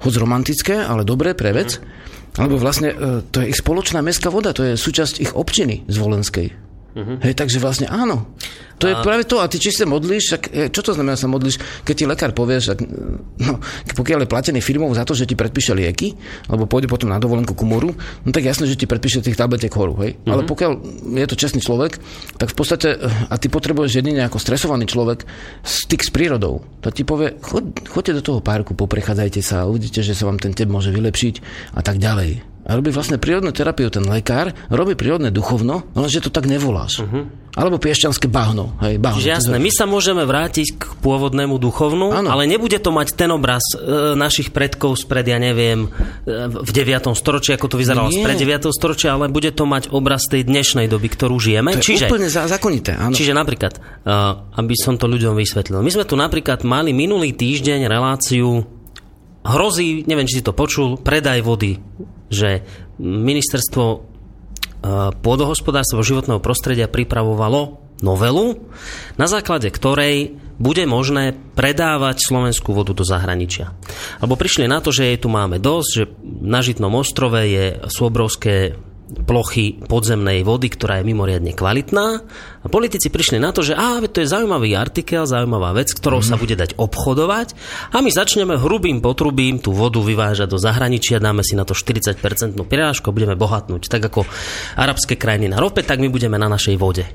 hoď 0.00 0.12
romantické, 0.16 0.80
ale 0.80 1.04
dobré 1.04 1.36
pre 1.36 1.52
vec, 1.52 1.76
mm. 1.76 2.40
alebo 2.40 2.56
vlastne 2.56 2.88
e, 2.88 3.20
to 3.20 3.44
je 3.44 3.52
ich 3.52 3.60
spoločná 3.60 4.00
mestská 4.00 4.32
voda, 4.32 4.56
to 4.56 4.64
je 4.64 4.80
súčasť 4.80 5.20
ich 5.20 5.36
občiny 5.36 5.84
zvolenskej. 5.92 6.65
Uh-huh. 6.96 7.20
Hej, 7.20 7.36
takže 7.36 7.60
vlastne 7.60 7.84
áno. 7.92 8.32
To 8.80 8.88
a... 8.88 8.92
je 8.92 8.94
práve 9.04 9.28
to. 9.28 9.36
A 9.40 9.48
ty 9.52 9.60
či 9.60 9.68
sa 9.68 9.84
modlíš, 9.84 10.24
tak, 10.32 10.42
čo 10.72 10.80
to 10.80 10.96
znamená 10.96 11.12
sa 11.12 11.28
modlíš, 11.28 11.84
keď 11.84 11.94
ti 11.94 12.04
lekár 12.08 12.32
povie, 12.32 12.56
že 12.56 12.72
no, 13.40 13.60
pokiaľ 13.92 14.24
je 14.24 14.32
platený 14.32 14.60
firmou 14.64 14.88
za 14.96 15.04
to, 15.04 15.12
že 15.12 15.28
ti 15.28 15.36
predpíše 15.36 15.76
lieky, 15.76 16.16
alebo 16.48 16.64
pôjde 16.64 16.88
potom 16.88 17.12
na 17.12 17.20
dovolenku 17.20 17.52
ku 17.52 17.68
moru, 17.68 17.92
no 18.24 18.30
tak 18.32 18.48
jasné, 18.48 18.64
že 18.64 18.80
ti 18.80 18.88
predpíše 18.88 19.20
tých 19.20 19.36
tabletiek 19.36 19.72
horu. 19.76 19.92
Hej? 20.00 20.16
Uh-huh. 20.16 20.32
Ale 20.32 20.48
pokiaľ 20.48 20.72
je 21.20 21.26
to 21.28 21.36
čestný 21.36 21.60
človek, 21.60 22.00
tak 22.40 22.48
v 22.48 22.56
podstate, 22.56 22.88
a 23.04 23.34
ty 23.36 23.52
potrebuješ 23.52 24.00
jedine 24.00 24.24
ako 24.24 24.40
stresovaný 24.40 24.88
človek 24.88 25.28
styk 25.60 26.00
s 26.00 26.08
prírodou, 26.08 26.64
tak 26.80 26.96
ti 26.96 27.04
povie, 27.04 27.36
chod, 27.44 27.76
choďte 27.84 28.20
do 28.20 28.22
toho 28.24 28.40
parku, 28.40 28.72
poprechádzajte 28.72 29.40
sa, 29.44 29.68
uvidíte, 29.68 30.00
že 30.00 30.16
sa 30.16 30.24
vám 30.24 30.40
ten 30.40 30.56
tep 30.56 30.68
môže 30.72 30.88
vylepšiť 30.88 31.34
a 31.76 31.84
tak 31.84 32.00
ďalej 32.00 32.55
a 32.66 32.74
robí 32.74 32.90
vlastne 32.90 33.14
prírodnú 33.14 33.54
terapiu 33.54 33.86
ten 33.94 34.02
lekár, 34.02 34.50
robí 34.66 34.98
prírodné 34.98 35.30
duchovno, 35.30 35.86
lenže 35.94 36.26
to 36.26 36.34
tak 36.34 36.50
nevoláš. 36.50 37.06
Uh-huh. 37.06 37.30
Alebo 37.54 37.78
piešťanské 37.78 38.26
bahno. 38.26 38.74
Hej, 38.82 38.98
bahno. 38.98 39.22
Čiže 39.22 39.30
jasné, 39.30 39.56
my 39.62 39.70
sa 39.70 39.86
môžeme 39.86 40.26
vrátiť 40.26 40.76
k 40.76 40.84
pôvodnému 40.98 41.56
duchovnu, 41.62 42.10
ano. 42.10 42.28
ale 42.28 42.44
nebude 42.50 42.76
to 42.82 42.90
mať 42.90 43.14
ten 43.14 43.30
obraz 43.30 43.62
e, 43.72 44.12
našich 44.18 44.50
predkov 44.50 44.98
spred, 44.98 45.30
ja 45.30 45.38
neviem, 45.38 45.86
e, 46.26 46.50
v 46.50 46.70
9. 46.74 47.14
storočí, 47.14 47.54
ako 47.54 47.70
to 47.70 47.76
vyzeralo 47.78 48.10
Nie. 48.10 48.26
spred 48.26 48.36
9. 48.36 48.68
storočia, 48.74 49.14
ale 49.14 49.30
bude 49.30 49.54
to 49.54 49.62
mať 49.64 49.94
obraz 49.94 50.26
tej 50.26 50.42
dnešnej 50.44 50.90
doby, 50.90 51.06
ktorú 51.06 51.38
žijeme. 51.38 51.70
To 51.70 51.80
je 51.80 51.96
čiže, 51.96 52.10
úplne 52.10 52.28
zákonité, 52.28 52.98
áno. 52.98 53.14
Čiže 53.14 53.30
napríklad, 53.32 53.78
e, 53.78 54.10
aby 54.58 54.74
som 54.74 54.98
to 54.98 55.06
ľuďom 55.06 55.38
vysvetlil, 55.38 55.80
my 55.80 55.90
sme 55.94 56.04
tu 56.04 56.18
napríklad 56.18 56.66
mali 56.66 56.90
minulý 56.90 57.30
týždeň 57.30 57.86
reláciu 57.86 58.66
hrozí, 59.46 60.02
neviem, 60.10 60.26
či 60.26 60.42
si 60.42 60.44
to 60.44 60.50
počul, 60.50 60.98
predaj 60.98 61.40
vody 61.46 61.78
že 62.32 62.66
ministerstvo 62.98 63.84
e, 63.86 63.98
pôdohospodárstva 65.20 66.06
životného 66.06 66.40
prostredia 66.42 66.90
pripravovalo 66.90 67.86
novelu, 68.04 68.60
na 69.16 69.26
základe 69.26 69.72
ktorej 69.72 70.36
bude 70.56 70.88
možné 70.88 71.36
predávať 71.52 72.16
slovenskú 72.24 72.72
vodu 72.72 72.96
do 72.96 73.04
zahraničia. 73.04 73.76
Alebo 74.20 74.40
prišli 74.40 74.64
na 74.64 74.80
to, 74.80 74.88
že 74.88 75.12
jej 75.12 75.18
tu 75.20 75.28
máme 75.28 75.60
dosť, 75.60 75.88
že 75.92 76.04
na 76.24 76.64
Žitnom 76.64 76.92
ostrove 76.96 77.36
je, 77.44 77.76
sú 77.92 78.08
obrovské 78.08 78.76
plochy 79.06 79.78
podzemnej 79.86 80.42
vody, 80.42 80.66
ktorá 80.66 80.98
je 80.98 81.06
mimoriadne 81.06 81.54
kvalitná. 81.54 82.06
A 82.62 82.66
politici 82.66 83.06
prišli 83.06 83.38
na 83.38 83.54
to, 83.54 83.62
že 83.62 83.78
á, 83.78 84.02
to 84.10 84.18
je 84.18 84.26
zaujímavý 84.26 84.74
artikel, 84.74 85.22
zaujímavá 85.22 85.70
vec, 85.78 85.94
ktorou 85.94 86.20
mm. 86.22 86.26
sa 86.26 86.34
bude 86.34 86.58
dať 86.58 86.74
obchodovať 86.74 87.54
a 87.94 88.02
my 88.02 88.10
začneme 88.10 88.58
hrubým 88.58 88.98
potrubím 88.98 89.62
tú 89.62 89.70
vodu 89.70 90.02
vyvážať 90.02 90.50
do 90.50 90.58
zahraničia, 90.58 91.22
dáme 91.22 91.46
si 91.46 91.54
na 91.54 91.62
to 91.62 91.78
40% 91.78 92.18
prirážku 92.66 93.14
budeme 93.14 93.38
bohatnúť. 93.38 93.86
Tak 93.86 94.10
ako 94.10 94.26
arabské 94.74 95.14
krajiny 95.14 95.46
na 95.46 95.62
rope, 95.62 95.86
tak 95.86 96.02
my 96.02 96.10
budeme 96.10 96.34
na 96.36 96.50
našej 96.50 96.74
vode. 96.74 97.06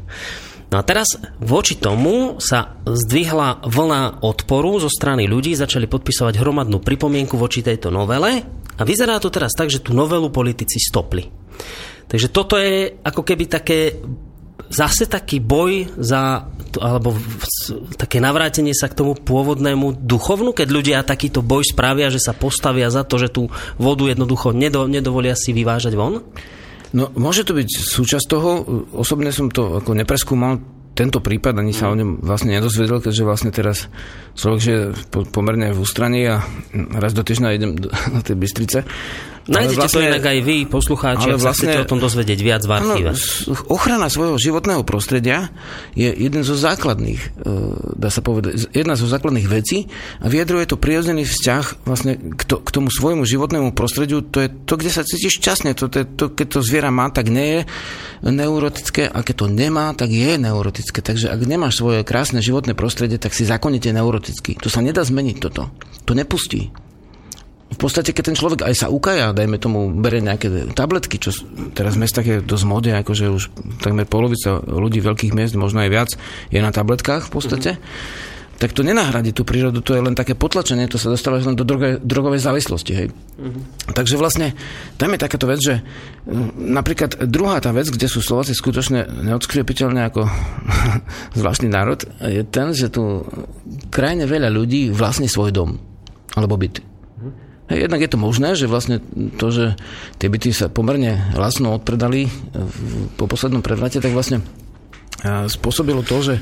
No 0.71 0.79
a 0.79 0.87
teraz 0.87 1.19
voči 1.43 1.75
tomu 1.75 2.39
sa 2.39 2.79
zdvihla 2.87 3.67
vlna 3.67 4.23
odporu 4.23 4.79
zo 4.79 4.87
strany 4.87 5.27
ľudí, 5.27 5.51
začali 5.51 5.83
podpisovať 5.83 6.39
hromadnú 6.39 6.79
pripomienku 6.79 7.35
voči 7.35 7.59
tejto 7.59 7.91
novele 7.91 8.60
a 8.77 8.81
vyzerá 8.87 9.19
to 9.19 9.33
teraz 9.33 9.51
tak, 9.55 9.67
že 9.67 9.83
tú 9.83 9.91
novelu 9.91 10.31
politici 10.31 10.79
stopli. 10.79 11.27
Takže 12.07 12.27
toto 12.27 12.59
je 12.59 12.99
ako 13.03 13.21
keby 13.23 13.43
také 13.47 13.99
zase 14.71 15.07
taký 15.07 15.43
boj 15.43 15.91
za, 15.99 16.47
alebo 16.79 17.15
také 17.99 18.23
navrátenie 18.23 18.71
sa 18.71 18.87
k 18.87 18.97
tomu 19.03 19.19
pôvodnému 19.19 19.99
duchovnu, 19.99 20.55
keď 20.55 20.67
ľudia 20.71 21.07
takýto 21.07 21.43
boj 21.43 21.67
spravia, 21.67 22.07
že 22.07 22.23
sa 22.23 22.31
postavia 22.31 22.87
za 22.87 23.03
to, 23.03 23.19
že 23.19 23.29
tú 23.31 23.51
vodu 23.75 24.07
jednoducho 24.07 24.55
nedo, 24.55 24.87
nedovolia 24.87 25.35
si 25.35 25.51
vyvážať 25.51 25.93
von? 25.95 26.23
No, 26.91 27.07
môže 27.15 27.47
to 27.47 27.55
byť 27.55 27.67
súčasť 27.71 28.25
toho. 28.27 28.49
Osobne 28.95 29.31
som 29.31 29.47
to 29.47 29.79
ako 29.79 29.95
nepreskúmal 29.95 30.59
tento 30.91 31.23
prípad, 31.23 31.55
ani 31.55 31.71
sa 31.71 31.87
o 31.87 31.95
ňom 31.95 32.19
vlastne 32.19 32.51
nedozvedel, 32.51 32.99
keďže 32.99 33.23
vlastne 33.23 33.51
teraz 33.55 33.87
človek, 34.35 34.59
že 34.59 34.75
pomerne 35.31 35.71
v 35.71 35.79
ústraní 35.79 36.27
a 36.27 36.43
raz 36.99 37.15
do 37.15 37.23
týždňa 37.23 37.55
idem 37.55 37.79
do, 37.79 37.87
do 37.87 38.21
tej 38.21 38.35
Bystrice 38.35 38.79
Nájdete 39.49 39.77
vlastne, 39.81 39.97
to 39.97 40.09
inak 40.13 40.25
aj 40.25 40.39
vy, 40.45 40.57
poslucháči, 40.69 41.27
ak 41.33 41.41
vlastne, 41.41 41.49
sa 41.49 41.53
chcete 41.57 41.79
o 41.81 41.89
tom 41.89 41.97
dozvedieť 41.97 42.39
viac 42.45 42.61
v 42.61 42.71
archíve. 42.77 43.09
ochrana 43.73 44.05
svojho 44.05 44.37
životného 44.37 44.85
prostredia 44.85 45.49
je 45.97 46.13
jeden 46.13 46.45
zo 46.45 46.53
základných, 46.53 47.21
e, 47.41 47.49
dá 47.97 48.13
sa 48.13 48.21
povedať, 48.21 48.69
jedna 48.69 48.93
zo 48.93 49.09
základných 49.09 49.49
vecí 49.49 49.89
a 50.21 50.29
vyjadruje 50.29 50.69
to 50.69 50.77
prirodzený 50.77 51.25
vzťah 51.25 51.87
vlastne 51.89 52.37
k, 52.37 52.41
to, 52.45 52.61
k 52.61 52.69
tomu 52.69 52.93
svojmu 52.93 53.25
životnému 53.25 53.73
prostrediu. 53.73 54.21
To 54.21 54.45
je 54.45 54.49
to, 54.69 54.77
kde 54.77 54.91
sa 54.93 55.01
cítiš 55.01 55.41
šťastne. 55.41 55.73
To, 55.73 55.89
to, 55.89 56.05
to, 56.05 56.25
keď 56.37 56.47
to 56.47 56.59
zviera 56.61 56.93
má, 56.93 57.09
tak 57.09 57.33
nie 57.33 57.61
je 57.61 57.61
neurotické 58.29 59.09
a 59.09 59.25
keď 59.25 59.35
to 59.41 59.47
nemá, 59.49 59.97
tak 59.97 60.13
je 60.13 60.37
neurotické. 60.37 61.01
Takže 61.01 61.33
ak 61.33 61.41
nemáš 61.49 61.81
svoje 61.81 62.05
krásne 62.05 62.45
životné 62.45 62.77
prostredie, 62.77 63.17
tak 63.17 63.33
si 63.33 63.49
zákonite 63.49 63.89
neurotický. 63.89 64.61
To 64.61 64.69
sa 64.69 64.85
nedá 64.85 65.01
zmeniť 65.01 65.37
toto. 65.41 65.73
To 66.05 66.13
nepustí. 66.13 66.69
V 67.71 67.77
podstate, 67.79 68.11
keď 68.11 68.23
ten 68.31 68.37
človek 68.37 68.67
aj 68.67 68.75
sa 68.75 68.87
ukaja, 68.91 69.31
dajme 69.31 69.55
tomu, 69.55 69.95
berie 69.95 70.19
nejaké 70.19 70.75
tabletky, 70.75 71.15
čo 71.15 71.31
teraz 71.71 71.95
v 71.95 72.03
mestách 72.03 72.27
je 72.27 72.37
dosť 72.43 72.65
mode, 72.67 72.91
akože 72.91 73.31
už 73.31 73.43
takmer 73.79 74.03
polovica 74.03 74.59
ľudí 74.59 74.99
veľkých 74.99 75.31
miest, 75.31 75.55
možno 75.55 75.79
aj 75.79 75.89
viac, 75.89 76.09
je 76.51 76.59
na 76.59 76.75
tabletkách 76.75 77.31
v 77.31 77.31
podstate, 77.31 77.71
mm-hmm. 77.79 78.59
tak 78.59 78.75
to 78.75 78.83
nenahradí 78.83 79.31
tú 79.31 79.47
prírodu, 79.47 79.79
to 79.79 79.95
je 79.95 80.03
len 80.03 80.19
také 80.19 80.35
potlačenie, 80.35 80.91
to 80.91 80.99
sa 80.99 81.07
dostáva 81.07 81.39
len 81.39 81.55
do 81.55 81.63
droge, 81.63 81.95
drogovej 82.03 82.43
závislosti. 82.43 82.91
Hej. 82.91 83.07
Mm-hmm. 83.39 83.95
Takže 83.95 84.19
vlastne 84.19 84.51
tam 84.99 85.15
je 85.15 85.23
takáto 85.23 85.47
vec, 85.47 85.63
že 85.63 85.79
mm, 86.27 86.75
napríklad 86.75 87.23
druhá 87.31 87.63
tá 87.63 87.71
vec, 87.71 87.87
kde 87.87 88.11
sú 88.11 88.19
Slováci 88.19 88.51
skutočne 88.51 89.07
neodskriepiteľne 89.31 90.11
ako 90.11 90.27
zvláštny 91.39 91.71
národ, 91.71 92.03
je 92.19 92.43
ten, 92.43 92.75
že 92.75 92.91
tu 92.91 93.23
krajne 93.87 94.27
veľa 94.27 94.51
ľudí 94.51 94.91
vlastní 94.91 95.31
svoj 95.31 95.55
dom 95.55 95.79
alebo 96.35 96.59
byt. 96.59 96.90
Jednak 97.71 98.03
je 98.03 98.11
to 98.11 98.19
možné, 98.19 98.59
že 98.59 98.67
vlastne 98.67 98.99
to, 99.39 99.47
že 99.51 99.65
tie 100.19 100.27
byty 100.27 100.51
sa 100.51 100.67
pomerne 100.67 101.31
lacno 101.35 101.77
odpredali 101.79 102.27
po 103.15 103.25
poslednom 103.27 103.63
prevrate, 103.63 104.03
tak 104.03 104.11
vlastne 104.11 104.43
spôsobilo 105.47 106.01
to, 106.01 106.17
že, 106.25 106.35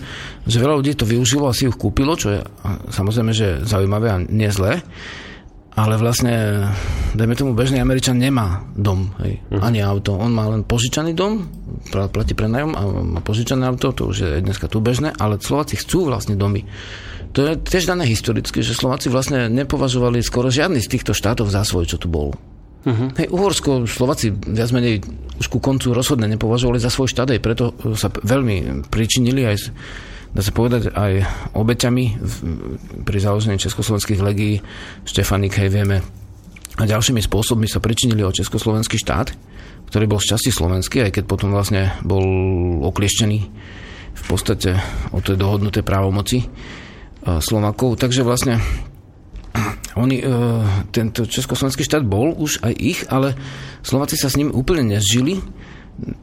že 0.48 0.62
veľa 0.64 0.80
ľudí 0.80 0.96
to 0.96 1.04
využilo 1.04 1.52
a 1.52 1.56
si 1.56 1.68
ich 1.68 1.76
kúpilo, 1.76 2.16
čo 2.16 2.28
je 2.32 2.40
samozrejme, 2.96 3.32
že 3.36 3.68
zaujímavé 3.68 4.08
a 4.08 4.24
nie 4.24 4.48
zlé, 4.48 4.80
ale 5.76 6.00
vlastne, 6.00 6.64
dajme 7.12 7.36
tomu, 7.36 7.52
bežný 7.56 7.84
Američan 7.84 8.16
nemá 8.16 8.68
dom, 8.80 9.12
hej, 9.24 9.44
ani 9.52 9.84
auto. 9.84 10.16
On 10.16 10.32
má 10.32 10.48
len 10.48 10.64
požičaný 10.64 11.12
dom, 11.12 11.44
platí 11.92 12.36
prenajom 12.36 12.72
a 12.76 12.82
má 13.04 13.20
požičané 13.20 13.68
auto, 13.68 13.92
to 13.92 14.12
už 14.12 14.18
je 14.18 14.32
dneska 14.44 14.72
tu 14.72 14.80
bežné, 14.80 15.12
ale 15.16 15.40
Slováci 15.40 15.76
chcú 15.80 16.08
vlastne 16.08 16.40
domy. 16.40 16.64
To 17.34 17.40
je 17.46 17.54
tiež 17.62 17.86
dané 17.86 18.10
historicky, 18.10 18.66
že 18.66 18.74
Slováci 18.74 19.14
vlastne 19.14 19.48
nepovažovali 19.54 20.26
skoro 20.26 20.50
žiadny 20.50 20.82
z 20.82 20.92
týchto 20.98 21.14
štátov 21.14 21.50
za 21.50 21.62
svoj, 21.62 21.86
čo 21.86 22.02
tu 22.02 22.10
bol. 22.10 22.34
Uh-huh. 22.80 23.12
Hej, 23.20 23.28
Uhorsko, 23.30 23.86
Slováci 23.86 24.32
viac 24.32 24.72
menej 24.72 25.04
už 25.38 25.52
ku 25.52 25.60
koncu 25.60 25.92
rozhodne 25.92 26.32
nepovažovali 26.32 26.80
za 26.80 26.88
svoj 26.88 27.12
štát, 27.12 27.36
aj 27.36 27.44
preto 27.44 27.76
sa 28.00 28.08
p- 28.08 28.24
veľmi 28.24 28.88
pričinili 28.88 29.44
aj, 29.44 29.76
dá 30.32 30.42
sa 30.42 30.56
povedať, 30.56 30.96
aj 30.96 31.28
obeťami 31.60 32.06
v, 32.18 32.34
pri 33.04 33.18
založení 33.20 33.60
československých 33.60 34.24
legií, 34.24 34.64
Štefanik, 35.04 35.60
hej, 35.60 35.70
vieme, 35.70 36.00
a 36.80 36.88
ďalšími 36.88 37.20
spôsobmi 37.20 37.68
sa 37.68 37.84
pričinili 37.84 38.24
o 38.24 38.32
československý 38.32 38.96
štát, 38.96 39.36
ktorý 39.92 40.06
bol 40.08 40.24
z 40.24 40.32
časti 40.32 40.52
slovenský, 40.56 41.04
aj 41.04 41.20
keď 41.20 41.24
potom 41.28 41.52
vlastne 41.52 41.92
bol 42.08 42.24
oklieštený 42.88 43.40
v 44.16 44.24
podstate 44.24 44.80
o 45.12 45.20
tej 45.20 45.36
dohodnuté 45.36 45.84
právomoci 45.84 46.40
e, 46.40 46.48
Slovakov. 47.24 48.00
Takže 48.00 48.24
vlastne 48.24 48.64
oni, 50.00 50.22
e, 50.22 50.26
tento 50.94 51.26
československý 51.28 51.84
štát 51.84 52.06
bol 52.06 52.32
už 52.38 52.64
aj 52.64 52.74
ich, 52.78 53.00
ale 53.10 53.36
Slováci 53.84 54.16
sa 54.16 54.32
s 54.32 54.38
ním 54.40 54.54
úplne 54.54 54.96
nezžili. 54.96 55.42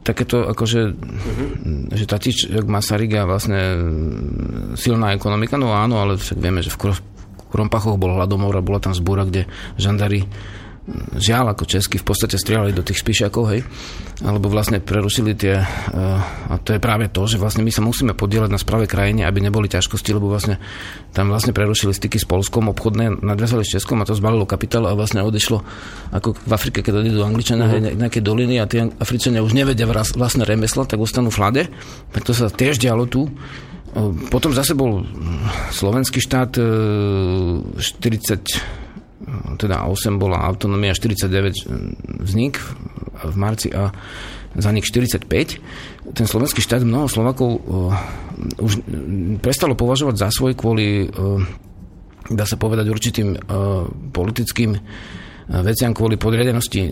Takéto 0.01 0.49
akože, 0.49 0.81
uh-huh. 0.89 1.93
že 1.93 2.09
Tatič, 2.09 2.49
Masaryk 2.49 3.13
a 3.13 3.29
vlastne 3.29 3.77
mm, 3.77 4.73
silná 4.73 5.13
ekonomika, 5.13 5.53
no 5.61 5.69
áno, 5.69 6.01
ale 6.01 6.17
však 6.17 6.41
vieme, 6.41 6.65
že 6.65 6.73
v 6.73 6.89
Kro- 6.89 7.05
Krompachoch 7.53 8.01
bol 8.01 8.17
hladomor 8.17 8.57
a 8.57 8.65
bola 8.65 8.81
tam 8.81 8.97
zbúra, 8.97 9.29
kde 9.29 9.45
žandári 9.77 10.25
mm, 10.25 10.57
žiaľ 11.19 11.51
ako 11.51 11.67
česky 11.67 11.99
v 11.99 12.07
podstate 12.07 12.39
strieľali 12.39 12.71
do 12.71 12.79
tých 12.79 13.03
spíšakov, 13.03 13.43
hej, 13.51 13.61
alebo 14.23 14.47
vlastne 14.47 14.79
prerušili 14.79 15.35
tie, 15.35 15.59
uh, 15.59 16.47
a 16.47 16.55
to 16.63 16.75
je 16.75 16.79
práve 16.79 17.11
to, 17.11 17.27
že 17.27 17.35
vlastne 17.35 17.67
my 17.67 17.71
sa 17.75 17.83
musíme 17.83 18.15
podielať 18.15 18.47
na 18.47 18.55
správe 18.55 18.87
krajine, 18.87 19.27
aby 19.27 19.43
neboli 19.43 19.67
ťažkosti, 19.67 20.15
lebo 20.15 20.31
vlastne 20.31 20.63
tam 21.11 21.27
vlastne 21.27 21.51
prerušili 21.51 21.91
styky 21.91 22.15
s 22.15 22.23
Polskom, 22.23 22.71
obchodné 22.71 23.19
nadviazali 23.19 23.67
s 23.67 23.75
Českom 23.75 23.99
a 23.99 24.07
to 24.07 24.15
zbalilo 24.15 24.47
kapitál 24.47 24.87
a 24.87 24.95
vlastne 24.95 25.19
odišlo 25.27 25.59
ako 26.15 26.39
v 26.39 26.51
Afrike, 26.55 26.79
keď 26.79 27.03
odídu 27.03 27.19
Angličania, 27.27 27.67
uh-huh. 27.67 27.99
nejaké 27.99 28.23
doliny 28.23 28.63
a 28.63 28.69
tie 28.69 28.87
Afričania 28.87 29.43
už 29.43 29.51
nevedia 29.51 29.83
vlastné 29.91 30.47
remesla, 30.47 30.87
tak 30.87 31.03
ostanú 31.03 31.35
v 31.35 31.39
hlade, 31.43 31.63
tak 32.15 32.23
to 32.23 32.31
sa 32.31 32.47
tiež 32.47 32.79
dialo 32.79 33.11
tu. 33.11 33.27
Potom 34.29 34.53
zase 34.53 34.77
bol 34.77 35.01
mm, 35.01 35.73
slovenský 35.73 36.21
štát 36.21 36.53
e, 36.59 36.63
40 37.81 38.86
teda 39.57 39.89
8 39.89 40.21
bola 40.21 40.45
autonómia, 40.45 40.93
49 40.93 42.21
vznik 42.21 42.61
v 43.17 43.35
marci 43.35 43.73
a 43.73 43.89
za 44.57 44.69
nich 44.73 44.85
45. 44.85 45.29
Ten 46.13 46.25
slovenský 46.25 46.61
štát 46.61 46.85
mnoho 46.85 47.09
Slovakov 47.09 47.49
uh, 47.49 47.93
už 48.61 48.73
prestalo 49.41 49.73
považovať 49.73 50.15
za 50.17 50.29
svoj 50.29 50.53
kvôli, 50.53 51.09
dá 52.29 52.45
sa 52.45 52.57
povedať, 52.57 52.85
určitým 52.85 53.33
politickým 54.13 54.77
veciam 55.47 55.95
kvôli 55.95 56.19
podriadenosti 56.19 56.91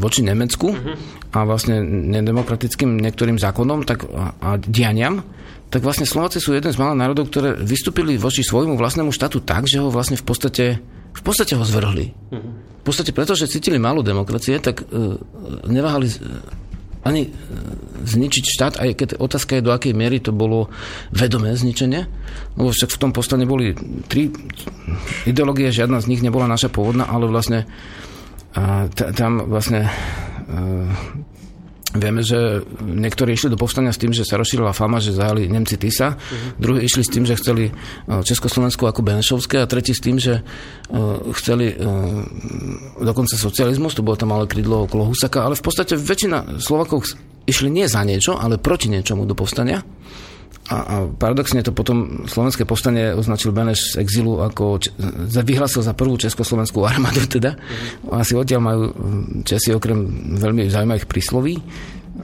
voči 0.00 0.24
Nemecku 0.24 0.72
a 1.32 1.38
vlastne 1.44 1.84
nedemokratickým 1.84 2.96
niektorým 2.98 3.36
zákonom 3.36 3.84
tak, 3.84 4.08
a 4.40 4.56
dianiam, 4.56 5.20
tak 5.68 5.84
vlastne 5.84 6.08
Slováci 6.08 6.40
sú 6.40 6.56
jeden 6.56 6.72
z 6.72 6.80
malých 6.80 7.00
národov, 7.00 7.28
ktoré 7.28 7.52
vystúpili 7.56 8.16
voči 8.16 8.40
svojmu 8.40 8.80
vlastnému 8.80 9.12
štátu 9.12 9.44
tak, 9.44 9.68
že 9.68 9.80
ho 9.80 9.92
vlastne 9.92 10.16
v 10.16 10.24
podstate 10.24 10.64
v 11.12 11.22
podstate 11.22 11.54
ho 11.54 11.64
zvrhli. 11.64 12.06
V 12.82 12.84
podstate 12.84 13.14
preto, 13.14 13.38
že 13.38 13.46
cítili 13.46 13.78
málo 13.78 14.02
demokracie, 14.02 14.58
tak 14.58 14.82
uh, 14.82 15.14
neváhali 15.70 16.10
uh, 16.10 16.42
ani 17.06 17.30
uh, 17.30 17.32
zničiť 18.02 18.44
štát, 18.44 18.74
aj 18.82 18.90
keď 18.98 19.08
otázka 19.22 19.58
je, 19.58 19.62
do 19.62 19.70
akej 19.70 19.94
miery 19.94 20.18
to 20.18 20.34
bolo 20.34 20.66
vedomé 21.14 21.54
zničenie. 21.54 22.10
Lebo 22.58 22.74
však 22.74 22.90
v 22.90 23.00
tom 23.00 23.14
povstane 23.14 23.46
boli 23.46 23.70
tri 24.10 24.34
ideológie, 25.28 25.70
žiadna 25.70 26.02
z 26.02 26.10
nich 26.10 26.26
nebola 26.26 26.50
naša 26.50 26.74
pôvodná, 26.74 27.06
ale 27.06 27.30
vlastne 27.30 27.70
uh, 28.58 28.90
t- 28.90 29.14
tam 29.14 29.46
vlastne 29.46 29.86
Vieme, 31.92 32.24
že 32.24 32.64
niektorí 32.80 33.36
išli 33.36 33.52
do 33.52 33.60
povstania 33.60 33.92
s 33.92 34.00
tým, 34.00 34.16
že 34.16 34.24
sa 34.24 34.40
rozšírila 34.40 34.72
fama, 34.72 34.96
že 34.96 35.12
zahali 35.12 35.44
Nemci 35.44 35.76
Tisa, 35.76 36.16
uh-huh. 36.16 36.56
druhí 36.56 36.88
išli 36.88 37.04
s 37.04 37.12
tým, 37.12 37.28
že 37.28 37.36
chceli 37.36 37.68
Československo 38.08 38.88
ako 38.88 39.04
Benešovské 39.04 39.60
a 39.60 39.68
tretí 39.68 39.92
s 39.92 40.00
tým, 40.00 40.16
že 40.16 40.40
uh, 40.40 41.20
chceli 41.36 41.76
uh, 41.76 42.24
dokonca 42.96 43.36
socializmus, 43.36 43.92
to 43.92 44.00
bolo 44.00 44.16
tam 44.16 44.32
malé 44.32 44.48
krídlo 44.48 44.88
okolo 44.88 45.12
Husaka, 45.12 45.44
ale 45.44 45.52
v 45.52 45.64
podstate 45.68 45.92
väčšina 46.00 46.56
Slovakov 46.64 47.04
išli 47.44 47.68
nie 47.68 47.84
za 47.84 48.00
niečo, 48.08 48.40
ale 48.40 48.56
proti 48.56 48.88
niečomu 48.88 49.28
do 49.28 49.36
povstania. 49.36 49.84
A, 50.72 50.76
a 50.80 50.96
paradoxne 51.04 51.60
to 51.60 51.76
potom 51.76 52.24
slovenské 52.24 52.64
povstanie 52.64 53.12
označil 53.12 53.52
Beneš 53.52 53.92
z 53.92 54.00
exilu 54.00 54.40
ako 54.40 54.80
vyhlásil 55.44 55.84
za 55.84 55.92
prvú 55.92 56.16
československú 56.16 56.80
armádu 56.88 57.28
teda. 57.28 57.52
Mm-hmm. 57.52 58.16
Asi 58.16 58.32
odtiaľ 58.32 58.60
majú 58.64 58.82
Česi 59.44 59.76
okrem 59.76 60.00
veľmi 60.40 60.72
zaujímavých 60.72 61.04
prísloví 61.04 61.60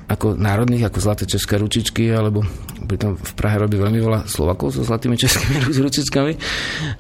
ako 0.09 0.37
národných, 0.37 0.89
ako 0.89 0.99
zlaté 1.01 1.25
české 1.29 1.61
ručičky, 1.61 2.13
alebo 2.13 2.45
pritom 2.89 3.17
v 3.17 3.33
Prahe 3.37 3.61
robí 3.61 3.77
veľmi 3.77 4.01
veľa 4.01 4.21
Slovakov 4.25 4.73
so 4.73 4.81
zlatými 4.85 5.17
českými 5.21 5.69
ručičkami, 5.85 6.33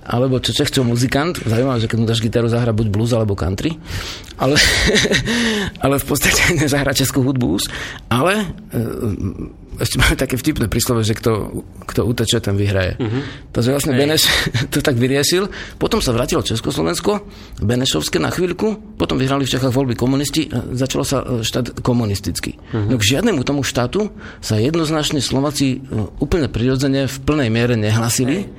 alebo 0.08 0.40
čo 0.40 0.52
Čech, 0.52 0.72
čo 0.72 0.84
muzikant. 0.84 1.40
Zaujímavé, 1.40 1.80
že 1.80 1.88
keď 1.88 1.98
mu 2.00 2.06
dáš 2.08 2.20
gitaru, 2.20 2.52
zahra 2.52 2.76
buď 2.76 2.86
blues 2.92 3.12
alebo 3.16 3.32
country, 3.32 3.76
ale, 4.36 4.56
ale 5.84 5.96
v 5.96 6.04
podstate 6.04 6.60
nezahra 6.60 6.92
českú 6.92 7.24
hudbu 7.24 7.60
ale 8.12 8.44
ešte 9.76 10.00
máme 10.00 10.16
také 10.16 10.40
vtipné 10.40 10.66
príslove, 10.66 11.04
že 11.04 11.12
kto, 11.12 11.62
kto 11.84 12.00
uteče, 12.08 12.40
ten 12.40 12.56
vyhraje. 12.56 12.96
Uh-huh. 12.98 13.22
Takže 13.52 13.70
vlastne 13.76 13.92
hey. 13.94 14.00
Beneš 14.02 14.26
to 14.72 14.80
tak 14.80 14.96
vyriešil. 14.96 15.52
Potom 15.76 16.00
sa 16.00 16.16
vrátilo 16.16 16.40
Československo, 16.40 17.22
Benešovské 17.60 18.16
na 18.16 18.32
chvíľku, 18.32 18.98
potom 18.98 19.20
vyhrali 19.20 19.44
v 19.44 19.52
Čechách 19.54 19.70
voľby 19.70 19.94
komunisti, 19.94 20.50
začalo 20.74 21.04
sa 21.06 21.18
štát 21.44 21.84
komunistický. 21.84 22.58
Uh-huh. 22.58 22.90
No 22.90 22.96
k 22.98 23.06
žiadnemu 23.16 23.44
tomu 23.46 23.62
štátu 23.62 24.10
sa 24.42 24.58
jednoznačne 24.58 25.22
Slováci 25.22 25.84
úplne 26.18 26.50
prirodzene 26.50 27.06
v 27.06 27.16
plnej 27.22 27.48
miere 27.52 27.74
nehlasili 27.78 28.50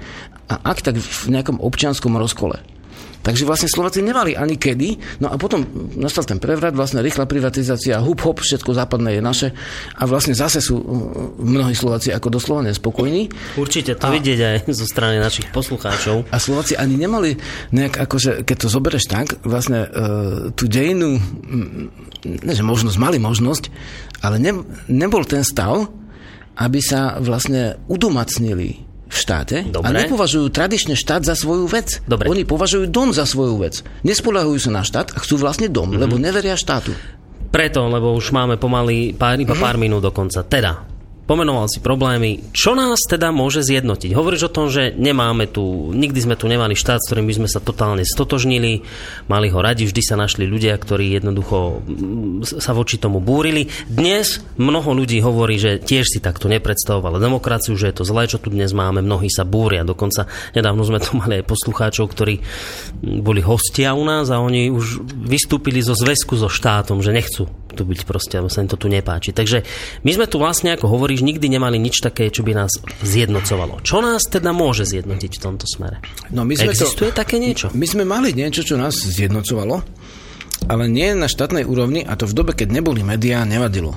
a 0.49 0.55
ak 0.61 0.81
tak 0.81 0.95
v 0.97 1.25
nejakom 1.29 1.59
občianskom 1.59 2.15
rozkole. 2.15 2.78
Takže 3.19 3.43
vlastne 3.43 3.67
Slováci 3.67 3.99
nemali 3.99 4.33
ani 4.33 4.55
kedy, 4.55 5.19
no 5.19 5.27
a 5.27 5.35
potom 5.35 5.67
nastal 5.99 6.23
ten 6.23 6.39
prevrat, 6.39 6.71
vlastne 6.71 7.03
rýchla 7.03 7.27
privatizácia, 7.27 7.99
hup 7.99 8.23
hop, 8.23 8.39
všetko 8.39 8.71
západné 8.71 9.19
je 9.19 9.21
naše 9.21 9.47
a 9.99 10.07
vlastne 10.07 10.31
zase 10.31 10.63
sú 10.63 10.79
mnohí 11.37 11.75
Slováci 11.75 12.15
ako 12.15 12.39
doslova 12.39 12.63
nespokojní. 12.71 13.27
Určite 13.59 13.99
to 13.99 14.07
a, 14.07 14.15
vidieť 14.15 14.39
aj 14.39 14.57
zo 14.71 14.87
strany 14.87 15.19
našich 15.19 15.51
poslucháčov. 15.51 16.31
A 16.31 16.37
Slováci 16.39 16.79
ani 16.79 16.95
nemali 16.95 17.35
nejak 17.75 18.07
akože, 18.07 18.47
keď 18.47 18.55
to 18.55 18.67
zoberieš 18.71 19.05
tak, 19.11 19.35
vlastne 19.43 19.83
uh, 19.83 19.89
tú 20.55 20.71
dejinu, 20.71 21.19
ne, 22.23 22.53
že 22.55 22.63
možnosť, 22.63 22.97
mali 22.97 23.19
možnosť, 23.19 23.63
ale 24.23 24.39
ne, 24.39 24.63
nebol 24.87 25.27
ten 25.27 25.43
stav, 25.43 25.91
aby 26.59 26.79
sa 26.83 27.19
vlastne 27.23 27.79
udomacnili 27.87 28.88
v 29.09 29.15
štáte 29.17 29.65
Dobre. 29.65 29.89
a 29.89 30.05
nepovažujú 30.05 30.53
tradične 30.53 30.93
štát 30.93 31.25
za 31.25 31.33
svoju 31.33 31.65
vec. 31.65 31.99
Dobre. 32.05 32.29
Oni 32.29 32.45
považujú 32.45 32.85
dom 32.87 33.09
za 33.09 33.25
svoju 33.25 33.57
vec. 33.57 33.81
Nespolahujú 34.05 34.69
sa 34.69 34.71
na 34.71 34.83
štát 34.85 35.17
a 35.17 35.19
chcú 35.19 35.41
vlastne 35.41 35.65
dom, 35.65 35.89
mm-hmm. 35.89 36.01
lebo 36.05 36.15
neveria 36.21 36.53
štátu. 36.53 36.93
Preto, 37.49 37.89
lebo 37.89 38.13
už 38.13 38.29
máme 38.29 38.61
pomaly 38.61 39.17
pár, 39.17 39.41
iba 39.41 39.57
pár 39.57 39.75
mm-hmm. 39.75 39.81
minút 39.81 40.05
dokonca. 40.05 40.45
Teda, 40.45 40.85
pomenoval 41.29 41.69
si 41.69 41.77
problémy. 41.77 42.41
Čo 42.57 42.73
nás 42.73 43.05
teda 43.05 43.29
môže 43.29 43.61
zjednotiť? 43.61 44.17
Hovoríš 44.17 44.49
o 44.49 44.55
tom, 44.57 44.65
že 44.73 44.97
nemáme 44.97 45.45
tu, 45.45 45.93
nikdy 45.93 46.25
sme 46.25 46.33
tu 46.33 46.49
nemali 46.49 46.73
štát, 46.73 46.97
s 46.97 47.05
ktorým 47.05 47.29
by 47.29 47.45
sme 47.45 47.49
sa 47.53 47.61
totálne 47.61 48.01
stotožnili, 48.01 48.81
mali 49.29 49.47
ho 49.53 49.61
radi, 49.61 49.85
vždy 49.85 50.01
sa 50.01 50.17
našli 50.17 50.49
ľudia, 50.49 50.73
ktorí 50.73 51.13
jednoducho 51.21 51.85
mm, 51.85 52.49
sa 52.57 52.73
voči 52.73 52.97
tomu 52.97 53.21
búrili. 53.21 53.69
Dnes 53.85 54.41
mnoho 54.57 54.89
ľudí 54.97 55.21
hovorí, 55.21 55.61
že 55.61 55.77
tiež 55.77 56.09
si 56.09 56.17
takto 56.17 56.49
nepredstavovali 56.49 57.21
demokraciu, 57.21 57.77
že 57.77 57.93
je 57.93 58.01
to 58.01 58.09
zlé, 58.09 58.25
čo 58.25 58.41
tu 58.41 58.49
dnes 58.49 58.73
máme, 58.73 59.05
mnohí 59.05 59.29
sa 59.29 59.45
búria. 59.45 59.85
Dokonca 59.85 60.25
nedávno 60.57 60.81
sme 60.81 60.97
tu 60.97 61.13
mali 61.13 61.45
aj 61.45 61.45
poslucháčov, 61.45 62.09
ktorí 62.09 62.41
mm, 62.41 63.21
boli 63.21 63.45
hostia 63.45 63.93
u 63.93 64.01
nás 64.01 64.33
a 64.33 64.41
oni 64.41 64.73
už 64.73 65.05
vystúpili 65.29 65.85
zo 65.85 65.93
zväzku 65.93 66.33
so 66.41 66.49
štátom, 66.49 67.05
že 67.05 67.13
nechcú 67.13 67.45
tu 67.79 67.85
byť 67.85 68.03
proste, 68.03 68.35
alebo 68.35 68.51
sa 68.51 68.59
im 68.59 68.67
to 68.67 68.75
tu 68.75 68.89
nepáči. 68.89 69.31
Takže 69.31 69.63
my 70.03 70.11
sme 70.11 70.25
tu 70.27 70.41
vlastne, 70.41 70.73
ako 70.73 70.89
hovoríš, 71.19 71.27
nikdy 71.27 71.47
nemali 71.51 71.77
nič 71.77 71.99
také, 71.99 72.31
čo 72.31 72.41
by 72.47 72.55
nás 72.55 72.71
zjednocovalo. 73.03 73.83
Čo 73.83 73.99
nás 73.99 74.23
teda 74.25 74.55
môže 74.55 74.87
zjednotiť 74.87 75.31
v 75.35 75.41
tomto 75.41 75.67
smere? 75.67 75.99
No 76.31 76.47
my 76.47 76.55
sme 76.55 76.71
Existuje 76.71 77.11
to, 77.11 77.19
také 77.19 77.37
niečo? 77.37 77.69
My 77.75 77.85
sme 77.85 78.07
mali 78.07 78.31
niečo, 78.31 78.63
čo 78.63 78.79
nás 78.79 78.95
zjednocovalo, 78.95 79.83
ale 80.71 80.83
nie 80.87 81.11
na 81.15 81.27
štátnej 81.27 81.67
úrovni 81.67 82.07
a 82.07 82.15
to 82.15 82.23
v 82.23 82.33
dobe, 82.35 82.51
keď 82.55 82.71
neboli 82.71 83.03
médiá, 83.03 83.43
nevadilo. 83.43 83.95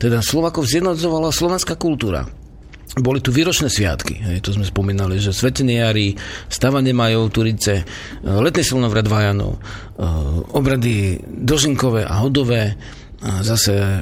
Teda 0.00 0.24
Slovakov 0.24 0.66
zjednocovala 0.66 1.30
slovenská 1.30 1.76
kultúra. 1.78 2.26
Boli 2.98 3.22
tu 3.22 3.30
výročné 3.30 3.70
sviatky, 3.70 4.18
hej, 4.18 4.42
to 4.42 4.50
sme 4.50 4.66
spomínali, 4.66 5.22
že 5.22 5.30
Svetenie 5.30 5.78
jary, 5.78 6.18
stavanie 6.50 6.90
majov, 6.90 7.30
Turice, 7.30 7.86
letný 8.26 8.66
silnovrat 8.66 9.06
Vajanov, 9.06 9.54
e, 9.54 9.58
obrady 10.58 11.22
dožinkové 11.22 12.02
a 12.02 12.18
hodové, 12.18 12.74
zase 13.20 13.72
e, 13.76 13.98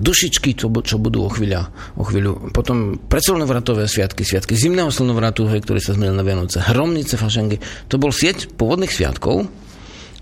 dušičky, 0.00 0.56
čo, 0.56 0.72
čo 0.80 0.96
budú 0.96 1.28
o, 1.28 1.30
chvíľa, 1.30 1.68
o 2.00 2.04
chvíľu. 2.04 2.48
Potom 2.50 2.96
predsilnovratové 2.96 3.84
sviatky, 3.84 4.24
sviatky 4.24 4.56
zimného 4.56 4.88
silnovratu, 4.88 5.44
hej, 5.52 5.60
ktorý 5.60 5.80
sa 5.84 5.92
zmenil 5.92 6.16
na 6.16 6.24
Vianoce, 6.24 6.64
hromnice, 6.64 7.20
fašengy. 7.20 7.60
To 7.92 8.00
bol 8.00 8.08
sieť 8.08 8.48
pôvodných 8.56 8.92
sviatkov, 8.92 9.44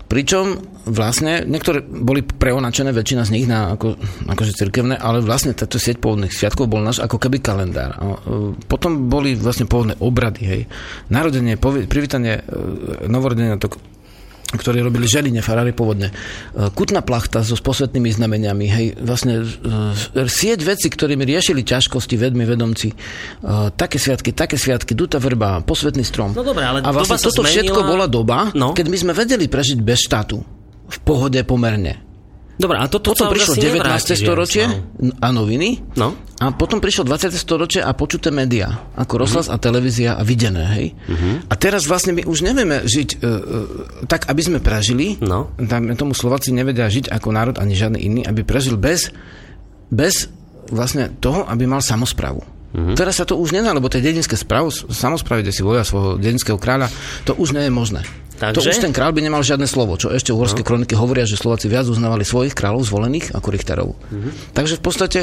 Pričom 0.03 0.61
vlastne, 0.85 1.41
niektoré 1.41 1.81
boli 1.81 2.21
preonačené, 2.21 2.93
väčšina 2.93 3.25
z 3.25 3.33
nich 3.33 3.47
na 3.49 3.73
ako, 3.73 3.97
akože 4.29 4.53
cirkevné, 4.53 4.93
ale 4.93 5.25
vlastne 5.25 5.57
táto 5.57 5.81
sieť 5.81 5.97
pôvodných 5.97 6.29
sviatkov 6.29 6.69
bol 6.69 6.85
náš 6.85 7.01
ako 7.01 7.17
keby 7.17 7.41
kalendár. 7.41 7.97
E, 7.97 8.53
potom 8.69 9.09
boli 9.09 9.33
vlastne 9.33 9.65
pôvodné 9.65 9.97
obrady, 9.97 10.43
hej. 10.45 10.61
Narodenie, 11.09 11.57
povi- 11.57 11.89
privítanie 11.89 12.45
e, 12.45 13.09
novorodenia, 13.09 13.57
to 13.57 13.73
ktorí 14.53 14.79
robili 14.79 15.05
želine, 15.05 15.41
farári 15.41 15.73
pôvodne. 15.73 16.09
E, 16.09 16.13
Kutná 16.71 17.01
plachta 17.01 17.41
so 17.41 17.57
posvetnými 17.57 18.07
znameniami, 18.07 18.65
hej, 18.65 18.85
vlastne 19.01 19.41
e, 19.41 19.45
sieť 20.23 20.61
veci, 20.61 20.87
ktorými 20.87 21.25
riešili 21.25 21.61
ťažkosti 21.61 22.15
vedmi, 22.15 22.45
vedomci. 22.45 22.89
E, 22.89 22.95
Také 23.73 23.97
sviatky, 23.97 24.31
také 24.31 24.55
sviatky, 24.55 24.93
duta 24.93 25.17
vrba, 25.17 25.65
posvetný 25.65 26.05
strom. 26.05 26.31
No 26.31 26.45
dobré, 26.45 26.63
ale 26.63 26.79
A 26.79 26.93
vlastne 26.93 27.17
doba 27.17 27.25
toto 27.25 27.41
všetko 27.41 27.73
zmenila. 27.73 27.89
bola 27.89 28.05
doba, 28.05 28.37
No. 28.53 28.71
keď 28.77 28.85
my 28.87 28.97
sme 29.01 29.13
vedeli 29.13 29.49
prežiť 29.49 29.81
bez 29.81 30.05
štátu. 30.05 30.37
V 30.83 30.97
pohode 31.01 31.41
pomerne. 31.41 32.12
Dobre, 32.53 32.77
a 32.77 32.85
toto 32.85 33.17
Potom 33.17 33.33
prišlo 33.33 33.57
asi 33.57 33.65
19. 33.65 33.81
nevráti, 33.81 34.13
storočie 34.13 34.63
a 35.19 35.27
noviny. 35.33 35.97
No. 35.97 36.13
A 36.37 36.53
potom 36.53 36.77
prišlo 36.77 37.09
20. 37.09 37.33
storočie 37.33 37.81
a 37.81 37.89
počuté 37.97 38.29
médiá, 38.29 38.93
ako 38.93 39.25
rozhlas 39.25 39.49
Mhm. 39.49 39.53
a 39.53 39.55
televízia 39.57 40.11
a 40.13 40.21
videné, 40.21 40.63
hej. 40.77 40.87
A 41.49 41.53
teraz 41.57 41.89
vlastne 41.89 42.13
my 42.13 42.21
už 42.29 42.45
nevieme 42.45 42.85
žiť 42.85 43.09
uh, 43.09 43.25
uh, 43.25 43.37
tak, 44.05 44.29
aby 44.29 44.41
sme 44.45 44.59
prežili. 44.61 45.17
No. 45.17 45.49
Dajme 45.57 45.97
tomu 45.97 46.13
Slováci 46.13 46.53
nevedia 46.53 46.85
žiť 46.85 47.09
ako 47.09 47.33
národ 47.33 47.55
ani 47.57 47.73
žiadny 47.73 47.99
iný, 47.99 48.21
aby 48.21 48.45
prežil 48.45 48.77
bez, 48.77 49.09
bez 49.89 50.29
vlastne 50.69 51.09
toho, 51.21 51.49
aby 51.49 51.65
mal 51.65 51.81
samozprávu. 51.81 52.45
Mhm. 52.73 52.93
Teraz 52.97 53.21
sa 53.21 53.25
to 53.25 53.37
už 53.37 53.53
nedá, 53.53 53.69
lebo 53.69 53.85
tie 53.89 54.01
dedinské 54.01 54.33
správ, 54.33 54.73
samozprávy, 54.73 55.45
kde 55.45 55.53
si 55.53 55.61
volia 55.61 55.85
svojho 55.85 56.17
dedinského 56.17 56.57
kráľa, 56.57 56.89
to 57.25 57.37
už 57.37 57.53
nie 57.53 57.65
je 57.65 57.73
možné. 57.73 58.01
To 58.33 58.59
Takže? 58.59 58.69
už 58.73 58.77
ten 58.81 58.91
kráľ 58.91 59.13
by 59.13 59.21
nemal 59.21 59.45
žiadne 59.45 59.69
slovo, 59.69 59.93
čo 59.95 60.09
ešte 60.09 60.33
uhorské 60.33 60.65
No. 60.65 60.67
kroniky 60.67 60.97
hovoria, 60.97 61.23
že 61.23 61.37
Slováci 61.37 61.69
viac 61.69 61.85
uznávali 61.85 62.25
svojich 62.25 62.57
kráľov 62.57 62.89
zvolených 62.89 63.37
ako 63.37 63.47
Richterov. 63.53 63.89
Mhm. 64.09 64.57
Takže 64.57 64.81
v 64.81 64.83
podstate 64.83 65.19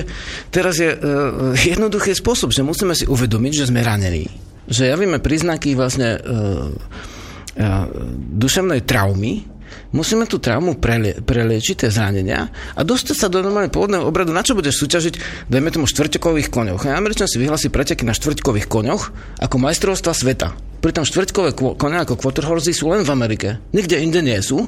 teraz 0.48 0.78
je 0.78 0.94
uh, 0.94 1.50
jednoduchý 1.58 2.14
spôsob, 2.14 2.54
že 2.54 2.62
musíme 2.62 2.94
si 2.94 3.10
uvedomiť, 3.10 3.52
že 3.52 3.68
sme 3.68 3.82
ranení. 3.82 4.30
Že 4.70 4.94
javíme 4.94 5.18
príznaky 5.18 5.74
vlastne 5.74 6.16
uh, 6.16 6.70
uh, 6.70 7.86
duševnej 8.30 8.86
traumy, 8.86 9.49
musíme 9.90 10.24
tú 10.26 10.42
traumu 10.42 10.78
prelie, 10.78 11.18
preliečiť, 11.20 11.86
tie 11.86 11.90
zranenia 11.90 12.50
a 12.76 12.80
dostať 12.82 13.16
sa 13.16 13.32
do 13.32 13.42
normálne 13.42 13.72
pôvodného 13.72 14.06
obradu. 14.06 14.30
Na 14.30 14.44
čo 14.44 14.58
budeš 14.58 14.80
súťažiť, 14.80 15.46
dajme 15.50 15.70
tomu, 15.72 15.86
štvrťkových 15.90 16.48
koňoch? 16.48 16.86
A 16.86 16.96
Američan 16.96 17.26
si 17.26 17.40
vyhlási 17.40 17.72
preteky 17.72 18.06
na 18.06 18.14
štvrťkových 18.16 18.70
koňoch 18.70 19.02
ako 19.42 19.56
majstrovstva 19.58 20.12
sveta. 20.14 20.48
Pritom 20.80 21.04
štvrťkové 21.04 21.76
kone 21.76 21.96
ako 22.00 22.16
quarterhorsey 22.16 22.72
sú 22.72 22.88
len 22.88 23.04
v 23.04 23.12
Amerike. 23.12 23.60
Nikde 23.76 24.00
inde 24.00 24.24
nie 24.24 24.40
sú. 24.40 24.64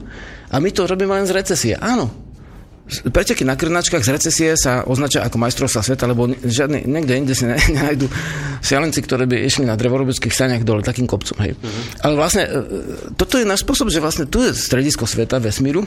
A 0.52 0.60
my 0.60 0.68
to 0.68 0.84
robíme 0.84 1.16
len 1.16 1.24
z 1.24 1.32
recesie. 1.32 1.74
Áno, 1.80 2.12
Preteky 2.82 3.46
na 3.46 3.54
krnačkách 3.54 4.02
z 4.02 4.10
recesie 4.10 4.50
sa 4.58 4.82
označia 4.82 5.22
ako 5.22 5.38
majstrovstva 5.38 5.86
sveta, 5.86 6.10
lebo 6.10 6.26
žiadny, 6.28 6.82
niekde 6.82 7.14
inde 7.14 7.34
si 7.38 7.46
ne, 7.46 7.54
nájdu 7.78 8.10
šialenci, 8.58 9.00
ktorí 9.06 9.24
by 9.30 9.36
išli 9.46 9.64
na 9.64 9.78
drevorobieckých 9.78 10.34
saniach 10.34 10.66
dole 10.66 10.82
takým 10.82 11.06
kopcom. 11.06 11.38
Hej. 11.46 11.54
Ale 12.02 12.14
vlastne 12.18 12.42
e, 12.44 12.50
toto 13.14 13.38
je 13.38 13.46
náš 13.46 13.62
spôsob, 13.62 13.86
že 13.86 14.02
vlastne 14.02 14.26
tu 14.26 14.42
je 14.42 14.50
stredisko 14.50 15.06
sveta, 15.06 15.38
vesmíru, 15.38 15.86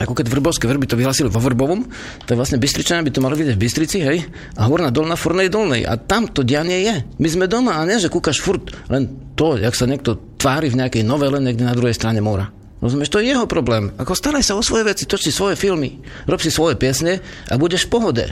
ako 0.00 0.16
keď 0.16 0.26
vrbovské 0.32 0.64
vrby 0.64 0.88
to 0.88 0.96
vyhlásili 0.96 1.28
vo 1.28 1.44
Vrbovom, 1.44 1.84
je 2.24 2.32
vlastne 2.32 2.56
Bystričania 2.56 3.04
by 3.04 3.12
to 3.12 3.20
mali 3.20 3.36
vidieť 3.36 3.56
v 3.56 3.62
Bystrici, 3.68 3.98
hej, 4.00 4.24
a 4.56 4.64
Horná 4.64 4.88
dolná 4.88 5.12
Fornej 5.12 5.52
dolnej. 5.52 5.84
A 5.84 6.00
tam 6.00 6.24
to 6.24 6.40
dianie 6.40 6.88
je. 6.88 6.94
My 7.20 7.28
sme 7.28 7.44
doma 7.44 7.76
a 7.76 7.84
nie, 7.84 8.00
že 8.00 8.08
kúkaš 8.08 8.40
furt 8.40 8.72
len 8.88 9.32
to, 9.36 9.60
jak 9.60 9.76
sa 9.76 9.84
niekto 9.84 10.16
tvári 10.40 10.72
v 10.72 10.80
nejakej 10.80 11.04
novele 11.04 11.36
niekde 11.36 11.68
na 11.68 11.76
druhej 11.76 11.92
strane 11.92 12.24
mora. 12.24 12.59
Rozumieš, 12.80 13.12
to 13.12 13.20
je 13.20 13.36
jeho 13.36 13.44
problém. 13.44 13.92
Ako 14.00 14.16
staraj 14.16 14.40
sa 14.40 14.56
o 14.56 14.64
svoje 14.64 14.88
veci, 14.88 15.04
toč 15.04 15.28
si 15.28 15.32
svoje 15.32 15.56
filmy, 15.56 16.00
rob 16.24 16.40
si 16.40 16.48
svoje 16.48 16.80
piesne 16.80 17.20
a 17.52 17.60
budeš 17.60 17.84
v 17.86 17.92
pohode. 17.92 18.24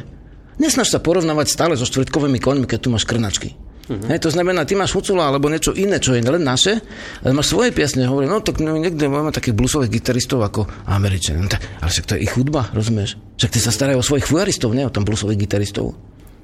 Nesnaž 0.57 0.89
sa 0.91 0.99
porovnávať 0.99 1.53
stále 1.53 1.75
so 1.77 1.85
štvrtkovými 1.85 2.41
koňmi, 2.41 2.67
keď 2.67 2.79
tu 2.81 2.89
máš 2.89 3.05
krnačky. 3.05 3.55
Uh-huh. 3.89 4.05
Hej, 4.13 4.21
to 4.21 4.29
znamená, 4.29 4.69
ty 4.69 4.77
máš 4.77 4.93
hucula 4.93 5.33
alebo 5.33 5.49
niečo 5.49 5.73
iné, 5.73 5.97
čo 5.97 6.13
je 6.13 6.21
len 6.21 6.45
naše, 6.45 6.81
ale 7.25 7.33
máš 7.33 7.53
svoje 7.53 7.73
piesne. 7.73 8.05
Hovorí, 8.05 8.29
no 8.29 8.45
tak 8.45 8.61
no, 8.61 8.77
niekde 8.77 9.09
máme 9.09 9.33
takých 9.33 9.57
bluesových 9.57 10.01
gitaristov 10.01 10.45
ako 10.45 10.69
Američania. 10.85 11.41
No, 11.41 11.49
tak, 11.49 11.65
ale 11.81 11.89
však 11.89 12.05
to 12.05 12.13
je 12.17 12.25
ich 12.29 12.33
hudba, 12.37 12.69
rozumieš? 12.77 13.17
Však 13.41 13.53
ty 13.53 13.59
sa 13.65 13.73
starajú 13.73 14.01
o 14.01 14.05
svojich 14.05 14.29
fujaristov, 14.29 14.77
nie 14.77 14.85
o 14.85 14.93
tam 14.93 15.09
bluesových 15.09 15.41
gitaristov. 15.41 15.97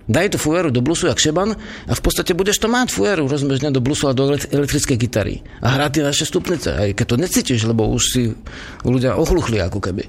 Daj 0.05 0.37
tú 0.37 0.39
fujaru 0.41 0.69
do 0.69 0.85
bluesu 0.85 1.09
jak 1.09 1.17
šeban 1.17 1.57
a 1.89 1.93
v 1.97 2.03
podstate 2.05 2.37
budeš 2.37 2.61
to 2.61 2.69
mať 2.69 2.93
fujaru, 2.93 3.25
rozumieš, 3.25 3.65
ne 3.65 3.73
do 3.73 3.81
bluesu 3.81 4.09
a 4.09 4.13
do 4.13 4.29
elekt- 4.29 4.53
elektrickej 4.53 4.97
gitary. 5.01 5.41
A 5.65 5.81
hrať 5.81 5.91
tie 5.97 6.05
naše 6.05 6.25
stupnice, 6.29 6.69
aj 6.77 6.89
keď 6.93 7.07
to 7.09 7.17
necítiš, 7.17 7.61
lebo 7.65 7.89
už 7.89 8.03
si 8.05 8.23
ľudia 8.85 9.17
ochluchli 9.17 9.65
ako 9.65 9.81
keby. 9.81 10.05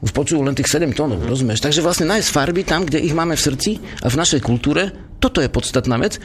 Už 0.00 0.16
počujú 0.16 0.40
len 0.40 0.56
tých 0.56 0.68
7 0.68 0.96
tónov, 0.96 1.24
rozumieš? 1.24 1.60
Takže 1.60 1.84
vlastne 1.84 2.08
nájsť 2.08 2.28
farby 2.32 2.64
tam, 2.64 2.88
kde 2.88 3.04
ich 3.04 3.12
máme 3.12 3.36
v 3.36 3.44
srdci 3.44 3.70
a 4.00 4.08
v 4.08 4.16
našej 4.16 4.40
kultúre, 4.40 4.92
toto 5.20 5.44
je 5.44 5.52
podstatná 5.52 6.00
vec. 6.00 6.16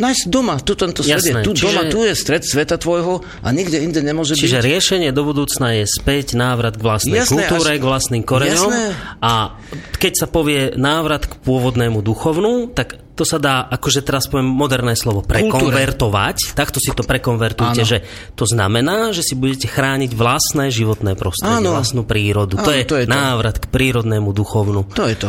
Nájsť 0.00 0.22
doma, 0.26 0.56
tu 0.58 0.72
tento 0.72 1.04
svet 1.04 1.20
Jasné, 1.20 1.40
je, 1.40 1.46
tu 1.46 1.52
čiže- 1.52 1.66
doma, 1.68 1.82
tu 1.86 2.00
je 2.00 2.16
stred 2.16 2.40
sveta 2.40 2.74
tvojho 2.74 3.20
a 3.44 3.48
nikde 3.52 3.76
inde 3.76 4.00
nemôže 4.00 4.32
Čiže 4.32 4.58
byť. 4.58 4.66
riešenie 4.66 5.10
do 5.12 5.22
budúcna 5.22 5.76
je 5.76 5.84
späť 5.84 6.32
návrat 6.34 6.74
k 6.74 6.82
vlastnej 6.82 7.20
Jasné, 7.20 7.44
kultúre, 7.44 7.70
až- 7.70 7.80
k 7.80 7.84
vlastným 7.84 8.24
koreňom. 8.24 8.70
Jasné. 8.72 8.84
A 9.20 9.60
keď 9.94 10.12
sa 10.16 10.26
povie 10.26 10.72
návrat 10.74 11.28
k 11.28 11.36
pôvodnému 11.38 12.00
duchovnu, 12.00 12.72
tak 12.72 12.96
to 13.12 13.28
sa 13.28 13.36
dá, 13.36 13.68
akože 13.68 14.00
teraz 14.00 14.24
poviem 14.24 14.48
moderné 14.48 14.96
slovo, 14.96 15.20
prekonvertovať. 15.20 16.56
Takto 16.56 16.80
si 16.80 16.88
to 16.90 17.04
prekonvertujte, 17.04 17.82
Áno. 17.84 17.90
že 17.90 18.00
to 18.32 18.48
znamená, 18.48 19.12
že 19.12 19.20
si 19.20 19.36
budete 19.36 19.68
chrániť 19.68 20.16
vlastné 20.16 20.72
životné 20.72 21.12
prostredie, 21.14 21.60
Áno. 21.60 21.76
vlastnú 21.76 22.08
prírodu. 22.08 22.56
to, 22.56 22.64
Áno, 22.64 22.72
je 22.72 22.84
to 22.84 22.96
je 22.96 23.04
to. 23.04 23.12
návrat 23.12 23.60
k 23.60 23.68
prírodnému 23.68 24.32
duchovnu. 24.32 24.88
To 24.96 25.04
je 25.04 25.16
to. 25.18 25.28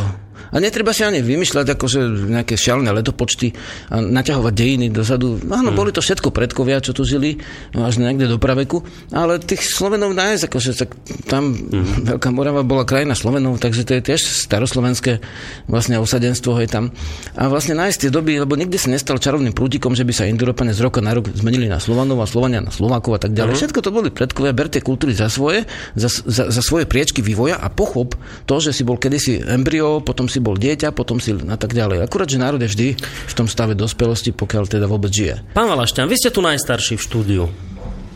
A 0.52 0.60
netreba 0.60 0.92
si 0.92 1.08
ani 1.08 1.24
vymýšľať 1.24 1.80
akože 1.80 2.00
nejaké 2.28 2.60
šialené 2.60 2.92
letopočty 2.92 3.56
a 3.88 4.04
naťahovať 4.04 4.54
dejiny 4.54 4.88
dozadu. 4.92 5.40
Áno, 5.48 5.72
Hmm. 5.72 5.80
boli 5.80 5.96
to 5.96 6.04
všetko 6.04 6.36
predkovia, 6.36 6.84
čo 6.84 6.92
tu 6.92 7.08
žili, 7.08 7.40
no 7.72 7.88
až 7.88 8.04
niekde 8.04 8.28
do 8.28 8.36
praveku, 8.36 8.84
ale 9.16 9.40
tých 9.40 9.64
Slovenov 9.64 10.12
nájsť, 10.12 10.52
akože 10.52 10.72
tak 10.76 10.92
tam 11.26 11.56
Hmm. 11.56 12.04
Veľká 12.04 12.30
Morava 12.36 12.68
bola 12.68 12.84
krajina 12.84 13.16
Slovenov, 13.16 13.64
takže 13.64 13.88
to 13.88 13.96
je 13.96 14.02
tiež 14.12 14.22
staroslovenské 14.22 15.24
vlastne 15.72 15.96
osadenstvo 16.04 16.60
je 16.60 16.68
tam. 16.68 16.92
A 17.40 17.48
vlastne 17.48 17.80
nájsť 17.80 17.98
tie 18.08 18.12
doby, 18.12 18.36
lebo 18.36 18.60
nikdy 18.60 18.76
sa 18.76 18.92
nestal 18.92 19.16
čarovným 19.16 19.56
prútikom, 19.56 19.96
že 19.96 20.04
by 20.04 20.12
sa 20.12 20.28
Indoropane 20.28 20.76
z 20.76 20.84
roka 20.84 21.00
na 21.00 21.16
rok 21.16 21.32
zmenili 21.32 21.72
na 21.72 21.80
Slovanov 21.80 22.20
a 22.20 22.28
Slovania 22.28 22.60
na 22.60 22.76
Slovákov 22.76 23.16
a 23.16 23.20
tak 23.24 23.32
ďalej. 23.32 23.56
Všetko 23.56 23.80
to 23.80 23.96
boli 23.96 24.10
predkovia, 24.12 24.52
ber 24.52 24.68
tie 24.68 24.84
kultúry 24.84 25.16
za 25.16 25.32
svoje, 25.32 25.64
za, 25.96 26.12
za, 26.12 26.52
za 26.52 26.62
svoje 26.66 26.84
priečky 26.90 27.24
vývoja 27.24 27.56
a 27.56 27.72
pochop 27.72 28.20
to, 28.44 28.56
že 28.60 28.76
si 28.76 28.84
bol 28.84 29.00
kedysi 29.00 29.40
embryo, 29.48 30.04
potom 30.04 30.28
si 30.28 30.41
bol 30.42 30.58
dieťa, 30.58 30.92
potom 30.92 31.22
si 31.22 31.32
a 31.32 31.58
tak 31.58 31.78
ďalej. 31.78 32.02
Akurát, 32.02 32.28
že 32.28 32.42
národ 32.42 32.60
je 32.60 32.70
vždy 32.70 32.88
v 33.00 33.34
tom 33.38 33.46
stave 33.46 33.78
dospelosti, 33.78 34.34
pokiaľ 34.34 34.64
teda 34.66 34.90
vôbec 34.90 35.14
žije. 35.14 35.46
Pán 35.54 35.70
Valašťan, 35.70 36.10
vy 36.10 36.16
ste 36.18 36.34
tu 36.34 36.42
najstarší 36.42 36.98
v 36.98 37.06
štúdiu. 37.06 37.44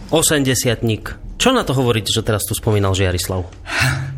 80 0.10 0.50
Čo 1.38 1.50
na 1.54 1.62
to 1.62 1.78
hovoríte, 1.78 2.10
že 2.10 2.26
teraz 2.26 2.42
tu 2.44 2.58
spomínal 2.58 2.98
Žiarislav? 2.98 3.46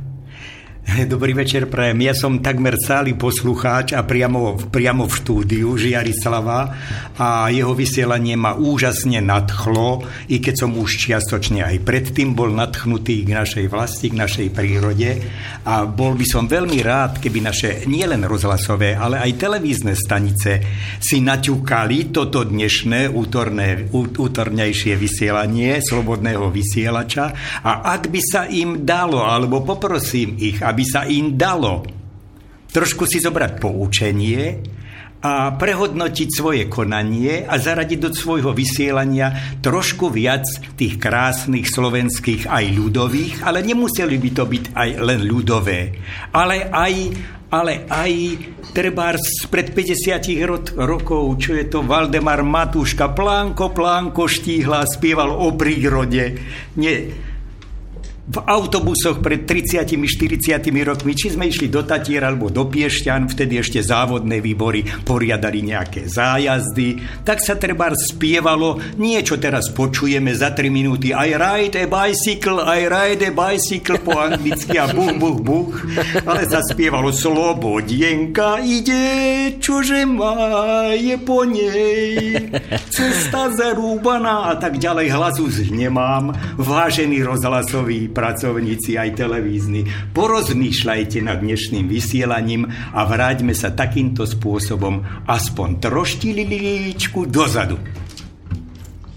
Dobrý 0.88 1.35
večer, 1.35 1.68
prajem. 1.68 1.99
Ja 1.99 2.15
som 2.15 2.39
takmer 2.39 2.80
stály 2.80 3.11
poslucháč 3.11 3.91
a 3.91 4.07
priamo, 4.07 4.55
priamo 4.72 5.03
v 5.03 5.14
štúdiu 5.19 5.76
Žiarislava 5.76 6.59
a 7.19 7.51
jeho 7.51 7.76
vysielanie 7.76 8.39
ma 8.39 8.55
úžasne 8.55 9.19
nadchlo, 9.19 10.07
i 10.31 10.39
keď 10.39 10.55
som 10.55 10.72
už 10.80 10.89
čiastočne 10.95 11.59
aj 11.68 11.84
predtým 11.84 12.31
bol 12.31 12.55
nadchnutý 12.55 13.27
k 13.27 13.35
našej 13.35 13.65
vlasti, 13.68 14.15
k 14.15 14.15
našej 14.15 14.47
prírode 14.55 15.27
a 15.68 15.84
bol 15.84 16.15
by 16.15 16.23
som 16.23 16.47
veľmi 16.47 16.80
rád, 16.80 17.19
keby 17.19 17.43
naše 17.43 17.69
nielen 17.85 18.23
rozhlasové, 18.23 18.95
ale 18.95 19.19
aj 19.19 19.43
televízne 19.43 19.91
stanice 19.91 20.64
si 21.03 21.19
naťukali 21.19 22.15
toto 22.15 22.47
dnešné 22.47 23.11
útorné, 23.11 23.91
útornejšie 23.91 24.95
vysielanie 24.95 25.84
slobodného 25.84 26.47
vysielača 26.47 27.59
a 27.59 27.85
ak 27.91 28.07
by 28.07 28.22
sa 28.23 28.47
im 28.47 28.88
dalo, 28.88 29.27
alebo 29.27 29.68
poprosím 29.68 30.39
ich, 30.39 30.64
aby 30.64 30.77
sa 30.86 31.08
im 31.08 31.40
dalo 31.40 31.98
trošku 32.72 33.08
si 33.08 33.18
zobrať 33.24 33.52
poučenie 33.58 34.41
a 35.18 35.49
prehodnotiť 35.49 36.30
svoje 36.30 36.64
konanie 36.70 37.41
a 37.41 37.58
zaradiť 37.58 37.99
do 37.99 38.14
svojho 38.14 38.54
vysielania 38.54 39.58
trošku 39.66 40.14
viac 40.14 40.45
tých 40.78 41.02
krásnych 41.02 41.66
slovenských 41.66 42.45
aj 42.45 42.66
ľudových, 42.70 43.41
ale 43.41 43.66
nemuseli 43.66 44.14
by 44.22 44.30
to 44.30 44.44
byť 44.45 44.66
aj 44.78 44.90
len 45.02 45.22
ľudové, 45.26 45.80
ale 46.30 46.70
aj 46.70 46.94
ale 47.48 47.88
aj 47.88 48.12
treba 48.76 49.16
pred 49.48 49.72
50 49.72 50.20
ro- 50.44 50.60
rokov, 50.84 51.24
čo 51.40 51.56
je 51.56 51.64
to 51.72 51.80
Valdemar 51.80 52.44
Matúška, 52.44 53.16
plánko, 53.16 53.72
plánko 53.72 54.28
štíhla, 54.28 54.84
spieval 54.84 55.32
o 55.32 55.56
prírode. 55.56 56.36
Nie, 56.76 57.08
v 58.28 58.38
autobusoch 58.44 59.24
pred 59.24 59.48
30-40 59.48 60.60
rokmi, 60.84 61.16
či 61.16 61.32
sme 61.32 61.48
išli 61.48 61.72
do 61.72 61.88
Tatier 61.88 62.28
alebo 62.28 62.52
do 62.52 62.68
Piešťan, 62.68 63.32
vtedy 63.32 63.64
ešte 63.64 63.80
závodné 63.80 64.44
výbory 64.44 64.84
poriadali 65.08 65.64
nejaké 65.64 66.12
zájazdy, 66.12 67.24
tak 67.24 67.40
sa 67.40 67.56
treba 67.56 67.88
spievalo, 67.95 68.84
niečo 68.99 69.40
teraz 69.40 69.72
počujeme 69.72 70.36
za 70.36 70.52
3 70.52 70.68
minúty, 70.68 71.16
I 71.16 71.40
ride 71.40 71.80
a 71.80 71.88
bicycle, 71.88 72.60
I 72.68 72.91
ride 72.91 73.24
a 73.24 73.32
bicycle 73.32 74.04
po 74.04 74.20
anglicky 74.20 74.76
a 74.76 74.91
buch, 74.91 75.16
buch, 75.16 75.40
buch, 75.40 75.74
ale 76.28 76.44
sa 76.52 76.60
spievalo 76.60 77.16
Slobodienka 77.16 78.60
ide, 78.60 79.56
čože 79.64 80.04
má, 80.04 80.91
je 80.99 81.16
po 81.16 81.48
nej, 81.48 82.44
cesta 82.91 83.56
zarúbaná 83.56 84.52
a 84.52 84.54
tak 84.60 84.76
ďalej, 84.84 85.16
hlasu 85.16 85.48
nemám, 85.72 86.36
vážený 86.60 87.24
rozhlasový 87.24 88.16
pracovníci 88.18 88.98
aj 88.98 89.14
televízni, 89.14 89.85
porozmýšľajte 90.18 91.22
nad 91.22 91.38
dnešným 91.38 91.85
vysielaním 91.85 92.65
a 92.98 93.06
vráťme 93.06 93.53
sa 93.53 93.69
takýmto 93.69 94.26
spôsobom 94.26 95.06
aspoň 95.30 95.77
troštilíčku 95.77 97.30
dozadu. 97.30 97.77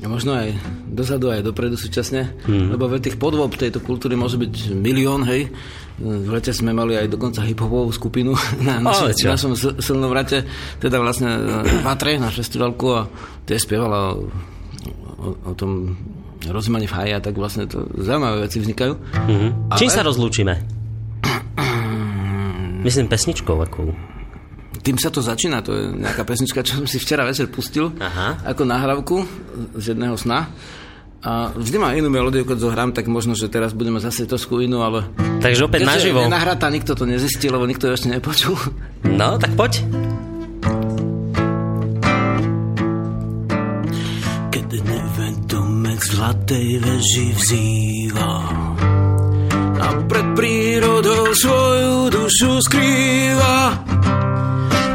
Možno 0.00 0.32
aj 0.32 0.56
dozadu, 0.88 1.30
aj 1.30 1.44
dopredu 1.44 1.76
súčasne, 1.78 2.34
hmm. 2.44 2.72
lebo 2.76 2.88
tých 2.98 3.20
podvob 3.20 3.52
tejto 3.54 3.78
kultúry 3.84 4.18
môže 4.18 4.40
byť 4.40 4.74
milión, 4.74 5.22
hej. 5.28 5.48
V 6.00 6.28
lete 6.32 6.56
sme 6.56 6.72
mali 6.72 6.96
aj 6.96 7.12
dokonca 7.12 7.44
hip-hopovú 7.44 7.92
skupinu 7.92 8.32
na 8.66 8.80
našom, 8.80 9.12
našom 9.12 9.52
silnom 9.78 10.08
vrate, 10.08 10.48
teda 10.80 10.98
vlastne 10.98 11.62
v 11.62 11.84
Patre 11.84 12.16
na 12.16 12.32
festivalku 12.32 12.86
a 12.96 13.06
tie 13.44 13.60
spievala 13.60 14.16
o, 14.16 14.24
o, 15.20 15.28
o 15.46 15.52
tom 15.52 15.94
rozmane 16.48 16.88
fája, 16.88 17.20
tak 17.20 17.36
vlastne 17.36 17.68
to 17.68 17.84
zaujímavé 18.00 18.48
veci 18.48 18.64
vznikajú. 18.64 18.92
Mm-hmm. 18.96 19.50
Ale... 19.68 19.78
Čím 19.78 19.90
sa 19.92 20.00
rozlúčime? 20.00 20.54
Myslím 22.86 23.12
pesničkou 23.12 23.56
ako. 23.60 23.92
Tým 24.80 24.96
sa 24.96 25.12
to 25.12 25.20
začína, 25.20 25.60
to 25.60 25.76
je 25.76 25.84
nejaká 25.92 26.24
pesnička, 26.24 26.64
čo 26.64 26.80
som 26.80 26.88
si 26.88 26.96
včera 26.96 27.28
večer 27.28 27.52
pustil 27.52 27.92
Aha. 28.00 28.48
ako 28.48 28.64
nahrávku 28.64 29.16
z 29.76 29.92
jedného 29.92 30.16
sna. 30.16 30.48
A 31.20 31.52
vždy 31.52 31.76
má 31.76 31.92
inú 31.92 32.08
melódiu, 32.08 32.48
keď 32.48 32.64
zohrám, 32.64 32.96
tak 32.96 33.04
možno, 33.04 33.36
že 33.36 33.52
teraz 33.52 33.76
budeme 33.76 34.00
zase 34.00 34.24
trošku 34.24 34.64
inú, 34.64 34.80
ale... 34.80 35.04
Takže 35.44 35.68
opäť 35.68 35.84
naživo. 35.84 36.24
Nenahratá, 36.24 36.72
nikto 36.72 36.96
to 36.96 37.04
nezistil, 37.04 37.52
lebo 37.52 37.68
nikto 37.68 37.92
to 37.92 37.92
ešte 37.92 38.08
nepočul. 38.08 38.56
No, 39.04 39.36
tak 39.36 39.52
poď. 39.52 39.84
Zlatej 46.00 46.80
veži 46.80 47.28
vzýva 47.36 48.34
a 49.80 49.88
pred 50.04 50.26
prírodou 50.36 51.32
svoju 51.32 52.12
dušu 52.12 52.52
skrýva. 52.68 53.80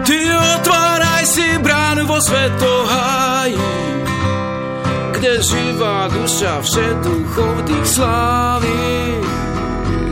Ty 0.05 0.19
otváraj 0.57 1.25
si 1.25 1.47
bránu 1.57 2.05
vo 2.05 2.21
svetoháji, 2.21 3.57
kde 5.17 5.31
živá 5.41 6.09
duša 6.13 6.61
všetuchov 6.61 7.53
tých 7.65 7.87
sláví. 7.89 8.93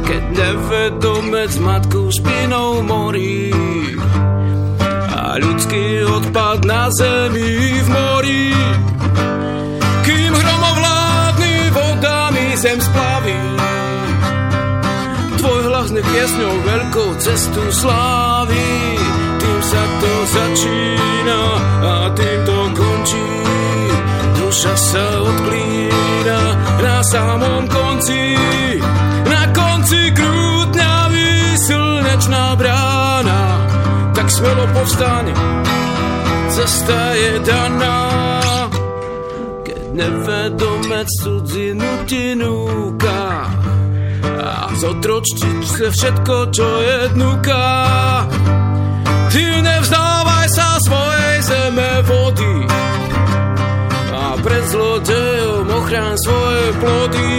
Keď 0.04 0.24
nevedomec 0.36 1.52
matku 1.62 2.10
špinou 2.10 2.82
morí 2.86 3.54
a 5.10 5.38
ľudský 5.42 6.06
odpad 6.06 6.66
na 6.66 6.90
zemi 6.94 7.82
v 7.82 7.88
mori 7.90 8.54
zem 12.64 12.80
splaví. 12.80 13.36
Tvoj 15.36 15.62
hlas 15.68 15.92
nech 15.92 16.08
piesňou 16.08 16.56
veľkou 16.64 17.10
cestu 17.20 17.60
slávi. 17.76 18.72
Tým 19.36 19.60
sa 19.60 19.84
to 20.00 20.14
začína 20.32 21.42
a 21.84 21.96
tým 22.16 22.40
to 22.48 22.60
končí. 22.72 23.28
Duša 24.40 24.76
sa 24.80 25.06
odklína 25.28 26.42
na 26.80 26.98
samom 27.04 27.68
konci. 27.68 28.40
Na 29.28 29.44
konci 29.52 30.16
krútňavý 30.16 31.60
slnečná 31.68 32.56
brána. 32.56 33.60
Tak 34.16 34.32
smelo 34.32 34.72
povstane, 34.72 35.36
cesta 36.48 37.12
je 37.12 37.44
daná 37.44 38.24
nevedomec 40.94 41.10
cudzinu 41.24 41.92
ti 42.06 42.36
núka 42.38 43.50
a 44.44 44.70
zotročtiť 44.78 45.60
sa 45.66 45.88
všetko, 45.90 46.36
čo 46.54 46.68
je 46.86 47.00
dnuka. 47.18 47.66
Ty 49.34 49.44
nevzdávaj 49.66 50.48
sa 50.54 50.78
svojej 50.86 51.36
zeme 51.42 51.92
vody 52.06 52.56
a 54.14 54.38
pred 54.38 54.64
zlodejom 54.70 55.66
ochrán 55.74 56.16
svoje 56.22 56.66
plody. 56.78 57.34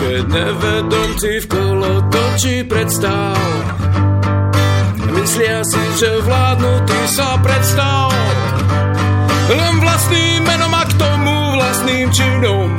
Keď 0.00 0.24
nevedomci 0.24 1.30
v 1.44 1.46
kolo 1.52 1.92
točí 2.08 2.64
predstav, 2.64 3.36
myslia 5.12 5.60
si, 5.68 5.84
že 6.00 6.24
vládnu 6.24 6.72
ty 6.88 7.00
sa 7.12 7.36
predstav 7.44 8.08
len 9.50 9.74
vlastným 9.84 10.40
menom 10.46 10.72
a 10.72 10.84
k 10.88 10.92
tomu 10.96 11.39
vlastným 11.60 12.08
činom. 12.08 12.72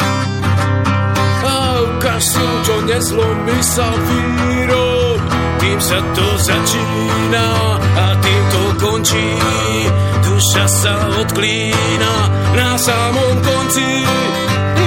A 1.45 1.57
ukáž 1.85 2.33
čo 2.65 2.75
nezlomí 2.89 3.59
sa 3.61 3.93
výrob, 3.93 5.21
tým 5.61 5.77
sa 5.77 6.01
to 6.17 6.25
začína 6.41 7.47
a 7.77 8.05
tým 8.17 8.43
to 8.49 8.63
končí. 8.81 9.29
Duša 10.25 10.65
sa 10.65 10.95
odklína 11.21 12.13
na 12.57 12.69
samom 12.81 13.35
konci, 13.45 14.01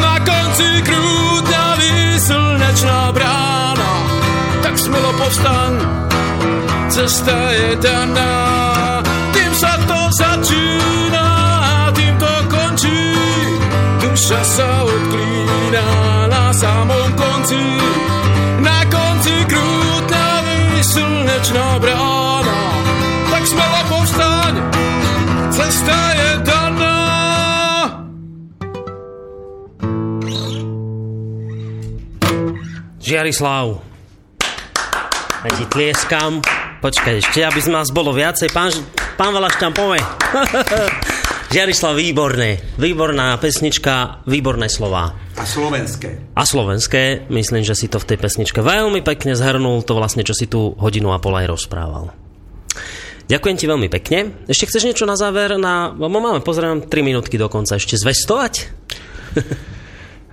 na 0.03 0.19
konci 0.27 0.69
krútňavý 0.83 2.19
slnečná 2.19 3.15
brána. 3.15 3.93
Tak 4.67 4.75
smelo 4.75 5.11
povstaň, 5.23 5.73
cesta 6.91 7.39
je 7.55 7.79
daná, 7.79 8.35
tým 9.31 9.53
sa 9.55 9.79
to 9.87 9.99
začína 10.19 10.94
sa 14.45 14.85
odklína 14.85 15.89
na 16.29 16.53
samom 16.53 17.09
konci, 17.17 17.65
na 18.61 18.85
konci 18.93 19.35
krútnavý 19.49 20.61
slnečná 20.85 21.81
brána. 21.81 22.61
Tak 23.33 23.43
smelo 23.49 23.81
povstaň, 23.89 24.55
cesta 25.49 25.99
je 26.13 26.31
daná. 26.45 26.99
Žiarislav, 33.01 33.81
ja 35.45 35.51
ti 35.57 35.65
tlieskam. 35.73 36.45
Počkaj 36.85 37.15
ešte, 37.25 37.41
aby 37.41 37.61
z 37.65 37.73
nás 37.73 37.89
bolo 37.89 38.13
viacej. 38.13 38.53
Pán, 38.53 38.69
pán 39.17 39.33
Valašťan, 39.33 39.73
povej. 39.73 40.05
Žiarislav, 41.55 41.95
výborné. 41.95 42.59
Výborná 42.83 43.39
pesnička, 43.39 44.27
výborné 44.27 44.67
slova. 44.67 45.15
A 45.39 45.47
slovenské. 45.47 46.35
A 46.35 46.43
slovenské, 46.43 47.31
myslím, 47.31 47.63
že 47.63 47.79
si 47.79 47.87
to 47.87 48.03
v 48.03 48.11
tej 48.11 48.19
pesničke 48.19 48.59
veľmi 48.59 49.07
pekne 49.07 49.39
zhrnul, 49.39 49.87
to 49.87 49.95
vlastne, 49.95 50.27
čo 50.27 50.35
si 50.35 50.51
tu 50.51 50.75
hodinu 50.75 51.15
a 51.15 51.23
pol 51.23 51.39
aj 51.39 51.47
rozprával. 51.47 52.11
Ďakujem 53.31 53.55
ti 53.55 53.71
veľmi 53.71 53.87
pekne. 53.87 54.35
Ešte 54.51 54.67
chceš 54.67 54.83
niečo 54.83 55.07
na 55.07 55.15
záver? 55.15 55.55
Na... 55.55 55.95
Máme, 55.95 56.43
pozerám, 56.43 56.91
3 56.91 56.91
minútky 57.07 57.39
dokonca. 57.39 57.79
Ešte 57.79 58.03
zvestovať? 58.03 58.55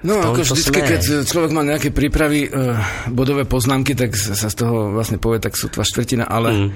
No, 0.01 0.17
ako 0.17 0.41
vždycky, 0.41 0.81
keď 0.81 1.29
človek 1.29 1.53
má 1.53 1.61
nejaké 1.61 1.93
prípravy, 1.93 2.49
uh, 2.49 2.73
bodové 3.13 3.45
poznámky, 3.45 3.93
tak 3.93 4.17
sa 4.17 4.49
z 4.49 4.55
toho 4.57 4.97
vlastne 4.97 5.21
povie 5.21 5.37
tak 5.37 5.53
sotva 5.53 5.85
štvrtina, 5.85 6.25
ale 6.25 6.49
mm. 6.49 6.69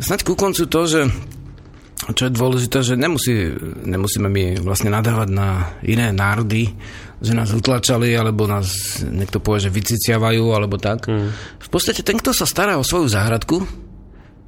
snaď 0.00 0.24
ku 0.24 0.32
koncu 0.32 0.64
to, 0.64 0.80
že 0.88 1.12
čo 1.98 2.30
je 2.30 2.32
dôležité, 2.32 2.78
že 2.86 2.94
nemusí, 2.94 3.52
nemusíme 3.82 4.30
my 4.30 4.62
vlastne 4.62 4.94
nadávať 4.94 5.28
na 5.34 5.74
iné 5.82 6.14
národy, 6.14 6.70
že 7.18 7.34
nás 7.34 7.50
utlačali, 7.50 8.14
alebo 8.14 8.46
nás 8.46 9.02
niekto 9.02 9.42
povie, 9.42 9.66
že 9.66 9.74
vyciciavajú, 9.74 10.54
alebo 10.54 10.78
tak. 10.78 11.10
Mm. 11.10 11.34
V 11.58 11.68
podstate 11.68 12.06
ten, 12.06 12.14
kto 12.14 12.30
sa 12.30 12.46
stará 12.46 12.78
o 12.78 12.86
svoju 12.86 13.10
záhradku, 13.10 13.66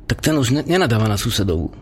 tak 0.07 0.23
ten 0.23 0.39
už 0.39 0.55
ne, 0.55 0.63
nenadáva 0.63 1.11
na 1.11 1.19
susedovú. 1.19 1.75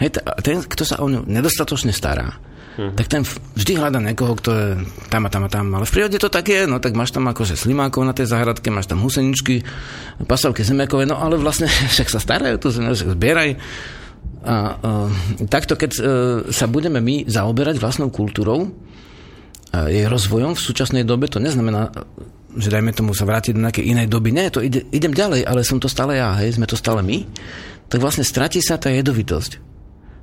Hej, 0.00 0.20
ten, 0.44 0.64
kto 0.64 0.84
sa 0.88 1.00
o 1.04 1.10
ňu 1.10 1.26
nedostatočne 1.26 1.90
stará, 1.90 2.38
hmm. 2.78 2.94
tak 2.94 3.10
ten 3.10 3.26
vždy 3.58 3.72
hľada 3.76 3.98
niekoho, 3.98 4.38
kto 4.38 4.50
je 4.54 4.66
tam 5.10 5.26
a 5.26 5.28
tam 5.28 5.42
a 5.44 5.50
tam. 5.50 5.66
Ale 5.74 5.84
v 5.84 5.92
prírode 5.92 6.22
to 6.22 6.30
tak 6.30 6.46
je, 6.46 6.70
no 6.70 6.78
tak 6.78 6.94
máš 6.94 7.10
tam 7.10 7.26
akože 7.26 7.58
slimákov 7.58 8.06
na 8.06 8.14
tej 8.14 8.30
záhradke, 8.30 8.70
máš 8.70 8.86
tam 8.86 9.02
huseničky, 9.02 9.66
pasovky 10.22 10.62
zemiakové, 10.62 11.04
no 11.10 11.18
ale 11.18 11.34
vlastne 11.34 11.66
však 11.92 12.08
sa 12.08 12.22
starajú 12.22 12.56
tu 12.62 12.70
zemi, 12.70 12.94
zbieraj. 12.94 13.58
A, 14.48 14.56
a 14.80 14.90
takto, 15.44 15.76
keď 15.76 15.90
e, 15.92 16.02
sa 16.48 16.64
budeme 16.64 17.04
my 17.04 17.28
zaoberať 17.28 17.76
vlastnou 17.76 18.08
kultúrou, 18.08 18.72
a 19.68 19.92
jej 19.92 20.08
rozvojom 20.08 20.56
v 20.56 20.64
súčasnej 20.64 21.04
dobe, 21.04 21.28
to 21.28 21.36
neznamená, 21.36 21.92
že 22.56 22.72
dajme 22.72 22.96
tomu 22.96 23.12
sa 23.12 23.28
vrátiť 23.28 23.52
do 23.52 23.60
nejakej 23.60 23.84
inej 23.84 24.08
doby. 24.08 24.32
Nie, 24.32 24.48
to 24.48 24.64
ide, 24.64 24.88
idem 24.88 25.12
ďalej, 25.12 25.44
ale 25.44 25.60
som 25.60 25.76
to 25.76 25.92
stále 25.92 26.16
ja, 26.16 26.32
hej, 26.40 26.56
sme 26.56 26.64
to 26.64 26.80
stále 26.80 27.04
my. 27.04 27.28
Tak 27.92 28.00
vlastne 28.00 28.24
stratí 28.24 28.64
sa 28.64 28.80
tá 28.80 28.88
jedovitosť. 28.88 29.68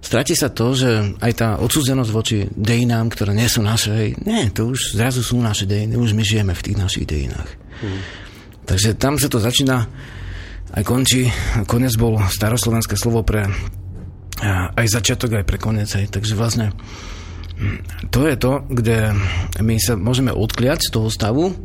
Stratí 0.02 0.34
sa 0.38 0.54
to, 0.54 0.74
že 0.74 1.18
aj 1.18 1.32
tá 1.34 1.50
odsúzenosť 1.62 2.12
voči 2.14 2.46
dejinám, 2.54 3.10
ktoré 3.10 3.34
nie 3.34 3.50
sú 3.50 3.62
naše, 3.62 4.18
nie, 4.22 4.50
to 4.54 4.74
už 4.74 4.98
zrazu 4.98 5.22
sú 5.22 5.38
naše 5.38 5.66
dejiny, 5.70 5.98
už 5.98 6.14
my 6.14 6.22
žijeme 6.26 6.54
v 6.54 6.66
tých 6.66 6.78
našich 6.78 7.06
dejinách. 7.06 7.50
Hmm. 7.82 8.02
Takže 8.66 8.98
tam 8.98 9.18
sa 9.22 9.30
to 9.30 9.38
začína 9.38 9.86
aj 10.74 10.84
končí. 10.86 11.30
Konec 11.70 11.94
bol 11.98 12.18
staroslovenské 12.18 12.98
slovo 12.98 13.22
pre 13.22 13.50
aj 14.76 14.86
začiatok, 14.88 15.40
aj 15.40 15.46
pre 15.48 15.58
konec. 15.62 15.88
Aj. 15.96 16.06
Takže 16.08 16.34
vlastne 16.36 16.76
hm, 17.56 18.10
to 18.12 18.28
je 18.28 18.36
to, 18.36 18.52
kde 18.68 19.16
my 19.64 19.76
sa 19.80 19.96
môžeme 19.96 20.32
odkliať 20.36 20.88
z 20.88 20.90
toho 20.92 21.08
stavu, 21.08 21.56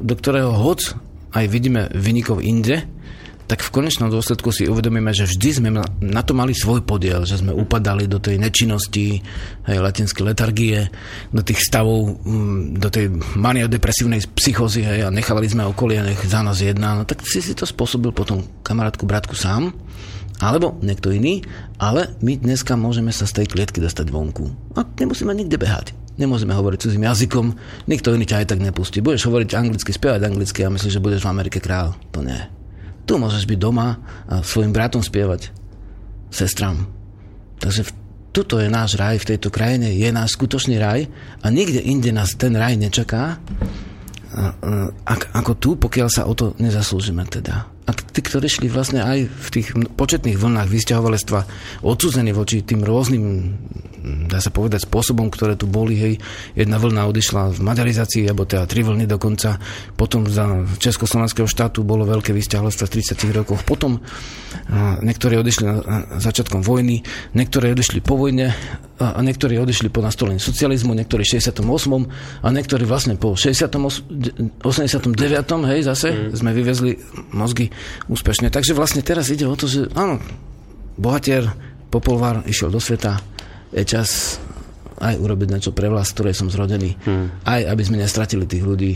do 0.00 0.14
ktorého 0.16 0.52
hoc 0.52 0.92
aj 1.34 1.44
vidíme 1.50 1.88
vynikov 1.96 2.44
inde, 2.44 2.84
tak 3.44 3.60
v 3.60 3.74
konečnom 3.76 4.08
dôsledku 4.08 4.48
si 4.48 4.64
uvedomíme, 4.64 5.12
že 5.12 5.28
vždy 5.28 5.48
sme 5.52 5.68
na 6.00 6.22
to 6.24 6.32
mali 6.32 6.56
svoj 6.56 6.80
podiel, 6.80 7.28
že 7.28 7.44
sme 7.44 7.52
upadali 7.52 8.08
do 8.08 8.16
tej 8.16 8.40
nečinnosti, 8.40 9.20
aj 9.68 9.84
latinské 9.84 10.24
letargie, 10.24 10.88
do 11.28 11.44
tých 11.44 11.60
stavov, 11.60 12.24
mm, 12.24 12.80
do 12.80 12.88
tej 12.88 13.12
maniodepresívnej 13.36 14.24
psychózy 14.32 14.88
hej, 14.88 15.04
a 15.04 15.12
nechali 15.12 15.44
sme 15.44 15.68
okolie, 15.68 16.00
nech 16.00 16.24
za 16.24 16.40
nás 16.40 16.64
jedná. 16.64 16.96
No 16.96 17.04
tak 17.04 17.20
si 17.20 17.44
si 17.44 17.52
to 17.52 17.68
spôsobil 17.68 18.16
potom 18.16 18.40
kamarátku, 18.64 19.04
bratku 19.04 19.36
sám, 19.36 19.76
alebo 20.42 20.74
niekto 20.82 21.14
iný, 21.14 21.46
ale 21.78 22.10
my 22.18 22.38
dneska 22.38 22.74
môžeme 22.74 23.14
sa 23.14 23.26
z 23.26 23.42
tej 23.42 23.46
klietky 23.54 23.78
dostať 23.78 24.10
vonku. 24.10 24.50
A 24.74 24.82
nemusíme 24.82 25.30
nikde 25.30 25.58
behať. 25.58 25.94
Nemôžeme 26.14 26.54
hovoriť 26.54 26.78
cudzím 26.78 27.10
jazykom, 27.10 27.46
nikto 27.90 28.14
iný 28.14 28.26
ťa 28.26 28.42
aj 28.42 28.46
tak 28.54 28.60
nepustí. 28.62 29.02
Budeš 29.02 29.26
hovoriť 29.26 29.50
anglicky, 29.54 29.90
spievať 29.90 30.22
anglicky 30.22 30.62
a 30.62 30.70
myslíš, 30.70 30.94
že 30.98 31.02
budeš 31.02 31.26
v 31.26 31.32
Amerike 31.34 31.58
král. 31.58 31.98
To 32.14 32.22
nie. 32.22 32.38
Tu 33.02 33.18
môžeš 33.18 33.50
byť 33.50 33.58
doma 33.58 33.98
a 34.30 34.42
svojim 34.46 34.70
bratom 34.70 35.02
spievať, 35.02 35.50
sestram. 36.30 36.86
Takže 37.58 37.90
tuto 38.30 38.62
je 38.62 38.70
náš 38.70 38.94
raj, 38.94 39.22
v 39.22 39.34
tejto 39.34 39.50
krajine 39.50 39.90
je 39.90 40.08
náš 40.14 40.38
skutočný 40.38 40.78
raj 40.78 41.06
a 41.42 41.46
nikde 41.50 41.82
inde 41.82 42.14
nás 42.14 42.34
ten 42.38 42.54
raj 42.54 42.78
nečaká, 42.78 43.38
ako 45.34 45.52
tu, 45.58 45.70
pokiaľ 45.78 46.08
sa 46.10 46.26
o 46.26 46.34
to 46.34 46.58
nezaslúžime 46.58 47.22
teda 47.30 47.73
a 47.84 47.90
tí, 47.92 48.20
ktorí 48.24 48.48
šli 48.48 48.68
vlastne 48.72 49.04
aj 49.04 49.28
v 49.28 49.48
tých 49.52 49.76
početných 49.76 50.40
vlnách 50.40 50.68
vysťahovalectva 50.72 51.40
odsúzení 51.84 52.32
voči 52.32 52.64
tým 52.64 52.80
rôznym, 52.80 53.52
dá 54.04 54.36
sa 54.38 54.52
povedať, 54.52 54.84
spôsobom, 54.84 55.32
ktoré 55.32 55.56
tu 55.56 55.64
boli, 55.64 55.96
hej, 55.96 56.14
jedna 56.52 56.76
vlna 56.76 57.08
odišla 57.08 57.56
v 57.56 57.60
maďarizácii, 57.64 58.28
alebo 58.28 58.44
teda 58.44 58.68
tri 58.68 58.84
vlny 58.84 59.08
dokonca, 59.08 59.56
potom 59.96 60.28
za 60.28 60.44
Československého 60.76 61.48
štátu 61.48 61.80
bolo 61.80 62.04
veľké 62.04 62.36
vysťahovalectvo 62.36 62.84
v 62.84 62.94
30 63.00 63.32
rokoch, 63.32 63.60
potom 63.64 64.04
niektorí 65.00 65.40
odišli 65.40 65.64
na 65.64 65.74
začiatkom 66.20 66.60
vojny, 66.60 67.00
niektorí 67.32 67.72
odišli 67.72 68.04
po 68.04 68.20
vojne 68.20 68.52
a 69.00 69.18
niektorí 69.18 69.58
odišli 69.58 69.90
po 69.90 70.04
nastolení 70.04 70.38
socializmu, 70.38 70.94
niektorí 70.94 71.26
v 71.26 71.40
68. 71.42 71.64
a 72.44 72.46
niektorí 72.52 72.84
vlastne 72.86 73.18
po 73.18 73.34
68, 73.34 74.62
89. 74.62 75.72
hej, 75.74 75.80
zase 75.82 76.08
mm. 76.14 76.38
sme 76.38 76.50
vyvezli 76.54 76.92
mozgy 77.34 77.74
úspešne. 78.06 78.54
Takže 78.54 78.76
vlastne 78.76 79.02
teraz 79.02 79.32
ide 79.34 79.50
o 79.50 79.56
to, 79.58 79.66
že 79.66 79.90
áno, 79.98 80.22
bohatier, 80.94 81.50
popolvár 81.90 82.46
išiel 82.46 82.70
do 82.70 82.78
sveta, 82.78 83.18
je 83.74 83.84
čas 83.84 84.38
aj 85.02 85.18
urobiť 85.18 85.48
niečo 85.50 85.70
pre 85.74 85.90
vlast, 85.90 86.14
ktorej 86.14 86.38
som 86.38 86.48
zrodený. 86.48 86.94
Hmm. 87.02 87.26
Aj 87.42 87.60
aby 87.66 87.82
sme 87.82 87.98
nestratili 87.98 88.46
tých 88.46 88.62
ľudí. 88.62 88.92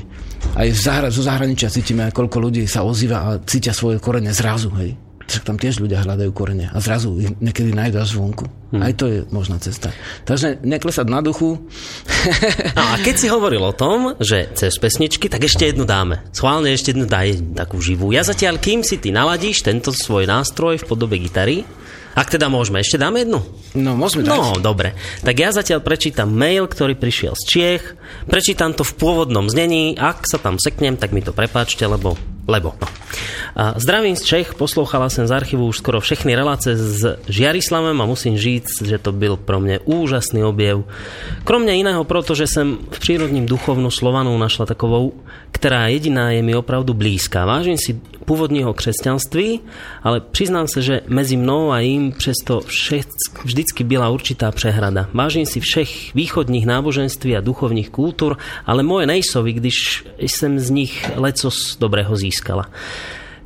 Aj 0.55 0.69
zahra- 0.71 1.11
zo 1.11 1.27
zahraničia 1.27 1.69
cítime, 1.69 2.09
koľko 2.15 2.39
ľudí 2.39 2.63
sa 2.71 2.87
ozýva 2.87 3.17
a 3.19 3.29
cítia 3.43 3.75
svoje 3.75 3.99
korene 3.99 4.31
zrazu. 4.31 4.71
Hej. 4.79 4.95
Však 5.29 5.45
tam 5.45 5.61
tiež 5.61 5.85
ľudia 5.85 6.01
hľadajú 6.09 6.33
korene 6.33 6.73
a 6.73 6.79
zrazu 6.81 7.13
ich 7.21 7.29
niekedy 7.37 7.77
nájdu 7.77 8.01
až 8.01 8.17
zvonku. 8.17 8.49
Hmm. 8.73 8.81
Aj 8.81 8.97
to 8.97 9.05
je 9.13 9.19
možná 9.29 9.61
cesta. 9.61 9.93
Takže 10.25 10.65
neklesať 10.65 11.05
na 11.05 11.21
duchu. 11.21 11.61
no 12.79 12.83
a 12.85 12.97
keď 13.05 13.15
si 13.21 13.29
hovoril 13.29 13.61
o 13.61 13.77
tom, 13.77 14.17
že 14.17 14.49
cez 14.57 14.73
pesničky, 14.81 15.29
tak 15.29 15.45
ešte 15.45 15.69
jednu 15.69 15.85
dáme. 15.85 16.25
Schválne 16.33 16.73
ešte 16.73 16.97
jednu 16.97 17.05
daj 17.05 17.45
takú 17.53 17.77
živú. 17.77 18.09
Ja 18.09 18.25
zatiaľ, 18.25 18.57
kým 18.57 18.81
si 18.81 18.97
ty 18.97 19.13
naladíš 19.13 19.61
tento 19.61 19.93
svoj 19.93 20.25
nástroj 20.25 20.81
v 20.81 20.89
podobe 20.89 21.21
gitary, 21.21 21.69
ak 22.19 22.35
teda 22.35 22.51
môžeme, 22.51 22.83
ešte 22.83 22.99
dáme 22.99 23.23
jednu? 23.23 23.39
No, 23.79 23.95
môžeme 23.95 24.27
dať. 24.27 24.35
No, 24.35 24.59
dobre. 24.59 24.99
Tak 25.23 25.35
ja 25.39 25.55
zatiaľ 25.55 25.87
prečítam 25.87 26.35
mail, 26.35 26.67
ktorý 26.67 26.99
prišiel 26.99 27.39
z 27.39 27.43
Čiech. 27.47 27.85
Prečítam 28.27 28.75
to 28.75 28.83
v 28.83 28.97
pôvodnom 28.99 29.47
znení. 29.47 29.95
Ak 29.95 30.27
sa 30.27 30.43
tam 30.43 30.59
seknem, 30.59 30.99
tak 30.99 31.15
mi 31.15 31.23
to 31.23 31.31
prepáčte, 31.31 31.87
lebo... 31.87 32.19
lebo 32.49 32.73
no. 32.81 32.89
Zdravím 33.77 34.15
z 34.15 34.23
Čech, 34.23 34.55
poslouchala 34.55 35.11
som 35.11 35.27
z 35.27 35.35
archívu 35.35 35.67
už 35.67 35.83
skoro 35.83 35.99
všechny 35.99 36.39
relácie 36.39 36.79
s 36.79 37.03
Žiarislavem 37.27 37.99
a 37.99 38.07
musím 38.07 38.39
žiť, 38.39 38.87
že 38.87 39.03
to 39.03 39.11
byl 39.11 39.35
pro 39.35 39.59
mňa 39.59 39.83
úžasný 39.83 40.47
objev. 40.47 40.87
Kromne 41.43 41.75
iného, 41.75 42.07
protože 42.07 42.47
som 42.47 42.79
v 42.87 42.99
prírodním 43.03 43.51
duchovnu 43.51 43.91
Slovanu 43.91 44.31
našla 44.39 44.63
takovou, 44.63 45.11
ktorá 45.51 45.91
jediná 45.91 46.31
je 46.31 46.41
mi 46.47 46.55
opravdu 46.55 46.95
blízka. 46.95 47.43
Vážim 47.43 47.75
si 47.75 47.99
pôvodního 48.29 48.77
křesťanství, 48.77 49.61
ale 50.05 50.21
přiznám 50.21 50.69
se, 50.69 50.83
že 50.83 51.01
mezi 51.09 51.41
mnou 51.41 51.73
a 51.73 51.81
jim 51.81 52.13
přesto 52.13 52.61
všech, 52.61 53.09
vždycky 53.45 53.85
byla 53.85 54.13
určitá 54.13 54.53
přehrada. 54.53 55.09
Vážím 55.17 55.47
si 55.49 55.61
všech 55.61 56.15
východních 56.15 56.67
náboženství 56.67 57.37
a 57.37 57.41
duchovních 57.41 57.91
kultur, 57.91 58.37
ale 58.67 58.83
moje 58.83 59.07
nejsou, 59.07 59.43
když 59.43 60.05
jsem 60.21 60.61
z 60.61 60.71
nich 60.71 61.11
lecos 61.17 61.81
dobrého 61.81 62.17
získala. 62.39 62.71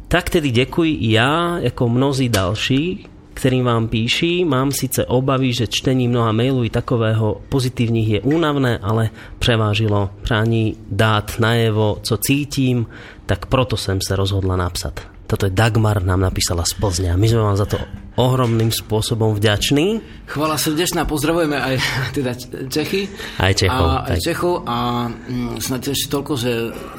Tak 0.09 0.28
tedy 0.31 0.51
děkuji 0.51 0.93
i 0.94 1.12
já, 1.12 1.59
jako 1.59 1.89
mnozí 1.89 2.28
další, 2.28 3.09
ktorým 3.32 3.64
vám 3.64 3.89
píši. 3.89 4.44
Mám 4.44 4.77
síce 4.77 5.09
obavy, 5.09 5.56
že 5.56 5.66
čtení 5.66 6.05
mnoha 6.05 6.36
mailů 6.36 6.69
i 6.69 6.70
takového 6.70 7.40
pozitívnych 7.48 8.09
je 8.09 8.20
únavné, 8.20 8.78
ale 8.85 9.09
prevážilo 9.40 10.12
prání 10.20 10.77
dát 10.85 11.40
najevo, 11.40 11.98
co 12.05 12.14
cítim, 12.20 12.86
tak 13.33 13.49
proto 13.49 13.81
som 13.81 13.97
sa 14.05 14.13
rozhodla 14.13 14.61
napsať. 14.61 15.25
Toto 15.25 15.49
je 15.49 15.57
Dagmar, 15.57 16.05
nám 16.05 16.29
napísala 16.29 16.69
z 16.69 16.77
Plzňa. 16.77 17.17
My 17.17 17.25
sme 17.25 17.41
vám 17.41 17.57
za 17.57 17.65
to 17.65 17.81
ohromným 18.21 18.69
spôsobom 18.69 19.33
vďační. 19.33 20.05
Chvala 20.29 20.61
srdečná, 20.61 21.09
pozdravujeme 21.09 21.57
aj 21.57 21.75
teda 22.21 22.37
Čechy. 22.69 23.09
Aj 23.41 23.57
Čechov. 23.57 23.87
A, 23.89 24.05
aj 24.13 24.21
Čechov 24.21 24.69
a 24.69 25.09
mm, 25.09 25.65
snad 25.65 25.81
tiež 25.81 26.13
toľko, 26.13 26.33
že 26.37 26.53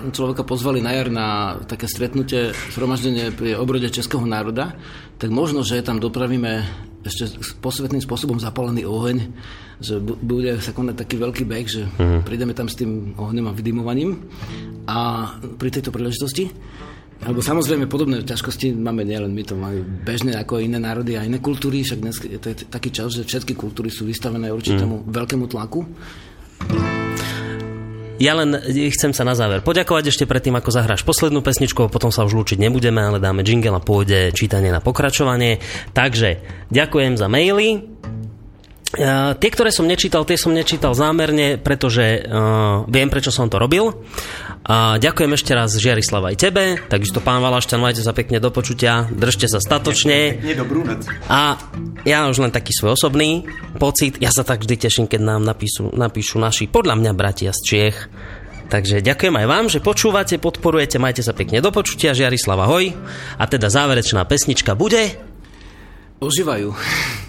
človeka 0.10 0.42
pozvali 0.42 0.82
na 0.82 0.98
jar 0.98 1.14
na 1.14 1.28
také 1.70 1.86
stretnutie, 1.86 2.58
zhromaždenie 2.74 3.30
pri 3.38 3.54
obrode 3.54 3.94
Českého 3.94 4.26
národa, 4.26 4.74
tak 5.22 5.30
možno, 5.30 5.62
že 5.62 5.86
tam 5.86 6.02
dopravíme 6.02 6.66
ešte 7.04 7.36
posvetným 7.60 8.00
spôsobom 8.00 8.40
zapálený 8.40 8.88
oheň, 8.88 9.18
že 9.84 10.00
bude 10.00 10.56
sa 10.64 10.72
konať 10.72 10.96
taký 11.04 11.16
veľký 11.20 11.44
beh, 11.44 11.68
že 11.68 11.84
uh-huh. 11.84 12.24
prídeme 12.24 12.56
tam 12.56 12.72
s 12.72 12.80
tým 12.80 13.14
ohňom 13.20 13.52
a 13.52 13.56
vydymovaním 13.56 14.24
a 14.88 15.30
pri 15.60 15.70
tejto 15.70 15.92
príležitosti. 15.92 16.48
alebo 17.24 17.44
samozrejme 17.44 17.92
podobné 17.92 18.24
ťažkosti 18.24 18.76
máme 18.76 19.04
nielen 19.04 19.36
my, 19.36 19.44
to 19.44 19.56
majú 19.56 19.84
bežné 19.84 20.40
ako 20.40 20.64
iné 20.64 20.80
národy 20.80 21.20
a 21.20 21.28
iné 21.28 21.44
kultúry, 21.44 21.84
však 21.84 22.00
dnes 22.00 22.16
je 22.20 22.40
to 22.40 22.56
taký 22.68 22.90
čas, 22.92 23.16
že 23.16 23.28
všetky 23.28 23.56
kultúry 23.56 23.92
sú 23.92 24.08
vystavené 24.08 24.52
určitému 24.52 25.04
mm. 25.04 25.12
veľkému 25.12 25.46
tlaku. 25.52 25.84
Ja 28.22 28.38
len 28.38 28.54
chcem 28.94 29.10
sa 29.10 29.26
na 29.26 29.34
záver 29.34 29.66
poďakovať 29.66 30.14
ešte 30.14 30.30
predtým, 30.30 30.54
ako 30.54 30.70
zahráš 30.70 31.02
poslednú 31.02 31.42
pesničku, 31.42 31.90
potom 31.90 32.14
sa 32.14 32.22
už 32.22 32.38
lúčiť 32.38 32.62
nebudeme, 32.62 33.02
ale 33.02 33.18
dáme 33.18 33.42
jingle 33.42 33.74
a 33.74 33.82
pôjde 33.82 34.30
čítanie 34.38 34.70
na 34.70 34.86
pokračovanie. 34.86 35.58
Takže 35.98 36.42
ďakujem 36.70 37.18
za 37.18 37.26
maily, 37.26 37.94
Uh, 38.94 39.34
tie, 39.42 39.50
ktoré 39.50 39.74
som 39.74 39.90
nečítal, 39.90 40.22
tie 40.22 40.38
som 40.38 40.54
nečítal 40.54 40.94
zámerne, 40.94 41.58
pretože 41.58 42.30
uh, 42.30 42.86
viem, 42.86 43.10
prečo 43.10 43.34
som 43.34 43.50
to 43.50 43.58
robil. 43.58 44.06
A 44.64 44.96
ďakujem 44.96 45.36
ešte 45.36 45.52
raz 45.52 45.76
Žiarislava 45.76 46.32
aj 46.32 46.38
tebe, 46.40 46.64
takisto 46.88 47.20
pán 47.20 47.44
Valašťan, 47.44 47.84
majte 47.84 48.00
sa 48.00 48.16
pekne 48.16 48.40
do 48.40 48.48
počutia, 48.48 49.12
držte 49.12 49.52
sa 49.52 49.60
statočne. 49.60 50.40
Pekne 50.40 50.56
dobrú 50.56 50.88
noc. 50.88 51.04
A 51.28 51.60
ja 52.08 52.32
už 52.32 52.40
len 52.40 52.48
taký 52.48 52.72
svoj 52.72 52.96
osobný 52.96 53.44
pocit, 53.76 54.24
ja 54.24 54.32
sa 54.32 54.48
tak 54.48 54.64
vždy 54.64 54.88
teším, 54.88 55.12
keď 55.12 55.20
nám 55.20 55.44
napíšu, 55.44 55.92
napíšu 55.92 56.40
naši, 56.40 56.72
podľa 56.72 56.96
mňa, 56.96 57.12
bratia 57.12 57.52
z 57.52 57.60
Čiech. 57.60 57.98
Takže 58.72 59.04
ďakujem 59.04 59.36
aj 59.36 59.48
vám, 59.52 59.66
že 59.68 59.84
počúvate, 59.84 60.40
podporujete, 60.40 60.96
majte 60.96 61.20
sa 61.28 61.36
pekne 61.36 61.60
do 61.60 61.68
počutia, 61.68 62.16
Žiarislava, 62.16 62.64
hoj. 62.64 62.96
A 63.36 63.44
teda 63.52 63.68
záverečná 63.68 64.24
pesnička 64.24 64.80
bude... 64.80 65.12
Užívajú. 66.24 66.72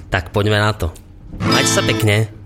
Tak 0.06 0.30
poďme 0.30 0.62
na 0.62 0.70
to. 0.70 0.94
Majte 1.42 1.66
sa 1.66 1.82
pekne. 1.82 2.43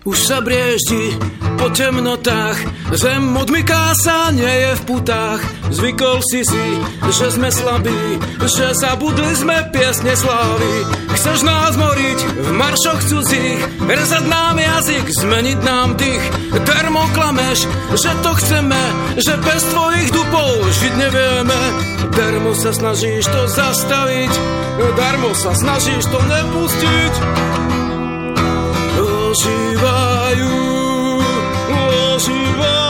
Už 0.00 0.16
sa 0.16 0.40
brieždi 0.40 1.12
po 1.60 1.68
temnotách, 1.76 2.56
zem 2.96 3.36
odmyká 3.36 3.92
sa, 3.92 4.32
nie 4.32 4.48
je 4.48 4.72
v 4.80 4.82
putách. 4.88 5.44
Zvykol 5.68 6.24
si 6.24 6.40
si, 6.40 6.66
že 7.12 7.36
sme 7.36 7.52
slabí, 7.52 8.16
že 8.40 8.72
zabudli 8.80 9.28
sme 9.36 9.60
piesne 9.68 10.16
slávy. 10.16 10.72
Chceš 11.12 11.44
nás 11.44 11.76
moriť 11.76 12.18
v 12.32 12.48
maršoch 12.56 13.00
cudzích, 13.12 13.60
rezať 13.84 14.24
nám 14.24 14.56
jazyk, 14.56 15.04
zmeniť 15.20 15.58
nám 15.68 15.92
dých. 16.00 16.24
Termo 16.64 17.04
klameš, 17.12 17.68
že 17.92 18.10
to 18.24 18.32
chceme, 18.40 18.82
že 19.20 19.36
bez 19.36 19.62
tvojich 19.68 20.08
dupov 20.16 20.64
žiť 20.80 20.92
nevieme. 20.96 21.60
Darmo 22.16 22.56
sa 22.56 22.72
snažíš 22.72 23.28
to 23.28 23.42
zastaviť, 23.52 24.32
darmo 24.96 25.36
sa 25.36 25.52
snažíš 25.52 26.08
to 26.08 26.18
nepustiť 26.24 27.12
ožívajú, 29.30 30.58
ožívajú. 31.70 32.89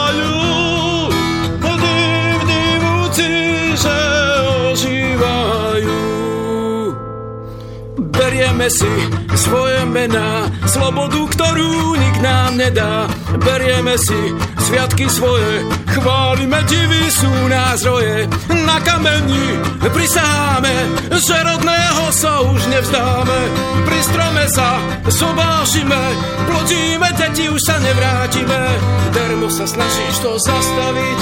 Berieme 8.61 8.77
si 8.77 8.93
svoje 9.41 9.81
mená, 9.89 10.45
slobodu, 10.69 11.17
ktorú 11.33 11.97
nik 11.97 12.21
nám 12.21 12.61
nedá. 12.61 13.09
Berieme 13.41 13.97
si 13.97 14.37
sviatky 14.69 15.09
svoje, 15.09 15.65
chválime 15.89 16.61
divy 16.69 17.09
sú 17.09 17.33
nás 17.49 17.81
roje. 17.81 18.29
Na 18.61 18.77
kameni 18.85 19.57
prisáme, 19.89 20.77
že 21.09 21.41
rodného 21.41 22.05
sa 22.13 22.45
už 22.53 22.61
nevzdáme. 22.69 23.39
Pri 23.81 23.99
strome 24.05 24.45
sa 24.45 24.77
sobášime, 25.09 26.03
plodíme 26.45 27.09
deti, 27.17 27.49
už 27.49 27.65
sa 27.65 27.81
nevrátime. 27.81 28.61
Darmo 29.09 29.49
sa 29.49 29.65
snažíš 29.65 30.21
to 30.21 30.37
zastaviť, 30.37 31.17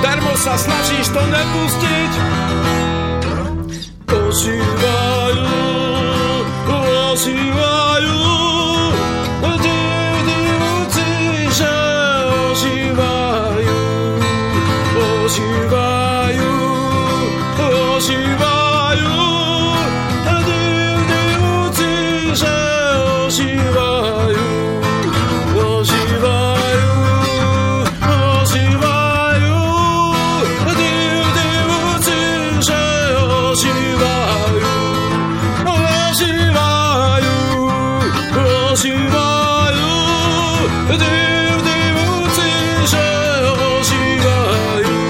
darmo 0.00 0.32
sa 0.32 0.56
snažíš 0.56 1.12
to 1.12 1.20
nepustiť. 1.28 2.12
Oživ 4.16 4.64